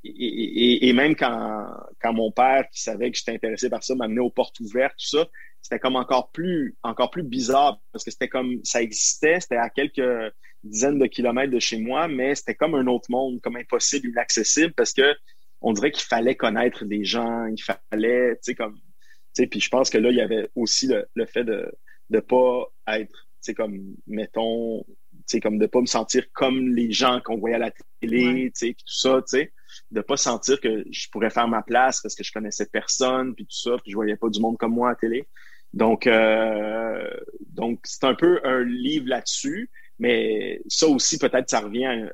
et, 0.04 0.08
et, 0.08 0.88
et, 0.88 0.92
même 0.92 1.14
quand, 1.14 1.66
quand 2.00 2.12
mon 2.12 2.32
père, 2.32 2.68
qui 2.70 2.82
savait 2.82 3.10
que 3.10 3.18
j'étais 3.18 3.32
intéressé 3.32 3.70
par 3.70 3.84
ça, 3.84 3.94
m'amenait 3.94 4.20
aux 4.20 4.30
portes 4.30 4.58
ouvertes, 4.60 4.94
tout 4.98 5.16
ça, 5.16 5.28
c'était 5.60 5.78
comme 5.78 5.96
encore 5.96 6.30
plus, 6.32 6.76
encore 6.82 7.10
plus 7.10 7.22
bizarre 7.22 7.80
parce 7.92 8.04
que 8.04 8.10
c'était 8.10 8.28
comme, 8.28 8.60
ça 8.64 8.82
existait, 8.82 9.38
c'était 9.40 9.56
à 9.56 9.70
quelques 9.70 10.32
dizaines 10.64 10.98
de 10.98 11.06
kilomètres 11.06 11.52
de 11.52 11.60
chez 11.60 11.78
moi, 11.78 12.08
mais 12.08 12.34
c'était 12.34 12.54
comme 12.54 12.74
un 12.74 12.86
autre 12.86 13.10
monde, 13.10 13.40
comme 13.40 13.56
impossible, 13.56 14.08
inaccessible 14.08 14.72
parce 14.74 14.92
que 14.92 15.14
on 15.60 15.72
dirait 15.72 15.92
qu'il 15.92 16.04
fallait 16.04 16.34
connaître 16.34 16.84
des 16.84 17.04
gens, 17.04 17.46
il 17.46 17.62
fallait, 17.62 18.32
tu 18.34 18.38
sais, 18.42 18.54
comme, 18.56 18.74
tu 18.74 19.42
sais, 19.42 19.46
puis 19.46 19.60
je 19.60 19.68
pense 19.68 19.90
que 19.90 19.98
là, 19.98 20.10
il 20.10 20.16
y 20.16 20.20
avait 20.20 20.48
aussi 20.56 20.88
le, 20.88 21.06
le 21.14 21.26
fait 21.26 21.44
de 21.44 21.72
de 22.10 22.20
pas 22.20 22.66
être, 22.88 23.10
tu 23.10 23.38
sais, 23.40 23.54
comme, 23.54 23.96
mettons, 24.06 24.84
tu 24.84 25.22
sais, 25.26 25.40
comme 25.40 25.58
de 25.58 25.66
pas 25.66 25.80
me 25.80 25.86
sentir 25.86 26.24
comme 26.32 26.74
les 26.74 26.92
gens 26.92 27.20
qu'on 27.24 27.38
voyait 27.38 27.56
à 27.56 27.60
la 27.60 27.72
télé, 28.00 28.52
tu 28.54 28.66
sais, 28.66 28.72
tout 28.74 28.84
ça, 28.86 29.22
tu 29.22 29.38
sais, 29.38 29.52
de 29.92 30.00
pas 30.00 30.16
sentir 30.16 30.60
que 30.60 30.84
je 30.90 31.08
pourrais 31.10 31.30
faire 31.30 31.48
ma 31.48 31.62
place 31.62 32.00
parce 32.00 32.14
que 32.14 32.24
je 32.24 32.32
connaissais 32.32 32.66
personne, 32.66 33.34
puis 33.34 33.44
tout 33.44 33.56
ça, 33.56 33.76
puis 33.82 33.92
je 33.92 33.96
voyais 33.96 34.16
pas 34.16 34.28
du 34.28 34.40
monde 34.40 34.56
comme 34.58 34.74
moi 34.74 34.90
à 34.90 34.94
télé. 34.94 35.26
Donc, 35.74 36.06
euh, 36.06 37.08
donc 37.50 37.80
c'est 37.84 38.04
un 38.04 38.14
peu 38.14 38.40
un 38.44 38.64
livre 38.64 39.08
là-dessus. 39.08 39.70
Mais 39.98 40.60
ça 40.66 40.88
aussi, 40.88 41.18
peut-être, 41.18 41.48
ça 41.48 41.60
revient. 41.60 42.08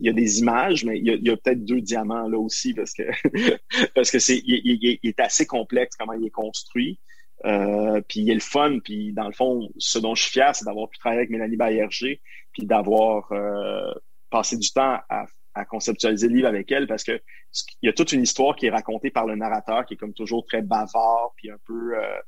il 0.00 0.06
y 0.06 0.08
a 0.08 0.12
des 0.12 0.40
images, 0.40 0.84
mais 0.84 0.98
il 0.98 1.06
y 1.06 1.30
a, 1.30 1.36
peut-être 1.36 1.64
deux 1.64 1.80
diamants 1.80 2.26
là 2.26 2.38
aussi 2.38 2.74
parce 2.74 2.92
que 2.92 3.04
parce 3.94 4.10
que 4.10 4.18
c'est 4.18 4.42
il, 4.44 4.98
est 5.02 5.20
assez 5.20 5.46
complexe 5.46 5.96
comment 5.96 6.14
il 6.14 6.26
est 6.26 6.30
construit. 6.30 6.98
Euh, 7.44 8.00
puis 8.08 8.20
il 8.20 8.30
est 8.30 8.34
le 8.34 8.40
fun. 8.40 8.78
Puis 8.82 9.12
dans 9.12 9.26
le 9.26 9.32
fond, 9.32 9.70
ce 9.78 9.98
dont 9.98 10.14
je 10.14 10.22
suis 10.22 10.32
fier, 10.32 10.54
c'est 10.56 10.64
d'avoir 10.64 10.88
pu 10.88 10.98
travailler 10.98 11.20
avec 11.20 11.30
Mélanie 11.30 11.56
Bayerger, 11.56 12.20
puis 12.52 12.66
d'avoir 12.66 13.30
euh, 13.32 13.92
passé 14.30 14.56
du 14.56 14.70
temps 14.72 14.98
à, 15.08 15.26
à, 15.60 15.64
conceptualiser 15.64 16.28
le 16.28 16.34
livre 16.34 16.48
avec 16.48 16.70
elle 16.72 16.86
parce 16.86 17.04
que 17.04 17.20
il 17.82 17.86
y 17.86 17.88
a 17.88 17.92
toute 17.92 18.12
une 18.12 18.22
histoire 18.22 18.56
qui 18.56 18.66
est 18.66 18.70
racontée 18.70 19.10
par 19.10 19.26
le 19.26 19.36
narrateur, 19.36 19.84
qui 19.86 19.94
est 19.94 19.96
comme 19.96 20.14
toujours 20.14 20.44
très 20.46 20.62
bavard, 20.62 21.32
puis 21.36 21.50
un 21.50 21.58
peu 21.66 21.96
euh, 21.96 22.20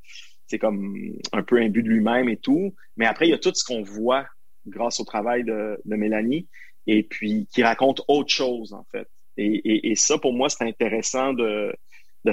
c'est 0.46 0.58
comme 0.58 0.96
un 1.32 1.42
peu 1.42 1.58
imbu 1.60 1.82
de 1.82 1.88
lui-même 1.88 2.28
et 2.28 2.36
tout. 2.36 2.74
Mais 2.96 3.06
après, 3.06 3.26
il 3.26 3.30
y 3.30 3.34
a 3.34 3.38
tout 3.38 3.52
ce 3.54 3.64
qu'on 3.64 3.82
voit 3.82 4.26
grâce 4.66 5.00
au 5.00 5.04
travail 5.04 5.44
de, 5.44 5.80
Mélanie, 5.86 6.48
et 6.86 7.02
puis 7.02 7.48
qui 7.52 7.62
raconte 7.62 8.02
autre 8.08 8.30
chose, 8.30 8.72
en 8.72 8.84
fait. 8.90 9.08
Et, 9.38 9.94
ça, 9.96 10.18
pour 10.18 10.34
moi, 10.34 10.50
c'est 10.50 10.64
intéressant 10.64 11.32
de, 11.32 11.74
de, 12.24 12.32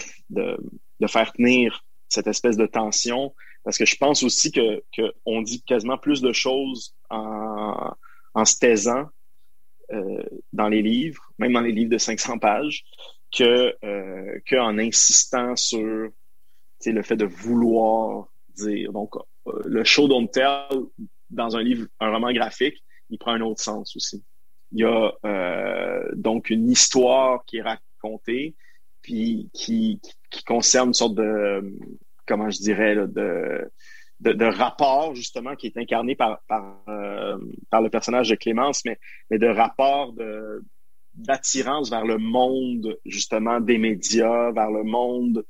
de, 0.99 1.07
faire 1.07 1.31
tenir 1.31 1.85
cette 2.09 2.27
espèce 2.27 2.57
de 2.57 2.65
tension, 2.65 3.33
parce 3.63 3.77
que 3.77 3.85
je 3.85 3.95
pense 3.95 4.21
aussi 4.21 4.51
que, 4.51 4.83
que 4.95 5.43
dit 5.43 5.63
quasiment 5.63 5.97
plus 5.97 6.21
de 6.21 6.33
choses 6.33 6.95
en, 7.09 7.93
en 8.33 8.45
se 8.45 8.57
taisant 8.57 9.05
euh, 9.91 10.23
dans 10.53 10.67
les 10.67 10.81
livres, 10.81 11.31
même 11.37 11.53
dans 11.53 11.61
les 11.61 11.71
livres 11.71 11.91
de 11.91 11.97
500 11.97 12.39
pages, 12.39 12.83
que 13.35 13.75
euh, 13.83 14.39
qu'en 14.49 14.77
insistant 14.77 15.55
sur 15.55 16.09
le 16.85 17.01
fait 17.03 17.17
de 17.17 17.25
vouloir 17.25 18.27
dire. 18.55 18.91
Donc, 18.91 19.15
euh, 19.15 19.51
le 19.65 19.83
show 19.83 20.07
don't 20.07 20.29
tell, 20.29 20.67
dans 21.29 21.55
un 21.55 21.63
livre, 21.63 21.87
un 21.99 22.11
roman 22.11 22.31
graphique, 22.31 22.83
il 23.09 23.17
prend 23.17 23.33
un 23.33 23.41
autre 23.41 23.61
sens 23.61 23.95
aussi. 23.95 24.23
Il 24.71 24.79
y 24.79 24.83
a 24.83 25.11
euh, 25.25 26.09
donc 26.15 26.49
une 26.49 26.69
histoire 26.69 27.43
qui 27.45 27.57
est 27.57 27.61
racontée, 27.61 28.55
puis 29.01 29.49
qui, 29.53 29.99
qui 30.29 30.43
concerne 30.43 30.89
une 30.89 30.93
sorte 30.93 31.15
de, 31.15 31.75
comment 32.27 32.49
je 32.49 32.59
dirais, 32.59 32.95
là, 32.95 33.07
de, 33.07 33.71
de, 34.19 34.33
de, 34.33 34.45
rapport 34.45 35.15
justement 35.15 35.55
qui 35.55 35.67
est 35.67 35.77
incarné 35.77 36.15
par 36.15 36.41
par, 36.47 36.81
euh, 36.87 37.37
par 37.69 37.81
le 37.81 37.89
personnage 37.89 38.29
de 38.29 38.35
Clémence, 38.35 38.83
mais, 38.85 38.99
mais 39.29 39.37
de 39.37 39.47
rapport 39.47 40.13
de 40.13 40.63
d'attirance 41.15 41.89
vers 41.89 42.05
le 42.05 42.17
monde 42.17 42.97
justement 43.05 43.59
des 43.59 43.77
médias, 43.77 44.51
vers 44.51 44.71
le 44.71 44.83
monde, 44.83 45.45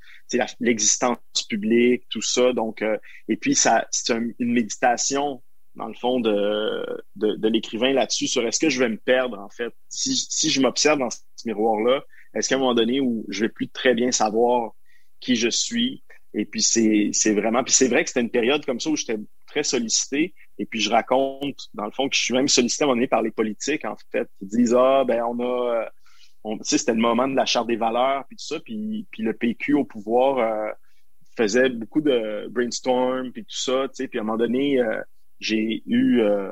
l'existence 0.60 1.20
publique, 1.48 2.04
tout 2.10 2.22
ça. 2.22 2.54
Donc, 2.54 2.82
euh, 2.82 2.98
et 3.28 3.38
puis 3.38 3.56
ça, 3.56 3.86
c'est 3.92 4.14
une 4.14 4.54
méditation 4.54 5.44
dans 5.76 5.88
le 5.88 5.94
fond, 5.94 6.20
de, 6.20 6.86
de, 7.16 7.36
de 7.36 7.48
l'écrivain 7.48 7.94
là-dessus 7.94 8.28
sur 8.28 8.46
est-ce 8.46 8.60
que 8.60 8.70
je 8.70 8.80
vais 8.80 8.90
me 8.90 8.98
perdre, 8.98 9.40
en 9.40 9.50
fait? 9.50 9.74
Si, 9.88 10.16
si 10.16 10.50
je 10.50 10.62
m'observe 10.62 11.00
dans 11.00 11.10
ce 11.10 11.22
miroir-là, 11.46 12.04
est-ce 12.34 12.50
qu'à 12.50 12.56
un 12.56 12.60
moment 12.60 12.76
donné 12.76 13.00
où 13.00 13.26
je 13.30 13.42
vais 13.42 13.50
plus 13.50 13.70
très 13.70 13.94
bien 13.94 14.12
savoir 14.12 14.74
qui 15.20 15.36
je 15.36 15.50
suis? 15.50 16.04
Et 16.34 16.46
puis, 16.46 16.62
c'est, 16.62 17.34
vraiment... 17.34 17.64
Puis 17.64 17.74
c'est 17.74 17.88
vrai 17.88 18.04
que 18.04 18.10
c'était 18.10 18.22
une 18.22 18.30
période 18.30 18.66
comme 18.66 18.80
ça 18.80 18.90
où 18.90 18.96
j'étais 18.96 19.18
très 19.48 19.64
sollicité. 19.64 20.34
Et 20.58 20.66
puis, 20.66 20.80
je 20.80 20.90
raconte, 20.90 21.58
dans 21.74 21.86
le 21.86 21.92
fond, 21.92 22.08
que 22.08 22.16
je 22.16 22.22
suis 22.22 22.34
même 22.34 22.48
sollicité 22.48 22.84
à 22.84 22.86
un 22.86 22.88
moment 22.88 22.98
donné 22.98 23.08
par 23.08 23.22
les 23.22 23.32
politiques, 23.32 23.86
en 23.86 23.96
fait, 24.12 24.30
qui 24.38 24.46
disent, 24.46 24.76
ah, 24.78 25.04
ben, 25.06 25.24
on 25.24 25.40
a... 25.44 25.90
On, 26.46 26.58
tu 26.58 26.64
sais, 26.64 26.78
c'était 26.78 26.94
le 26.94 27.02
moment 27.02 27.28
de 27.28 27.36
la 27.36 27.46
charte 27.46 27.68
des 27.68 27.76
valeurs, 27.76 28.24
puis 28.28 28.38
tout 28.38 28.46
ça. 28.46 28.60
Puis, 28.62 29.06
puis 29.12 29.24
le 29.24 29.34
PQ 29.34 29.74
au 29.74 29.84
pouvoir 29.84 30.38
euh, 30.38 30.72
faisait 31.36 31.70
beaucoup 31.70 32.00
de 32.00 32.48
brainstorm, 32.50 33.32
puis 33.34 33.44
tout 33.44 33.58
ça, 33.58 33.88
tu 33.90 33.96
sais. 33.96 34.08
Puis 34.08 34.20
à 34.20 34.22
un 34.22 34.26
moment 34.26 34.38
donné... 34.38 34.80
Euh, 34.80 35.02
j'ai 35.40 35.84
eu 35.86 36.20
euh, 36.20 36.52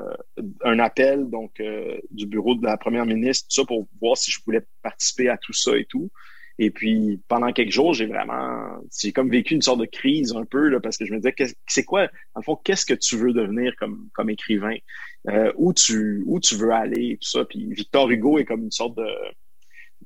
un 0.64 0.78
appel 0.78 1.28
donc 1.28 1.60
euh, 1.60 1.98
du 2.10 2.26
bureau 2.26 2.54
de 2.54 2.64
la 2.64 2.76
première 2.76 3.04
ministre, 3.04 3.46
tout 3.48 3.60
ça 3.60 3.66
pour 3.66 3.86
voir 4.00 4.16
si 4.16 4.30
je 4.30 4.40
voulais 4.44 4.62
participer 4.82 5.28
à 5.28 5.36
tout 5.36 5.52
ça 5.52 5.76
et 5.76 5.84
tout. 5.84 6.10
Et 6.58 6.70
puis 6.70 7.20
pendant 7.28 7.52
quelques 7.52 7.70
jours, 7.72 7.94
j'ai 7.94 8.06
vraiment, 8.06 8.80
j'ai 9.00 9.12
comme 9.12 9.30
vécu 9.30 9.54
une 9.54 9.62
sorte 9.62 9.80
de 9.80 9.86
crise 9.86 10.34
un 10.34 10.44
peu 10.44 10.68
là, 10.68 10.80
parce 10.80 10.96
que 10.96 11.04
je 11.04 11.12
me 11.12 11.18
disais, 11.18 11.34
c'est 11.66 11.84
quoi, 11.84 12.08
le 12.34 12.42
fond, 12.42 12.56
qu'est-ce 12.56 12.84
que 12.84 12.94
tu 12.94 13.16
veux 13.16 13.32
devenir 13.32 13.74
comme 13.76 14.08
comme 14.12 14.28
écrivain, 14.30 14.76
euh, 15.28 15.52
où 15.56 15.72
tu 15.72 16.22
où 16.26 16.40
tu 16.40 16.56
veux 16.56 16.72
aller, 16.72 17.18
tout 17.20 17.28
ça. 17.28 17.44
Puis 17.44 17.72
Victor 17.72 18.10
Hugo 18.10 18.38
est 18.38 18.44
comme 18.44 18.64
une 18.64 18.72
sorte 18.72 18.96
de 18.96 19.08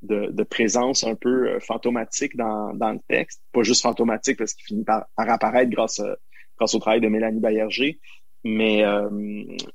de, 0.02 0.30
de 0.32 0.42
présence 0.42 1.04
un 1.04 1.14
peu 1.14 1.48
euh, 1.48 1.60
fantomatique 1.60 2.36
dans, 2.36 2.74
dans 2.74 2.92
le 2.92 3.00
texte, 3.08 3.40
pas 3.52 3.62
juste 3.62 3.82
fantomatique 3.82 4.36
parce 4.36 4.52
qu'il 4.54 4.64
finit 4.64 4.84
par, 4.84 5.06
par 5.16 5.30
apparaître 5.30 5.70
grâce 5.70 6.02
grâce 6.58 6.74
au 6.74 6.78
travail 6.80 7.00
de 7.00 7.08
Mélanie 7.08 7.40
Bayerger, 7.40 7.98
mais 8.44 8.84
euh, 8.84 9.08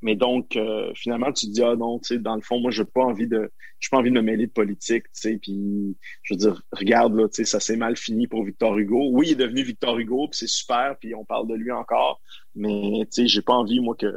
mais 0.01 0.15
donc 0.15 0.57
euh, 0.57 0.91
finalement 0.93 1.31
tu 1.31 1.47
te 1.47 1.51
dis 1.51 1.63
ah 1.63 1.75
non 1.75 1.99
tu 1.99 2.15
sais 2.15 2.19
dans 2.19 2.35
le 2.35 2.41
fond 2.41 2.59
moi 2.59 2.69
j'ai 2.69 2.83
pas 2.83 3.03
envie 3.03 3.27
de 3.27 3.49
j'ai 3.79 3.87
pas 3.89 3.97
envie 3.97 4.09
de 4.09 4.15
me 4.15 4.21
mêler 4.21 4.47
de 4.47 4.51
politique 4.51 5.03
tu 5.05 5.09
sais 5.13 5.39
puis 5.41 5.95
je 6.23 6.33
veux 6.33 6.37
dire 6.37 6.61
regarde 6.73 7.15
là 7.15 7.29
tu 7.29 7.35
sais 7.35 7.45
ça 7.45 7.61
s'est 7.61 7.77
mal 7.77 7.95
fini 7.95 8.27
pour 8.27 8.43
Victor 8.43 8.77
Hugo. 8.77 9.09
Oui 9.11 9.27
il 9.27 9.31
est 9.33 9.35
devenu 9.35 9.63
Victor 9.63 9.97
Hugo 9.97 10.27
puis 10.27 10.39
c'est 10.39 10.49
super 10.49 10.97
puis 10.99 11.15
on 11.15 11.23
parle 11.23 11.47
de 11.47 11.55
lui 11.55 11.71
encore. 11.71 12.21
Mais 12.55 13.05
tu 13.11 13.21
sais 13.23 13.27
j'ai 13.27 13.41
pas 13.41 13.53
envie 13.53 13.79
moi 13.79 13.95
que 13.95 14.11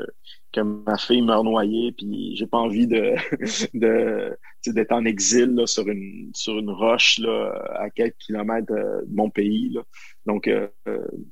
que 0.53 0.61
ma 0.61 0.98
fille 0.98 1.22
meurt 1.22 1.44
noyée 1.44 1.92
puis 1.92 2.34
j'ai 2.36 2.46
pas 2.46 2.59
envie 2.59 2.86
de 2.86 3.14
de 3.74 4.36
d'être 4.66 4.92
en 4.92 5.05
exil 5.05 5.55
là, 5.55 5.66
sur 5.66 5.88
une 5.88 6.30
sur 6.34 6.59
une 6.59 6.70
roche 6.70 7.18
là 7.18 7.53
à 7.78 7.90
quelques 7.90 8.18
kilomètres 8.18 8.72
de, 8.72 9.07
mon 9.11 9.30
pays 9.30 9.70
là 9.70 9.82
donc 10.26 10.48
euh, 10.48 10.68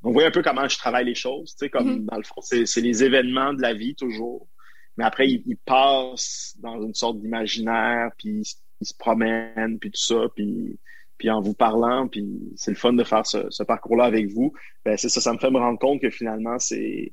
on 0.02 0.12
voit 0.12 0.26
un 0.26 0.30
peu 0.30 0.42
comment 0.42 0.68
je 0.68 0.78
travaille 0.78 1.04
les 1.04 1.14
choses 1.14 1.50
tu 1.50 1.64
sais 1.64 1.70
comme 1.70 1.98
mm-hmm. 1.98 2.06
dans 2.06 2.16
le 2.16 2.22
fond 2.22 2.40
c'est 2.40 2.66
c'est 2.66 2.80
les 2.80 3.04
événements 3.04 3.52
de 3.52 3.62
la 3.62 3.74
vie 3.74 3.94
toujours 3.94 4.48
mais 4.96 5.04
après 5.04 5.28
ils, 5.28 5.56
passent 5.64 6.56
dans 6.60 6.82
une 6.82 6.94
sorte 6.94 7.20
d'imaginaire 7.20 8.10
puis 8.18 8.42
ils, 8.80 8.86
se 8.86 8.94
promènent 8.96 9.78
puis 9.80 9.90
tout 9.90 10.00
ça 10.00 10.28
puis 10.34 10.78
puis 11.18 11.30
en 11.30 11.40
vous 11.40 11.52
parlant, 11.52 12.06
puis 12.06 12.24
c'est 12.56 12.70
le 12.70 12.76
fun 12.76 12.92
de 12.92 13.02
faire 13.02 13.26
ce, 13.26 13.50
ce 13.50 13.64
parcours-là 13.64 14.04
avec 14.04 14.28
vous. 14.28 14.52
Ben 14.84 14.96
c'est 14.96 15.08
ça, 15.08 15.20
ça 15.20 15.32
me 15.32 15.38
fait 15.38 15.50
me 15.50 15.58
rendre 15.58 15.78
compte 15.78 16.00
que 16.00 16.10
finalement 16.10 16.58
c'est 16.60 17.12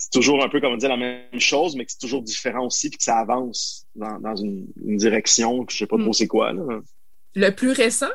c'est 0.00 0.10
toujours 0.10 0.42
un 0.42 0.48
peu 0.48 0.60
comme 0.60 0.72
on 0.72 0.76
dit 0.78 0.88
la 0.88 0.96
même 0.96 1.38
chose, 1.38 1.76
mais 1.76 1.84
que 1.84 1.92
c'est 1.92 2.00
toujours 2.00 2.22
différent 2.22 2.64
aussi, 2.66 2.88
puis 2.88 2.96
que 2.96 3.04
ça 3.04 3.18
avance 3.18 3.86
dans, 3.94 4.18
dans 4.18 4.34
une, 4.34 4.66
une, 4.82 4.96
direction 4.96 5.64
que 5.66 5.72
je 5.72 5.78
sais 5.78 5.86
pas 5.86 5.98
trop 5.98 6.08
mm. 6.08 6.14
c'est 6.14 6.26
quoi. 6.26 6.52
Là. 6.54 6.80
Le 7.34 7.50
plus 7.50 7.72
récent, 7.72 8.08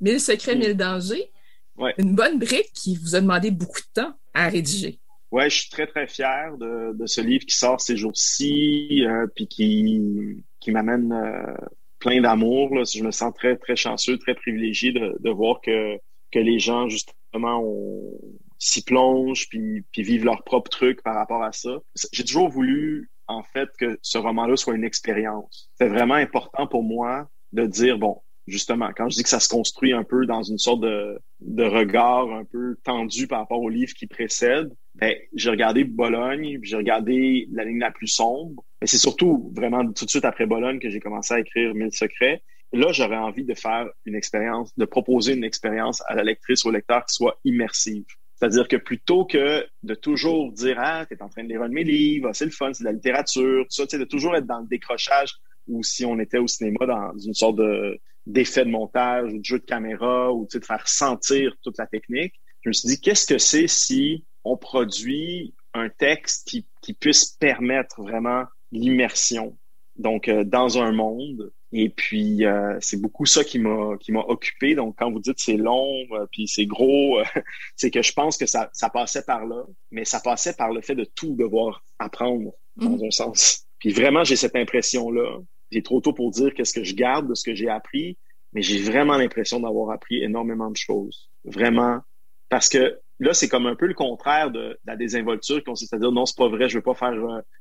Mille 0.00 0.20
secrets, 0.20 0.54
mm. 0.54 0.58
mille 0.58 0.76
dangers. 0.76 1.30
Ouais. 1.76 1.94
Une 1.98 2.14
bonne 2.14 2.38
brique 2.38 2.72
qui 2.72 2.96
vous 2.96 3.14
a 3.14 3.20
demandé 3.20 3.50
beaucoup 3.50 3.80
de 3.80 4.02
temps 4.02 4.14
à 4.32 4.48
rédiger. 4.48 4.98
Ouais, 5.30 5.50
je 5.50 5.60
suis 5.60 5.68
très 5.70 5.86
très 5.86 6.06
fier 6.06 6.56
de, 6.56 6.96
de 6.96 7.06
ce 7.06 7.20
livre 7.20 7.44
qui 7.44 7.54
sort 7.54 7.80
ces 7.80 7.96
jours-ci, 7.96 9.04
euh, 9.04 9.26
puis 9.34 9.46
qui 9.46 10.42
qui 10.60 10.70
m'amène 10.70 11.12
euh, 11.12 11.54
plein 11.98 12.22
d'amour. 12.22 12.74
Là. 12.74 12.84
Je 12.84 13.02
me 13.02 13.10
sens 13.10 13.34
très 13.34 13.56
très 13.56 13.76
chanceux, 13.76 14.16
très 14.16 14.34
privilégié 14.34 14.92
de, 14.92 15.16
de 15.20 15.30
voir 15.30 15.60
que 15.60 15.98
que 16.32 16.38
les 16.38 16.58
gens 16.58 16.88
justement 16.88 17.60
ont 17.62 18.18
s'y 18.58 18.82
plongent 18.82 19.48
puis, 19.48 19.84
vivent 19.96 20.24
leur 20.24 20.44
propre 20.44 20.70
truc 20.70 21.02
par 21.02 21.14
rapport 21.14 21.42
à 21.42 21.52
ça. 21.52 21.78
J'ai 22.12 22.24
toujours 22.24 22.48
voulu, 22.48 23.10
en 23.26 23.42
fait, 23.42 23.68
que 23.78 23.98
ce 24.02 24.18
roman-là 24.18 24.56
soit 24.56 24.74
une 24.74 24.84
expérience. 24.84 25.70
C'est 25.78 25.88
vraiment 25.88 26.14
important 26.14 26.66
pour 26.66 26.82
moi 26.82 27.28
de 27.52 27.66
dire, 27.66 27.98
bon, 27.98 28.20
justement, 28.46 28.90
quand 28.96 29.08
je 29.08 29.16
dis 29.16 29.22
que 29.22 29.28
ça 29.28 29.40
se 29.40 29.48
construit 29.48 29.92
un 29.92 30.04
peu 30.04 30.26
dans 30.26 30.42
une 30.42 30.58
sorte 30.58 30.80
de, 30.80 31.18
de 31.40 31.64
regard 31.64 32.30
un 32.32 32.44
peu 32.44 32.76
tendu 32.84 33.26
par 33.26 33.40
rapport 33.40 33.60
au 33.60 33.68
livre 33.68 33.92
qui 33.94 34.06
précède, 34.06 34.72
ben, 34.94 35.14
j'ai 35.34 35.50
regardé 35.50 35.84
Bologne, 35.84 36.58
j'ai 36.62 36.76
regardé 36.76 37.48
La 37.52 37.64
ligne 37.64 37.80
la 37.80 37.90
plus 37.90 38.06
sombre. 38.06 38.64
Mais 38.80 38.86
c'est 38.86 38.98
surtout 38.98 39.50
vraiment 39.54 39.84
tout 39.92 40.04
de 40.04 40.10
suite 40.10 40.24
après 40.24 40.46
Bologne 40.46 40.78
que 40.78 40.90
j'ai 40.90 41.00
commencé 41.00 41.34
à 41.34 41.40
écrire 41.40 41.74
Mille 41.74 41.92
secrets. 41.92 42.42
là, 42.72 42.92
j'aurais 42.92 43.16
envie 43.16 43.44
de 43.44 43.54
faire 43.54 43.88
une 44.04 44.14
expérience, 44.14 44.76
de 44.76 44.84
proposer 44.84 45.34
une 45.34 45.44
expérience 45.44 46.02
à 46.06 46.14
la 46.14 46.22
lectrice 46.22 46.64
ou 46.64 46.68
au 46.68 46.72
lecteur 46.72 47.04
qui 47.06 47.14
soit 47.14 47.38
immersive. 47.44 48.04
C'est-à-dire 48.36 48.68
que 48.68 48.76
plutôt 48.76 49.24
que 49.24 49.66
de 49.82 49.94
toujours 49.94 50.52
dire 50.52 50.76
Ah, 50.78 51.06
t'es 51.06 51.20
en 51.22 51.28
train 51.28 51.42
de 51.42 51.48
lire 51.48 51.66
mes 51.68 51.84
livres, 51.84 52.30
c'est 52.34 52.44
le 52.44 52.50
fun, 52.50 52.72
c'est 52.72 52.84
de 52.84 52.88
la 52.88 52.92
littérature, 52.92 53.64
tout 53.64 53.70
ça, 53.70 53.86
tu 53.86 53.96
sais, 53.96 53.98
de 53.98 54.04
toujours 54.04 54.36
être 54.36 54.46
dans 54.46 54.60
le 54.60 54.66
décrochage 54.66 55.34
ou 55.66 55.82
si 55.82 56.04
on 56.04 56.18
était 56.18 56.38
au 56.38 56.46
cinéma 56.46 56.86
dans 56.86 57.18
une 57.18 57.34
sorte 57.34 57.56
de 57.56 57.98
d'effet 58.26 58.64
de 58.64 58.70
montage 58.70 59.32
ou 59.32 59.38
de 59.38 59.44
jeu 59.44 59.58
de 59.58 59.64
caméra 59.64 60.32
ou 60.32 60.48
de 60.52 60.64
faire 60.64 60.88
sentir 60.88 61.54
toute 61.62 61.78
la 61.78 61.86
technique. 61.86 62.34
Je 62.62 62.70
me 62.70 62.72
suis 62.72 62.88
dit, 62.88 63.00
qu'est-ce 63.00 63.26
que 63.26 63.38
c'est 63.38 63.68
si 63.68 64.24
on 64.42 64.56
produit 64.56 65.54
un 65.74 65.88
texte 65.88 66.48
qui, 66.48 66.66
qui 66.82 66.92
puisse 66.92 67.26
permettre 67.26 68.02
vraiment 68.02 68.44
l'immersion, 68.72 69.56
donc 69.96 70.28
euh, 70.28 70.44
dans 70.44 70.78
un 70.78 70.92
monde. 70.92 71.52
Et 71.72 71.88
puis 71.88 72.44
euh, 72.44 72.76
c'est 72.80 73.00
beaucoup 73.00 73.26
ça 73.26 73.42
qui 73.42 73.58
m'a 73.58 73.96
qui 73.98 74.12
m'a 74.12 74.20
occupé. 74.20 74.74
Donc 74.74 74.96
quand 74.98 75.10
vous 75.10 75.20
dites 75.20 75.38
c'est 75.38 75.56
long, 75.56 76.04
euh, 76.12 76.26
puis 76.30 76.46
c'est 76.46 76.66
gros, 76.66 77.20
c'est 77.76 77.90
que 77.90 78.02
je 78.02 78.12
pense 78.12 78.36
que 78.36 78.46
ça, 78.46 78.70
ça 78.72 78.88
passait 78.88 79.24
par 79.24 79.46
là, 79.46 79.64
mais 79.90 80.04
ça 80.04 80.20
passait 80.20 80.54
par 80.54 80.72
le 80.72 80.80
fait 80.80 80.94
de 80.94 81.04
tout 81.04 81.34
devoir 81.34 81.82
apprendre 81.98 82.52
dans 82.76 82.90
mhm. 82.90 83.06
un 83.06 83.10
sens. 83.10 83.66
Puis 83.78 83.90
vraiment 83.90 84.24
j'ai 84.24 84.36
cette 84.36 84.56
impression 84.56 85.10
là 85.10 85.38
j'ai 85.70 85.82
trop 85.82 86.00
tôt 86.00 86.12
pour 86.12 86.30
dire 86.30 86.54
qu'est-ce 86.54 86.74
que 86.74 86.84
je 86.84 86.94
garde 86.94 87.28
de 87.28 87.34
ce 87.34 87.42
que 87.42 87.54
j'ai 87.54 87.68
appris, 87.68 88.16
mais 88.52 88.62
j'ai 88.62 88.80
vraiment 88.80 89.16
l'impression 89.16 89.60
d'avoir 89.60 89.90
appris 89.90 90.22
énormément 90.22 90.70
de 90.70 90.76
choses. 90.76 91.28
Vraiment. 91.44 92.00
Parce 92.48 92.68
que 92.68 93.00
là, 93.18 93.34
c'est 93.34 93.48
comme 93.48 93.66
un 93.66 93.74
peu 93.74 93.86
le 93.86 93.94
contraire 93.94 94.50
de, 94.50 94.78
la 94.84 94.96
désinvolture, 94.96 95.62
consiste 95.64 95.94
à 95.94 95.98
dire 95.98 96.12
non, 96.12 96.26
c'est 96.26 96.36
pas 96.36 96.48
vrai, 96.48 96.68
je 96.68 96.78
veux 96.78 96.82
pas 96.82 96.94
faire 96.94 97.14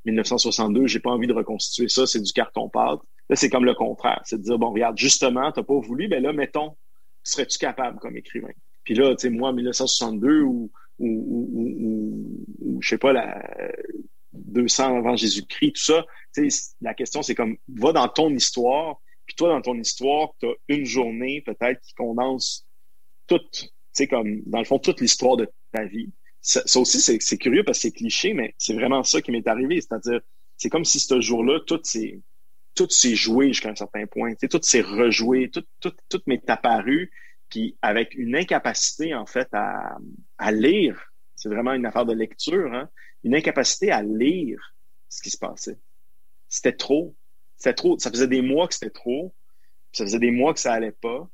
1962, 0.06 0.82
euh, 0.82 0.88
j'ai 0.88 1.00
pas 1.00 1.12
envie 1.12 1.28
de 1.28 1.34
reconstituer 1.34 1.88
ça, 1.88 2.06
c'est 2.06 2.22
du 2.22 2.32
carton-pâte. 2.34 3.00
Là, 3.30 3.36
c'est 3.36 3.50
comme 3.50 3.66
le 3.66 3.74
contraire. 3.74 4.22
C'est 4.26 4.38
de 4.38 4.44
dire, 4.44 4.60
bon, 4.60 4.72
regarde, 4.72 4.98
justement, 4.98 5.52
t'as 5.52 5.64
pas 5.64 5.80
voulu, 5.80 6.08
ben 6.08 6.22
là, 6.22 6.34
mettons, 6.34 6.76
serais-tu 7.24 7.58
capable 7.58 8.00
comme 8.00 8.18
écrivain? 8.18 8.54
Puis 8.84 8.94
là, 8.94 9.16
tu 9.16 9.22
sais, 9.22 9.30
moi, 9.30 9.52
1962 9.52 10.42
ou, 10.42 10.72
ou, 11.00 12.38
ou, 12.60 12.82
je 12.82 12.88
sais 12.88 12.98
pas, 12.98 13.14
la 13.14 13.42
200 14.34 14.98
avant 14.98 15.16
Jésus-Christ, 15.16 15.74
tout 15.74 15.82
ça, 15.82 16.06
la 16.82 16.94
question, 16.94 17.22
c'est 17.22 17.36
comme, 17.36 17.58
va 17.68 17.94
dans 17.94 18.08
ton 18.08 18.30
histoire, 18.30 19.02
puis 19.26 19.36
toi, 19.36 19.50
dans 19.50 19.62
ton 19.62 19.76
histoire, 19.80 20.34
tu 20.40 20.48
as 20.48 20.54
une 20.68 20.86
journée 20.86 21.42
peut-être 21.42 21.82
qui 21.82 21.94
condense 21.94 22.68
toute, 23.28 23.74
sais, 23.96 24.08
comme, 24.08 24.42
dans 24.46 24.60
le 24.60 24.66
fond, 24.66 24.80
toute 24.80 25.02
l'histoire 25.02 25.38
de 25.38 25.50
ta 25.72 25.86
vie. 25.86 26.12
Ça, 26.42 26.62
aussi, 26.80 27.00
c'est 27.00 27.38
curieux 27.38 27.64
parce 27.64 27.80
que 27.80 27.82
c'est 27.84 27.92
cliché, 27.92 28.34
mais 28.34 28.54
c'est 28.58 28.76
vraiment 28.76 29.04
ça 29.04 29.22
qui 29.22 29.32
m'est 29.32 29.48
arrivé. 29.48 29.82
C'est-à-dire, 29.82 30.22
c'est 30.58 30.70
comme 30.70 30.86
si 30.86 31.00
ce 31.00 31.20
jour-là, 31.20 31.60
tout 31.66 31.80
s'est, 31.84 32.20
tout 32.76 32.90
s'est 32.90 33.16
joué 33.16 33.48
jusqu'à 33.48 33.70
un 33.70 33.76
certain 33.76 34.06
point. 34.06 34.32
Tu 34.32 34.40
sais, 34.42 34.48
tout 34.48 34.62
s'est 34.62 34.82
rejoué, 34.82 35.50
tout, 35.50 35.66
tout, 35.80 35.94
tout 36.10 36.22
m'est 36.28 36.48
apparu, 36.50 37.12
puis 37.50 37.78
avec 37.82 38.14
une 38.16 38.36
incapacité, 38.36 39.16
en 39.16 39.26
fait, 39.26 39.48
à, 39.54 39.98
à 40.38 40.52
lire. 40.52 41.12
C'est 41.36 41.50
vraiment 41.50 41.74
une 41.74 41.86
affaire 41.86 42.06
de 42.06 42.14
lecture, 42.14 42.74
hein? 42.74 42.90
Une 43.24 43.36
incapacité 43.36 43.92
à 43.92 44.04
lire 44.04 44.76
ce 45.10 45.22
qui 45.22 45.32
se 45.32 45.38
passait 45.38 45.80
c'était 46.50 46.76
trop. 46.76 47.16
C'était 47.58 47.74
trop. 47.74 47.98
Ça 48.00 48.10
faisait 48.10 48.28
des 48.28 48.42
mois 48.42 48.68
que 48.68 48.74
c'était 48.74 48.90
trop. 48.90 49.34
Ça 49.92 50.06
faisait 50.06 50.20
des 50.20 50.32
mois 50.32 50.54
que 50.54 50.60
ça 50.60 50.74
allait 50.74 50.92
pas. 50.92 51.30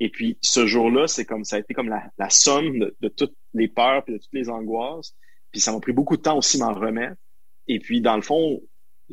Et 0.00 0.10
puis 0.10 0.38
ce 0.42 0.66
jour-là, 0.66 1.06
c'est 1.06 1.24
comme 1.24 1.44
ça 1.44 1.56
a 1.56 1.58
été 1.58 1.74
comme 1.74 1.88
la, 1.88 2.30
somme 2.30 2.90
de, 3.00 3.08
toutes 3.08 3.36
les 3.54 3.68
peurs 3.68 4.02
et 4.08 4.12
de 4.12 4.18
toutes 4.18 4.32
les 4.32 4.50
angoisses. 4.50 5.14
Puis 5.52 5.60
ça 5.60 5.72
m'a 5.72 5.80
pris 5.80 5.92
beaucoup 5.92 6.16
de 6.16 6.22
temps 6.22 6.36
aussi 6.36 6.58
m'en 6.58 6.74
remettre. 6.74 7.16
Et 7.66 7.78
puis 7.78 8.00
dans 8.00 8.16
le 8.16 8.22
fond, 8.22 8.60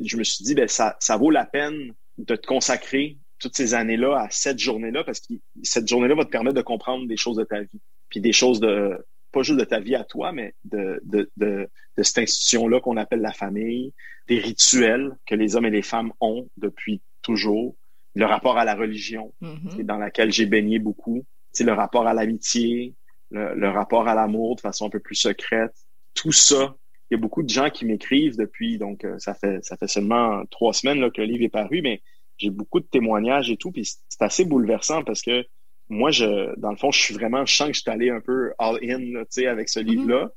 je 0.02 0.16
me 0.16 0.24
suis 0.24 0.44
dit 0.44 0.54
ben 0.54 0.68
ça, 0.68 0.96
ça 1.00 1.16
vaut 1.16 1.30
la 1.30 1.46
peine 1.46 1.94
de 2.18 2.36
te 2.36 2.46
consacrer 2.46 3.18
toutes 3.38 3.56
ces 3.56 3.74
années-là 3.74 4.16
à 4.20 4.28
cette 4.30 4.58
journée-là 4.58 5.04
parce 5.04 5.20
que 5.20 5.34
cette 5.62 5.88
journée-là 5.88 6.14
va 6.14 6.24
te 6.24 6.30
permettre 6.30 6.56
de 6.56 6.62
comprendre 6.62 7.06
des 7.06 7.16
choses 7.16 7.36
de 7.36 7.44
ta 7.44 7.60
vie, 7.60 7.80
puis 8.08 8.20
des 8.20 8.32
choses 8.32 8.60
de 8.60 9.04
pas 9.32 9.42
juste 9.42 9.58
de 9.58 9.64
ta 9.64 9.80
vie 9.80 9.96
à 9.96 10.04
toi, 10.04 10.30
mais 10.30 10.54
de, 10.64 11.00
de, 11.02 11.28
de, 11.36 11.68
de 11.96 12.02
cette 12.04 12.18
institution-là 12.18 12.80
qu'on 12.80 12.96
appelle 12.96 13.20
la 13.20 13.32
famille, 13.32 13.92
des 14.28 14.38
rituels 14.38 15.16
que 15.26 15.34
les 15.34 15.56
hommes 15.56 15.66
et 15.66 15.70
les 15.70 15.82
femmes 15.82 16.12
ont 16.20 16.48
depuis 16.56 17.02
toujours, 17.20 17.76
le 18.14 18.24
rapport 18.26 18.58
à 18.58 18.64
la 18.64 18.74
religion, 18.74 19.32
mm-hmm. 19.42 19.82
dans 19.82 19.98
laquelle 19.98 20.32
j'ai 20.32 20.46
baigné 20.46 20.78
beaucoup, 20.78 21.24
le 21.58 21.72
rapport 21.72 22.06
à 22.06 22.14
l'amitié, 22.14 22.94
le, 23.30 23.68
rapport 23.68 24.08
à 24.08 24.14
l'amour 24.14 24.56
de 24.56 24.60
façon 24.60 24.86
un 24.86 24.90
peu 24.90 25.00
plus 25.00 25.14
secrète, 25.14 25.74
tout 26.14 26.32
ça. 26.32 26.76
Il 27.10 27.14
y 27.14 27.16
a 27.16 27.20
beaucoup 27.20 27.42
de 27.42 27.48
gens 27.48 27.70
qui 27.70 27.84
m'écrivent 27.84 28.36
depuis, 28.36 28.78
donc 28.78 29.04
euh, 29.04 29.18
ça 29.18 29.34
fait 29.34 29.62
ça 29.62 29.76
fait 29.76 29.88
seulement 29.88 30.44
trois 30.50 30.72
semaines 30.72 31.00
là, 31.00 31.10
que 31.10 31.20
le 31.20 31.26
livre 31.26 31.44
est 31.44 31.50
paru, 31.50 31.82
mais 31.82 32.02
j'ai 32.38 32.50
beaucoup 32.50 32.80
de 32.80 32.86
témoignages 32.86 33.50
et 33.50 33.56
tout, 33.56 33.70
puis 33.70 33.84
c'est 33.84 34.22
assez 34.22 34.44
bouleversant 34.44 35.04
parce 35.04 35.22
que 35.22 35.44
moi, 35.88 36.10
je, 36.10 36.58
dans 36.58 36.70
le 36.70 36.76
fond, 36.76 36.90
je 36.90 37.00
suis 37.00 37.14
vraiment, 37.14 37.44
je 37.44 37.54
sens 37.54 37.68
que 37.68 37.74
je 37.74 37.80
suis 37.80 37.90
allé 37.90 38.10
un 38.10 38.20
peu 38.20 38.52
all-in, 38.58 38.98
tu 39.00 39.26
sais, 39.28 39.46
avec 39.46 39.68
ce 39.68 39.80
mm-hmm. 39.80 39.84
livre-là. 39.84 40.30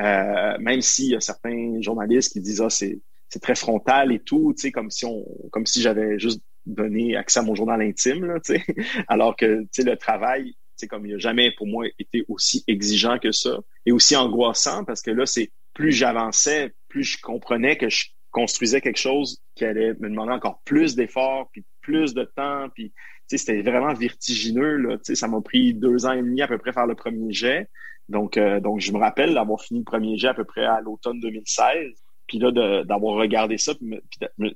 Euh, 0.00 0.58
même 0.58 0.80
s'il 0.80 1.10
y 1.10 1.16
a 1.16 1.20
certains 1.20 1.80
journalistes 1.80 2.32
qui 2.32 2.40
disent, 2.40 2.62
ah, 2.62 2.70
c'est, 2.70 3.00
c'est 3.28 3.40
très 3.40 3.54
frontal 3.54 4.12
et 4.12 4.20
tout, 4.20 4.54
tu 4.56 4.62
sais, 4.62 4.72
comme 4.72 4.90
si 4.90 5.04
on, 5.04 5.24
comme 5.50 5.66
si 5.66 5.82
j'avais 5.82 6.18
juste 6.18 6.40
donné 6.66 7.16
accès 7.16 7.40
à 7.40 7.42
mon 7.42 7.54
journal 7.54 7.80
intime, 7.82 8.24
là. 8.24 8.34
Alors 9.08 9.36
que, 9.36 9.66
le 9.78 9.94
travail, 9.94 10.54
c'est 10.76 10.86
comme 10.86 11.06
il 11.06 11.10
n'y 11.10 11.14
a 11.14 11.18
jamais 11.18 11.52
pour 11.56 11.66
moi 11.66 11.86
été 11.98 12.24
aussi 12.28 12.64
exigeant 12.66 13.18
que 13.18 13.32
ça 13.32 13.58
et 13.86 13.92
aussi 13.92 14.16
angoissant 14.16 14.84
parce 14.84 15.02
que 15.02 15.10
là, 15.10 15.26
c'est 15.26 15.50
plus 15.74 15.92
j'avançais, 15.92 16.72
plus 16.88 17.04
je 17.04 17.20
comprenais 17.20 17.76
que 17.76 17.88
je 17.88 18.06
construisais 18.30 18.80
quelque 18.80 18.98
chose 18.98 19.42
qui 19.54 19.64
allait 19.64 19.94
me 19.94 20.08
demander 20.08 20.32
encore 20.32 20.60
plus 20.64 20.96
d'efforts, 20.96 21.48
puis 21.52 21.64
plus 21.82 22.14
de 22.14 22.24
temps, 22.24 22.68
puis 22.74 22.92
c'était 23.26 23.62
vraiment 23.62 23.92
vertigineux. 23.94 24.76
Là, 24.76 24.96
ça 25.02 25.28
m'a 25.28 25.40
pris 25.40 25.74
deux 25.74 26.06
ans 26.06 26.12
et 26.12 26.22
demi 26.22 26.42
à 26.42 26.48
peu 26.48 26.58
près 26.58 26.72
faire 26.72 26.86
le 26.86 26.94
premier 26.94 27.32
jet. 27.32 27.68
Donc, 28.08 28.36
euh, 28.36 28.60
donc 28.60 28.80
je 28.80 28.92
me 28.92 28.98
rappelle 28.98 29.34
d'avoir 29.34 29.60
fini 29.60 29.80
le 29.80 29.84
premier 29.84 30.18
jet 30.18 30.28
à 30.28 30.34
peu 30.34 30.44
près 30.44 30.64
à 30.64 30.80
l'automne 30.80 31.20
2016. 31.20 31.92
Puis 32.26 32.38
là, 32.38 32.50
d'avoir 32.84 33.16
regardé 33.16 33.58
ça, 33.58 33.74
puis, 33.74 34.00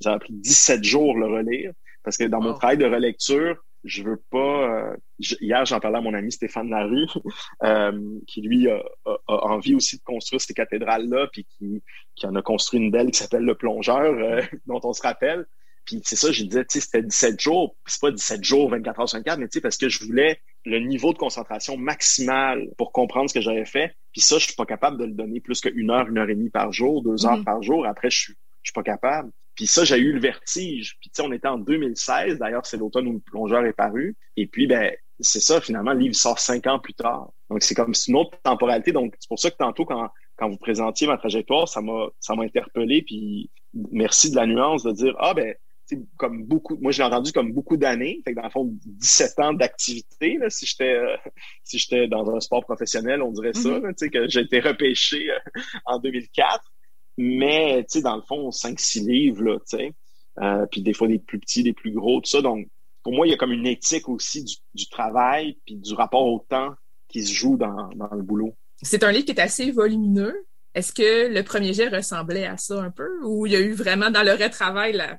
ça 0.01 0.13
a 0.15 0.19
pris 0.19 0.33
17 0.33 0.83
jours 0.83 1.17
le 1.17 1.27
relire. 1.27 1.73
Parce 2.07 2.19
que 2.19 2.25
dans 2.25 2.41
mon 2.41 2.55
travail 2.55 2.79
de 2.79 2.85
relecture, 2.85 3.57
je 3.83 4.05
veux 4.05 4.23
pas. 4.31 4.93
Euh, 4.93 4.97
hier, 5.19 5.67
j'en 5.67 5.81
parlais 5.81 5.99
à 5.99 6.01
mon 6.01 6.15
ami 6.15 6.31
Stéphane 6.31 6.71
Larue, 6.71 7.09
euh, 7.65 8.21
qui 8.29 8.43
lui 8.43 8.71
a, 8.71 8.81
envie 9.27 9.75
aussi 9.75 9.97
de 9.97 10.03
construire 10.05 10.41
ces 10.41 10.55
cathédrales-là, 10.55 11.27
puis 11.33 11.45
qui, 11.45 11.83
qui 12.15 12.27
en 12.29 12.37
a 12.37 12.43
construit 12.43 12.79
une 12.79 12.93
belle 12.93 13.11
qui 13.11 13.19
s'appelle 13.19 13.43
le 13.43 13.57
plongeur, 13.57 14.15
dont 14.67 14.81
on 14.85 14.93
se 14.93 15.03
rappelle. 15.03 15.47
Puis 15.85 16.01
c'est 16.05 16.15
ça, 16.15 16.31
je 16.31 16.45
disais, 16.45 16.65
tu 16.65 16.79
sais, 16.79 16.81
c'était 16.81 17.03
17 17.03 17.41
jours. 17.41 17.77
C'est 17.87 18.01
pas 18.01 18.13
17 18.13 18.45
jours, 18.45 18.71
24 18.71 19.01
heures 19.01 19.09
sur 19.09 19.19
24, 19.19 19.39
mais 19.41 19.49
tu 19.49 19.55
sais, 19.55 19.61
parce 19.61 19.77
que 19.77 19.89
je 19.89 20.05
voulais 20.05 20.41
le 20.65 20.79
niveau 20.79 21.13
de 21.13 21.19
concentration 21.19 21.77
maximal 21.77 22.69
pour 22.79 22.93
comprendre 22.93 23.29
ce 23.29 23.35
que 23.35 23.41
j'avais 23.41 23.65
fait. 23.65 23.97
Puis 24.13 24.21
ça, 24.21 24.39
je 24.39 24.45
suis 24.45 24.55
pas 24.55 24.65
capable 24.65 24.97
de 24.97 25.07
le 25.07 25.13
donner 25.13 25.41
plus 25.41 25.61
qu'une 25.61 25.91
heure, 25.91 26.07
une 26.07 26.19
heure 26.19 26.31
et 26.31 26.37
demie 26.37 26.51
par 26.51 26.71
jour, 26.71 27.03
deux 27.03 27.27
heures 27.27 27.41
mm-hmm. 27.41 27.45
par 27.45 27.63
jour. 27.63 27.85
Après, 27.85 28.11
je 28.11 28.17
suis, 28.17 28.35
je 28.63 28.71
suis 28.71 28.75
pas 28.75 28.85
capable. 28.85 29.33
Puis 29.57 29.67
ça, 29.67 29.85
j'ai 29.85 29.97
eu 29.97 30.13
le 30.13 30.21
vertige. 30.21 30.99
Puis 31.01 31.11
tu 31.11 31.23
sais, 31.23 31.27
on 31.27 31.33
était 31.33 31.49
en 31.49 31.59
2016. 31.59 32.39
D'ailleurs, 32.39 32.67
c'est 32.67 32.77
l'automne 32.77 33.09
où 33.09 33.15
le 33.15 33.21
plongeur 33.21 33.65
est 33.65 33.73
paru. 33.73 34.15
Et 34.37 34.47
puis, 34.47 34.67
ben, 34.67 34.93
c'est 35.19 35.41
ça, 35.41 35.61
finalement, 35.61 35.95
le 35.95 36.01
livre 36.01 36.15
sort 36.15 36.39
cinq 36.39 36.67
ans 36.67 36.79
plus 36.79 36.95
tard. 36.95 37.31
Donc, 37.49 37.63
c'est 37.63 37.75
comme 37.75 37.95
une 38.07 38.17
autre 38.17 38.39
temporalité. 38.43 38.93
Donc, 38.93 39.15
c'est 39.19 39.29
pour 39.29 39.39
ça 39.39 39.51
que 39.51 39.57
tantôt, 39.57 39.87
quand, 39.87 40.11
quand 40.37 40.51
vous 40.51 40.59
présentiez 40.59 41.07
ma 41.07 41.17
trajectoire, 41.17 41.69
ça 41.69 41.81
m'a, 41.81 42.09
ça 42.21 42.35
m'a 42.35 42.45
interpellé. 42.45 43.03
Puis, 43.03 43.51
merci 43.91 44.31
de 44.31 44.37
la 44.37 44.47
nuance 44.47 44.83
de 44.83 44.93
dire, 44.93 45.15
ah, 45.19 45.33
ben, 45.33 45.55
comme 46.17 46.45
beaucoup, 46.45 46.77
moi, 46.81 46.93
je 46.93 46.99
l'ai 46.99 47.05
entendu 47.05 47.33
comme 47.33 47.53
beaucoup 47.53 47.77
d'années. 47.79 48.21
Fait 48.25 48.33
que 48.33 48.37
dans 48.37 48.45
le 48.45 48.51
fond, 48.51 48.71
17 48.85 49.39
ans 49.39 49.53
d'activité, 49.55 50.39
si 50.49 50.67
j'étais, 50.67 50.95
euh, 50.95 51.17
si 51.65 51.79
j'étais 51.79 52.09
dans 52.09 52.29
un 52.35 52.41
sport 52.41 52.63
professionnel, 52.65 53.23
on 53.23 53.31
dirait 53.31 53.53
ça, 53.53 53.69
mm-hmm. 53.69 53.89
tu 53.91 53.95
sais, 53.97 54.11
que 54.11 54.29
j'ai 54.29 54.41
été 54.41 54.61
repêché 54.61 55.31
euh, 55.31 55.61
en 55.87 55.99
2004. 55.99 56.61
Mais, 57.17 57.85
tu 57.91 57.99
sais, 57.99 58.03
dans 58.03 58.17
le 58.17 58.23
fond, 58.23 58.51
5-6 58.51 59.07
livres, 59.07 59.43
là, 59.43 59.59
tu 59.59 59.77
sais. 59.77 59.93
Euh, 60.39 60.67
puis 60.71 60.83
des 60.83 60.93
fois, 60.93 61.09
des 61.09 61.19
plus 61.19 61.39
petits, 61.39 61.63
des 61.63 61.73
plus 61.73 61.93
gros, 61.93 62.21
tout 62.21 62.29
ça. 62.29 62.43
Donc, 62.43 62.69
pour 63.03 63.15
moi, 63.15 63.27
il 63.27 63.31
y 63.31 63.33
a 63.33 63.37
comme 63.37 63.53
une 63.53 63.67
éthique 63.67 64.09
aussi 64.09 64.45
du, 64.45 64.57
du 64.75 64.89
travail 64.89 65.57
puis 65.65 65.77
du 65.77 65.95
rapport 65.95 66.27
au 66.27 66.45
temps 66.49 66.75
qui 67.09 67.25
se 67.25 67.33
joue 67.33 67.57
dans, 67.57 67.89
dans 67.95 68.15
le 68.15 68.23
boulot. 68.23 68.55
C'est 68.83 69.05
un 69.05 69.13
livre 69.13 69.25
qui 69.25 69.33
est 69.33 69.41
assez 69.41 69.71
volumineux. 69.71 70.47
Est-ce 70.75 70.93
que 70.93 71.33
le 71.33 71.43
premier 71.43 71.73
jet 71.73 71.89
ressemblait 71.89 72.47
à 72.47 72.59
ça 72.59 72.83
un 72.83 72.91
peu? 72.91 73.09
Ou 73.25 73.47
il 73.47 73.53
y 73.53 73.57
a 73.57 73.61
eu 73.61 73.73
vraiment 73.73 74.11
dans 74.11 74.23
le 74.23 74.33
retravail 74.33 74.93
la 74.93 75.19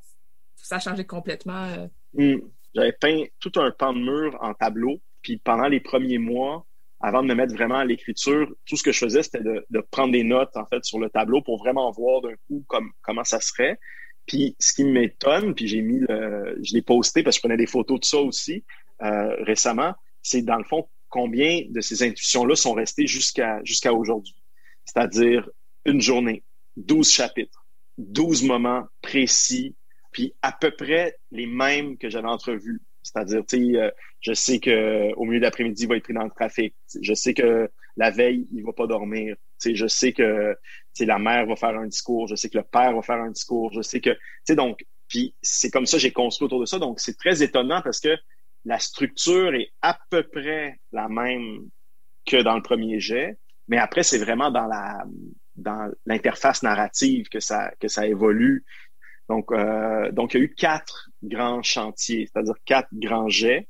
ça 0.67 0.75
a 0.75 0.79
changé 0.79 1.05
complètement. 1.05 1.63
Euh? 1.63 1.87
Hmm. 2.13 2.41
J'avais 2.75 2.91
peint 2.91 3.23
tout 3.39 3.51
un 3.55 3.71
pan 3.71 3.93
de 3.93 3.99
mur 3.99 4.37
en 4.41 4.53
tableau. 4.53 4.99
Puis 5.21 5.37
pendant 5.37 5.67
les 5.67 5.79
premiers 5.79 6.17
mois, 6.17 6.65
avant 6.99 7.21
de 7.21 7.27
me 7.27 7.35
mettre 7.35 7.53
vraiment 7.53 7.77
à 7.77 7.85
l'écriture, 7.85 8.51
tout 8.65 8.75
ce 8.75 8.83
que 8.83 8.91
je 8.91 8.99
faisais, 8.99 9.23
c'était 9.23 9.41
de, 9.41 9.65
de, 9.69 9.79
prendre 9.79 10.11
des 10.11 10.23
notes, 10.23 10.55
en 10.55 10.65
fait, 10.65 10.83
sur 10.83 10.99
le 10.99 11.09
tableau 11.09 11.41
pour 11.41 11.59
vraiment 11.59 11.91
voir 11.91 12.21
d'un 12.21 12.35
coup 12.47 12.63
comme, 12.67 12.91
comment 13.01 13.23
ça 13.23 13.39
serait. 13.39 13.77
Puis, 14.25 14.55
ce 14.59 14.73
qui 14.73 14.83
m'étonne, 14.83 15.53
puis 15.53 15.67
j'ai 15.67 15.81
mis 15.81 15.99
le, 15.99 16.57
je 16.61 16.73
l'ai 16.73 16.81
posté 16.81 17.23
parce 17.23 17.37
que 17.37 17.39
je 17.39 17.47
prenais 17.47 17.57
des 17.57 17.67
photos 17.67 17.99
de 17.99 18.05
ça 18.05 18.17
aussi, 18.17 18.63
euh, 19.03 19.35
récemment, 19.43 19.93
c'est 20.21 20.41
dans 20.41 20.57
le 20.57 20.63
fond, 20.63 20.89
combien 21.09 21.61
de 21.69 21.81
ces 21.81 22.03
intuitions-là 22.03 22.55
sont 22.55 22.73
restées 22.73 23.07
jusqu'à, 23.07 23.63
jusqu'à 23.63 23.93
aujourd'hui. 23.93 24.35
C'est-à-dire 24.85 25.49
une 25.85 26.01
journée, 26.01 26.43
12 26.77 27.09
chapitres, 27.09 27.65
12 27.97 28.43
moments 28.43 28.85
précis, 29.01 29.75
puis 30.11 30.33
à 30.41 30.51
peu 30.51 30.71
près 30.71 31.17
les 31.31 31.45
mêmes 31.45 31.97
que 31.97 32.09
j'avais 32.09 32.27
entrevus. 32.27 32.81
C'est-à-dire, 33.03 33.45
tu 33.47 33.57
sais, 33.57 33.79
euh, 33.79 33.89
je 34.21 34.33
sais 34.33 34.59
que 34.59 35.13
au 35.15 35.25
milieu 35.25 35.39
d'après-midi, 35.39 35.83
il 35.83 35.89
va 35.89 35.95
être 35.95 36.03
pris 36.03 36.13
dans 36.13 36.23
le 36.23 36.29
trafic. 36.29 36.75
Je 37.01 37.13
sais 37.13 37.33
que 37.33 37.69
la 37.95 38.11
veille, 38.11 38.47
il 38.51 38.63
va 38.63 38.73
pas 38.73 38.87
dormir. 38.87 39.35
Tu 39.59 39.69
sais, 39.69 39.75
je 39.75 39.87
sais 39.87 40.11
que 40.13 40.55
la 40.99 41.19
mère 41.19 41.45
va 41.45 41.55
faire 41.55 41.77
un 41.77 41.87
discours. 41.87 42.27
Je 42.27 42.35
sais 42.35 42.49
que 42.49 42.57
le 42.57 42.63
père 42.63 42.93
va 42.93 43.01
faire 43.01 43.21
un 43.21 43.31
discours. 43.31 43.71
Je 43.73 43.81
sais 43.81 44.01
que, 44.01 44.11
tu 44.11 44.19
sais, 44.45 44.55
donc, 44.55 44.85
puis 45.07 45.35
c'est 45.41 45.69
comme 45.69 45.85
ça 45.85 45.97
j'ai 45.97 46.11
construit 46.11 46.45
autour 46.45 46.59
de 46.59 46.65
ça. 46.65 46.79
Donc, 46.79 46.99
c'est 46.99 47.17
très 47.17 47.43
étonnant 47.43 47.81
parce 47.81 47.99
que 47.99 48.17
la 48.65 48.79
structure 48.79 49.53
est 49.55 49.71
à 49.81 49.97
peu 50.09 50.23
près 50.23 50.79
la 50.91 51.07
même 51.07 51.69
que 52.25 52.41
dans 52.41 52.55
le 52.55 52.61
premier 52.61 52.99
jet, 52.99 53.37
mais 53.67 53.77
après, 53.77 54.03
c'est 54.03 54.17
vraiment 54.17 54.51
dans 54.51 54.67
la 54.67 55.05
dans 55.55 55.89
l'interface 56.05 56.61
narrative 56.61 57.29
que 57.29 57.39
ça 57.39 57.71
que 57.79 57.87
ça 57.87 58.05
évolue. 58.05 58.65
Donc, 59.29 59.51
euh, 59.51 60.11
donc 60.11 60.33
il 60.33 60.37
y 60.37 60.41
a 60.41 60.43
eu 60.43 60.53
quatre 60.53 61.09
grands 61.23 61.63
chantiers, 61.63 62.29
c'est-à-dire 62.31 62.55
quatre 62.65 62.89
grands 62.93 63.29
jets. 63.29 63.67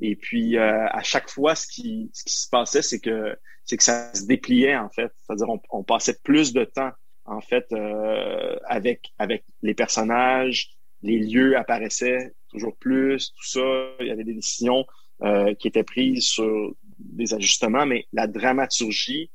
Et 0.00 0.16
puis 0.16 0.56
euh, 0.56 0.86
à 0.88 1.02
chaque 1.02 1.28
fois, 1.28 1.54
ce 1.54 1.66
qui, 1.66 2.10
ce 2.12 2.24
qui 2.24 2.36
se 2.36 2.48
passait, 2.48 2.82
c'est 2.82 3.00
que 3.00 3.36
c'est 3.64 3.76
que 3.76 3.82
ça 3.82 4.14
se 4.14 4.26
dépliait 4.26 4.76
en 4.76 4.88
fait. 4.88 5.12
C'est-à-dire 5.22 5.48
on, 5.48 5.60
on, 5.70 5.82
passait 5.82 6.16
plus 6.22 6.52
de 6.52 6.64
temps 6.64 6.90
en 7.24 7.40
fait 7.40 7.66
euh, 7.72 8.56
avec 8.66 9.12
avec 9.18 9.44
les 9.62 9.74
personnages, 9.74 10.70
les 11.02 11.18
lieux 11.18 11.56
apparaissaient 11.56 12.32
toujours 12.48 12.76
plus, 12.76 13.32
tout 13.32 13.46
ça. 13.46 13.60
Il 14.00 14.06
y 14.06 14.10
avait 14.10 14.24
des 14.24 14.34
décisions 14.34 14.86
euh, 15.22 15.54
qui 15.54 15.68
étaient 15.68 15.84
prises 15.84 16.26
sur 16.26 16.72
des 16.98 17.34
ajustements, 17.34 17.86
mais 17.86 18.06
la 18.12 18.26
dramaturgie 18.26 19.30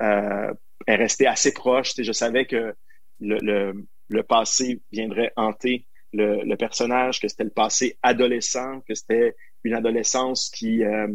euh, 0.00 0.52
est 0.86 0.96
restée 0.96 1.26
assez 1.26 1.52
proche. 1.52 1.94
je 1.96 2.12
savais 2.12 2.46
que 2.46 2.74
le, 3.20 3.38
le, 3.38 3.86
le 4.08 4.22
passé 4.22 4.82
viendrait 4.90 5.32
hanter 5.36 5.86
le, 6.12 6.42
le 6.44 6.56
personnage, 6.56 7.20
que 7.20 7.28
c'était 7.28 7.44
le 7.44 7.50
passé 7.50 7.98
adolescent, 8.02 8.80
que 8.80 8.94
c'était 8.94 9.34
une 9.64 9.74
adolescence 9.74 10.50
qui, 10.50 10.84
euh, 10.84 11.08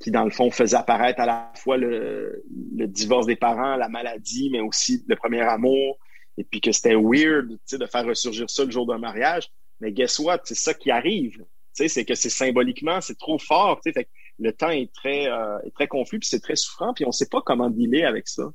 qui 0.00 0.10
dans 0.10 0.24
le 0.24 0.30
fond 0.30 0.50
faisait 0.50 0.76
apparaître 0.76 1.20
à 1.20 1.26
la 1.26 1.52
fois 1.56 1.76
le, 1.76 2.44
le, 2.76 2.86
divorce 2.86 3.26
des 3.26 3.36
parents, 3.36 3.76
la 3.76 3.88
maladie, 3.88 4.50
mais 4.50 4.60
aussi 4.60 5.04
le 5.06 5.16
premier 5.16 5.40
amour, 5.40 5.98
et 6.36 6.44
puis 6.44 6.60
que 6.60 6.72
c'était 6.72 6.96
weird 6.96 7.48
de 7.72 7.86
faire 7.86 8.04
ressurgir 8.04 8.50
ça 8.50 8.64
le 8.64 8.70
jour 8.70 8.86
d'un 8.86 8.98
mariage. 8.98 9.50
Mais 9.80 9.92
guess 9.92 10.18
what, 10.18 10.40
c'est 10.44 10.54
ça 10.54 10.74
qui 10.74 10.90
arrive. 10.90 11.44
C'est 11.72 12.04
que 12.04 12.14
c'est 12.14 12.30
symboliquement, 12.30 13.00
c'est 13.00 13.18
trop 13.18 13.38
fort. 13.38 13.80
Fait 13.82 14.08
le 14.38 14.52
temps 14.52 14.70
est 14.70 14.92
très, 14.92 15.28
euh, 15.28 15.58
est 15.64 15.74
très 15.74 15.88
confus, 15.88 16.18
puis 16.18 16.28
c'est 16.28 16.40
très 16.40 16.56
souffrant, 16.56 16.92
puis 16.94 17.04
on 17.04 17.12
sait 17.12 17.28
pas 17.28 17.40
comment 17.40 17.70
dealer 17.70 18.04
avec 18.04 18.28
ça. 18.28 18.52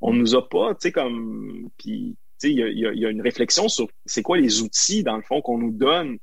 On 0.00 0.12
nous 0.12 0.36
a 0.36 0.48
pas, 0.48 0.74
tu 0.74 0.82
sais, 0.82 0.92
comme... 0.92 1.70
Puis, 1.76 2.16
il 2.44 2.52
y 2.52 2.62
a, 2.62 2.92
y 2.92 3.04
a, 3.04 3.10
une 3.10 3.20
réflexion 3.20 3.68
sur 3.68 3.88
c'est 4.06 4.22
quoi 4.22 4.38
les 4.38 4.62
outils, 4.62 5.02
dans 5.02 5.16
le 5.16 5.22
fond, 5.22 5.42
qu'on 5.42 5.58
nous 5.58 5.72
donne 5.72 6.18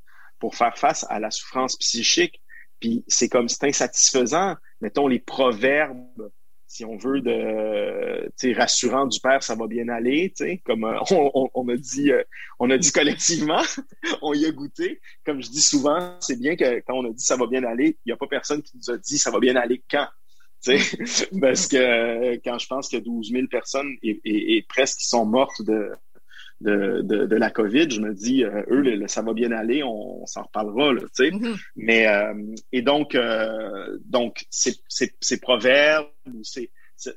pour 0.46 0.54
faire 0.54 0.78
face 0.78 1.08
à 1.10 1.20
la 1.20 1.32
souffrance 1.32 1.76
psychique. 1.78 2.40
Puis 2.80 3.04
c'est 3.08 3.30
comme 3.30 3.50
c'est 3.50 3.64
insatisfaisant. 3.64 4.58
Mettons 4.80 5.08
les 5.08 5.18
proverbes, 5.18 6.30
si 6.68 6.86
on 6.86 6.98
veut, 6.98 7.22
de 7.22 8.56
rassurant 8.56 9.08
du 9.08 9.20
père, 9.20 9.42
ça 9.42 9.56
va 9.56 9.66
bien 9.66 9.90
aller, 9.90 10.32
comme 10.64 10.84
euh, 10.84 11.00
on, 11.10 11.50
on, 11.52 11.68
a 11.68 11.76
dit, 11.76 12.12
euh, 12.12 12.22
on 12.60 12.70
a 12.70 12.78
dit 12.78 12.92
collectivement, 12.92 13.64
on 14.22 14.36
y 14.36 14.46
a 14.46 14.52
goûté. 14.52 15.02
Comme 15.26 15.42
je 15.42 15.50
dis 15.50 15.64
souvent, 15.64 16.16
c'est 16.20 16.40
bien 16.40 16.56
que 16.56 16.80
quand 16.82 16.94
on 16.94 17.10
a 17.10 17.10
dit 17.10 17.24
ça 17.24 17.38
va 17.38 17.48
bien 17.48 17.64
aller, 17.64 17.98
il 18.06 18.10
n'y 18.10 18.14
a 18.14 18.18
pas 18.18 18.28
personne 18.28 18.62
qui 18.62 18.78
nous 18.78 18.94
a 18.94 19.00
dit 19.00 19.18
ça 19.18 19.32
va 19.32 19.40
bien 19.40 19.56
aller 19.56 19.84
quand. 19.90 20.08
Parce 21.42 21.68
que 21.68 22.36
quand 22.44 22.60
je 22.60 22.68
pense 22.68 22.88
que 22.88 22.98
12 22.98 23.32
000 23.32 23.48
personnes 23.48 23.96
et, 24.04 24.20
et 24.24 24.64
presque 24.70 25.00
qui 25.00 25.08
sont 25.08 25.26
mortes 25.26 25.64
de, 25.64 25.92
de, 26.62 27.02
de, 27.02 27.36
la 27.36 27.50
COVID, 27.50 27.90
je 27.90 28.00
me 28.00 28.14
dis, 28.14 28.44
euh, 28.44 28.64
eux, 28.70 29.08
ça 29.08 29.22
va 29.22 29.34
bien 29.34 29.52
aller, 29.52 29.84
on, 29.84 30.26
s'en 30.26 30.44
reparlera, 30.44 30.94
là, 30.94 31.02
tu 31.02 31.26
sais. 31.26 31.30
Mm-hmm. 31.30 31.60
Mais, 31.76 32.08
euh, 32.08 32.56
et 32.72 32.82
donc, 32.82 33.16
euh, 33.16 33.98
donc 34.06 34.46
ces, 34.50 34.76
ces, 34.88 35.40
proverbes, 35.40 36.08
c'est, 36.44 36.72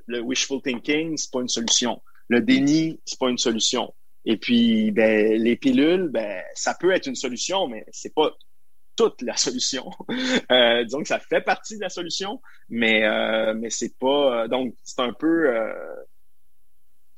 le 0.07 0.20
wishful 0.20 0.61
thinking, 0.61 1.16
c'est 1.16 1.30
pas 1.30 1.41
une 1.41 1.49
solution. 1.49 2.03
Le 2.28 2.41
déni, 2.41 3.01
c'est 3.05 3.18
pas 3.18 3.30
une 3.30 3.39
solution. 3.39 3.95
Et 4.24 4.36
puis, 4.36 4.91
ben, 4.91 5.41
les 5.41 5.57
pilules, 5.57 6.09
ben, 6.09 6.43
ça 6.55 6.74
peut 6.78 6.91
être 6.91 7.07
une 7.07 7.14
solution, 7.14 7.68
mais 7.68 7.86
c'est 7.93 8.14
pas 8.14 8.36
toute 8.99 9.22
la 9.22 9.36
solution. 9.36 9.91
euh, 10.51 10.84
disons 10.84 11.01
que 11.01 11.09
ça 11.09 11.20
fait 11.20 11.41
partie 11.41 11.76
de 11.76 11.82
la 11.82 11.89
solution, 11.89 12.41
mais 12.68 13.05
euh, 13.05 13.55
mais 13.55 13.70
c'est 13.70 13.97
pas 13.99 14.49
donc 14.49 14.74
c'est 14.82 15.01
un 15.01 15.12
peu 15.12 15.49
euh, 15.49 15.72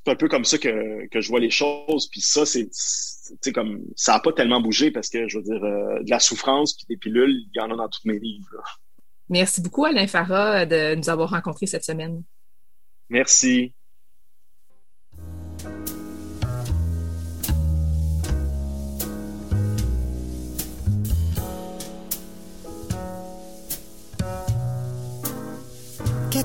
c'est 0.04 0.12
un 0.12 0.16
peu 0.16 0.28
comme 0.28 0.44
ça 0.44 0.58
que, 0.58 1.06
que 1.08 1.20
je 1.20 1.28
vois 1.28 1.40
les 1.40 1.50
choses. 1.50 2.08
Puis 2.10 2.20
ça, 2.20 2.44
c'est 2.46 3.52
comme 3.52 3.82
ça 3.96 4.14
n'a 4.14 4.20
pas 4.20 4.32
tellement 4.32 4.60
bougé 4.60 4.90
parce 4.90 5.08
que 5.08 5.28
je 5.28 5.38
veux 5.38 5.44
dire, 5.44 5.62
euh, 5.62 6.02
de 6.02 6.10
la 6.10 6.20
souffrance 6.20 6.74
puis 6.74 6.86
des 6.88 6.96
pilules, 6.96 7.30
il 7.30 7.50
y 7.54 7.60
en 7.60 7.70
a 7.70 7.76
dans 7.76 7.88
tous 7.88 8.06
mes 8.06 8.18
livres. 8.18 8.80
Merci 9.28 9.60
beaucoup, 9.60 9.84
Alain 9.84 10.06
Farah, 10.06 10.66
de 10.66 10.96
nous 10.96 11.08
avoir 11.08 11.30
rencontrés 11.30 11.66
cette 11.66 11.84
semaine. 11.84 12.22
Merci. 13.08 13.72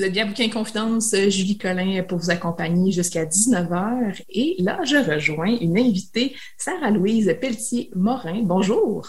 Vous 0.00 0.06
êtes 0.06 0.14
bien 0.14 0.24
Bouquin 0.24 0.48
Confidence, 0.48 1.12
euh, 1.12 1.28
Julie 1.28 1.58
Collin 1.58 2.02
pour 2.04 2.16
vous 2.16 2.30
accompagner 2.30 2.90
jusqu'à 2.90 3.26
19h. 3.26 4.22
Et 4.30 4.56
là, 4.58 4.80
je 4.82 4.96
rejoins 4.96 5.58
une 5.60 5.78
invitée, 5.78 6.34
Sarah-Louise 6.56 7.36
Pelletier-Morin. 7.38 8.40
Bonjour. 8.44 9.06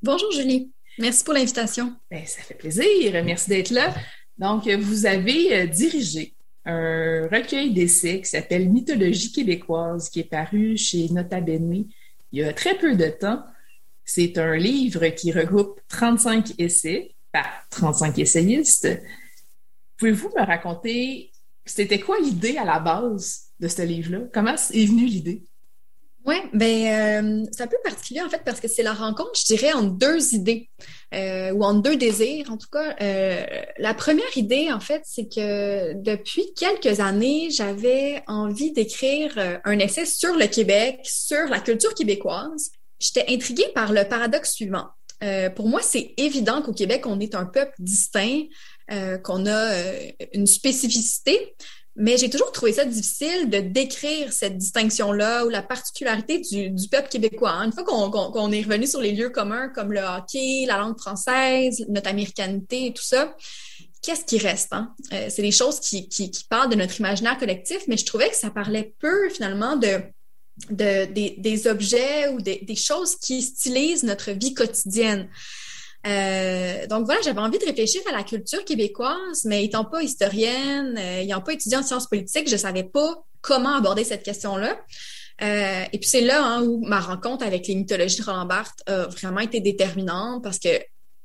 Bonjour 0.00 0.30
Julie. 0.30 0.70
Merci 1.00 1.24
pour 1.24 1.34
l'invitation. 1.34 1.96
Ben, 2.12 2.24
ça 2.26 2.42
fait 2.42 2.54
plaisir. 2.54 3.24
Merci 3.24 3.48
d'être 3.48 3.70
là. 3.70 3.92
Donc, 4.38 4.68
vous 4.68 5.04
avez 5.04 5.52
euh, 5.52 5.66
dirigé 5.66 6.32
un 6.64 7.26
recueil 7.26 7.72
d'essais 7.72 8.20
qui 8.20 8.30
s'appelle 8.30 8.68
Mythologie 8.68 9.32
québécoise, 9.32 10.08
qui 10.10 10.20
est 10.20 10.30
paru 10.30 10.76
chez 10.76 11.08
Nota 11.08 11.40
Bene 11.40 11.86
il 12.30 12.38
y 12.38 12.44
a 12.44 12.52
très 12.52 12.78
peu 12.78 12.94
de 12.94 13.08
temps. 13.08 13.42
C'est 14.04 14.38
un 14.38 14.54
livre 14.54 15.08
qui 15.08 15.32
regroupe 15.32 15.80
35 15.88 16.52
essais 16.58 17.16
par 17.32 17.48
35 17.70 18.16
essayistes 18.20 18.86
Pouvez-vous 20.00 20.30
me 20.34 20.46
raconter, 20.46 21.30
c'était 21.66 22.00
quoi 22.00 22.18
l'idée 22.18 22.56
à 22.56 22.64
la 22.64 22.80
base 22.80 23.50
de 23.60 23.68
ce 23.68 23.82
livre-là? 23.82 24.20
Comment 24.32 24.54
est 24.54 24.86
venue 24.86 25.04
l'idée? 25.04 25.44
Oui, 26.26 26.36
ben 26.54 27.44
euh, 27.44 27.46
c'est 27.52 27.62
un 27.62 27.66
peu 27.66 27.76
particulier 27.84 28.22
en 28.22 28.30
fait 28.30 28.42
parce 28.44 28.60
que 28.60 28.68
c'est 28.68 28.82
la 28.82 28.94
rencontre, 28.94 29.32
je 29.34 29.54
dirais, 29.54 29.72
entre 29.74 29.90
deux 29.90 30.34
idées 30.34 30.70
euh, 31.14 31.50
ou 31.52 31.64
entre 31.64 31.82
deux 31.82 31.96
désirs. 31.96 32.50
En 32.50 32.56
tout 32.56 32.68
cas, 32.72 32.96
euh, 33.02 33.44
la 33.76 33.92
première 33.92 34.36
idée 34.36 34.72
en 34.72 34.80
fait, 34.80 35.02
c'est 35.04 35.28
que 35.28 35.92
depuis 35.94 36.54
quelques 36.54 37.00
années, 37.00 37.50
j'avais 37.50 38.22
envie 38.26 38.72
d'écrire 38.72 39.60
un 39.64 39.78
essai 39.78 40.06
sur 40.06 40.34
le 40.34 40.46
Québec, 40.46 41.00
sur 41.04 41.46
la 41.48 41.60
culture 41.60 41.94
québécoise. 41.94 42.70
J'étais 42.98 43.26
intriguée 43.28 43.68
par 43.74 43.92
le 43.92 44.04
paradoxe 44.04 44.52
suivant. 44.52 44.88
pour 45.56 45.68
moi, 45.68 45.80
c'est 45.82 46.14
évident 46.16 46.62
qu'au 46.62 46.72
Québec, 46.72 47.06
on 47.06 47.20
est 47.20 47.34
un 47.34 47.46
peuple 47.46 47.74
distinct, 47.78 48.44
euh, 48.92 49.18
qu'on 49.18 49.46
a 49.46 49.72
euh, 49.72 50.10
une 50.32 50.46
spécificité, 50.46 51.54
mais 51.96 52.16
j'ai 52.16 52.30
toujours 52.30 52.52
trouvé 52.52 52.72
ça 52.72 52.84
difficile 52.84 53.50
de 53.50 53.58
décrire 53.58 54.32
cette 54.32 54.56
distinction-là 54.56 55.44
ou 55.44 55.48
la 55.48 55.62
particularité 55.62 56.38
du, 56.38 56.88
peuple 56.90 57.08
québécois. 57.08 57.52
Une 57.64 57.72
fois 57.72 57.84
qu'on 57.84 58.52
est 58.52 58.62
revenu 58.62 58.86
sur 58.86 59.00
les 59.00 59.12
lieux 59.12 59.30
communs 59.30 59.68
comme 59.68 59.92
le 59.92 60.00
hockey, 60.00 60.64
la 60.66 60.78
langue 60.78 60.98
française, 60.98 61.84
notre 61.88 62.08
américanité 62.08 62.86
et 62.86 62.92
tout 62.92 63.02
ça, 63.02 63.34
qu'est-ce 64.02 64.24
qui 64.24 64.38
reste? 64.38 64.72
Hein? 64.72 64.94
Euh, 65.12 65.26
c'est 65.28 65.42
des 65.42 65.50
choses 65.50 65.80
qui, 65.80 66.08
parlent 66.48 66.70
de 66.70 66.76
notre 66.76 66.98
imaginaire 67.00 67.38
collectif, 67.38 67.82
mais 67.88 67.96
je 67.96 68.06
trouvais 68.06 68.30
que 68.30 68.36
ça 68.36 68.50
parlait 68.50 68.94
peu 68.98 69.28
finalement 69.28 69.76
de, 69.76 70.00
de 70.70 71.06
des, 71.38 71.66
objets 71.66 72.28
ou 72.28 72.40
des, 72.40 72.76
choses 72.76 73.16
qui 73.16 73.42
stylisent 73.42 74.04
notre 74.04 74.30
vie 74.30 74.54
quotidienne. 74.54 75.28
Euh, 76.06 76.86
donc 76.86 77.04
voilà, 77.04 77.20
j'avais 77.22 77.40
envie 77.40 77.58
de 77.58 77.64
réfléchir 77.64 78.00
à 78.08 78.16
la 78.16 78.22
culture 78.22 78.64
québécoise, 78.64 79.44
mais 79.44 79.64
étant 79.64 79.84
pas 79.84 80.02
historienne, 80.02 80.96
euh, 80.96 81.20
ayant 81.20 81.40
pas 81.40 81.52
étudié 81.52 81.76
en 81.76 81.82
sciences 81.82 82.06
politiques, 82.06 82.48
je 82.48 82.56
savais 82.56 82.84
pas 82.84 83.24
comment 83.42 83.76
aborder 83.76 84.04
cette 84.04 84.22
question-là. 84.22 84.78
Euh, 85.42 85.84
et 85.92 85.98
puis 85.98 86.08
c'est 86.08 86.20
là 86.20 86.44
hein, 86.44 86.62
où 86.62 86.84
ma 86.86 87.00
rencontre 87.00 87.44
avec 87.46 87.66
les 87.66 87.74
mythologies 87.74 88.18
de 88.18 88.24
Roland 88.24 88.44
Barthes 88.44 88.82
a 88.86 89.06
vraiment 89.06 89.40
été 89.40 89.60
déterminante 89.60 90.42
parce 90.42 90.58
que 90.58 90.68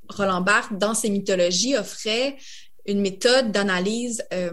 Roland 0.09 0.41
Barthes, 0.41 0.77
dans 0.77 0.93
ses 0.93 1.09
mythologies, 1.09 1.75
offrait 1.75 2.37
une 2.85 3.01
méthode 3.01 3.51
d'analyse 3.51 4.23
euh, 4.33 4.51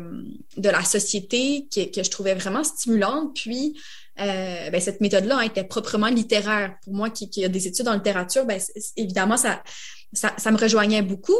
de 0.56 0.68
la 0.68 0.82
société 0.84 1.66
qui, 1.70 1.90
que 1.90 2.02
je 2.02 2.10
trouvais 2.10 2.34
vraiment 2.34 2.64
stimulante. 2.64 3.34
Puis, 3.34 3.78
euh, 4.20 4.70
ben, 4.70 4.80
cette 4.80 5.00
méthode-là 5.00 5.38
hein, 5.38 5.42
était 5.42 5.64
proprement 5.64 6.08
littéraire. 6.08 6.76
Pour 6.84 6.94
moi, 6.94 7.10
qui, 7.10 7.28
qui 7.28 7.44
a 7.44 7.48
des 7.48 7.66
études 7.66 7.88
en 7.88 7.94
littérature, 7.94 8.46
ben, 8.46 8.58
évidemment, 8.96 9.36
ça, 9.36 9.62
ça, 10.12 10.32
ça, 10.36 10.50
me 10.50 10.58
rejoignait 10.58 11.02
beaucoup. 11.02 11.38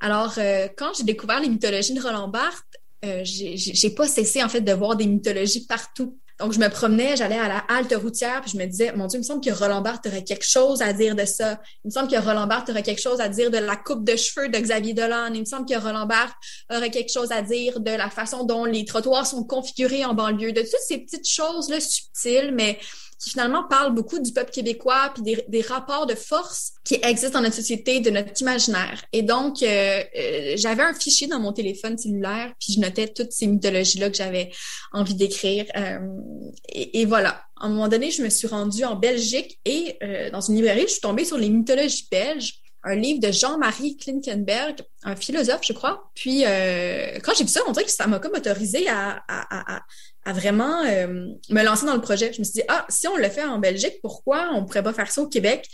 Alors, 0.00 0.34
euh, 0.38 0.68
quand 0.76 0.92
j'ai 0.96 1.04
découvert 1.04 1.40
les 1.40 1.48
mythologies 1.48 1.94
de 1.94 2.00
Roland 2.00 2.28
Barthes, 2.28 2.64
euh, 3.04 3.20
j'ai 3.24 3.90
pas 3.90 4.08
cessé 4.08 4.42
en 4.42 4.48
fait 4.48 4.60
de 4.60 4.72
voir 4.72 4.96
des 4.96 5.06
mythologies 5.06 5.66
partout. 5.66 6.18
Donc, 6.38 6.52
je 6.52 6.60
me 6.60 6.68
promenais, 6.68 7.16
j'allais 7.16 7.38
à 7.38 7.48
la 7.48 7.58
halte 7.68 7.92
routière, 8.00 8.40
puis 8.42 8.52
je 8.52 8.58
me 8.58 8.64
disais, 8.64 8.92
mon 8.92 9.06
Dieu, 9.06 9.18
il 9.18 9.22
me 9.22 9.26
semble 9.26 9.44
que 9.44 9.50
Roland 9.50 9.80
Barthes 9.80 10.06
aurait 10.06 10.22
quelque 10.22 10.46
chose 10.46 10.82
à 10.82 10.92
dire 10.92 11.16
de 11.16 11.24
ça. 11.24 11.60
Il 11.84 11.88
me 11.88 11.90
semble 11.90 12.08
que 12.08 12.16
Roland 12.16 12.46
Barthes 12.46 12.70
aurait 12.70 12.84
quelque 12.84 13.02
chose 13.02 13.20
à 13.20 13.28
dire 13.28 13.50
de 13.50 13.58
la 13.58 13.74
coupe 13.74 14.04
de 14.04 14.14
cheveux 14.14 14.48
de 14.48 14.56
Xavier 14.56 14.94
Dolan. 14.94 15.32
Il 15.34 15.40
me 15.40 15.44
semble 15.44 15.66
que 15.66 15.76
Roland 15.76 16.06
Barthes 16.06 16.36
aurait 16.70 16.92
quelque 16.92 17.12
chose 17.12 17.32
à 17.32 17.42
dire 17.42 17.80
de 17.80 17.90
la 17.90 18.08
façon 18.08 18.44
dont 18.44 18.64
les 18.64 18.84
trottoirs 18.84 19.26
sont 19.26 19.42
configurés 19.42 20.04
en 20.04 20.14
banlieue, 20.14 20.52
de 20.52 20.60
toutes 20.60 20.70
ces 20.86 20.98
petites 20.98 21.28
choses-là 21.28 21.80
subtiles, 21.80 22.52
mais 22.54 22.78
qui 23.18 23.30
finalement 23.30 23.64
parle 23.64 23.94
beaucoup 23.94 24.18
du 24.20 24.32
peuple 24.32 24.50
québécois 24.50 25.10
puis 25.12 25.22
des, 25.22 25.44
des, 25.48 25.60
rapports 25.60 26.06
de 26.06 26.14
force 26.14 26.72
qui 26.84 26.94
existent 27.02 27.38
dans 27.38 27.42
notre 27.42 27.56
société, 27.56 28.00
de 28.00 28.10
notre 28.10 28.40
imaginaire. 28.40 29.02
Et 29.12 29.22
donc, 29.22 29.62
euh, 29.62 30.02
euh, 30.16 30.52
j'avais 30.56 30.82
un 30.82 30.94
fichier 30.94 31.26
dans 31.26 31.40
mon 31.40 31.52
téléphone 31.52 31.98
cellulaire 31.98 32.52
puis 32.60 32.74
je 32.74 32.80
notais 32.80 33.08
toutes 33.08 33.32
ces 33.32 33.46
mythologies-là 33.46 34.10
que 34.10 34.16
j'avais 34.16 34.50
envie 34.92 35.14
d'écrire. 35.14 35.66
Euh, 35.76 35.98
et, 36.68 37.04
voilà. 37.06 37.42
À 37.60 37.66
un 37.66 37.70
moment 37.70 37.88
donné, 37.88 38.10
je 38.12 38.22
me 38.22 38.28
suis 38.28 38.46
rendue 38.46 38.84
en 38.84 38.94
Belgique 38.94 39.58
et 39.64 39.98
dans 40.30 40.40
une 40.40 40.54
librairie, 40.54 40.82
je 40.82 40.92
suis 40.92 41.00
tombée 41.00 41.24
sur 41.24 41.38
les 41.38 41.48
mythologies 41.48 42.06
belges 42.08 42.60
un 42.84 42.94
livre 42.94 43.20
de 43.20 43.32
Jean-Marie 43.32 43.96
Klinkenberg, 43.96 44.82
un 45.02 45.16
philosophe, 45.16 45.60
je 45.62 45.72
crois. 45.72 46.10
Puis, 46.14 46.44
euh, 46.46 47.18
quand 47.22 47.32
j'ai 47.36 47.44
vu 47.44 47.50
ça, 47.50 47.60
on 47.66 47.72
dirait 47.72 47.84
que 47.84 47.90
ça 47.90 48.06
m'a 48.06 48.18
comme 48.18 48.34
autorisé 48.34 48.88
à, 48.88 49.22
à, 49.28 49.76
à, 49.76 49.82
à 50.24 50.32
vraiment 50.32 50.84
euh, 50.84 51.28
me 51.48 51.62
lancer 51.62 51.86
dans 51.86 51.94
le 51.94 52.00
projet. 52.00 52.32
Je 52.32 52.40
me 52.40 52.44
suis 52.44 52.54
dit, 52.54 52.62
ah, 52.68 52.84
si 52.88 53.08
on 53.08 53.16
le 53.16 53.28
fait 53.28 53.44
en 53.44 53.58
Belgique, 53.58 53.94
pourquoi 54.02 54.50
on 54.54 54.64
pourrait 54.66 54.82
pas 54.82 54.92
faire 54.92 55.10
ça 55.10 55.22
au 55.22 55.28
Québec? 55.28 55.66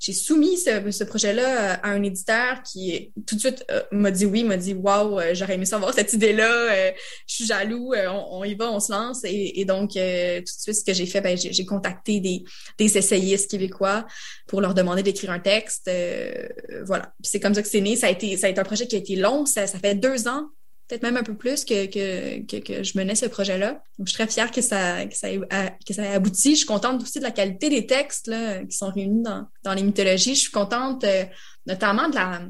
J'ai 0.00 0.14
soumis 0.14 0.56
ce, 0.56 0.90
ce 0.90 1.04
projet-là 1.04 1.42
euh, 1.42 1.76
à 1.82 1.90
un 1.90 2.02
éditeur 2.02 2.62
qui 2.62 3.12
tout 3.26 3.36
de 3.36 3.40
suite 3.40 3.64
euh, 3.70 3.82
m'a 3.92 4.10
dit 4.10 4.24
oui, 4.24 4.42
m'a 4.42 4.56
dit 4.56 4.72
waouh, 4.72 5.20
j'aurais 5.34 5.54
aimé 5.54 5.66
savoir 5.66 5.92
cette 5.94 6.12
idée-là, 6.12 6.92
je 7.26 7.34
suis 7.34 7.46
jaloux, 7.46 7.92
on, 7.94 8.42
y 8.42 8.54
va, 8.54 8.72
on 8.72 8.80
se 8.80 8.90
lance. 8.90 9.20
Et, 9.24 9.60
et 9.60 9.64
donc, 9.64 9.90
tout 9.90 9.98
de 9.98 10.42
suite, 10.46 10.76
ce 10.76 10.84
que 10.84 10.94
j'ai 10.94 11.06
fait, 11.06 11.20
ben, 11.20 11.36
j'ai 11.36 11.66
contacté 11.66 12.20
des, 12.20 12.42
des 12.78 12.98
essayistes 12.98 13.50
québécois 13.50 14.06
pour 14.48 14.60
leur 14.60 14.74
demander 14.74 15.02
d'écrire 15.02 15.30
un 15.30 15.40
texte. 15.40 15.90
voilà. 16.84 17.12
c'est 17.22 17.38
comme 17.38 17.54
ça 17.54 17.62
que 17.62 17.68
c'est 17.68 17.80
né. 17.80 17.94
Ça 17.96 18.06
a 18.06 18.10
été, 18.10 18.36
ça 18.36 18.46
a 18.46 18.50
été 18.50 18.60
un 18.60 18.64
projet 18.64 18.86
qui 18.86 18.96
a 18.96 18.98
été 18.98 19.16
long. 19.16 19.46
Ça, 19.46 19.66
ça 19.66 19.78
fait 19.78 19.94
deux 19.94 20.26
ans 20.26 20.48
peut-être 20.90 21.04
même 21.04 21.16
un 21.16 21.22
peu 21.22 21.36
plus 21.36 21.64
que, 21.64 21.86
que, 21.86 22.58
que, 22.58 22.82
je 22.82 22.98
menais 22.98 23.14
ce 23.14 23.26
projet-là. 23.26 23.80
Donc, 23.96 24.08
je 24.08 24.12
suis 24.12 24.14
très 24.14 24.26
fière 24.26 24.50
que 24.50 24.60
ça, 24.60 25.06
que 25.06 25.14
ça, 25.14 25.30
ait, 25.30 25.40
que 25.86 25.94
ça 25.94 26.02
ait 26.02 26.14
abouti. 26.14 26.52
Je 26.52 26.58
suis 26.58 26.66
contente 26.66 27.00
aussi 27.00 27.20
de 27.20 27.24
la 27.24 27.30
qualité 27.30 27.68
des 27.68 27.86
textes 27.86 28.26
là, 28.26 28.64
qui 28.64 28.76
sont 28.76 28.90
réunis 28.90 29.22
dans, 29.22 29.46
dans 29.62 29.72
les 29.72 29.84
mythologies. 29.84 30.34
Je 30.34 30.40
suis 30.40 30.50
contente 30.50 31.04
euh, 31.04 31.24
notamment 31.64 32.08
de 32.08 32.16
la, 32.16 32.40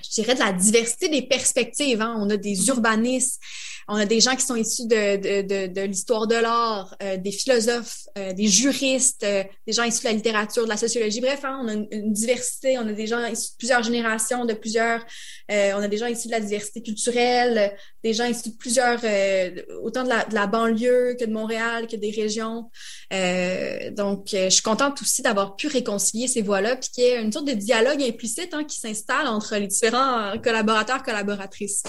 je 0.00 0.10
dirais, 0.10 0.34
de 0.34 0.38
la 0.38 0.52
diversité 0.52 1.08
des 1.08 1.22
perspectives. 1.22 2.00
Hein. 2.00 2.16
On 2.20 2.30
a 2.30 2.36
des 2.36 2.68
urbanistes, 2.68 3.42
on 3.90 3.96
a 3.96 4.04
des 4.04 4.20
gens 4.20 4.36
qui 4.36 4.44
sont 4.44 4.54
issus 4.54 4.86
de, 4.86 5.16
de, 5.16 5.42
de, 5.42 5.72
de 5.72 5.80
l'histoire 5.80 6.26
de 6.26 6.34
l'art, 6.34 6.94
euh, 7.02 7.16
des 7.16 7.32
philosophes, 7.32 8.06
euh, 8.18 8.34
des 8.34 8.46
juristes, 8.46 9.24
euh, 9.24 9.42
des 9.66 9.72
gens 9.72 9.84
issus 9.84 10.00
de 10.00 10.08
la 10.08 10.12
littérature, 10.12 10.64
de 10.64 10.68
la 10.68 10.76
sociologie. 10.76 11.22
Bref, 11.22 11.40
hein, 11.44 11.58
on 11.62 11.68
a 11.68 11.72
une, 11.72 12.12
diversité, 12.12 12.76
on 12.76 12.86
a 12.86 12.92
des 12.92 13.06
gens 13.06 13.24
issus 13.24 13.52
de 13.52 13.56
plusieurs 13.56 13.82
générations, 13.82 14.44
de 14.44 14.52
plusieurs, 14.52 15.04
on 15.50 15.82
a 15.82 15.88
des 15.88 15.96
gens 15.96 16.06
issus 16.06 16.28
de 16.28 16.32
la 16.32 16.40
diversité 16.40 16.82
culturelle, 16.82 17.74
des 18.04 18.12
gens 18.12 18.26
issus 18.26 18.50
de 18.50 18.56
plusieurs, 18.56 19.00
autant 19.82 20.04
de 20.04 20.10
la, 20.10 20.24
de 20.24 20.34
la, 20.34 20.46
banlieue 20.46 21.16
que 21.18 21.24
de 21.24 21.32
Montréal, 21.32 21.86
que 21.86 21.96
des 21.96 22.10
régions. 22.10 22.70
donc, 23.92 24.28
je 24.32 24.50
suis 24.50 24.62
contente 24.62 25.00
aussi 25.00 25.22
d'avoir 25.22 25.56
pu 25.56 25.68
réconcilier 25.68 26.28
ces 26.28 26.42
voix-là, 26.42 26.76
puis 26.76 26.90
qu'il 26.90 27.04
y 27.04 27.06
ait 27.06 27.22
une 27.22 27.32
sorte 27.32 27.46
de 27.46 27.52
dialogue 27.52 28.02
implicite 28.02 28.52
hein, 28.52 28.64
qui 28.64 28.78
s'installe 28.78 29.26
entre 29.26 29.56
les 29.56 29.66
différents 29.66 30.38
collaborateurs, 30.42 31.02
collaboratrices. 31.02 31.84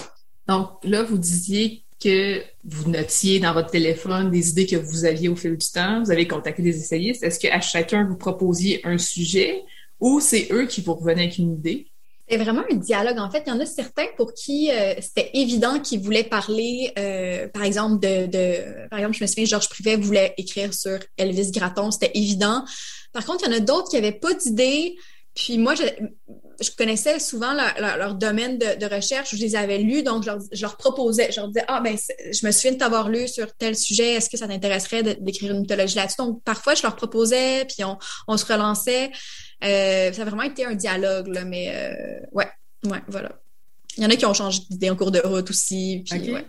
Donc 0.48 0.70
là, 0.84 1.02
vous 1.02 1.18
disiez 1.18 1.84
que 2.00 2.42
vous 2.64 2.90
notiez 2.90 3.40
dans 3.40 3.52
votre 3.52 3.70
téléphone 3.70 4.30
des 4.30 4.50
idées 4.50 4.66
que 4.66 4.76
vous 4.76 5.04
aviez 5.04 5.28
au 5.28 5.36
fil 5.36 5.56
du 5.56 5.66
temps, 5.68 6.02
vous 6.02 6.10
avez 6.10 6.26
contacté 6.26 6.62
des 6.62 6.76
essayistes. 6.76 7.22
Est-ce 7.22 7.38
qu'à 7.38 7.60
chacun, 7.60 8.04
vous 8.04 8.16
proposiez 8.16 8.80
un 8.84 8.98
sujet 8.98 9.62
ou 10.00 10.20
c'est 10.20 10.48
eux 10.50 10.66
qui 10.66 10.80
vous 10.80 10.94
revenaient 10.94 11.24
avec 11.24 11.38
une 11.38 11.54
idée? 11.54 11.86
C'est 12.28 12.36
vraiment 12.36 12.62
un 12.70 12.76
dialogue. 12.76 13.18
En 13.18 13.28
fait, 13.28 13.42
il 13.46 13.50
y 13.50 13.52
en 13.52 13.58
a 13.58 13.66
certains 13.66 14.06
pour 14.16 14.32
qui 14.34 14.70
euh, 14.70 14.94
c'était 15.00 15.30
évident 15.34 15.80
qu'ils 15.80 16.00
voulaient 16.00 16.24
parler, 16.24 16.92
euh, 16.96 17.48
par 17.48 17.64
exemple, 17.64 17.98
de, 17.98 18.88
Par 18.88 19.00
exemple, 19.00 19.16
je 19.16 19.24
me 19.24 19.26
souviens, 19.26 19.44
Georges 19.46 19.68
Privet 19.68 19.96
voulait 19.96 20.34
écrire 20.38 20.72
sur 20.72 20.98
Elvis 21.16 21.50
Gratton. 21.50 21.90
C'était 21.90 22.12
évident. 22.14 22.64
Par 23.12 23.24
contre, 23.26 23.44
il 23.44 23.50
y 23.50 23.54
en 23.54 23.56
a 23.56 23.60
d'autres 23.60 23.90
qui 23.90 23.96
n'avaient 23.96 24.12
pas 24.12 24.32
d'idée. 24.32 24.96
Puis 25.34 25.58
moi, 25.58 25.74
je, 25.74 25.84
je 26.60 26.70
connaissais 26.76 27.18
souvent 27.18 27.54
leur, 27.54 28.14
domaine 28.14 28.58
de, 28.58 28.94
recherche, 28.94 29.34
je 29.34 29.40
les 29.40 29.56
avais 29.56 29.78
lus, 29.78 30.02
donc 30.02 30.24
je 30.24 30.62
leur, 30.62 30.76
proposais, 30.76 31.30
je 31.32 31.40
leur 31.40 31.48
disais, 31.48 31.64
ah 31.68 31.80
ben, 31.80 31.96
je 31.96 32.46
me 32.46 32.52
souviens 32.52 32.72
de 32.72 32.76
t'avoir 32.76 33.08
lu 33.08 33.26
sur 33.28 33.54
tel 33.54 33.76
sujet, 33.76 34.14
est-ce 34.14 34.28
que 34.28 34.36
ça 34.36 34.46
t'intéresserait 34.46 35.02
d'écrire 35.02 35.52
une 35.52 35.60
mythologie 35.60 35.96
là-dessus? 35.96 36.16
Donc 36.18 36.42
parfois, 36.44 36.74
je 36.74 36.82
leur 36.82 36.96
proposais, 36.96 37.64
puis 37.64 37.84
on, 37.84 37.98
on 38.28 38.36
se 38.36 38.44
relançait. 38.44 39.10
Euh, 39.64 40.12
ça 40.12 40.22
a 40.22 40.24
vraiment 40.24 40.42
été 40.42 40.64
un 40.64 40.74
dialogue, 40.74 41.28
là, 41.28 41.44
mais 41.44 41.72
euh, 41.74 42.26
ouais, 42.32 42.48
ouais, 42.84 43.02
voilà. 43.08 43.30
Il 43.96 44.02
y 44.02 44.06
en 44.06 44.10
a 44.10 44.16
qui 44.16 44.26
ont 44.26 44.34
changé 44.34 44.60
d'idée 44.68 44.90
en 44.90 44.96
cours 44.96 45.10
de 45.10 45.20
route 45.20 45.48
aussi, 45.50 46.04
puis 46.08 46.32
ouais. 46.32 46.44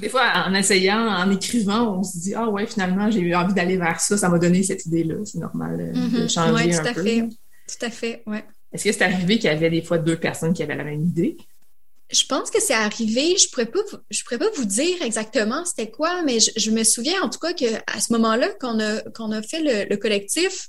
Des 0.00 0.08
fois, 0.08 0.32
en 0.46 0.54
essayant, 0.54 1.06
en 1.06 1.30
écrivant, 1.30 1.98
on 1.98 2.02
se 2.02 2.18
dit 2.18 2.34
Ah 2.34 2.48
ouais, 2.48 2.66
finalement, 2.66 3.10
j'ai 3.10 3.20
eu 3.20 3.34
envie 3.34 3.52
d'aller 3.52 3.76
vers 3.76 4.00
ça, 4.00 4.16
ça 4.16 4.30
m'a 4.30 4.38
donné 4.38 4.62
cette 4.62 4.86
idée-là. 4.86 5.16
C'est 5.26 5.38
normal 5.38 5.78
euh, 5.78 5.92
de 5.92 6.24
mm-hmm. 6.24 6.32
changer 6.32 6.52
ouais, 6.52 6.70
tout 6.70 6.88
à 6.88 6.94
Fait. 6.94 7.28
Tout 7.66 7.86
à 7.86 7.90
fait, 7.90 8.22
ouais. 8.26 8.44
Est-ce 8.72 8.84
que 8.84 8.92
c'est 8.92 9.04
arrivé 9.04 9.38
qu'il 9.38 9.46
y 9.46 9.52
avait 9.54 9.70
des 9.70 9.82
fois 9.82 9.98
deux 9.98 10.18
personnes 10.18 10.52
qui 10.52 10.62
avaient 10.62 10.74
la 10.74 10.84
même 10.84 11.02
idée? 11.02 11.36
Je 12.10 12.24
pense 12.26 12.50
que 12.50 12.60
c'est 12.60 12.74
arrivé. 12.74 13.36
Je 13.36 13.48
pourrais 13.48 13.66
pas, 13.66 13.80
je 14.10 14.22
pourrais 14.24 14.38
pas 14.38 14.50
vous 14.56 14.64
dire 14.64 15.00
exactement 15.02 15.64
c'était 15.64 15.90
quoi, 15.90 16.22
mais 16.22 16.38
je, 16.40 16.70
me 16.70 16.84
souviens 16.84 17.22
en 17.22 17.30
tout 17.30 17.38
cas 17.38 17.52
qu'à 17.52 18.00
ce 18.00 18.12
moment-là, 18.12 18.50
qu'on 18.60 18.78
a, 18.80 19.00
qu'on 19.10 19.32
a 19.32 19.42
fait 19.42 19.86
le 19.88 19.96
collectif, 19.96 20.68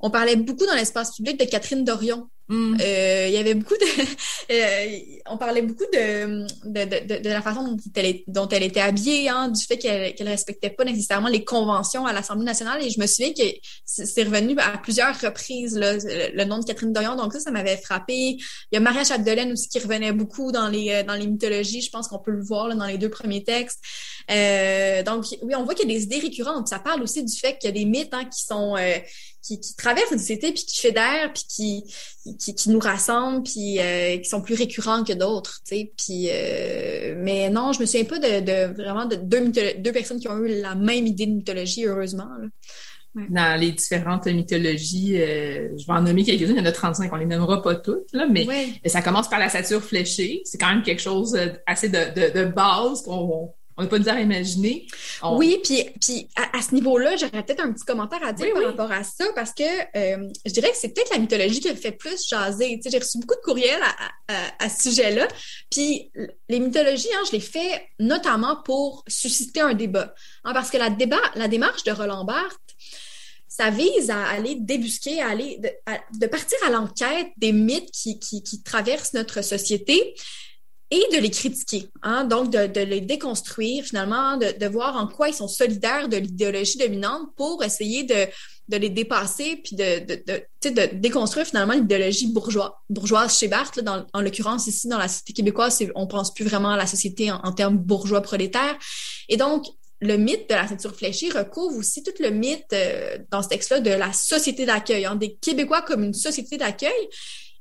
on 0.00 0.10
parlait 0.10 0.36
beaucoup 0.36 0.66
dans 0.66 0.74
l'espace 0.74 1.16
public 1.16 1.38
de 1.38 1.44
Catherine 1.44 1.84
Dorion. 1.84 2.28
Mm. 2.48 2.76
Euh, 2.80 3.24
il 3.28 3.34
y 3.34 3.38
avait 3.38 3.54
beaucoup 3.54 3.74
de, 3.74 4.02
euh, 4.52 5.20
on 5.28 5.36
parlait 5.36 5.62
beaucoup 5.62 5.84
de 5.92 6.46
de, 6.64 6.84
de, 6.84 7.22
de, 7.22 7.28
la 7.28 7.42
façon 7.42 7.64
dont 7.64 7.76
elle, 7.96 8.20
dont 8.28 8.48
elle 8.48 8.62
était 8.62 8.80
habillée, 8.80 9.28
hein, 9.28 9.48
du 9.48 9.64
fait 9.64 9.78
qu'elle 9.78 10.14
qu'elle 10.14 10.28
respectait 10.28 10.70
pas 10.70 10.84
nécessairement 10.84 11.26
les 11.26 11.44
conventions 11.44 12.06
à 12.06 12.12
l'Assemblée 12.12 12.44
nationale. 12.44 12.84
Et 12.84 12.90
je 12.90 13.00
me 13.00 13.06
souviens 13.06 13.32
que 13.32 13.42
c'est 13.84 14.22
revenu 14.22 14.56
à 14.58 14.78
plusieurs 14.78 15.18
reprises 15.20 15.76
là, 15.76 15.94
le, 15.94 16.44
nom 16.44 16.60
de 16.60 16.64
Catherine 16.64 16.92
Dorion. 16.92 17.16
Donc 17.16 17.32
ça, 17.32 17.40
ça 17.40 17.50
m'avait 17.50 17.78
frappé. 17.78 18.14
Il 18.14 18.38
y 18.72 18.76
a 18.76 18.80
Maria 18.80 19.02
Chapdelaine 19.02 19.52
aussi 19.52 19.68
qui 19.68 19.80
revenait 19.80 20.12
beaucoup 20.12 20.52
dans 20.52 20.68
les 20.68 20.90
euh, 20.90 21.02
dans 21.02 21.14
les 21.14 21.26
mythologies. 21.26 21.82
Je 21.82 21.90
pense 21.90 22.06
qu'on 22.06 22.20
peut 22.20 22.30
le 22.30 22.44
voir 22.44 22.68
là, 22.68 22.76
dans 22.76 22.86
les 22.86 22.98
deux 22.98 23.10
premiers 23.10 23.42
textes. 23.42 23.82
Euh, 24.30 25.02
donc 25.02 25.24
oui, 25.42 25.54
on 25.54 25.64
voit 25.64 25.74
qu'il 25.74 25.88
y 25.88 25.94
a 25.94 25.98
des 25.98 26.04
idées 26.04 26.18
récurrentes. 26.18 26.68
Ça 26.68 26.78
parle 26.78 27.02
aussi 27.02 27.24
du 27.24 27.36
fait 27.36 27.58
qu'il 27.58 27.68
y 27.68 27.72
a 27.72 27.72
des 27.72 27.84
mythes 27.84 28.12
hein, 28.12 28.24
qui 28.24 28.44
sont 28.44 28.76
euh, 28.76 28.98
qui, 29.40 29.60
qui 29.60 29.76
traversent 29.76 30.10
la 30.10 30.18
société 30.18 30.52
puis 30.52 30.64
qui 30.64 30.80
fédèrent 30.80 31.32
puis 31.32 31.44
qui 31.48 31.94
qui, 32.38 32.54
qui 32.54 32.70
nous 32.70 32.80
rassemblent 32.80 33.44
puis 33.44 33.78
euh, 33.78 34.18
qui 34.18 34.28
sont 34.28 34.42
plus 34.42 34.54
récurrents 34.54 35.04
que 35.04 35.12
d'autres. 35.12 35.60
Puis 35.68 36.28
euh, 36.30 37.14
mais 37.18 37.48
non, 37.50 37.72
je 37.72 37.80
me 37.80 37.86
souviens 37.86 38.04
pas 38.04 38.18
de, 38.18 38.40
de 38.40 38.74
vraiment 38.74 39.06
de 39.06 39.16
deux, 39.16 39.52
deux 39.78 39.92
personnes 39.92 40.18
qui 40.18 40.28
ont 40.28 40.38
eu 40.38 40.60
la 40.60 40.74
même 40.74 41.06
idée 41.06 41.26
de 41.26 41.32
mythologie, 41.32 41.86
heureusement. 41.86 42.28
Dans 43.30 43.58
les 43.58 43.70
différentes 43.70 44.26
mythologies, 44.26 45.16
euh, 45.22 45.70
je 45.78 45.86
vais 45.86 45.92
en 45.92 46.02
nommer 46.02 46.22
quelques-unes, 46.22 46.56
il 46.56 46.58
y 46.58 46.60
en 46.60 46.66
a 46.66 46.72
35, 46.72 47.10
on 47.10 47.16
les 47.16 47.24
nommera 47.24 47.62
pas 47.62 47.74
toutes, 47.76 48.12
là, 48.12 48.26
mais 48.30 48.46
ça 48.84 49.00
commence 49.00 49.30
par 49.30 49.38
la 49.38 49.48
sature 49.48 49.82
fléchée. 49.82 50.42
C'est 50.44 50.58
quand 50.58 50.68
même 50.68 50.82
quelque 50.82 51.00
chose 51.00 51.38
assez 51.64 51.88
de, 51.88 51.96
de, 52.14 52.40
de 52.40 52.44
base 52.44 53.02
qu'on 53.02 53.54
on 53.76 53.82
n'a 53.82 53.88
pas 53.88 53.98
dire 53.98 54.14
à 54.14 54.20
imaginer. 54.20 54.86
Oui, 55.22 55.60
puis, 55.62 55.84
puis 56.00 56.28
à, 56.36 56.62
ce 56.62 56.74
niveau-là, 56.74 57.16
j'aurais 57.16 57.44
peut-être 57.44 57.60
un 57.60 57.72
petit 57.72 57.84
commentaire 57.84 58.24
à 58.24 58.32
dire 58.32 58.52
par 58.54 58.64
rapport 58.64 58.92
à 58.92 59.04
ça, 59.04 59.26
parce 59.34 59.52
que 59.52 59.62
euh, 59.62 60.28
je 60.44 60.52
dirais 60.52 60.70
que 60.70 60.76
c'est 60.76 60.94
peut-être 60.94 61.12
la 61.12 61.18
mythologie 61.18 61.60
qui 61.60 61.68
a 61.68 61.76
fait 61.76 61.92
plus 61.92 62.26
jaser. 62.26 62.76
Tu 62.76 62.82
sais, 62.82 62.90
j'ai 62.90 62.98
reçu 62.98 63.18
beaucoup 63.18 63.34
de 63.34 63.40
courriels 63.40 63.82
à, 64.28 64.68
ce 64.68 64.90
sujet-là. 64.90 65.28
Puis 65.70 66.10
les 66.48 66.58
mythologies, 66.58 67.12
hein, 67.14 67.22
je 67.26 67.32
les 67.32 67.40
fais 67.40 67.86
notamment 67.98 68.62
pour 68.64 69.04
susciter 69.08 69.60
un 69.60 69.74
débat. 69.74 70.14
Hein, 70.44 70.52
parce 70.54 70.70
que 70.70 70.78
la, 70.78 70.90
débat, 70.90 71.20
la 71.34 71.48
démarche 71.48 71.84
de 71.84 71.92
Roland 71.92 72.24
Barthes, 72.24 72.58
ça 73.48 73.70
vise 73.70 74.10
à 74.10 74.22
aller 74.24 74.56
débusquer, 74.56 75.22
à 75.22 75.30
aller 75.30 75.58
de, 75.58 76.26
partir 76.26 76.58
à 76.66 76.70
l'enquête 76.70 77.28
des 77.36 77.52
mythes 77.52 77.90
qui, 77.90 78.18
qui, 78.18 78.42
qui, 78.42 78.62
traversent 78.62 79.14
notre 79.14 79.42
société 79.42 80.14
et 80.90 81.02
de 81.12 81.18
les 81.20 81.30
critiquer. 81.30 81.88
Hein? 82.02 82.24
Donc, 82.24 82.50
de, 82.50 82.66
de, 82.66 82.80
les 82.80 83.00
déconstruire 83.00 83.84
finalement, 83.84 84.36
de, 84.36 84.56
de, 84.58 84.66
voir 84.66 84.96
en 84.96 85.06
quoi 85.08 85.28
ils 85.28 85.34
sont 85.34 85.48
solidaires 85.48 86.08
de 86.08 86.16
l'idéologie 86.16 86.78
dominante 86.78 87.28
pour 87.36 87.64
essayer 87.64 88.04
de, 88.04 88.26
de 88.68 88.76
les 88.76 88.90
dépasser 88.90 89.60
puis 89.64 89.74
de, 89.76 90.00
de, 90.06 90.96
déconstruire 90.96 91.46
finalement 91.46 91.74
l'idéologie 91.74 92.32
bourgeoise, 92.32 92.70
bourgeoise 92.88 93.36
chez 93.36 93.48
Barthes. 93.48 93.76
Là, 93.76 93.82
dans, 93.82 94.06
en 94.12 94.20
l'occurrence, 94.20 94.66
ici, 94.66 94.88
dans 94.88 94.98
la 94.98 95.08
société 95.08 95.32
québécoise, 95.32 95.82
on 95.94 96.06
pense 96.06 96.32
plus 96.32 96.44
vraiment 96.44 96.70
à 96.70 96.76
la 96.76 96.86
société 96.86 97.30
en, 97.30 97.40
en 97.42 97.52
termes 97.52 97.78
bourgeois 97.78 98.22
prolétaires. 98.22 98.78
Et 99.28 99.36
donc, 99.36 99.66
le 100.00 100.16
mythe 100.16 100.48
de 100.48 100.54
la 100.54 100.68
ceinture 100.68 100.94
fléchée 100.94 101.30
recouvre 101.30 101.78
aussi 101.78 102.02
tout 102.02 102.12
le 102.20 102.30
mythe 102.30 102.72
euh, 102.72 103.18
dans 103.30 103.42
ce 103.42 103.48
texte-là 103.48 103.80
de 103.80 103.90
la 103.90 104.12
société 104.12 104.66
d'accueil, 104.66 105.06
hein, 105.06 105.16
des 105.16 105.34
Québécois 105.34 105.82
comme 105.82 106.04
une 106.04 106.14
société 106.14 106.58
d'accueil. 106.58 107.08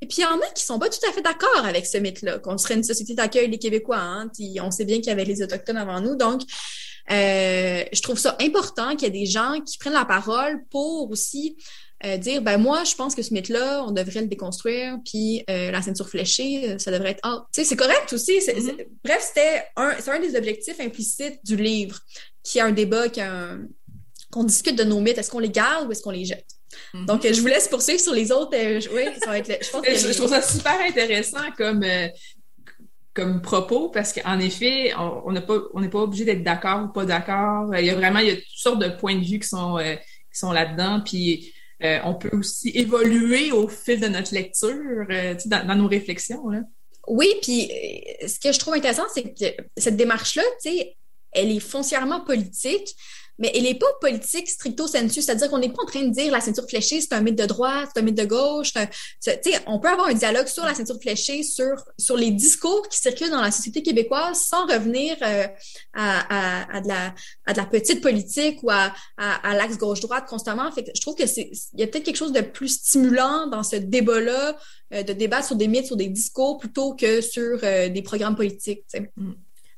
Et 0.01 0.07
puis, 0.07 0.17
il 0.19 0.21
y 0.21 0.25
en 0.25 0.39
a 0.39 0.47
qui 0.53 0.63
sont 0.63 0.79
pas 0.79 0.89
tout 0.89 0.99
à 1.07 1.11
fait 1.11 1.21
d'accord 1.21 1.65
avec 1.65 1.85
ce 1.85 1.97
mythe-là, 1.97 2.39
qu'on 2.39 2.57
serait 2.57 2.75
une 2.75 2.83
société 2.83 3.13
d'accueil 3.13 3.49
des 3.49 3.57
Québécois. 3.57 3.97
Hein, 3.97 4.29
puis 4.33 4.57
on 4.61 4.71
sait 4.71 4.85
bien 4.85 4.97
qu'il 4.97 5.07
y 5.07 5.11
avait 5.11 5.25
les 5.25 5.41
Autochtones 5.41 5.77
avant 5.77 6.01
nous. 6.01 6.15
Donc, 6.15 6.41
euh, 7.11 7.83
je 7.93 8.01
trouve 8.01 8.17
ça 8.17 8.35
important 8.41 8.95
qu'il 8.95 9.03
y 9.03 9.05
ait 9.05 9.19
des 9.21 9.27
gens 9.27 9.61
qui 9.61 9.77
prennent 9.77 9.93
la 9.93 10.05
parole 10.05 10.63
pour 10.71 11.11
aussi 11.11 11.55
euh, 12.03 12.17
dire 12.17 12.41
ben 12.41 12.57
moi 12.57 12.83
je 12.83 12.95
pense 12.95 13.13
que 13.13 13.21
ce 13.21 13.31
mythe 13.31 13.49
là 13.49 13.85
on 13.87 13.91
devrait 13.91 14.21
le 14.21 14.27
déconstruire 14.27 14.97
puis 15.05 15.43
euh, 15.49 15.69
la 15.69 15.83
ceinture 15.83 16.09
fléchée 16.09 16.77
ça 16.79 16.91
devrait 16.91 17.11
être 17.11 17.19
ah 17.21 17.45
tu 17.53 17.61
sais 17.61 17.69
c'est 17.69 17.75
correct 17.75 18.11
aussi 18.11 18.39
mm-hmm. 18.39 18.87
bref 19.03 19.23
c'était 19.33 19.65
un 19.75 19.93
c'est 19.99 20.09
un 20.09 20.19
des 20.19 20.35
objectifs 20.35 20.79
implicites 20.79 21.39
du 21.43 21.55
livre 21.55 21.99
qui 22.43 22.59
a 22.59 22.65
un 22.65 22.71
débat 22.71 23.07
qu'on 24.31 24.43
discute 24.43 24.75
de 24.75 24.83
nos 24.83 24.99
mythes 24.99 25.19
est-ce 25.19 25.29
qu'on 25.29 25.39
les 25.39 25.49
garde 25.49 25.87
ou 25.87 25.91
est-ce 25.91 26.01
qu'on 26.01 26.09
les 26.09 26.25
jette? 26.25 26.54
Mm-hmm. 26.93 27.05
donc 27.05 27.25
je 27.25 27.41
vous 27.41 27.47
laisse 27.47 27.67
poursuivre 27.67 27.99
sur 27.99 28.13
les 28.13 28.31
autres 28.31 28.55
oui 28.93 29.03
ça 29.23 29.29
va 29.29 29.39
être 29.39 29.63
je, 29.63 29.69
pense 29.69 29.81
que 29.81 29.95
je, 29.95 30.13
trouve 30.13 30.29
ça 30.29 30.41
super 30.41 30.79
intéressant 30.81 31.51
comme 31.57 31.85
comme 33.13 33.41
propos 33.41 33.87
parce 33.87 34.11
qu'en 34.11 34.39
effet, 34.39 34.93
on 34.97 35.31
n'est 35.31 35.39
pas 35.39 35.57
on 35.73 35.87
pas 35.87 35.99
obligé 35.99 36.25
d'être 36.25 36.43
d'accord 36.43 36.83
ou 36.83 36.87
pas 36.89 37.05
d'accord. 37.05 37.73
Il 37.73 37.85
y 37.85 37.89
a 37.89 37.95
vraiment 37.95 38.19
il 38.19 38.27
y 38.27 38.31
a 38.31 38.35
toutes 38.35 38.43
sortes 38.53 38.81
de 38.81 38.89
points 38.89 39.15
de 39.15 39.23
vue 39.23 39.39
qui 39.39 39.47
sont 39.47 39.77
qui 39.77 40.37
sont 40.37 40.51
là-dedans. 40.51 40.99
Puis 40.99 41.53
euh, 41.83 41.99
on 42.05 42.15
peut 42.15 42.29
aussi 42.37 42.69
évoluer 42.69 43.51
au 43.51 43.67
fil 43.67 43.99
de 43.99 44.07
notre 44.07 44.33
lecture, 44.33 45.05
euh, 45.09 45.35
dans, 45.45 45.67
dans, 45.67 45.75
nos 45.75 45.87
réflexions. 45.87 46.47
Là. 46.49 46.61
Oui, 47.07 47.27
puis 47.41 47.69
euh, 47.69 48.27
ce 48.27 48.39
que 48.39 48.51
je 48.51 48.59
trouve 48.59 48.75
intéressant, 48.75 49.03
c'est 49.13 49.33
que 49.33 49.63
cette 49.75 49.97
démarche-là, 49.97 50.43
elle 51.33 51.51
est 51.51 51.59
foncièrement 51.59 52.21
politique, 52.21 52.95
mais 53.37 53.51
elle 53.53 53.63
n'est 53.63 53.75
pas 53.75 53.87
politique 53.99 54.47
stricto 54.47 54.87
sensu, 54.87 55.21
c'est-à-dire 55.21 55.49
qu'on 55.49 55.57
n'est 55.57 55.71
pas 55.71 55.83
en 55.83 55.85
train 55.85 56.03
de 56.03 56.11
dire 56.11 56.31
la 56.31 56.41
ceinture 56.41 56.67
fléchée, 56.67 57.01
c'est 57.01 57.13
un 57.13 57.21
mythe 57.21 57.37
de 57.37 57.45
droite, 57.45 57.89
c'est 57.93 58.01
un 58.01 58.03
mythe 58.03 58.17
de 58.17 58.25
gauche. 58.25 58.71
on 59.67 59.79
peut 59.79 59.89
avoir 59.89 60.07
un 60.07 60.13
dialogue 60.13 60.47
sur 60.47 60.63
la 60.63 60.73
ceinture 60.73 60.99
fléchée, 61.01 61.43
sur, 61.43 61.75
sur 61.97 62.15
les 62.15 62.31
discours 62.31 62.87
qui 62.87 62.97
circulent 62.97 63.31
dans 63.31 63.41
la 63.41 63.51
société 63.51 63.83
québécoise 63.83 64.39
sans 64.39 64.65
revenir 64.65 65.17
euh, 65.21 65.47
à, 65.93 66.81
de 66.81 66.87
la, 66.87 67.13
à 67.45 67.53
de 67.53 67.57
la 67.57 67.65
petite 67.65 68.01
politique 68.01 68.63
ou 68.63 68.71
à, 68.71 68.93
à, 69.17 69.53
l'axe 69.55 69.77
gauche-droite 69.77 70.25
constamment. 70.27 70.71
Fait 70.71 70.83
que 70.83 70.91
je 70.95 71.01
trouve 71.01 71.15
que 71.15 71.23
il 71.23 71.79
y 71.79 71.83
a 71.83 71.87
peut-être 71.87 72.03
quelque 72.03 72.15
chose 72.15 72.33
de 72.33 72.41
plus 72.41 72.69
stimulant 72.69 73.47
dans 73.47 73.63
ce 73.63 73.75
débat-là, 73.75 74.57
euh, 74.93 75.03
de 75.03 75.13
débattre 75.13 75.47
sur 75.47 75.55
des 75.55 75.67
mythes, 75.67 75.87
sur 75.87 75.97
des 75.97 76.07
discours, 76.07 76.57
plutôt 76.57 76.93
que 76.95 77.21
sur 77.21 77.59
euh, 77.63 77.89
des 77.89 78.01
programmes 78.01 78.35
politiques. 78.35 78.83
Mm. 79.17 79.31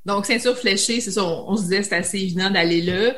Donc, 0.06 0.26
ceinture 0.26 0.58
fléchée, 0.58 1.02
c'est 1.02 1.12
ça, 1.12 1.24
on, 1.26 1.52
on 1.52 1.58
se 1.58 1.64
disait 1.64 1.84
c'est 1.84 1.96
assez 1.96 2.18
évident 2.18 2.50
d'aller 2.50 2.82
là 2.82 3.14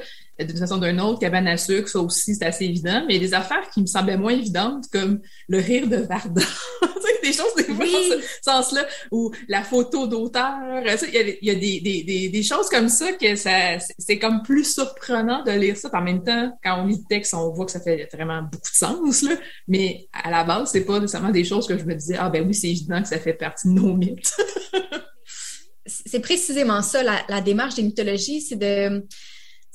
d'une 0.45 0.57
façon 0.57 0.77
ou 0.77 0.85
d'une 0.85 1.01
autre, 1.01 1.19
cabane 1.19 1.47
à 1.47 1.57
sucre, 1.57 1.89
ça 1.89 1.99
aussi, 1.99 2.35
c'est 2.35 2.45
assez 2.45 2.65
évident. 2.65 3.03
Mais 3.07 3.15
il 3.15 3.21
y 3.21 3.25
a 3.25 3.27
des 3.27 3.33
affaires 3.33 3.69
qui 3.73 3.81
me 3.81 3.87
semblaient 3.87 4.17
moins 4.17 4.33
évidentes, 4.33 4.85
comme 4.91 5.19
le 5.47 5.57
rire 5.59 5.87
de 5.87 5.97
Varda. 5.97 6.41
des 7.21 7.33
choses 7.33 7.53
des 7.55 7.63
fois 7.63 7.85
dans 7.85 8.21
ce 8.21 8.41
sens-là, 8.41 8.85
ou 9.11 9.31
la 9.47 9.63
photo 9.63 10.07
d'auteur. 10.07 10.57
Il 10.73 11.13
y 11.13 11.17
a, 11.17 11.21
il 11.41 11.47
y 11.47 11.49
a 11.49 11.55
des, 11.55 12.03
des, 12.03 12.29
des, 12.29 12.43
choses 12.43 12.69
comme 12.69 12.89
ça 12.89 13.13
que 13.13 13.35
ça 13.35 13.77
c'est 13.97 14.19
comme 14.19 14.41
plus 14.43 14.73
surprenant 14.73 15.43
de 15.43 15.51
lire 15.51 15.77
ça. 15.77 15.89
En 15.93 16.01
même 16.01 16.23
temps, 16.23 16.57
quand 16.63 16.81
on 16.81 16.87
lit 16.87 16.97
le 16.97 17.07
texte, 17.07 17.33
on 17.33 17.51
voit 17.51 17.65
que 17.65 17.71
ça 17.71 17.79
fait 17.79 18.07
vraiment 18.13 18.41
beaucoup 18.43 18.69
de 18.71 18.75
sens. 18.75 19.21
Là. 19.23 19.35
Mais 19.67 20.07
à 20.13 20.29
la 20.29 20.43
base, 20.43 20.71
c'est 20.71 20.85
pas 20.85 20.99
nécessairement 20.99 21.31
des 21.31 21.43
choses 21.43 21.67
que 21.67 21.77
je 21.77 21.83
me 21.83 21.95
disais, 21.95 22.15
ah 22.17 22.29
ben 22.29 22.45
oui, 22.45 22.53
c'est 22.53 22.69
évident 22.69 23.01
que 23.01 23.07
ça 23.07 23.19
fait 23.19 23.33
partie 23.33 23.67
de 23.67 23.73
nos 23.73 23.93
mythes. 23.93 24.33
c'est 25.85 26.19
précisément 26.19 26.81
ça, 26.81 27.03
la, 27.03 27.21
la 27.29 27.41
démarche 27.41 27.75
des 27.75 27.83
mythologies, 27.83 28.41
c'est 28.41 28.57
de 28.57 29.05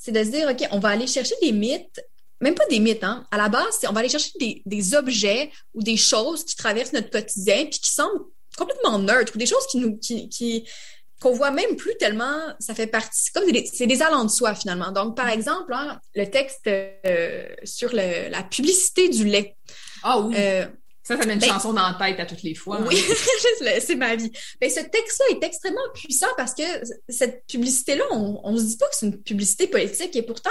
c'est 0.05 0.11
de 0.11 0.23
se 0.23 0.29
dire, 0.29 0.47
OK, 0.47 0.67
on 0.71 0.79
va 0.79 0.89
aller 0.89 1.07
chercher 1.07 1.33
des 1.41 1.51
mythes, 1.51 1.99
même 2.39 2.53
pas 2.53 2.65
des 2.67 2.79
mythes, 2.79 3.03
hein. 3.03 3.25
À 3.31 3.37
la 3.37 3.49
base, 3.49 3.79
on 3.89 3.91
va 3.91 4.01
aller 4.01 4.09
chercher 4.09 4.31
des, 4.65 4.93
objets 4.93 5.51
ou 5.73 5.81
des 5.81 5.97
choses 5.97 6.45
qui 6.45 6.55
traversent 6.55 6.93
notre 6.93 7.09
quotidien 7.09 7.65
puis 7.65 7.79
qui 7.79 7.91
semblent 7.91 8.25
complètement 8.55 8.99
neutres 8.99 9.33
ou 9.33 9.39
des 9.39 9.47
choses 9.47 9.65
qui 9.65 9.77
nous, 9.79 9.97
qui, 9.97 10.69
qu'on 11.19 11.31
voit 11.31 11.49
même 11.49 11.75
plus 11.75 11.97
tellement, 11.97 12.53
ça 12.59 12.75
fait 12.75 12.85
partie, 12.85 13.31
comme 13.31 13.45
c'est 13.73 13.87
des 13.87 14.01
allants 14.03 14.25
de 14.25 14.29
soi 14.29 14.53
finalement. 14.53 14.91
Donc, 14.91 15.17
par 15.17 15.29
exemple, 15.29 15.73
hein, 15.73 15.99
le 16.13 16.29
texte 16.29 16.67
euh, 16.67 17.47
sur 17.63 17.91
la 17.93 18.43
publicité 18.43 19.09
du 19.09 19.25
lait. 19.25 19.57
Ah 20.03 20.19
oui. 20.19 20.35
Euh, 20.37 20.67
ça, 21.05 21.15
ça 21.17 21.25
met 21.25 21.35
une 21.35 21.39
ben, 21.39 21.49
chanson 21.49 21.71
dans 21.71 21.87
la 21.87 21.93
tête 21.93 22.19
à 22.19 22.25
toutes 22.25 22.41
les 22.41 22.55
fois. 22.55 22.81
Oui, 22.81 22.99
hein. 22.99 23.69
c'est 23.79 23.95
ma 23.95 24.15
vie. 24.15 24.31
Mais 24.59 24.67
ben, 24.67 24.71
ce 24.71 24.79
texte-là 24.79 25.37
est 25.37 25.43
extrêmement 25.43 25.79
puissant 25.93 26.27
parce 26.35 26.55
que 26.55 26.63
cette 27.07 27.45
publicité-là, 27.45 28.03
on 28.11 28.51
ne 28.51 28.57
se 28.57 28.63
dit 28.63 28.77
pas 28.77 28.87
que 28.87 28.95
c'est 28.95 29.05
une 29.05 29.21
publicité 29.21 29.67
politique 29.67 30.15
et 30.15 30.23
pourtant, 30.23 30.49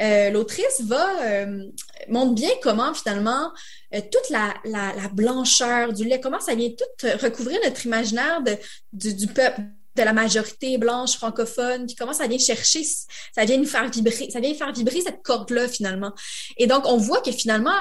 euh, 0.00 0.30
l'autrice 0.30 0.80
va 0.84 1.22
euh, 1.24 1.64
montre 2.08 2.34
bien 2.34 2.48
comment 2.62 2.94
finalement 2.94 3.52
euh, 3.94 4.00
toute 4.00 4.30
la, 4.30 4.54
la, 4.64 4.94
la, 4.94 5.08
blancheur 5.08 5.92
du 5.92 6.04
lait, 6.04 6.20
comment 6.20 6.40
ça 6.40 6.54
vient 6.54 6.70
tout 6.70 7.06
recouvrir 7.22 7.60
notre 7.62 7.84
imaginaire 7.84 8.42
de, 8.42 8.56
du, 8.94 9.12
du 9.14 9.26
peuple 9.26 9.60
de 9.94 10.02
la 10.02 10.14
majorité 10.14 10.78
blanche 10.78 11.16
francophone, 11.16 11.86
puis 11.86 11.94
comment 11.94 12.14
ça 12.14 12.26
vient 12.26 12.38
chercher, 12.38 12.82
ça 12.82 13.44
vient 13.44 13.58
nous 13.58 13.66
faire 13.66 13.90
vibrer, 13.90 14.30
ça 14.30 14.40
vient 14.40 14.54
faire 14.54 14.72
vibrer 14.72 15.02
cette 15.02 15.22
corde-là 15.22 15.68
finalement. 15.68 16.12
Et 16.56 16.66
donc, 16.66 16.86
on 16.86 16.96
voit 16.96 17.20
que 17.20 17.30
finalement, 17.30 17.76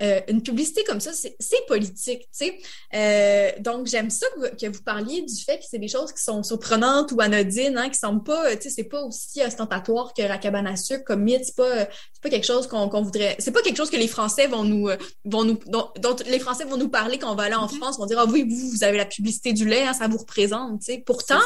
euh, 0.00 0.20
une 0.28 0.42
publicité 0.42 0.82
comme 0.84 1.00
ça, 1.00 1.12
c'est 1.12 1.66
politique, 1.66 2.22
tu 2.22 2.28
sais. 2.32 2.58
Euh, 2.94 3.50
donc, 3.60 3.86
j'aime 3.86 4.10
ça 4.10 4.26
que, 4.60 4.66
vous 4.66 4.82
parliez 4.82 5.22
du 5.22 5.34
fait 5.34 5.58
que 5.58 5.64
c'est 5.68 5.78
des 5.78 5.88
choses 5.88 6.12
qui 6.12 6.22
sont 6.22 6.42
surprenantes 6.42 7.12
ou 7.12 7.20
anodines, 7.20 7.76
hein, 7.76 7.88
qui 7.88 7.98
semblent 7.98 8.24
pas, 8.24 8.56
tu 8.56 8.62
sais, 8.62 8.70
c'est 8.70 8.84
pas 8.84 9.02
aussi 9.02 9.42
ostentatoire 9.44 10.12
que 10.14 10.22
la 10.22 10.38
cabane 10.38 10.66
à 10.66 10.76
sucre 10.76 11.04
comme 11.04 11.22
mythe. 11.22 11.44
C'est 11.44 11.56
pas, 11.56 11.86
pas 12.22 12.30
quelque 12.30 12.46
chose 12.46 12.66
qu'on 12.66 12.88
voudrait. 13.02 13.36
C'est 13.38 13.52
pas 13.52 13.62
quelque 13.62 13.76
chose 13.76 13.90
que 13.90 13.96
les 13.96 14.08
Français 14.08 14.46
vont 14.46 14.64
nous, 14.64 14.88
euh, 14.88 14.96
vont 15.24 15.44
nous, 15.44 15.58
dont, 15.66 15.90
les 16.26 16.38
Français 16.40 16.64
vont 16.64 16.76
nous 16.76 16.88
parler 16.88 17.18
quand 17.18 17.30
on 17.30 17.36
va 17.36 17.44
aller 17.44 17.54
en 17.54 17.66
mm-hmm. 17.66 17.76
France, 17.76 17.98
vont 17.98 18.06
dire 18.06 18.18
ah 18.18 18.26
oui, 18.26 18.46
vous, 18.48 18.70
vous 18.70 18.84
avez 18.84 18.96
la 18.96 19.06
publicité 19.06 19.52
du 19.52 19.68
lait, 19.68 19.82
hein, 19.82 19.92
ça 19.92 20.08
vous 20.08 20.18
représente, 20.18 20.80
tu 20.80 20.92
sais. 20.92 21.02
Pourtant, 21.04 21.40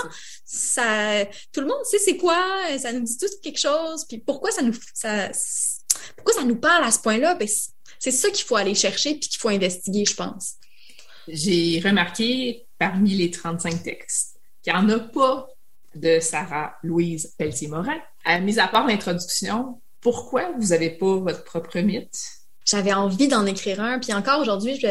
ça, 0.45 1.25
tout 1.53 1.61
le 1.61 1.67
monde 1.67 1.85
sait 1.85 1.99
c'est 1.99 2.17
quoi, 2.17 2.43
ça 2.79 2.93
nous 2.93 3.01
dit 3.01 3.19
tout 3.19 3.27
quelque 3.43 3.59
chose. 3.59 4.05
Puis 4.09 4.19
pourquoi 4.19 4.51
ça 4.51 4.63
nous, 4.63 4.75
ça, 4.95 5.31
pourquoi 6.17 6.35
ça 6.35 6.45
nous 6.45 6.57
parle 6.57 6.85
à 6.85 6.91
ce 6.91 7.01
point-là? 7.01 7.35
Ben, 7.35 7.49
c'est 7.99 8.11
ça 8.11 8.31
qu'il 8.31 8.45
faut 8.45 8.57
aller 8.57 8.75
chercher 8.75 9.15
puis 9.15 9.29
qu'il 9.29 9.41
faut 9.41 9.49
investiguer, 9.49 10.05
je 10.05 10.15
pense. 10.15 10.55
J'ai 11.29 11.81
remarqué 11.85 12.67
parmi 12.79 13.15
les 13.15 13.31
35 13.31 13.83
textes 13.83 14.39
qu'il 14.63 14.73
n'y 14.73 14.79
en 14.79 14.89
a 14.91 15.01
pas 15.01 15.47
de 15.95 16.21
Sarah 16.21 16.77
Louise 16.83 17.35
Pelletier-Morin. 17.39 17.99
À 18.25 18.41
mis 18.41 18.59
à 18.59 18.69
part 18.69 18.87
l'introduction, 18.87 19.81
pourquoi 20.01 20.53
vous 20.59 20.69
n'avez 20.69 20.91
pas 20.91 21.17
votre 21.17 21.45
propre 21.45 21.79
mythe? 21.79 22.17
J'avais 22.65 22.93
envie 22.93 23.29
d'en 23.29 23.47
écrire 23.47 23.81
un, 23.81 23.99
puis 23.99 24.13
encore 24.13 24.41
aujourd'hui, 24.41 24.79
je, 24.81 24.89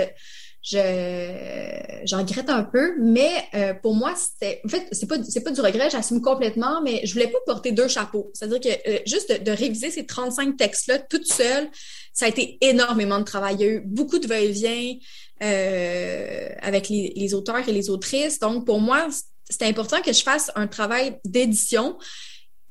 je 0.67 2.15
regrette 2.15 2.49
un 2.49 2.63
peu, 2.63 2.95
mais 2.99 3.31
euh, 3.53 3.73
pour 3.75 3.93
moi 3.93 4.15
c'était 4.15 4.61
en 4.65 4.69
fait 4.69 4.87
c'est 4.91 5.07
pas 5.07 5.17
c'est 5.23 5.43
pas 5.43 5.51
du 5.51 5.61
regret, 5.61 5.89
j'assume 5.91 6.21
complètement, 6.21 6.81
mais 6.81 7.01
je 7.05 7.13
voulais 7.13 7.27
pas 7.27 7.37
porter 7.45 7.71
deux 7.71 7.87
chapeaux. 7.87 8.31
C'est-à-dire 8.33 8.59
que 8.59 8.89
euh, 8.89 8.99
juste 9.05 9.43
de, 9.43 9.51
réviser 9.51 9.91
ces 9.91 10.05
35 10.05 10.57
textes 10.57 10.87
là 10.87 10.97
toute 10.97 11.27
seule, 11.27 11.69
ça 12.13 12.25
a 12.25 12.29
été 12.29 12.57
énormément 12.61 13.19
de 13.19 13.23
travail. 13.23 13.55
Il 13.59 13.61
y 13.61 13.63
a 13.63 13.67
eu 13.73 13.81
beaucoup 13.81 14.17
de 14.17 14.27
va-et-vient 14.27 14.95
euh, 15.43 16.49
avec 16.61 16.89
les, 16.89 17.33
auteurs 17.35 17.67
et 17.67 17.71
les 17.71 17.89
autrices. 17.91 18.39
Donc 18.39 18.65
pour 18.65 18.79
moi 18.79 19.07
c'était 19.47 19.65
important 19.65 20.01
que 20.01 20.13
je 20.13 20.23
fasse 20.23 20.51
un 20.55 20.65
travail 20.65 21.19
d'édition 21.25 21.97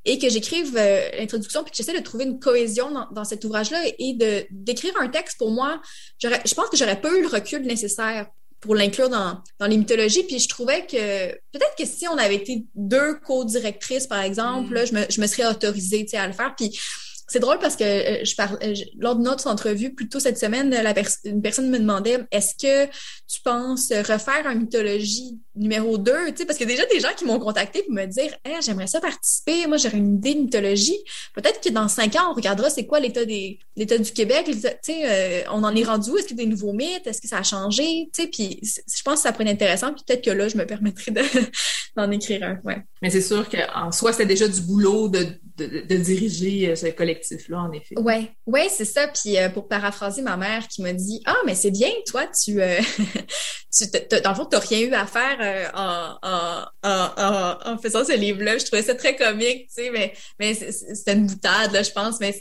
et 0.05 0.19
que 0.19 0.29
j'écrive 0.29 0.77
euh, 0.77 1.09
l'introduction 1.19 1.63
puis 1.63 1.71
que 1.71 1.77
j'essaie 1.77 1.99
de 1.99 2.05
trouver 2.05 2.25
une 2.25 2.39
cohésion 2.39 2.91
dans, 2.91 3.09
dans 3.11 3.25
cet 3.25 3.45
ouvrage-là 3.45 3.83
et 3.99 4.15
de 4.15 4.47
d'écrire 4.51 4.93
un 5.01 5.09
texte 5.09 5.39
pour 5.39 5.51
moi, 5.51 5.81
je 6.23 6.55
pense 6.55 6.69
que 6.69 6.77
j'aurais 6.77 7.01
pas 7.01 7.11
eu 7.13 7.23
le 7.23 7.29
recul 7.29 7.63
nécessaire 7.63 8.27
pour 8.61 8.75
l'inclure 8.75 9.11
dans, 9.11 9.43
dans 9.59 9.67
les 9.67 9.77
mythologies. 9.77 10.25
Puis 10.25 10.39
je 10.39 10.49
trouvais 10.49 10.87
que 10.87 11.33
peut-être 11.53 11.75
que 11.79 11.85
si 11.85 12.09
on 12.09 12.17
avait 12.17 12.37
été 12.37 12.65
deux 12.75 13.15
co-directrices, 13.21 14.07
par 14.07 14.23
exemple, 14.23 14.71
mm. 14.71 14.75
là, 14.75 14.85
je, 14.87 14.95
me, 14.95 15.05
je 15.11 15.21
me 15.21 15.27
serais 15.27 15.47
autorisée 15.47 16.07
à 16.15 16.27
le 16.27 16.33
faire. 16.33 16.55
Puis 16.57 16.79
c'est 17.27 17.39
drôle 17.39 17.59
parce 17.59 17.77
que 17.77 17.85
euh, 17.85 18.25
je 18.25 18.35
parle 18.35 18.59
euh, 18.63 18.75
lors 18.99 19.17
de 19.17 19.23
notre 19.23 19.47
entrevue 19.47 19.95
plus 19.95 20.09
tôt 20.09 20.21
cette 20.21 20.39
semaine, 20.39 20.75
une 21.25 21.43
personne 21.43 21.71
me 21.71 21.79
demandait 21.79 22.19
est-ce 22.31 22.55
que 22.55 22.91
tu 23.29 23.41
penses 23.43 23.91
refaire 23.91 24.47
un 24.47 24.55
mythologie 24.55 25.39
numéro 25.55 25.99
2 25.99 26.13
tu 26.29 26.37
sais 26.37 26.45
parce 26.45 26.61
a 26.61 26.67
déjà 26.67 26.85
des 26.87 27.01
gens 27.01 27.15
qui 27.17 27.25
m'ont 27.25 27.39
contacté 27.39 27.83
pour 27.83 27.93
me 27.93 28.07
dire 28.07 28.35
hey, 28.45 28.57
j'aimerais 28.61 28.87
ça 28.87 29.01
participer, 29.01 29.67
moi 29.67 29.77
j'aurais 29.77 29.99
une 29.99 30.17
idée 30.17 30.35
de 30.35 30.41
mythologie. 30.41 30.99
Peut-être 31.35 31.61
que 31.61 31.71
dans 31.71 31.89
cinq 31.89 32.17
ans 32.17 32.31
on 32.31 32.35
regardera 32.35 32.71
c'est 32.71 32.87
quoi 32.87 33.01
l'état 33.01 33.25
des 33.25 33.59
l'état 33.77 33.99
du 33.99 34.11
Québec, 34.13 34.51
euh, 34.89 35.43
on 35.51 35.65
en 35.65 35.75
est 35.75 35.85
rendu 35.85 36.11
où? 36.11 36.19
Est-ce 36.19 36.29
qu'il 36.29 36.39
y 36.39 36.43
a 36.43 36.45
des 36.45 36.51
nouveaux 36.51 36.73
mythes? 36.73 37.07
Est-ce 37.07 37.21
que 37.21 37.29
ça 37.29 37.39
a 37.39 37.43
changé? 37.43 38.11
Puis 38.33 38.61
je 38.63 39.03
pense 39.03 39.17
que 39.17 39.21
ça 39.23 39.33
pourrait 39.33 39.45
être 39.45 39.53
intéressant 39.53 39.95
peut-être 39.95 40.25
que 40.25 40.31
là 40.31 40.49
je 40.49 40.57
me 40.57 40.67
permettrai 40.67 41.13
d'en 41.97 42.11
écrire 42.11 42.43
un. 42.43 42.61
Ouais. 42.65 42.83
Mais 43.05 43.11
c'est 43.11 43.21
sûr 43.21 43.47
qu'en 43.51 43.93
soi 43.93 44.13
c'était 44.13 44.25
déjà 44.25 44.49
du 44.49 44.63
boulot 44.63 45.11
de, 45.11 45.27
de, 45.59 45.85
de 45.87 45.97
diriger 45.97 46.75
ce 46.75 46.87
collectif 46.87 47.51
là 47.51 47.59
en 47.61 47.71
effet. 47.73 47.95
Oui, 47.99 48.31
ouais, 48.47 48.69
c'est 48.71 48.87
ça. 48.87 49.09
Puis 49.09 49.37
euh, 49.37 49.51
pour 49.51 49.69
paraphraser 49.69 50.23
ma 50.23 50.39
mère 50.39 50.67
qui 50.69 50.81
m'a 50.81 50.95
dit 50.95 51.21
Ah, 51.27 51.37
mais 51.45 51.55
c'est 51.55 51.71
bien, 51.71 51.91
toi, 52.07 52.23
tu, 52.29 52.63
euh, 52.63 52.81
tu 53.77 53.85
dans 54.25 54.33
tu 54.33 54.57
n'as 54.57 54.59
rien 54.59 54.81
eu 54.81 54.95
à 54.95 55.05
faire 55.05 55.37
euh, 55.39 55.69
en, 55.75 56.67
en, 56.83 57.73
en, 57.73 57.77
faisant 57.77 58.07
ce 58.07 58.17
livre-là. 58.17 58.57
Je 58.57 58.65
trouvais 58.65 58.83
ça 58.83 58.95
très 58.95 59.17
comique, 59.17 59.69
tu 59.69 59.83
sais, 59.83 59.91
mais, 59.91 60.15
mais 60.41 60.55
c'était 60.55 61.13
une 61.13 61.27
boutade, 61.27 61.73
là, 61.73 61.83
je 61.83 61.91
pense, 61.91 62.21
mais. 62.21 62.35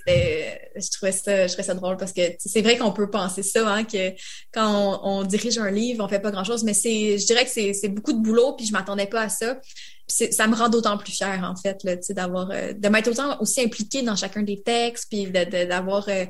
Je 0.75 0.89
trouvais 0.91 1.11
ça, 1.11 1.45
je 1.45 1.53
trouvais 1.53 1.67
ça 1.67 1.75
drôle 1.75 1.97
parce 1.97 2.13
que 2.13 2.21
c'est 2.39 2.61
vrai 2.61 2.77
qu'on 2.77 2.91
peut 2.91 3.09
penser 3.09 3.43
ça, 3.43 3.67
hein, 3.67 3.83
que 3.83 4.11
quand 4.51 5.01
on, 5.03 5.23
dirige 5.23 5.59
un 5.59 5.69
livre, 5.69 6.03
on 6.03 6.07
fait 6.07 6.19
pas 6.19 6.31
grand-chose, 6.31 6.63
mais 6.63 6.73
c'est, 6.73 7.19
je 7.19 7.25
dirais 7.25 7.45
que 7.45 7.51
c'est 7.51 7.89
beaucoup 7.89 8.13
de 8.13 8.19
boulot, 8.19 8.53
puis 8.53 8.65
je 8.65 8.71
m'attendais 8.71 9.05
pas 9.05 9.21
à 9.21 9.29
ça 9.29 9.59
ça 10.07 10.47
me 10.47 10.55
rend 10.55 10.69
d'autant 10.69 10.97
plus 10.97 11.13
fière, 11.13 11.43
en 11.43 11.55
fait, 11.55 11.81
d'avoir, 12.11 12.51
euh, 12.51 12.73
de 12.73 12.89
m'être 12.89 13.09
autant 13.09 13.39
aussi 13.41 13.61
impliquée 13.61 14.01
dans 14.01 14.15
chacun 14.15 14.43
des 14.43 14.61
textes, 14.61 15.07
puis 15.09 15.27
d'avoir 15.31 16.07
euh, 16.09 16.25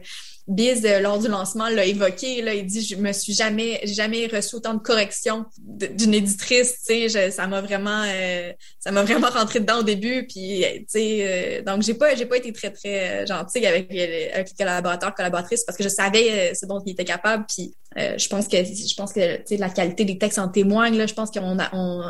Biz, 0.47 0.85
euh, 0.85 0.99
lors 0.99 1.19
du 1.19 1.29
lancement, 1.29 1.69
l'a 1.69 1.85
évoqué. 1.85 2.41
Là, 2.41 2.53
il 2.53 2.65
dit 2.65 2.81
Je 2.81 2.97
me 2.97 3.13
suis 3.13 3.33
jamais, 3.33 3.79
jamais 3.85 4.27
reçu 4.27 4.55
autant 4.55 4.73
de 4.73 4.79
corrections 4.79 5.45
d'une 5.57 6.13
éditrice. 6.13 6.79
Sais, 6.81 7.31
ça 7.31 7.47
m'a 7.47 7.61
vraiment, 7.61 8.03
euh, 8.05 8.51
ça 8.79 8.91
m'a 8.91 9.03
vraiment 9.03 9.29
rentré 9.33 9.61
dedans 9.61 9.79
au 9.79 9.83
début. 9.83 10.27
Puis, 10.27 10.65
sais, 10.87 11.61
euh, 11.61 11.61
donc 11.63 11.83
j'ai 11.83 11.93
pas, 11.93 12.13
j'ai 12.15 12.25
pas 12.25 12.35
été 12.37 12.51
très 12.51 12.71
très 12.71 13.25
gentille 13.25 13.65
avec, 13.65 13.87
les 13.89 14.31
collaborateurs, 14.57 15.15
collaboratrices 15.15 15.63
parce 15.63 15.77
que 15.77 15.83
je 15.83 15.89
savais 15.89 16.53
ce 16.53 16.65
dont 16.65 16.81
ils 16.85 16.91
étaient 16.91 17.05
capables. 17.05 17.45
Puis, 17.47 17.73
je 17.95 18.27
pense 18.27 18.49
que, 18.49 18.57
je 18.57 18.95
pense 18.95 19.13
que, 19.13 19.55
la 19.55 19.69
qualité 19.69 20.03
des 20.03 20.17
textes 20.17 20.39
en 20.39 20.49
témoigne. 20.49 20.97
Là, 20.97 21.05
je 21.07 21.13
pense 21.13 21.31
qu'on 21.31 21.57
a, 21.57 21.69
on, 21.73 22.01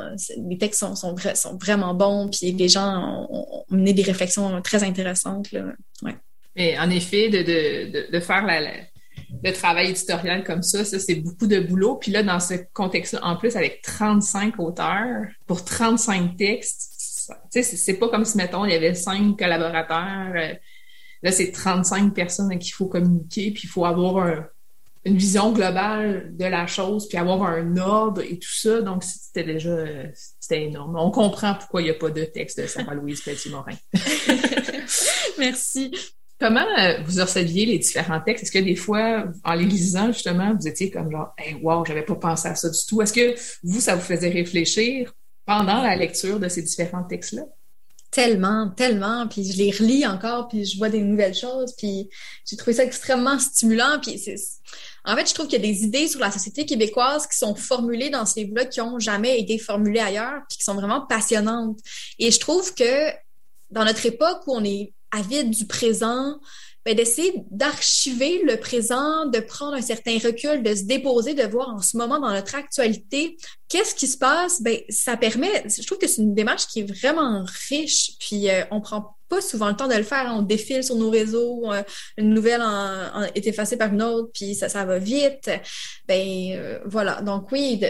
les 0.50 0.58
textes 0.58 0.80
sont, 0.80 0.96
sont, 0.96 1.16
sont 1.36 1.58
vraiment 1.58 1.94
bons. 1.94 2.30
Puis 2.30 2.52
les 2.52 2.68
gens 2.68 3.28
ont, 3.30 3.58
ont 3.60 3.66
mené 3.70 3.94
des 3.94 4.04
réflexions 4.04 4.60
très 4.64 4.84
intéressantes. 4.84 5.52
Là. 5.52 5.66
Ouais. 6.02 6.16
Mais 6.56 6.78
en 6.78 6.90
effet, 6.90 7.30
de, 7.30 8.20
faire 8.20 8.46
le 9.44 9.52
travail 9.52 9.90
éditorial 9.90 10.44
comme 10.44 10.62
ça, 10.62 10.86
ça, 10.86 11.00
c'est 11.00 11.16
beaucoup 11.16 11.48
de 11.48 11.60
boulot. 11.60 11.96
Puis 11.96 12.12
là, 12.12 12.24
dans 12.24 12.40
ce 12.40 12.56
contexte-là, 12.74 13.22
en 13.24 13.36
plus, 13.36 13.56
avec 13.56 13.82
35 13.82 14.60
auteurs 14.60 15.26
pour 15.48 15.66
35 15.66 16.38
textes, 16.38 16.92
tu 17.52 17.64
sais, 17.64 17.64
c'est 17.64 17.94
pas 17.96 18.10
comme 18.10 18.26
si, 18.26 18.38
mettons, 18.38 18.66
il 18.66 18.72
y 18.72 18.76
avait 18.76 18.94
cinq 18.94 19.38
collaborateurs. 19.38 20.34
Euh, 20.36 20.54
là, 21.24 21.32
c'est 21.32 21.52
35 21.52 22.14
personnes 22.14 22.52
à 22.52 22.58
qui 22.58 22.70
il 22.70 22.74
faut 22.74 22.88
communiquer, 22.88 23.52
puis 23.52 23.64
il 23.64 23.70
faut 23.70 23.86
avoir 23.86 24.46
une 25.06 25.18
vision 25.18 25.52
globale 25.52 26.36
de 26.36 26.46
la 26.46 26.66
chose, 26.68 27.08
puis 27.08 27.18
avoir 27.18 27.44
un 27.44 27.78
ordre 27.78 28.22
et 28.22 28.40
tout 28.40 28.54
ça. 28.54 28.82
Donc, 28.82 29.04
c'était 29.04 29.44
déjà 29.44 29.86
c'était 30.40 30.64
énorme. 30.64 30.96
On 30.98 31.12
comprend 31.12 31.56
pourquoi 31.56 31.82
il 31.82 31.86
n'y 31.86 31.92
a 31.92 31.96
pas 31.96 32.10
de 32.10 32.24
texte 32.24 32.60
de 32.62 32.68
Sarah-Louise 32.68 33.22
Petit-Morin. 33.22 33.76
Merci. 35.38 35.92
Comment 36.40 36.66
euh, 36.80 37.02
vous 37.06 37.22
receviez 37.22 37.66
les 37.66 37.80
différents 37.80 38.20
textes? 38.20 38.44
Est-ce 38.44 38.52
que 38.52 38.60
des 38.60 38.76
fois, 38.76 39.26
en 39.44 39.54
les 39.54 39.66
lisant, 39.66 40.08
justement, 40.08 40.54
vous 40.60 40.68
étiez 40.68 40.90
comme 40.92 41.12
genre, 41.12 41.34
hey, 41.38 41.56
wow, 41.62 41.86
j'avais 41.86 42.04
pas 42.04 42.16
pensé 42.16 42.48
à 42.48 42.56
ça 42.56 42.70
du 42.70 42.80
tout. 42.88 43.02
Est-ce 43.02 43.14
que 43.14 43.36
vous, 43.64 43.80
ça 43.80 43.96
vous 43.96 44.02
faisait 44.02 44.30
réfléchir 44.30 45.14
pendant 45.46 45.82
la 45.82 45.96
lecture 45.96 46.40
de 46.40 46.50
ces 46.50 46.62
différents 46.62 47.04
textes-là? 47.04 47.44
Tellement, 48.12 48.70
tellement. 48.70 49.28
Puis 49.28 49.52
je 49.52 49.58
les 49.58 49.72
relis 49.72 50.06
encore, 50.06 50.48
puis 50.48 50.66
je 50.66 50.78
vois 50.78 50.90
des 50.90 51.02
nouvelles 51.02 51.34
choses, 51.34 51.74
puis 51.78 52.10
j'ai 52.48 52.58
trouvé 52.58 52.74
ça 52.74 52.84
extrêmement 52.84 53.40
stimulant. 53.40 54.00
Puis 54.02 54.24
en 55.06 55.16
fait, 55.16 55.28
je 55.28 55.34
trouve 55.34 55.48
qu'il 55.48 55.62
y 55.62 55.66
a 55.66 55.68
des 55.68 55.84
idées 55.84 56.08
sur 56.08 56.20
la 56.20 56.30
société 56.30 56.66
québécoise 56.66 57.26
qui 57.26 57.38
sont 57.38 57.56
formulées 57.56 58.10
dans 58.10 58.26
ces 58.26 58.44
livres-là 58.44 58.66
qui 58.66 58.82
ont 58.82 59.00
jamais 59.00 59.40
été 59.40 59.58
formulées 59.58 60.00
ailleurs, 60.00 60.42
puis 60.48 60.60
qui 60.60 60.64
sont 60.64 60.76
vraiment 60.76 61.06
passionnantes. 61.08 61.80
Et 62.20 62.30
je 62.30 62.40
trouve 62.40 62.74
que 62.76 63.12
dans 63.72 63.86
notre 63.86 64.06
époque 64.06 64.42
où 64.46 64.56
on 64.56 64.64
est 64.64 64.94
avide 65.14 65.50
du 65.52 65.66
présent, 65.66 66.40
ben 66.86 66.96
d'essayer 66.96 67.34
d'archiver 67.50 68.42
le 68.44 68.58
présent, 68.58 69.26
de 69.26 69.40
prendre 69.40 69.74
un 69.74 69.82
certain 69.82 70.18
recul, 70.18 70.64
de 70.64 70.76
se 70.76 70.84
déposer, 70.84 71.34
de 71.34 71.44
voir 71.44 71.70
en 71.70 71.82
ce 71.82 71.96
moment 71.96 72.20
dans 72.20 72.32
notre 72.32 72.56
actualité 72.56 73.38
qu'est-ce 73.70 73.96
qui 73.96 74.08
se 74.08 74.18
passe? 74.18 74.62
Ben 74.62 74.80
ça 74.90 75.18
permet. 75.18 75.64
Je 75.68 75.86
trouve 75.86 75.98
que 75.98 76.08
c'est 76.08 76.22
une 76.22 76.36
démarche 76.36 76.68
qui 76.68 76.82
est 76.82 76.92
vraiment 77.02 77.44
riche. 77.70 78.12
Puis 78.20 78.50
euh, 78.50 78.64
on 78.70 78.82
prend 78.82 79.18
pas 79.34 79.42
souvent 79.42 79.70
le 79.70 79.76
temps 79.76 79.88
de 79.88 79.96
le 79.96 80.04
faire. 80.04 80.32
On 80.34 80.42
défile 80.42 80.84
sur 80.84 80.96
nos 80.96 81.10
réseaux, 81.10 81.72
euh, 81.72 81.82
une 82.18 82.34
nouvelle 82.34 82.62
est 83.36 83.48
effacée 83.48 83.78
par 83.78 83.92
une 83.92 84.02
autre, 84.02 84.30
puis 84.34 84.56
ça, 84.56 84.70
ça 84.70 84.86
va 84.86 85.00
vite. 85.00 85.50
Ben 86.08 86.52
euh, 86.52 86.80
voilà. 86.86 87.22
Donc 87.22 87.52
oui, 87.52 87.82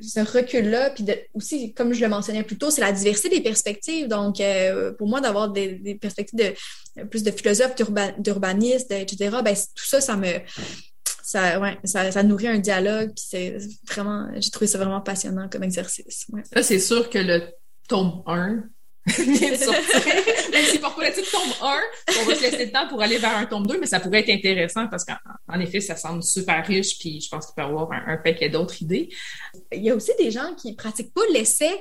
ce 0.00 0.20
recul-là, 0.20 0.90
puis 0.90 1.04
aussi, 1.34 1.72
comme 1.72 1.92
je 1.92 2.00
le 2.00 2.08
mentionnais 2.08 2.42
plus 2.42 2.58
tôt, 2.58 2.70
c'est 2.70 2.80
la 2.80 2.92
diversité 2.92 3.28
des 3.28 3.40
perspectives. 3.40 4.08
Donc 4.08 4.40
euh, 4.40 4.92
pour 4.92 5.08
moi, 5.08 5.20
d'avoir 5.20 5.50
des, 5.50 5.98
perspectives 6.00 6.38
de 6.38 7.04
plus 7.04 7.22
de 7.22 7.30
philosophes, 7.30 7.74
d'urbanistes, 8.18 8.90
etc. 8.90 9.38
Ben 9.44 9.54
tout 9.54 9.86
ça, 9.86 10.00
ça 10.00 10.16
me 10.16 10.26
ça, 11.22 11.58
ouais, 11.60 11.78
ça, 11.84 12.22
nourrit 12.22 12.48
un 12.48 12.58
dialogue, 12.58 13.12
puis 13.14 13.24
c'est 13.26 13.56
vraiment, 13.88 14.28
j'ai 14.36 14.50
trouvé 14.50 14.66
ça 14.66 14.76
vraiment 14.76 15.00
passionnant 15.00 15.48
comme 15.48 15.62
exercice. 15.62 16.26
Ouais. 16.30 16.42
C'est 16.62 16.78
sûr 16.78 17.08
que 17.08 17.18
le 17.18 17.44
tome 17.88 18.22
1 18.26 18.64
vient 19.18 19.50
de 19.50 19.56
sortir. 19.56 20.00
Même 20.52 20.64
si 20.64 20.78
parfois 20.78 21.08
le 21.08 21.12
titre 21.12 21.30
tombe 21.30 21.52
1, 21.60 21.80
on 22.20 22.24
va 22.24 22.34
se 22.34 22.42
laisser 22.42 22.66
le 22.66 22.72
temps 22.72 22.86
pour 22.88 23.02
aller 23.02 23.18
vers 23.18 23.36
un 23.36 23.46
tome 23.46 23.66
2, 23.66 23.80
mais 23.80 23.86
ça 23.86 24.00
pourrait 24.00 24.20
être 24.20 24.30
intéressant 24.30 24.86
parce 24.88 25.04
qu'en 25.04 25.60
effet, 25.60 25.80
ça 25.80 25.96
semble 25.96 26.22
super 26.22 26.64
riche, 26.66 26.98
puis 26.98 27.20
je 27.20 27.28
pense 27.28 27.46
qu'il 27.46 27.54
peut 27.56 27.62
y 27.62 27.64
avoir 27.64 27.90
un, 27.92 28.04
un 28.06 28.16
paquet 28.16 28.48
d'autres 28.48 28.80
idées. 28.82 29.08
Il 29.72 29.82
y 29.82 29.90
a 29.90 29.94
aussi 29.94 30.12
des 30.18 30.30
gens 30.30 30.54
qui 30.54 30.74
pratiquent 30.74 31.12
pas 31.12 31.22
l'essai 31.32 31.72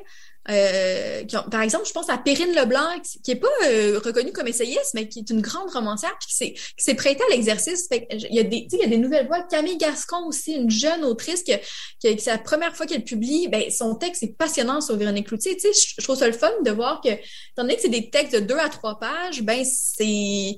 euh, 0.50 1.24
par 1.52 1.62
exemple, 1.62 1.86
je 1.88 1.92
pense 1.92 2.10
à 2.10 2.18
Perrine 2.18 2.54
Leblanc, 2.56 3.00
qui 3.24 3.32
n'est 3.32 3.40
pas 3.40 3.48
euh, 3.66 4.00
reconnue 4.04 4.32
comme 4.32 4.48
essayiste, 4.48 4.92
mais 4.96 5.08
qui 5.08 5.20
est 5.20 5.30
une 5.30 5.42
grande 5.42 5.70
romancière, 5.70 6.14
puis 6.20 6.56
qui 6.56 6.56
s'est 6.78 6.96
prêtée 6.96 7.24
à 7.30 7.36
l'exercice. 7.36 7.88
Il 7.92 8.36
y 8.36 8.40
a 8.40 8.44
des, 8.44 8.68
il 8.72 8.80
y 8.80 8.84
a 8.84 8.88
des 8.88 8.98
nouvelles 8.98 9.28
voix. 9.28 9.44
Camille 9.44 9.78
Gascon 9.78 10.26
aussi, 10.26 10.54
une 10.54 10.72
jeune 10.72 11.04
autrice 11.04 11.44
qui, 11.44 11.54
qui, 12.00 12.20
c'est 12.20 12.32
la 12.32 12.40
première 12.40 12.76
fois 12.76 12.88
qu'elle 12.88 13.04
publie. 13.04 13.48
Ben, 13.50 13.70
son 13.70 13.96
texte 13.96 14.24
est 14.24 14.36
passionnant 14.36 14.82
sur 14.82 14.96
Véronique 14.96 15.28
Cloutier. 15.28 15.56
Tu 15.58 15.72
sais, 15.74 15.94
je, 15.98 16.04
trouve 16.04 16.18
ça 16.18 16.28
le 16.28 16.34
fun 16.34 16.52
de 16.66 16.72
voir 16.72 17.02
que, 17.02 17.10
étant 17.10 17.22
donné 17.58 17.76
que 17.76 17.82
c'est 17.82 17.90
des 17.90 18.10
textes 18.10 18.34
de 18.34 18.40
deux 18.40 18.58
à 18.58 18.70
trois 18.70 19.00
pages, 19.00 19.44
ben 19.44 19.64
c'est, 19.64 20.06
il 20.06 20.58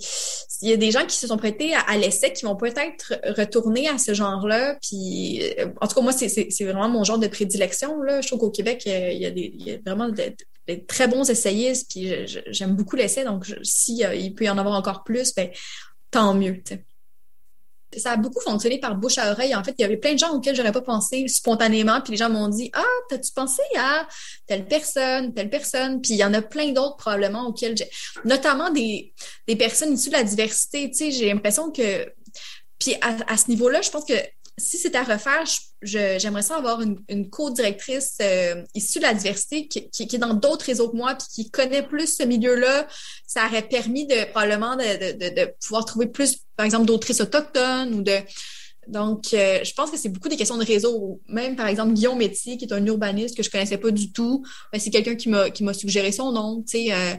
y 0.69 0.73
a 0.73 0.77
des 0.77 0.91
gens 0.91 1.05
qui 1.05 1.17
se 1.17 1.27
sont 1.27 1.38
prêtés 1.38 1.73
à, 1.75 1.97
l'essai, 1.97 2.31
qui 2.31 2.45
vont 2.45 2.55
peut-être 2.55 3.15
retourner 3.38 3.89
à 3.89 3.97
ce 3.97 4.13
genre-là. 4.13 4.77
Puis, 4.81 5.41
euh, 5.59 5.67
en 5.81 5.88
tout 5.88 5.95
cas, 5.95 6.01
moi, 6.01 6.13
c'est 6.13 6.63
vraiment 6.63 6.88
mon 6.88 7.03
genre 7.03 7.19
de 7.19 7.27
prédilection. 7.27 8.01
Là. 8.01 8.21
Je 8.21 8.27
trouve 8.27 8.39
qu'au 8.39 8.51
Québec, 8.51 8.84
il 8.86 9.17
y 9.17 9.25
a 9.25 9.31
des 9.31 9.72
vraiment 9.86 10.09
des, 10.09 10.36
très 10.88 11.07
bons 11.07 11.30
essayistes, 11.30 11.89
puis 11.91 12.13
j'aime 12.47 12.76
beaucoup 12.76 12.95
l'essai, 12.95 13.26
donc 13.26 13.45
si 13.63 14.05
euh, 14.05 14.15
il 14.15 14.34
peut 14.34 14.45
y 14.45 14.49
en 14.49 14.57
avoir 14.57 14.76
encore 14.76 15.03
plus, 15.03 15.34
ben, 15.36 15.49
tant 16.09 16.34
mieux. 16.34 16.61
Ça 17.97 18.13
a 18.13 18.17
beaucoup 18.17 18.39
fonctionné 18.39 18.80
par 18.80 18.95
bouche 18.95 19.19
à 19.19 19.32
oreille. 19.32 19.53
En 19.53 19.63
fait, 19.63 19.76
il 19.78 19.82
y 19.82 19.86
avait 19.86 19.97
plein 19.97 20.13
de 20.13 20.19
gens 20.19 20.32
auxquels 20.32 20.55
j'aurais 20.55 20.71
pas 20.71 20.82
pensé 20.82 21.28
spontanément, 21.28 22.01
puis 22.01 22.11
les 22.11 22.17
gens 22.17 22.30
m'ont 22.30 22.47
dit 22.47 22.71
Ah, 22.74 22.84
t'as-tu 23.09 23.32
pensé 23.34 23.61
à 23.78 24.07
telle 24.47 24.65
personne, 24.65 25.34
telle 25.34 25.49
personne? 25.49 26.01
Puis 26.01 26.13
il 26.13 26.17
y 26.17 26.24
en 26.24 26.34
a 26.34 26.41
plein 26.41 26.71
d'autres 26.71 26.95
probablement 26.95 27.47
auxquels 27.47 27.78
j'ai. 27.78 27.89
Notamment 28.26 28.71
des, 28.71 29.13
des 29.47 29.55
personnes 29.55 29.93
issues 29.93 30.09
de 30.09 30.15
la 30.15 30.24
diversité. 30.24 30.89
Tu 30.89 30.97
sais, 30.97 31.11
j'ai 31.11 31.32
l'impression 31.32 31.71
que. 31.71 32.11
Puis 32.80 32.95
à 33.01 33.38
ce 33.38 33.49
niveau-là, 33.49 33.82
je 33.82 33.91
pense 33.91 34.05
que 34.05 34.15
si 34.57 34.77
c'était 34.77 34.99
à 34.99 35.03
refaire, 35.03 35.43
j'aimerais 35.81 36.43
ça 36.43 36.57
avoir 36.57 36.81
une, 36.81 37.29
co-directrice 37.29 38.17
euh, 38.21 38.63
issue 38.75 38.99
de 38.99 39.03
la 39.03 39.13
diversité 39.13 39.67
qui, 39.67 39.89
est 39.99 40.17
dans 40.17 40.33
d'autres 40.33 40.65
réseaux 40.65 40.89
que 40.89 40.95
moi, 40.95 41.15
puis 41.15 41.27
qui 41.33 41.51
connaît 41.51 41.83
plus 41.83 42.17
ce 42.17 42.23
milieu-là. 42.23 42.87
Ça 43.25 43.47
aurait 43.47 43.67
permis 43.67 44.05
de 44.05 44.29
probablement 44.29 44.75
de, 44.75 45.51
pouvoir 45.65 45.85
trouver 45.85 46.07
plus, 46.07 46.37
par 46.55 46.65
exemple, 46.65 46.85
d'autrices 46.85 47.21
autochtones 47.21 47.93
ou 47.95 48.01
de. 48.01 48.17
Donc, 48.87 49.33
euh, 49.33 49.63
je 49.63 49.73
pense 49.73 49.89
que 49.89 49.97
c'est 49.97 50.09
beaucoup 50.09 50.27
des 50.27 50.35
questions 50.35 50.57
de 50.57 50.65
réseau. 50.65 51.21
Même, 51.27 51.55
par 51.55 51.67
exemple, 51.67 51.93
Guillaume 51.93 52.17
Métier, 52.17 52.57
qui 52.57 52.65
est 52.65 52.73
un 52.73 52.85
urbaniste 52.85 53.35
que 53.35 53.41
je 53.41 53.49
connaissais 53.49 53.77
pas 53.77 53.91
du 53.91 54.11
tout, 54.11 54.43
ben, 54.71 54.79
c'est 54.79 54.89
quelqu'un 54.89 55.15
qui 55.15 55.29
m'a 55.29 55.49
qui 55.49 55.63
m'a 55.63 55.73
suggéré 55.73 56.11
son 56.11 56.33
nom. 56.33 56.61
Tu 56.63 56.83
sais, 56.83 56.93
euh, 56.93 57.15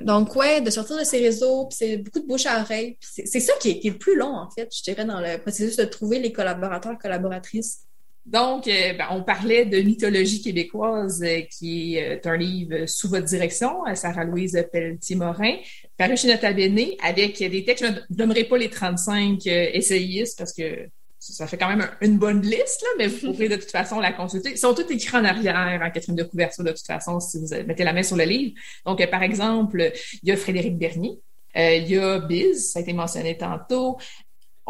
donc, 0.00 0.36
ouais, 0.36 0.60
de 0.60 0.70
sortir 0.70 0.98
de 0.98 1.04
ces 1.04 1.18
réseaux, 1.18 1.66
puis 1.66 1.76
c'est 1.78 1.96
beaucoup 1.98 2.20
de 2.20 2.26
bouche 2.26 2.46
à 2.46 2.60
oreille. 2.60 2.98
C'est 3.00 3.40
ça 3.40 3.52
qui 3.60 3.70
est, 3.70 3.84
le 3.84 3.98
plus 3.98 4.16
long, 4.16 4.34
en 4.34 4.50
fait, 4.50 4.68
je 4.74 4.82
dirais, 4.82 5.04
dans 5.04 5.20
le 5.20 5.38
processus 5.38 5.76
de 5.76 5.84
trouver 5.84 6.18
les 6.18 6.32
collaborateurs, 6.32 6.98
collaboratrices. 6.98 7.80
Donc, 8.26 8.68
euh, 8.68 8.92
ben, 8.92 9.06
on 9.12 9.22
parlait 9.22 9.64
de 9.64 9.78
mythologie 9.78 10.42
québécoise, 10.42 11.22
euh, 11.22 11.40
qui 11.50 11.96
est 11.96 12.26
un 12.26 12.36
livre 12.36 12.84
sous 12.86 13.08
votre 13.08 13.24
direction, 13.24 13.82
Sarah-Louise 13.94 14.66
Pelletier-Morin, 14.70 15.56
paru 15.96 16.16
chez 16.16 16.28
Nota 16.28 16.52
Bene, 16.52 16.90
avec 17.02 17.38
des 17.38 17.64
textes. 17.64 17.86
Je 17.86 17.90
ne 17.90 18.18
nommerai 18.18 18.44
pas 18.44 18.58
les 18.58 18.68
35 18.68 19.46
essayistes 19.46 20.36
parce 20.36 20.52
que 20.52 20.90
ça 21.18 21.46
fait 21.46 21.58
quand 21.58 21.68
même 21.68 21.88
une 22.00 22.18
bonne 22.18 22.42
liste, 22.42 22.82
là, 22.82 22.88
mais 22.98 23.06
vous 23.08 23.32
pourrez 23.32 23.48
de 23.48 23.56
toute 23.56 23.70
façon 23.70 24.00
la 24.00 24.12
consulter. 24.12 24.50
Ils 24.50 24.58
sont 24.58 24.74
tous 24.74 24.90
écrits 24.90 25.16
en 25.16 25.24
arrière, 25.24 25.80
en 25.82 25.90
quatrième 25.90 26.16
de 26.16 26.22
couverture, 26.22 26.64
de 26.64 26.70
toute 26.70 26.86
façon, 26.86 27.20
si 27.20 27.38
vous 27.38 27.46
mettez 27.66 27.84
la 27.84 27.92
main 27.92 28.02
sur 28.02 28.16
le 28.16 28.24
livre. 28.24 28.54
Donc, 28.86 29.04
par 29.10 29.22
exemple, 29.22 29.92
il 30.22 30.28
y 30.28 30.32
a 30.32 30.36
Frédéric 30.36 30.78
Bernier, 30.78 31.18
il 31.54 31.88
y 31.88 31.98
a 31.98 32.20
Biz, 32.20 32.72
ça 32.72 32.78
a 32.78 32.82
été 32.82 32.92
mentionné 32.92 33.36
tantôt. 33.36 33.98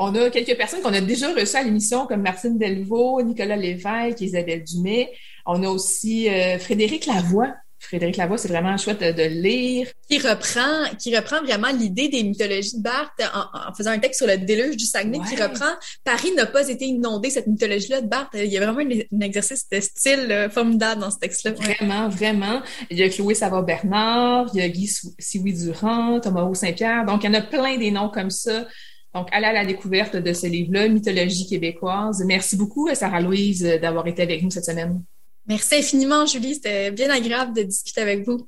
On 0.00 0.14
a 0.14 0.30
quelques 0.30 0.56
personnes 0.56 0.80
qu'on 0.80 0.94
a 0.94 1.00
déjà 1.00 1.34
reçues 1.34 1.56
à 1.56 1.62
l'émission, 1.64 2.06
comme 2.06 2.22
Martine 2.22 2.56
Delvaux, 2.56 3.20
Nicolas 3.20 3.56
Lévesque, 3.56 4.20
Isabelle 4.20 4.62
Dumais. 4.62 5.10
On 5.44 5.60
a 5.64 5.68
aussi 5.68 6.28
euh, 6.28 6.56
Frédéric 6.60 7.06
Lavoie. 7.06 7.52
Frédéric 7.80 8.16
Lavoie, 8.16 8.38
c'est 8.38 8.48
vraiment 8.48 8.76
chouette 8.76 9.00
de, 9.00 9.22
lire. 9.22 9.88
Qui 10.08 10.18
reprend, 10.18 10.94
qui 10.98 11.16
reprend 11.16 11.42
vraiment 11.42 11.68
l'idée 11.68 12.08
des 12.08 12.22
mythologies 12.22 12.76
de 12.76 12.82
Barthes 12.82 13.22
en, 13.32 13.72
faisant 13.74 13.90
un 13.90 13.98
texte 13.98 14.18
sur 14.18 14.26
le 14.26 14.36
déluge 14.38 14.76
du 14.76 14.84
Saguenay 14.84 15.20
qui 15.28 15.40
reprend 15.40 15.70
Paris 16.04 16.32
n'a 16.36 16.46
pas 16.46 16.68
été 16.68 16.86
inondé, 16.86 17.30
cette 17.30 17.46
mythologie-là 17.46 18.00
de 18.00 18.06
Barthes. 18.06 18.34
Il 18.34 18.46
y 18.46 18.58
a 18.58 18.66
vraiment 18.66 18.80
un, 18.80 19.20
exercice 19.20 19.68
de 19.70 19.80
style 19.80 20.30
euh, 20.30 20.50
formidable 20.50 21.00
dans 21.00 21.10
ce 21.10 21.18
texte-là. 21.18 21.52
Vraiment, 21.52 22.08
vraiment. 22.08 22.62
Il 22.90 22.98
y 22.98 23.02
a 23.02 23.08
Chloé 23.08 23.34
Savard-Bernard, 23.34 24.50
il 24.54 24.60
y 24.60 24.62
a 24.62 24.68
Guy 24.68 24.90
Sioui 25.18 25.54
Durand, 25.54 26.20
Thomas 26.20 26.48
Saint-Pierre. 26.54 27.04
Donc, 27.06 27.24
il 27.24 27.26
y 27.26 27.30
en 27.30 27.34
a 27.34 27.42
plein 27.42 27.76
des 27.76 27.90
noms 27.90 28.08
comme 28.08 28.30
ça 28.30 28.66
donc, 29.14 29.28
allez 29.32 29.46
à 29.46 29.52
la 29.52 29.64
découverte 29.64 30.16
de 30.16 30.32
ce 30.32 30.46
livre-là, 30.46 30.88
Mythologie 30.88 31.46
québécoise. 31.48 32.22
Merci 32.26 32.56
beaucoup, 32.56 32.92
Sarah-Louise, 32.94 33.62
d'avoir 33.80 34.06
été 34.06 34.22
avec 34.22 34.42
nous 34.42 34.50
cette 34.50 34.66
semaine. 34.66 35.02
Merci 35.48 35.76
infiniment, 35.76 36.26
Julie. 36.26 36.54
C'était 36.54 36.90
bien 36.90 37.10
agréable 37.10 37.54
de 37.54 37.62
discuter 37.62 38.02
avec 38.02 38.26
vous. 38.26 38.46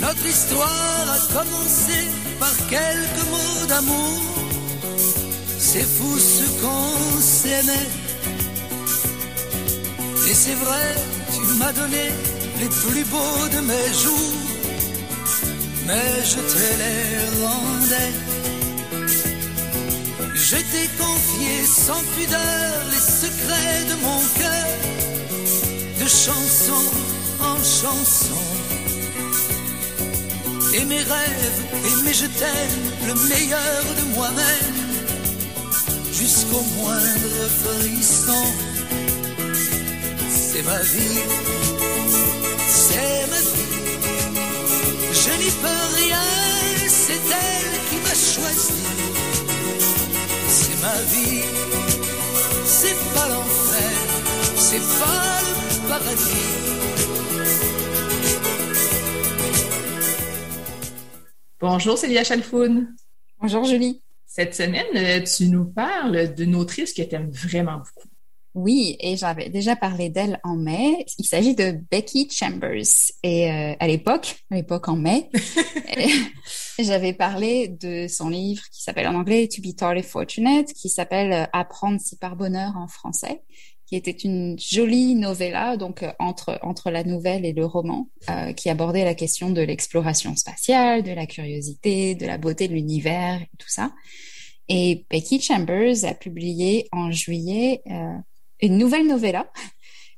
Notre 0.00 0.26
histoire 0.26 1.06
a 1.10 1.18
commencé 1.32 2.08
par 2.38 2.56
quelques 2.68 3.26
mots 3.30 3.66
d'amour. 3.68 4.22
C'est 5.58 5.82
fou 5.82 6.18
ce 6.18 6.44
qu'on 6.62 7.20
s'aimait. 7.20 7.88
Et 10.28 10.34
c'est 10.34 10.54
vrai, 10.54 10.94
tu 11.34 11.40
m'as 11.58 11.72
donné 11.72 12.04
les 12.60 12.68
plus 12.68 13.04
beaux 13.04 13.48
de 13.52 13.60
mes 13.66 13.92
jours. 14.02 14.40
Mais 15.86 16.24
je 16.24 16.36
te 16.36 16.62
les 16.82 17.44
rendais 17.44 18.12
je 20.42 20.56
t'ai 20.56 20.88
confié 20.98 21.66
sans 21.66 22.02
pudeur 22.16 22.72
les 22.90 23.04
secrets 23.22 23.84
de 23.90 23.94
mon 24.06 24.20
cœur, 24.38 24.70
de 26.00 26.08
chanson 26.08 26.82
en 27.40 27.56
chanson. 27.56 28.42
Et 30.74 30.84
mes 30.84 31.02
rêves, 31.02 31.60
et 31.84 32.02
mes 32.04 32.14
je 32.14 32.26
t'aime, 32.26 32.86
le 33.08 33.14
meilleur 33.28 33.84
de 33.98 34.14
moi-même, 34.14 34.78
jusqu'au 36.12 36.62
moindre 36.76 37.42
frisson. 37.62 38.46
C'est 40.30 40.62
ma 40.62 40.80
vie, 40.80 41.20
c'est 42.66 43.26
ma 43.30 43.40
vie. 43.50 43.70
Je 45.12 45.32
n'y 45.42 45.50
peux 45.62 45.82
rien, 46.02 46.22
c'est 46.88 47.24
elle 47.44 47.72
qui 47.88 47.96
m'a 47.96 48.14
choisi 48.14 49.09
ma 50.80 51.02
vie. 51.12 51.42
C'est 52.64 52.98
pas 53.14 53.28
l'enfer, 53.28 53.90
c'est 54.56 54.86
pas 55.00 55.40
le 55.46 55.88
paradis. 55.88 56.70
Bonjour 61.60 61.98
Célia 61.98 62.24
Chalfoun. 62.24 62.94
Bonjour 63.40 63.64
Julie. 63.64 64.02
Cette 64.26 64.54
semaine, 64.54 64.86
euh, 64.96 65.20
tu 65.22 65.48
nous 65.48 65.64
parles 65.64 66.34
d'une 66.34 66.54
autrice 66.54 66.94
que 66.94 67.02
tu 67.02 67.14
aimes 67.14 67.30
vraiment 67.30 67.78
beaucoup. 67.78 68.09
Oui, 68.54 68.96
et 68.98 69.16
j'avais 69.16 69.48
déjà 69.48 69.76
parlé 69.76 70.08
d'elle 70.08 70.40
en 70.42 70.56
mai. 70.56 71.06
Il 71.18 71.24
s'agit 71.24 71.54
de 71.54 71.78
Becky 71.90 72.28
Chambers. 72.30 72.82
Et 73.22 73.50
euh, 73.50 73.74
à 73.78 73.86
l'époque, 73.86 74.36
à 74.50 74.56
l'époque 74.56 74.88
en 74.88 74.96
mai, 74.96 75.30
j'avais 76.78 77.12
parlé 77.12 77.68
de 77.68 78.08
son 78.08 78.28
livre 78.28 78.62
qui 78.72 78.82
s'appelle 78.82 79.06
en 79.06 79.14
anglais 79.14 79.48
To 79.48 79.62
Be 79.62 79.76
Totally 79.76 80.02
Fortunate, 80.02 80.72
qui 80.72 80.88
s'appelle 80.88 81.32
euh, 81.32 81.46
Apprendre 81.52 82.00
si 82.00 82.16
par 82.16 82.34
bonheur 82.34 82.76
en 82.76 82.88
français, 82.88 83.42
qui 83.86 83.94
était 83.94 84.10
une 84.10 84.58
jolie 84.58 85.14
novella, 85.14 85.76
donc 85.76 86.02
euh, 86.02 86.12
entre 86.18 86.58
entre 86.62 86.90
la 86.90 87.04
nouvelle 87.04 87.44
et 87.46 87.52
le 87.52 87.64
roman, 87.64 88.08
qui 88.56 88.68
abordait 88.68 89.04
la 89.04 89.14
question 89.14 89.50
de 89.50 89.62
l'exploration 89.62 90.34
spatiale, 90.34 91.04
de 91.04 91.12
la 91.12 91.26
curiosité, 91.26 92.16
de 92.16 92.26
la 92.26 92.36
beauté 92.36 92.66
de 92.66 92.74
l'univers, 92.74 93.40
et 93.40 93.56
tout 93.58 93.68
ça. 93.68 93.92
Et 94.68 95.04
Becky 95.08 95.40
Chambers 95.40 96.04
a 96.04 96.14
publié 96.14 96.88
en 96.92 97.10
juillet 97.10 97.82
une 98.62 98.78
nouvelle 98.78 99.06
novella, 99.06 99.50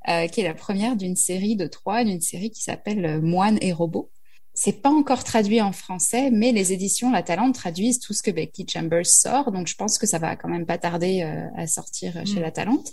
euh, 0.08 0.26
qui 0.26 0.40
est 0.40 0.44
la 0.44 0.54
première 0.54 0.96
d'une 0.96 1.16
série 1.16 1.54
de 1.54 1.66
trois, 1.66 2.04
d'une 2.04 2.20
série 2.20 2.50
qui 2.50 2.62
s'appelle 2.62 3.04
euh, 3.04 3.20
Moine 3.20 3.58
et 3.60 3.72
robots. 3.72 4.10
C'est 4.52 4.82
pas 4.82 4.90
encore 4.90 5.24
traduit 5.24 5.60
en 5.60 5.72
français, 5.72 6.30
mais 6.30 6.52
les 6.52 6.72
éditions 6.72 7.10
La 7.10 7.22
Talente 7.22 7.54
traduisent 7.54 8.00
tout 8.00 8.12
ce 8.12 8.22
que 8.22 8.30
Becky 8.30 8.66
Chambers 8.68 9.06
sort, 9.06 9.52
donc 9.52 9.66
je 9.66 9.74
pense 9.76 9.98
que 9.98 10.06
ça 10.06 10.18
va 10.18 10.36
quand 10.36 10.48
même 10.48 10.66
pas 10.66 10.76
tarder 10.76 11.22
euh, 11.22 11.46
à 11.56 11.66
sortir 11.66 12.14
chez 12.26 12.40
mm. 12.40 12.42
La 12.42 12.50
Talente. 12.50 12.90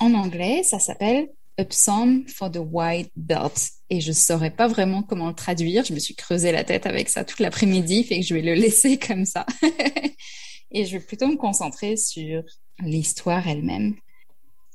En 0.00 0.14
anglais, 0.14 0.62
ça 0.62 0.78
s'appelle 0.78 1.28
A 1.58 1.64
Psalm 1.64 2.26
for 2.28 2.50
the 2.50 2.60
White 2.60 3.10
Belt. 3.16 3.70
Et 3.90 4.00
je 4.00 4.12
saurais 4.12 4.50
pas 4.50 4.68
vraiment 4.68 5.02
comment 5.02 5.28
le 5.28 5.34
traduire. 5.34 5.84
Je 5.84 5.92
me 5.92 5.98
suis 5.98 6.14
creusé 6.14 6.52
la 6.52 6.64
tête 6.64 6.86
avec 6.86 7.08
ça 7.08 7.24
toute 7.24 7.40
l'après-midi, 7.40 8.04
fait 8.04 8.20
que 8.20 8.26
je 8.26 8.32
vais 8.32 8.42
le 8.42 8.54
laisser 8.54 8.96
comme 8.96 9.26
ça. 9.26 9.44
et 10.70 10.86
je 10.86 10.92
vais 10.92 11.04
plutôt 11.04 11.26
me 11.26 11.36
concentrer 11.36 11.96
sur 11.96 12.42
l'histoire 12.80 13.46
elle-même. 13.46 13.96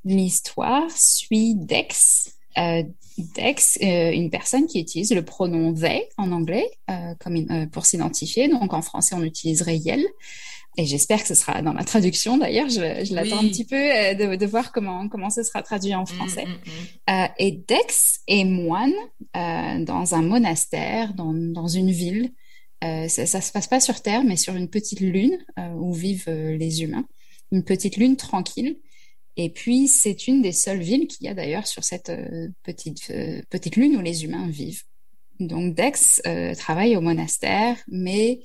L'histoire 0.08 0.90
suit 0.90 1.56
Dex. 1.56 2.32
Euh, 2.58 2.84
Dex, 3.36 3.78
euh, 3.82 4.12
une 4.12 4.30
personne 4.30 4.68
qui 4.68 4.80
utilise 4.80 5.12
le 5.12 5.24
pronom 5.24 5.74
they 5.74 6.08
en 6.18 6.32
anglais 6.32 6.70
euh, 6.90 7.14
comme 7.20 7.68
pour 7.72 7.86
s'identifier. 7.86 8.48
Donc 8.48 8.74
en 8.74 8.82
français, 8.82 9.16
on 9.16 9.24
utiliserait 9.24 9.76
Yel. 9.76 10.06
Et 10.78 10.86
j'espère 10.86 11.22
que 11.24 11.28
ce 11.28 11.34
sera 11.34 11.62
dans 11.62 11.74
la 11.74 11.84
traduction. 11.84 12.38
D'ailleurs, 12.38 12.70
je, 12.70 13.14
l'attends 13.14 13.40
un 13.40 13.50
petit 13.50 13.66
peu 13.66 13.76
de, 13.76 14.46
voir 14.46 14.72
comment 14.72 15.10
comment 15.10 15.32
ce 15.32 15.44
sera 15.44 15.62
traduit 15.64 15.96
en 15.96 16.06
français. 16.06 16.46
Mm, 16.46 17.12
mm, 17.12 17.14
mm. 17.14 17.28
et 17.40 17.52
Dex 17.68 18.20
est 18.28 18.46
moine 18.46 18.94
dans 19.34 20.14
un 20.14 20.22
monastère, 20.22 21.16
dans, 21.16 21.34
dans 21.34 21.68
une 21.68 21.90
ville. 21.90 22.32
ça, 22.82 23.26
ça 23.26 23.42
se 23.42 23.52
passe 23.52 23.68
pas 23.68 23.80
sur 23.80 24.02
Terre, 24.02 24.24
mais 24.24 24.38
sur 24.38 24.56
une 24.56 24.70
petite 24.70 25.00
lune 25.00 25.38
où 25.78 25.92
vivent 25.94 26.30
les 26.30 26.84
humains. 26.84 27.08
Une 27.52 27.64
petite 27.64 27.98
lune 27.98 28.16
tranquille. 28.16 28.78
Et 29.40 29.50
puis, 29.50 29.88
c'est 29.88 30.28
une 30.28 30.42
des 30.42 30.52
seules 30.52 30.82
villes 30.82 31.08
qu'il 31.08 31.28
y 31.28 31.30
a 31.30 31.36
d'ailleurs 31.36 31.68
sur 31.68 31.84
cette 31.84 32.10
euh, 32.10 32.50
petite, 32.64 33.12
euh, 33.12 33.42
petite 33.52 33.76
lune 33.76 33.96
où 33.96 34.02
les 34.02 34.26
humains 34.26 34.50
vivent. 34.50 34.82
Donc, 35.40 35.76
Dex 35.76 36.22
euh, 36.26 36.56
travaille 36.56 36.98
au 36.98 37.02
monastère, 37.02 37.78
mais 37.88 38.42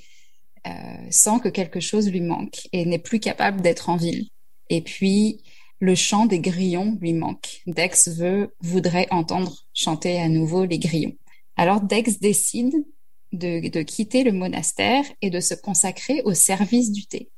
sent 1.10 1.40
que 1.42 1.48
quelque 1.48 1.80
chose 1.80 2.08
lui 2.08 2.20
manque 2.20 2.68
et 2.72 2.86
n'est 2.86 3.00
plus 3.00 3.18
capable 3.18 3.62
d'être 3.62 3.88
en 3.88 3.96
ville. 3.96 4.28
Et 4.70 4.80
puis, 4.80 5.42
le 5.80 5.96
chant 5.96 6.26
des 6.26 6.38
grillons 6.38 6.96
lui 7.00 7.14
manque. 7.14 7.62
Dex 7.66 8.08
veut, 8.10 8.54
voudrait 8.60 9.08
entendre 9.10 9.66
chanter 9.74 10.20
à 10.20 10.28
nouveau 10.28 10.64
les 10.64 10.78
grillons. 10.78 11.16
Alors, 11.56 11.80
Dex 11.80 12.20
décide 12.20 12.84
de, 13.32 13.68
de 13.68 13.82
quitter 13.82 14.22
le 14.22 14.30
monastère 14.30 15.04
et 15.20 15.30
de 15.30 15.40
se 15.40 15.54
consacrer 15.54 16.22
au 16.24 16.32
service 16.32 16.92
du 16.92 17.06
thé. 17.06 17.28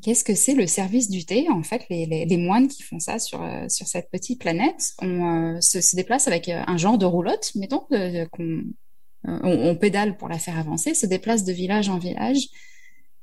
Qu'est-ce 0.00 0.24
que 0.24 0.34
c'est 0.34 0.54
le 0.54 0.66
service 0.66 1.10
du 1.10 1.26
thé? 1.26 1.48
En 1.50 1.62
fait, 1.62 1.84
les, 1.90 2.36
moines 2.38 2.68
qui 2.68 2.82
font 2.82 2.98
ça 2.98 3.18
sur, 3.18 3.42
euh, 3.42 3.68
sur 3.68 3.86
cette 3.86 4.10
petite 4.10 4.40
planète 4.40 4.92
on, 5.02 5.56
euh, 5.56 5.60
se, 5.60 5.82
se, 5.82 5.94
déplacent 5.96 6.28
avec 6.28 6.48
euh, 6.48 6.62
un 6.66 6.78
genre 6.78 6.96
de 6.96 7.04
roulotte, 7.04 7.52
mettons 7.54 7.86
qu'on 8.30 8.62
on, 9.24 9.40
on, 9.44 9.76
pédale 9.76 10.16
pour 10.16 10.28
la 10.28 10.38
faire 10.38 10.58
avancer, 10.58 10.94
se 10.94 11.04
déplacent 11.04 11.44
de 11.44 11.52
village 11.52 11.90
en 11.90 11.98
village 11.98 12.48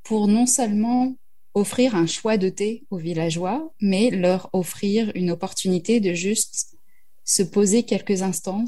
pour 0.04 0.28
non 0.28 0.46
seulement 0.46 1.16
offrir 1.56 1.96
un 1.96 2.06
choix 2.06 2.38
de 2.38 2.50
thé 2.50 2.86
aux 2.92 2.98
villageois, 2.98 3.74
mais 3.82 4.12
leur 4.12 4.50
offrir 4.54 5.12
une 5.16 5.32
opportunité 5.32 6.00
de 6.00 6.14
juste 6.14 6.78
se 7.26 7.44
poser 7.44 7.84
quelques 7.84 8.22
instants 8.22 8.66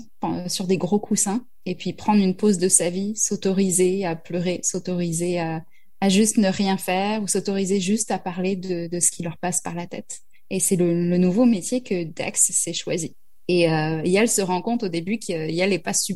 sur 0.47 0.65
des 0.67 0.77
gros 0.77 0.99
coussins 0.99 1.45
et 1.65 1.75
puis 1.75 1.93
prendre 1.93 2.21
une 2.21 2.35
pause 2.35 2.57
de 2.57 2.67
sa 2.67 2.89
vie, 2.89 3.15
s'autoriser 3.15 4.05
à 4.05 4.15
pleurer, 4.15 4.59
s'autoriser 4.63 5.39
à 5.39 5.63
à 6.01 6.09
juste 6.09 6.37
ne 6.37 6.49
rien 6.49 6.77
faire 6.77 7.21
ou 7.21 7.27
s'autoriser 7.27 7.79
juste 7.79 8.11
à 8.11 8.19
parler 8.19 8.55
de, 8.55 8.87
de, 8.87 8.99
ce 8.99 9.11
qui 9.11 9.23
leur 9.23 9.37
passe 9.37 9.61
par 9.61 9.75
la 9.75 9.87
tête. 9.87 10.21
Et 10.49 10.59
c'est 10.59 10.75
le, 10.75 11.07
le, 11.07 11.17
nouveau 11.17 11.45
métier 11.45 11.81
que 11.81 12.03
Dex 12.03 12.51
s'est 12.51 12.73
choisi. 12.73 13.15
Et 13.47 13.71
euh, 13.71 14.01
Yale 14.03 14.27
se 14.27 14.41
rend 14.41 14.61
compte 14.61 14.83
au 14.83 14.89
début 14.89 15.17
qu'Yale 15.17 15.69
n'est 15.69 15.79
pas 15.79 15.93
su, 15.93 16.15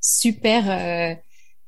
super, 0.00 0.68
euh, 0.68 1.14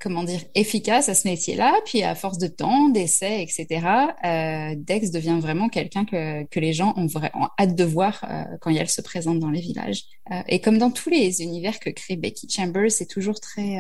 comment 0.03 0.25
dire, 0.25 0.41
efficace 0.55 1.09
à 1.09 1.15
ce 1.15 1.29
métier-là. 1.29 1.81
Puis 1.87 2.03
à 2.03 2.15
force 2.15 2.39
de 2.39 2.49
temps, 2.49 2.89
d'essais, 2.89 3.43
etc., 3.43 3.87
euh, 4.25 4.75
Dex 4.77 5.11
devient 5.11 5.39
vraiment 5.41 5.69
quelqu'un 5.69 6.05
que, 6.05 6.45
que 6.45 6.61
les 6.61 6.73
gens 6.73 6.93
ont, 6.97 7.07
vraiment 7.07 7.49
hâte 7.59 7.77
de 7.77 7.85
voir 7.85 8.25
euh, 8.29 8.45
quand 8.61 8.71
elle 8.71 8.89
se 8.89 9.01
présente 9.01 9.39
dans 9.39 9.51
les 9.51 9.61
villages. 9.61 10.05
Euh, 10.33 10.43
et 10.49 10.61
comme 10.61 10.79
dans 10.79 10.91
tous 10.91 11.11
les 11.11 11.43
univers 11.43 11.79
que 11.79 11.91
crée 11.91 12.17
Becky 12.17 12.49
Chambers, 12.51 12.91
c'est 12.91 13.07
toujours 13.07 13.41
très... 13.41 13.79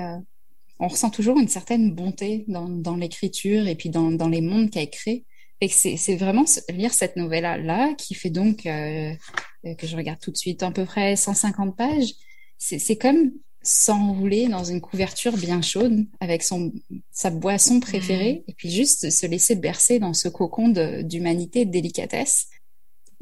Euh, 0.82 0.84
on 0.84 0.88
ressent 0.88 1.10
toujours 1.10 1.38
une 1.38 1.48
certaine 1.48 1.92
bonté 1.92 2.44
dans, 2.48 2.68
dans 2.68 2.96
l'écriture 2.96 3.66
et 3.66 3.74
puis 3.74 3.88
dans, 3.88 4.10
dans 4.10 4.28
les 4.28 4.40
mondes 4.40 4.70
qu'elle 4.70 4.90
crée. 4.90 5.24
Et 5.60 5.68
c'est 5.68 6.16
vraiment 6.16 6.44
lire 6.70 6.92
cette 6.92 7.14
novella-là 7.14 7.94
qui 7.94 8.14
fait 8.14 8.30
donc, 8.30 8.66
euh, 8.66 9.12
que 9.78 9.86
je 9.86 9.96
regarde 9.96 10.18
tout 10.18 10.32
de 10.32 10.36
suite, 10.36 10.64
à 10.64 10.72
peu 10.72 10.84
près 10.84 11.14
150 11.14 11.76
pages. 11.76 12.14
C'est 12.58 12.96
comme 12.96 13.30
s'enrouler 13.62 14.48
dans 14.48 14.64
une 14.64 14.80
couverture 14.80 15.36
bien 15.36 15.62
chaude 15.62 16.04
avec 16.18 16.42
son 16.42 16.72
sa 17.12 17.30
boisson 17.30 17.78
préférée 17.78 18.42
mm. 18.44 18.50
et 18.50 18.54
puis 18.54 18.70
juste 18.70 19.10
se 19.10 19.24
laisser 19.26 19.54
bercer 19.54 20.00
dans 20.00 20.14
ce 20.14 20.28
cocon 20.28 20.68
d'humanité 21.04 21.60
et 21.60 21.64
de 21.64 21.70
délicatesse. 21.70 22.48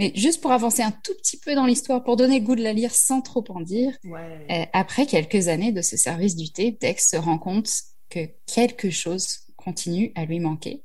Mais 0.01 0.13
juste 0.15 0.41
pour 0.41 0.51
avancer 0.51 0.81
un 0.81 0.93
tout 0.93 1.13
petit 1.13 1.37
peu 1.37 1.55
dans 1.55 1.67
l'histoire, 1.67 2.03
pour 2.03 2.17
donner 2.17 2.41
goût 2.41 2.57
de 2.57 2.63
la 2.63 2.73
lire 2.73 2.95
sans 2.95 3.21
trop 3.21 3.45
en 3.51 3.61
dire, 3.61 3.99
euh, 4.07 4.65
après 4.73 5.05
quelques 5.05 5.49
années 5.49 5.73
de 5.73 5.83
ce 5.83 5.99
service 5.99 6.37
du 6.37 6.51
thé, 6.51 6.71
Dex 6.81 7.11
se 7.11 7.17
rend 7.19 7.37
compte 7.37 7.71
que 8.09 8.21
quelque 8.47 8.89
chose 8.89 9.41
continue 9.57 10.11
à 10.15 10.25
lui 10.25 10.41
manquer. 10.41 10.83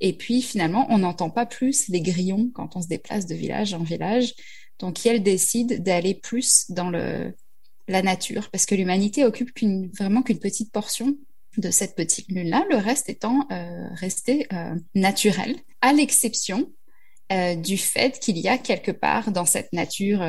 Et 0.00 0.12
puis 0.12 0.42
finalement, 0.42 0.86
on 0.90 0.98
n'entend 0.98 1.30
pas 1.30 1.46
plus 1.46 1.88
les 1.88 2.02
grillons 2.02 2.50
quand 2.52 2.76
on 2.76 2.82
se 2.82 2.88
déplace 2.88 3.24
de 3.24 3.34
village 3.34 3.72
en 3.72 3.82
village. 3.82 4.34
Donc 4.78 5.06
elle 5.06 5.22
décide 5.22 5.82
d'aller 5.82 6.12
plus 6.12 6.70
dans 6.70 6.90
le 6.90 7.34
la 7.88 8.02
nature, 8.02 8.50
parce 8.50 8.66
que 8.66 8.74
l'humanité 8.74 9.24
occupe 9.24 9.54
qu'une, 9.54 9.88
vraiment 9.88 10.22
qu'une 10.22 10.38
petite 10.38 10.70
portion 10.70 11.16
de 11.56 11.70
cette 11.70 11.96
petite 11.96 12.28
lune-là, 12.28 12.66
le 12.70 12.76
reste 12.76 13.08
étant 13.08 13.46
euh, 13.50 13.88
resté 13.94 14.46
euh, 14.52 14.76
naturel, 14.94 15.56
à 15.80 15.94
l'exception 15.94 16.70
euh, 17.32 17.54
du 17.54 17.76
fait 17.76 18.18
qu'il 18.18 18.38
y 18.38 18.48
a 18.48 18.58
quelque 18.58 18.90
part 18.90 19.32
dans 19.32 19.46
cette 19.46 19.72
nature 19.72 20.22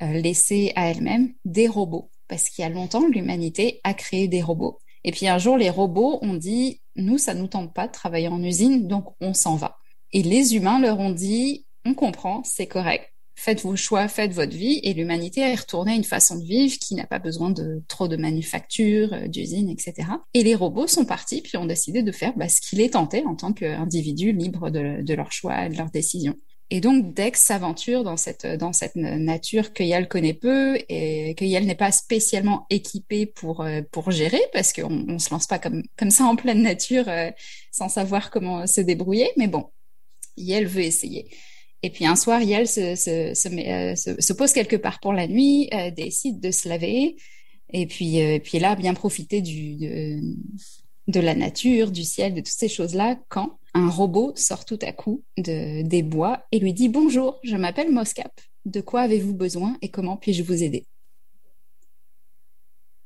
laissée 0.00 0.72
à 0.74 0.90
elle-même 0.90 1.34
des 1.44 1.68
robots, 1.68 2.10
parce 2.26 2.48
qu'il 2.48 2.62
y 2.62 2.66
a 2.66 2.68
longtemps, 2.68 3.06
l'humanité 3.06 3.80
a 3.84 3.94
créé 3.94 4.26
des 4.26 4.42
robots. 4.42 4.80
Et 5.04 5.12
puis 5.12 5.28
un 5.28 5.38
jour, 5.38 5.56
les 5.56 5.70
robots 5.70 6.18
ont 6.22 6.34
dit, 6.34 6.80
nous, 6.96 7.18
ça 7.18 7.34
nous 7.34 7.46
tente 7.46 7.72
pas 7.74 7.86
de 7.86 7.92
travailler 7.92 8.28
en 8.28 8.42
usine, 8.42 8.88
donc 8.88 9.14
on 9.20 9.34
s'en 9.34 9.54
va. 9.56 9.76
Et 10.12 10.22
les 10.22 10.56
humains 10.56 10.80
leur 10.80 10.98
ont 10.98 11.10
dit, 11.10 11.66
on 11.84 11.94
comprend, 11.94 12.42
c'est 12.44 12.66
correct 12.66 13.13
faites 13.34 13.62
vos 13.62 13.76
choix, 13.76 14.08
faites 14.08 14.32
votre 14.32 14.56
vie, 14.56 14.80
et 14.82 14.94
l'humanité 14.94 15.40
est 15.40 15.54
retournée 15.54 15.92
à 15.92 15.96
une 15.96 16.04
façon 16.04 16.38
de 16.38 16.44
vivre 16.44 16.78
qui 16.78 16.94
n'a 16.94 17.06
pas 17.06 17.18
besoin 17.18 17.50
de 17.50 17.82
trop 17.88 18.08
de 18.08 18.16
manufactures, 18.16 19.12
euh, 19.12 19.28
d'usines, 19.28 19.68
etc. 19.68 20.08
Et 20.34 20.42
les 20.42 20.54
robots 20.54 20.86
sont 20.86 21.04
partis, 21.04 21.42
puis 21.42 21.56
ont 21.56 21.66
décidé 21.66 22.02
de 22.02 22.12
faire 22.12 22.32
bah, 22.36 22.48
ce 22.48 22.60
qu'il 22.60 22.80
est 22.80 22.94
tenté 22.94 23.24
en 23.26 23.34
tant 23.34 23.52
qu'individu 23.52 24.32
libre 24.32 24.70
de, 24.70 25.02
de 25.02 25.14
leurs 25.14 25.32
choix 25.32 25.68
de 25.68 25.76
leurs 25.76 25.90
décisions. 25.90 26.36
Et 26.70 26.80
donc, 26.80 27.14
Dex 27.14 27.40
s'aventure 27.40 28.04
dans 28.04 28.16
cette, 28.16 28.46
nature 28.96 29.72
que 29.72 29.82
Yal 29.82 30.08
connaît 30.08 30.34
peu 30.34 30.78
et 30.88 31.34
que 31.36 31.44
Yal 31.44 31.64
n'est 31.64 31.74
pas 31.74 31.92
spécialement 31.92 32.66
équipé 32.70 33.26
pour, 33.26 33.60
euh, 33.60 33.82
pour 33.92 34.10
gérer 34.10 34.40
parce 34.52 34.72
qu'on 34.72 35.06
on 35.08 35.18
se 35.18 35.30
lance 35.30 35.46
pas 35.46 35.58
comme, 35.58 35.84
ça 36.10 36.24
en 36.24 36.36
pleine 36.36 36.62
nature 36.62 37.08
euh, 37.08 37.30
sans 37.70 37.88
savoir 37.88 38.30
comment 38.30 38.66
se 38.66 38.80
débrouiller. 38.80 39.30
Mais 39.36 39.46
bon, 39.46 39.70
Yal 40.36 40.66
veut 40.66 40.82
essayer. 40.82 41.28
Et 41.84 41.90
puis 41.90 42.06
un 42.06 42.16
soir, 42.16 42.40
Yael 42.40 42.66
euh, 42.78 42.94
se, 42.96 44.32
pose 44.32 44.54
quelque 44.54 44.76
part 44.76 45.00
pour 45.00 45.12
la 45.12 45.26
nuit, 45.28 45.68
euh, 45.74 45.90
décide 45.90 46.40
de 46.40 46.50
se 46.50 46.66
laver, 46.66 47.16
et 47.74 47.86
puis, 47.86 48.22
euh, 48.22 48.38
là, 48.54 48.74
bien 48.74 48.94
profiter 48.94 49.42
de, 49.42 51.20
la 51.20 51.34
nature, 51.34 51.90
du 51.90 52.02
ciel, 52.02 52.32
de 52.32 52.40
toutes 52.40 52.48
ces 52.48 52.70
choses-là, 52.70 53.18
quand 53.28 53.58
un 53.74 53.90
robot 53.90 54.32
sort 54.34 54.64
tout 54.64 54.78
à 54.80 54.92
coup 54.92 55.24
de, 55.36 55.82
des 55.82 56.02
bois 56.02 56.46
et 56.52 56.58
lui 56.58 56.72
dit 56.72 56.88
Bonjour, 56.88 57.38
je 57.44 57.56
m'appelle 57.56 57.92
Moscap. 57.92 58.32
De 58.64 58.80
quoi 58.80 59.02
avez-vous 59.02 59.34
besoin 59.34 59.76
et 59.82 59.90
comment 59.90 60.16
puis-je 60.16 60.42
vous 60.42 60.62
aider? 60.62 60.86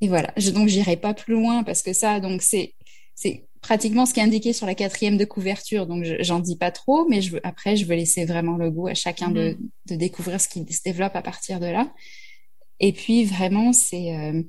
Et 0.00 0.06
voilà. 0.06 0.32
Je, 0.36 0.50
donc, 0.50 0.68
j'irai 0.68 0.96
pas 0.96 1.14
plus 1.14 1.34
loin 1.34 1.64
parce 1.64 1.82
que 1.82 1.92
ça, 1.92 2.20
donc, 2.20 2.42
c'est, 2.42 2.74
c'est 3.16 3.47
pratiquement 3.68 4.06
ce 4.06 4.14
qui 4.14 4.20
est 4.20 4.22
indiqué 4.22 4.54
sur 4.54 4.64
la 4.64 4.74
quatrième 4.74 5.18
de 5.18 5.26
couverture, 5.26 5.86
donc 5.86 6.02
j'en 6.20 6.38
dis 6.38 6.56
pas 6.56 6.70
trop, 6.70 7.06
mais 7.06 7.20
je 7.20 7.32
veux, 7.32 7.40
après, 7.46 7.76
je 7.76 7.84
veux 7.84 7.96
laisser 7.96 8.24
vraiment 8.24 8.56
le 8.56 8.70
goût 8.70 8.88
à 8.88 8.94
chacun 8.94 9.30
de, 9.30 9.58
de, 9.84 9.94
découvrir 9.94 10.40
ce 10.40 10.48
qui 10.48 10.64
se 10.72 10.82
développe 10.82 11.14
à 11.14 11.20
partir 11.20 11.60
de 11.60 11.66
là. 11.66 11.92
Et 12.80 12.94
puis, 12.94 13.26
vraiment, 13.26 13.74
c'est... 13.74 14.16
Euh, 14.16 14.42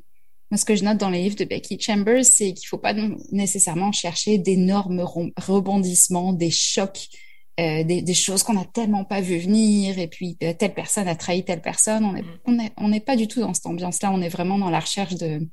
ce 0.55 0.63
que 0.63 0.73
je 0.73 0.85
note 0.85 0.97
dans 0.97 1.09
les 1.09 1.21
livres 1.23 1.35
de 1.35 1.43
Becky 1.43 1.77
Chambers, 1.81 2.23
c'est 2.23 2.53
qu'il 2.53 2.65
faut 2.69 2.77
pas 2.77 2.93
nécessairement 3.33 3.91
chercher 3.91 4.37
d'énormes 4.37 5.05
rebondissements, 5.35 6.31
des 6.31 6.49
chocs, 6.49 7.09
euh, 7.59 7.83
des, 7.83 8.01
des, 8.01 8.13
choses 8.13 8.43
qu'on 8.43 8.57
a 8.57 8.63
tellement 8.63 9.03
pas 9.03 9.19
vu 9.19 9.37
venir, 9.37 9.99
et 9.99 10.07
puis 10.07 10.37
euh, 10.43 10.53
telle 10.53 10.73
personne 10.73 11.09
a 11.09 11.15
trahi 11.15 11.43
telle 11.43 11.61
personne. 11.61 12.05
On 12.05 12.13
n'est 12.13 12.21
mm. 12.21 12.39
on 12.45 12.59
est, 12.59 12.71
on 12.77 12.93
est 12.93 13.05
pas 13.05 13.17
du 13.17 13.27
tout 13.27 13.41
dans 13.41 13.53
cette 13.53 13.65
ambiance-là. 13.65 14.11
On 14.13 14.21
est 14.21 14.29
vraiment 14.29 14.57
dans 14.57 14.69
la 14.69 14.79
recherche 14.79 15.15
de, 15.15 15.45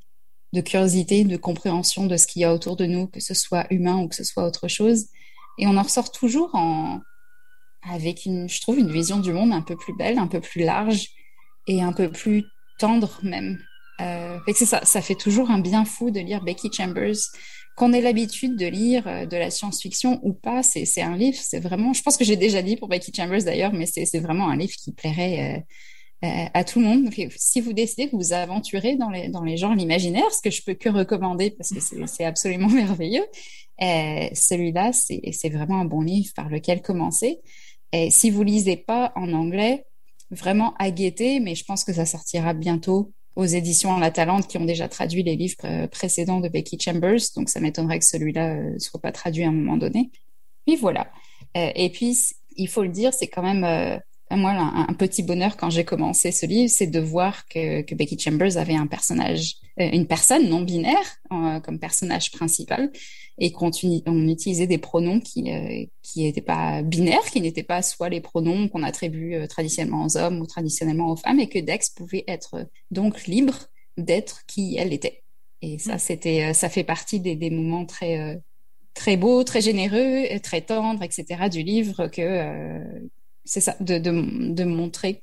de 0.53 0.61
curiosité, 0.61 1.25
de 1.25 1.37
compréhension 1.37 2.07
de 2.07 2.17
ce 2.17 2.27
qu'il 2.27 2.43
y 2.43 2.45
a 2.45 2.55
autour 2.55 2.77
de 2.77 2.87
nous, 2.87 3.07
que 3.07 3.21
ce 3.21 3.35
soit 3.35 3.67
humain 3.71 3.99
ou 3.99 4.09
que 4.09 4.15
ce 4.15 4.25
soit 4.25 4.47
autre 4.47 4.69
chose. 4.69 5.07
Et 5.59 5.67
on 5.67 5.77
en 5.77 5.83
ressort 5.83 6.13
toujours 6.13 6.53
avec 7.83 8.27
une, 8.27 8.49
je 8.49 8.61
trouve, 8.61 8.79
une 8.79 8.91
vision 8.91 9.19
du 9.19 9.33
monde 9.33 9.53
un 9.53 9.63
peu 9.63 9.77
plus 9.77 9.95
belle, 9.95 10.19
un 10.19 10.27
peu 10.27 10.41
plus 10.41 10.63
large 10.63 11.09
et 11.67 11.83
un 11.83 11.93
peu 11.93 12.11
plus 12.11 12.45
tendre 12.79 13.19
même. 13.23 13.59
Euh, 14.01 14.39
c'est 14.55 14.67
ça, 14.67 14.85
ça 14.85 15.01
fait 15.01 15.15
toujours 15.15 15.51
un 15.51 15.59
bien 15.59 15.85
fou 15.85 16.11
de 16.11 16.21
lire 16.21 16.43
Becky 16.43 16.71
Chambers. 16.73 17.17
Qu'on 17.77 17.93
ait 17.93 18.01
l'habitude 18.01 18.57
de 18.57 18.67
lire 18.67 19.07
euh, 19.07 19.27
de 19.27 19.37
la 19.37 19.51
science-fiction 19.51 20.21
ou 20.23 20.33
pas, 20.33 20.63
c'est 20.63 21.03
un 21.03 21.17
livre, 21.17 21.39
c'est 21.41 21.61
vraiment, 21.61 21.93
je 21.93 22.03
pense 22.03 22.17
que 22.17 22.25
j'ai 22.25 22.37
déjà 22.37 22.63
dit 22.63 22.77
pour 22.77 22.89
Becky 22.89 23.13
Chambers 23.15 23.45
d'ailleurs, 23.45 23.73
mais 23.73 23.87
c'est 23.87 24.19
vraiment 24.21 24.49
un 24.49 24.57
livre 24.57 24.75
qui 24.83 24.93
plairait 24.93 25.57
euh, 25.57 25.61
à 26.23 26.65
tout 26.65 26.81
le 26.81 26.87
monde. 26.87 27.05
Donc, 27.05 27.29
si 27.37 27.61
vous 27.61 27.73
décidez 27.73 28.07
de 28.07 28.17
vous 28.17 28.33
aventurer 28.33 28.97
dans 28.97 29.11
les, 29.11 29.29
dans 29.29 29.43
les 29.43 29.57
genres 29.57 29.75
l'imaginaire, 29.75 30.31
ce 30.33 30.41
que 30.41 30.51
je 30.51 30.63
peux 30.63 30.75
que 30.75 30.89
recommander 30.89 31.51
parce 31.51 31.71
que 31.71 32.07
c'est 32.07 32.25
absolument 32.25 32.69
merveilleux, 32.71 33.27
euh, 33.83 34.29
celui-là, 34.33 34.93
c'est 34.93 35.49
vraiment 35.51 35.81
un 35.81 35.85
bon 35.85 36.01
livre 36.01 36.33
par 36.35 36.49
lequel 36.49 36.83
commencer. 36.83 37.41
Et 37.93 38.11
si 38.11 38.31
vous 38.31 38.43
lisez 38.43 38.77
pas 38.77 39.13
en 39.17 39.33
anglais, 39.33 39.85
vraiment 40.31 40.75
à 40.79 40.91
guetter, 40.91 41.41
mais 41.41 41.55
je 41.55 41.65
pense 41.65 41.85
que 41.85 41.93
ça 41.93 42.07
sortira 42.07 42.55
bientôt 42.55 43.13
aux 43.37 43.45
éditions 43.45 43.99
La 43.99 44.11
Talente 44.11 44.49
qui 44.49 44.57
ont 44.57 44.65
déjà 44.65 44.89
traduit 44.89 45.23
les 45.23 45.37
livres 45.37 45.87
précédents 45.89 46.41
de 46.41 46.49
Becky 46.49 46.79
Chambers. 46.81 47.21
Donc, 47.37 47.51
ça 47.51 47.61
m'étonnerait 47.61 47.99
que 47.99 48.07
celui-là 48.07 48.55
ne 48.55 48.75
euh, 48.75 48.79
soit 48.79 49.01
pas 49.01 49.13
traduit 49.13 49.45
à 49.45 49.49
un 49.49 49.53
moment 49.53 49.77
donné. 49.77 50.11
Puis 50.67 50.77
voilà. 50.77 51.13
et 51.55 51.91
puis, 51.91 52.19
il 52.57 52.69
faut 52.69 52.83
le 52.83 52.89
dire, 52.89 53.15
c'est 53.15 53.29
quand 53.29 53.43
même 53.43 54.01
moi, 54.31 54.51
un, 54.51 54.93
petit 54.95 55.23
bonheur 55.23 55.57
quand 55.57 55.71
j'ai 55.71 55.85
commencé 55.85 56.33
ce 56.33 56.47
livre, 56.47 56.69
c'est 56.69 56.89
de 56.89 56.99
voir 56.99 57.47
que, 57.47 57.83
que, 57.83 57.95
Becky 57.95 58.19
Chambers 58.19 58.57
avait 58.57 58.75
un 58.75 58.89
personnage, 58.89 59.55
euh, 59.81 59.89
une 59.93 60.07
personne 60.07 60.49
non 60.49 60.63
binaire 60.63 61.17
euh, 61.33 61.61
comme 61.61 61.79
personnage 61.79 62.33
principal, 62.33 62.91
et 63.39 63.53
qu'on 63.53 63.71
on 64.07 64.29
utilisait 64.29 64.67
des 64.67 64.79
pronoms 64.79 65.21
qui 65.21 65.53
euh, 65.53 65.85
qui 66.03 66.25
n'étaient 66.25 66.41
pas 66.41 66.83
binaires, 66.83 67.25
qui 67.31 67.41
n'étaient 67.41 67.63
pas 67.63 67.83
soit 67.83 68.09
les 68.09 68.21
pronoms 68.21 68.69
qu'on 68.69 68.83
attribue 68.83 69.47
traditionnellement 69.49 70.07
aux 70.07 70.17
hommes 70.17 70.41
ou 70.41 70.47
traditionnellement 70.47 71.11
aux 71.13 71.17
femmes, 71.17 71.39
et 71.39 71.49
que 71.49 71.61
Dex 71.61 71.91
pouvait 71.91 72.25
être 72.27 72.67
donc 72.91 73.27
libre 73.27 73.69
d'être 73.97 74.45
qui 74.47 74.77
elle 74.77 74.93
était. 74.93 75.23
Et 75.63 75.79
ça, 75.79 75.97
mm. 75.97 75.99
c'était, 76.01 76.55
ça 76.55 76.69
fait 76.69 76.85
partie 76.85 77.21
des, 77.21 77.37
des 77.37 77.51
moments 77.51 77.87
très 77.87 78.41
très 78.95 79.17
beaux, 79.17 79.45
très 79.45 79.61
généreux, 79.61 80.25
très 80.43 80.63
tendres, 80.63 81.03
etc. 81.03 81.49
du 81.51 81.63
livre 81.63 82.09
que 82.09 82.83
c'est 83.47 83.61
ça, 83.61 83.77
de, 83.81 83.99
de, 83.99 84.53
de, 84.53 84.65
montrer 84.65 85.23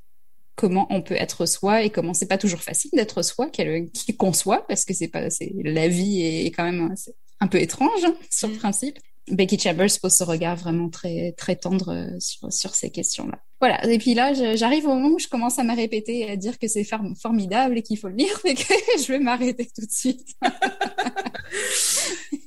comment 0.55 0.87
on 0.89 1.01
peut 1.01 1.15
être 1.15 1.45
soi 1.45 1.83
et 1.83 1.89
comment 1.89 2.13
c'est 2.13 2.27
pas 2.27 2.37
toujours 2.37 2.61
facile 2.61 2.91
d'être 2.93 3.21
soi, 3.23 3.49
qui 3.49 4.17
conçoit, 4.17 4.65
parce 4.67 4.85
que 4.85 4.93
c'est 4.93 5.07
pas, 5.07 5.29
c'est 5.29 5.51
la 5.63 5.87
vie 5.87 6.21
est 6.21 6.51
quand 6.51 6.63
même 6.63 6.93
un 7.39 7.47
peu 7.47 7.61
étrange 7.61 8.03
hein, 8.03 8.15
sur 8.29 8.47
le 8.47 8.55
mm. 8.55 8.59
principe. 8.59 8.99
Becky 9.31 9.57
Chambers 9.57 9.99
pose 10.01 10.13
ce 10.13 10.23
regard 10.23 10.57
vraiment 10.57 10.89
très 10.89 11.31
très 11.37 11.55
tendre 11.55 11.93
euh, 11.93 12.19
sur, 12.19 12.51
sur 12.51 12.75
ces 12.75 12.89
questions-là. 12.89 13.39
Voilà. 13.61 13.85
Et 13.89 13.97
puis 13.97 14.13
là, 14.13 14.33
j'arrive 14.55 14.85
au 14.87 14.93
moment 14.93 15.15
où 15.15 15.19
je 15.19 15.29
commence 15.29 15.57
à 15.57 15.63
me 15.63 15.73
répéter 15.73 16.19
et 16.19 16.31
à 16.31 16.35
dire 16.35 16.59
que 16.59 16.67
c'est 16.67 16.83
formidable 16.83 17.77
et 17.77 17.81
qu'il 17.81 17.97
faut 17.97 18.09
le 18.09 18.15
lire, 18.15 18.37
mais 18.43 18.55
que 18.55 18.63
je 18.99 19.07
vais 19.07 19.19
m'arrêter 19.19 19.65
tout 19.73 19.85
de 19.85 19.91
suite. 19.91 20.27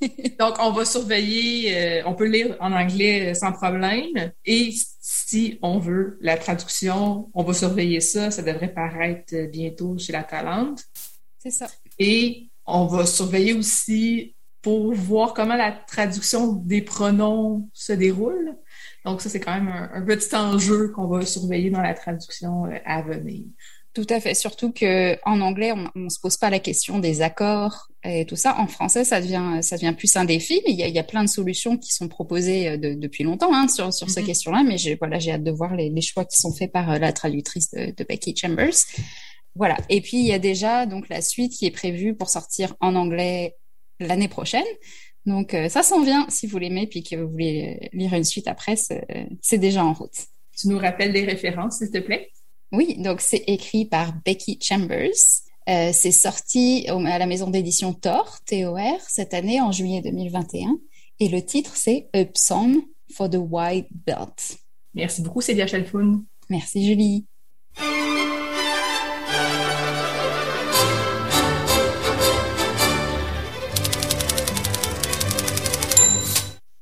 Donc, 0.38 0.56
on 0.60 0.70
va 0.72 0.84
surveiller, 0.84 1.76
euh, 1.76 2.02
on 2.06 2.14
peut 2.14 2.26
lire 2.26 2.56
en 2.60 2.72
anglais 2.72 3.34
sans 3.34 3.52
problème. 3.52 4.32
Et 4.44 4.72
si 5.00 5.58
on 5.62 5.78
veut 5.78 6.18
la 6.20 6.36
traduction, 6.36 7.30
on 7.34 7.42
va 7.42 7.54
surveiller 7.54 8.00
ça. 8.00 8.30
Ça 8.30 8.42
devrait 8.42 8.72
paraître 8.72 9.34
bientôt 9.50 9.96
chez 9.98 10.12
la 10.12 10.22
Talente. 10.22 10.82
C'est 11.38 11.50
ça. 11.50 11.66
Et 11.98 12.50
on 12.66 12.86
va 12.86 13.06
surveiller 13.06 13.54
aussi 13.54 14.34
pour 14.62 14.92
voir 14.94 15.32
comment 15.32 15.54
la 15.54 15.70
traduction 15.70 16.54
des 16.54 16.82
pronoms 16.82 17.70
se 17.72 17.92
déroule. 17.92 18.56
Donc, 19.04 19.20
ça, 19.20 19.28
c'est 19.28 19.38
quand 19.38 19.54
même 19.54 19.68
un, 19.68 20.02
petit 20.02 20.34
enjeu 20.34 20.88
qu'on 20.88 21.06
va 21.06 21.24
surveiller 21.24 21.70
dans 21.70 21.82
la 21.82 21.94
traduction 21.94 22.66
euh, 22.66 22.78
à 22.84 23.02
venir. 23.02 23.44
Tout 23.96 24.06
à 24.10 24.20
fait. 24.20 24.34
Surtout 24.34 24.72
que 24.72 25.16
en 25.24 25.40
anglais, 25.40 25.72
on, 25.72 25.88
ne 25.94 26.08
se 26.10 26.20
pose 26.20 26.36
pas 26.36 26.50
la 26.50 26.58
question 26.58 26.98
des 26.98 27.22
accords 27.22 27.88
et 28.08 28.24
tout 28.26 28.36
ça. 28.36 28.58
En 28.58 28.66
français, 28.66 29.04
ça 29.04 29.20
devient, 29.20 29.58
ça 29.62 29.76
devient 29.76 29.94
plus 29.96 30.16
un 30.16 30.24
défi, 30.24 30.60
mais 30.66 30.72
il 30.72 30.78
y 30.78 30.82
a, 30.82 30.88
il 30.88 30.94
y 30.94 30.98
a 30.98 31.04
plein 31.04 31.22
de 31.24 31.28
solutions 31.28 31.76
qui 31.76 31.92
sont 31.92 32.08
proposées 32.08 32.68
euh, 32.68 32.76
de, 32.76 32.94
depuis 32.94 33.24
longtemps 33.24 33.52
hein, 33.54 33.68
sur, 33.68 33.92
sur 33.92 34.08
ces 34.10 34.20
Mhm. 34.20 34.26
questions-là. 34.26 34.62
Mais 34.64 34.78
j'ai, 34.78 34.94
voilà, 34.94 35.18
hâte 35.18 35.42
de 35.44 35.50
voir 35.50 35.74
les, 35.74 35.90
les 35.90 36.00
choix 36.00 36.24
qui 36.24 36.36
sont 36.38 36.52
faits 36.52 36.72
par 36.72 36.90
euh, 36.90 36.98
la 36.98 37.12
traductrice 37.12 37.70
de, 37.70 37.92
de 37.96 38.04
Becky 38.04 38.34
Chambers. 38.36 38.74
Voilà. 39.54 39.76
Et 39.88 40.00
puis, 40.00 40.18
il 40.18 40.26
y 40.26 40.32
a 40.32 40.38
déjà 40.38 40.86
donc 40.86 41.08
la 41.08 41.20
suite 41.20 41.52
qui 41.52 41.66
est 41.66 41.70
prévue 41.70 42.14
pour 42.14 42.28
sortir 42.28 42.74
en 42.80 42.94
anglais 42.94 43.56
l'année 44.00 44.28
prochaine. 44.28 44.64
Donc, 45.24 45.54
euh, 45.54 45.68
ça 45.68 45.82
s'en 45.82 46.02
vient 46.02 46.26
si 46.28 46.46
vous 46.46 46.58
l'aimez, 46.58 46.86
puis 46.86 47.02
que 47.02 47.16
vous 47.16 47.30
voulez 47.30 47.88
lire 47.92 48.14
une 48.14 48.24
suite 48.24 48.46
après, 48.48 48.76
c'est, 48.76 49.06
c'est 49.42 49.58
déjà 49.58 49.84
en 49.84 49.92
route. 49.92 50.26
Tu 50.58 50.68
nous 50.68 50.78
rappelles 50.78 51.12
les 51.12 51.24
références, 51.24 51.78
s'il 51.78 51.90
te 51.90 51.98
plaît? 51.98 52.30
Oui, 52.72 52.96
donc 52.98 53.20
c'est 53.20 53.44
écrit 53.46 53.84
par 53.86 54.12
Becky 54.24 54.58
Chambers. 54.62 55.10
Euh, 55.68 55.90
c'est 55.92 56.12
sorti 56.12 56.86
au- 56.90 57.04
à 57.04 57.18
la 57.18 57.26
maison 57.26 57.50
d'édition 57.50 57.92
Tor, 57.92 58.38
TOR, 58.46 59.00
cette 59.08 59.34
année 59.34 59.60
en 59.60 59.72
juillet 59.72 60.00
2021. 60.00 60.78
Et 61.18 61.28
le 61.28 61.42
titre, 61.44 61.76
c'est 61.76 62.08
A 62.14 62.24
Psalm 62.26 62.82
for 63.12 63.28
the 63.28 63.38
White 63.38 63.88
Belt. 64.06 64.58
Merci 64.94 65.22
beaucoup, 65.22 65.40
Célia 65.40 65.66
Chalfoun. 65.66 66.24
Merci 66.48 66.86
Julie. 66.86 67.26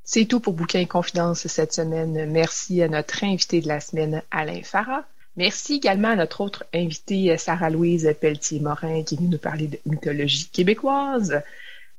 C'est 0.06 0.26
tout 0.26 0.38
pour 0.38 0.52
Bouquin 0.52 0.80
et 0.80 0.86
Confidence 0.86 1.46
cette 1.46 1.72
semaine. 1.72 2.30
Merci 2.30 2.82
à 2.82 2.88
notre 2.88 3.24
invité 3.24 3.60
de 3.60 3.68
la 3.68 3.80
semaine, 3.80 4.22
Alain 4.30 4.60
Farah. 4.62 5.04
Merci 5.36 5.74
également 5.74 6.10
à 6.10 6.16
notre 6.16 6.40
autre 6.40 6.64
invitée, 6.72 7.36
Sarah-Louise 7.36 8.14
Pelletier-Morin, 8.20 9.02
qui 9.02 9.14
est 9.14 9.18
venue 9.18 9.30
nous 9.30 9.38
parler 9.38 9.66
de 9.66 9.78
mythologie 9.84 10.48
québécoise. 10.48 11.42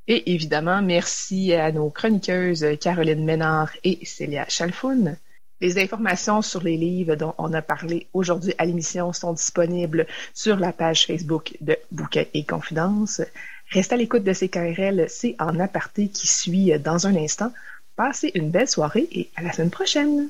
Et 0.08 0.34
évidemment, 0.34 0.82
merci 0.82 1.54
à 1.54 1.72
nos 1.72 1.90
chroniqueuses 1.90 2.66
Caroline 2.80 3.26
Ménard 3.26 3.72
et 3.84 4.00
Célia 4.06 4.46
Chalfoun. 4.48 5.18
Les 5.62 5.82
informations 5.82 6.42
sur 6.42 6.62
les 6.62 6.78
livres 6.78 7.16
dont 7.16 7.34
on 7.38 7.52
a 7.54 7.62
parlé 7.62 8.08
aujourd'hui 8.14 8.54
à 8.58 8.66
l'émission 8.66 9.12
sont 9.14 9.34
disponibles 9.34 10.06
sur 10.34 10.58
la 10.58 10.72
page 10.72 11.06
Facebook 11.06 11.58
de 11.60 11.78
Bouquin 11.92 12.26
et 12.34 12.44
Confidence. 12.44 13.22
Restez 13.72 13.96
à 13.96 13.98
l'écoute 13.98 14.24
de 14.24 14.34
CKRL, 14.34 15.06
c'est 15.10 15.36
en 15.40 15.60
aparté 15.60 16.08
qui 16.08 16.28
suit 16.28 16.78
dans 16.80 17.08
un 17.08 17.16
instant. 17.16 17.52
Passez 17.96 18.32
une 18.36 18.52
belle 18.52 18.68
soirée 18.68 19.08
et 19.12 19.30
à 19.36 19.42
la 19.42 19.54
semaine 19.54 19.72
prochaine. 19.72 20.30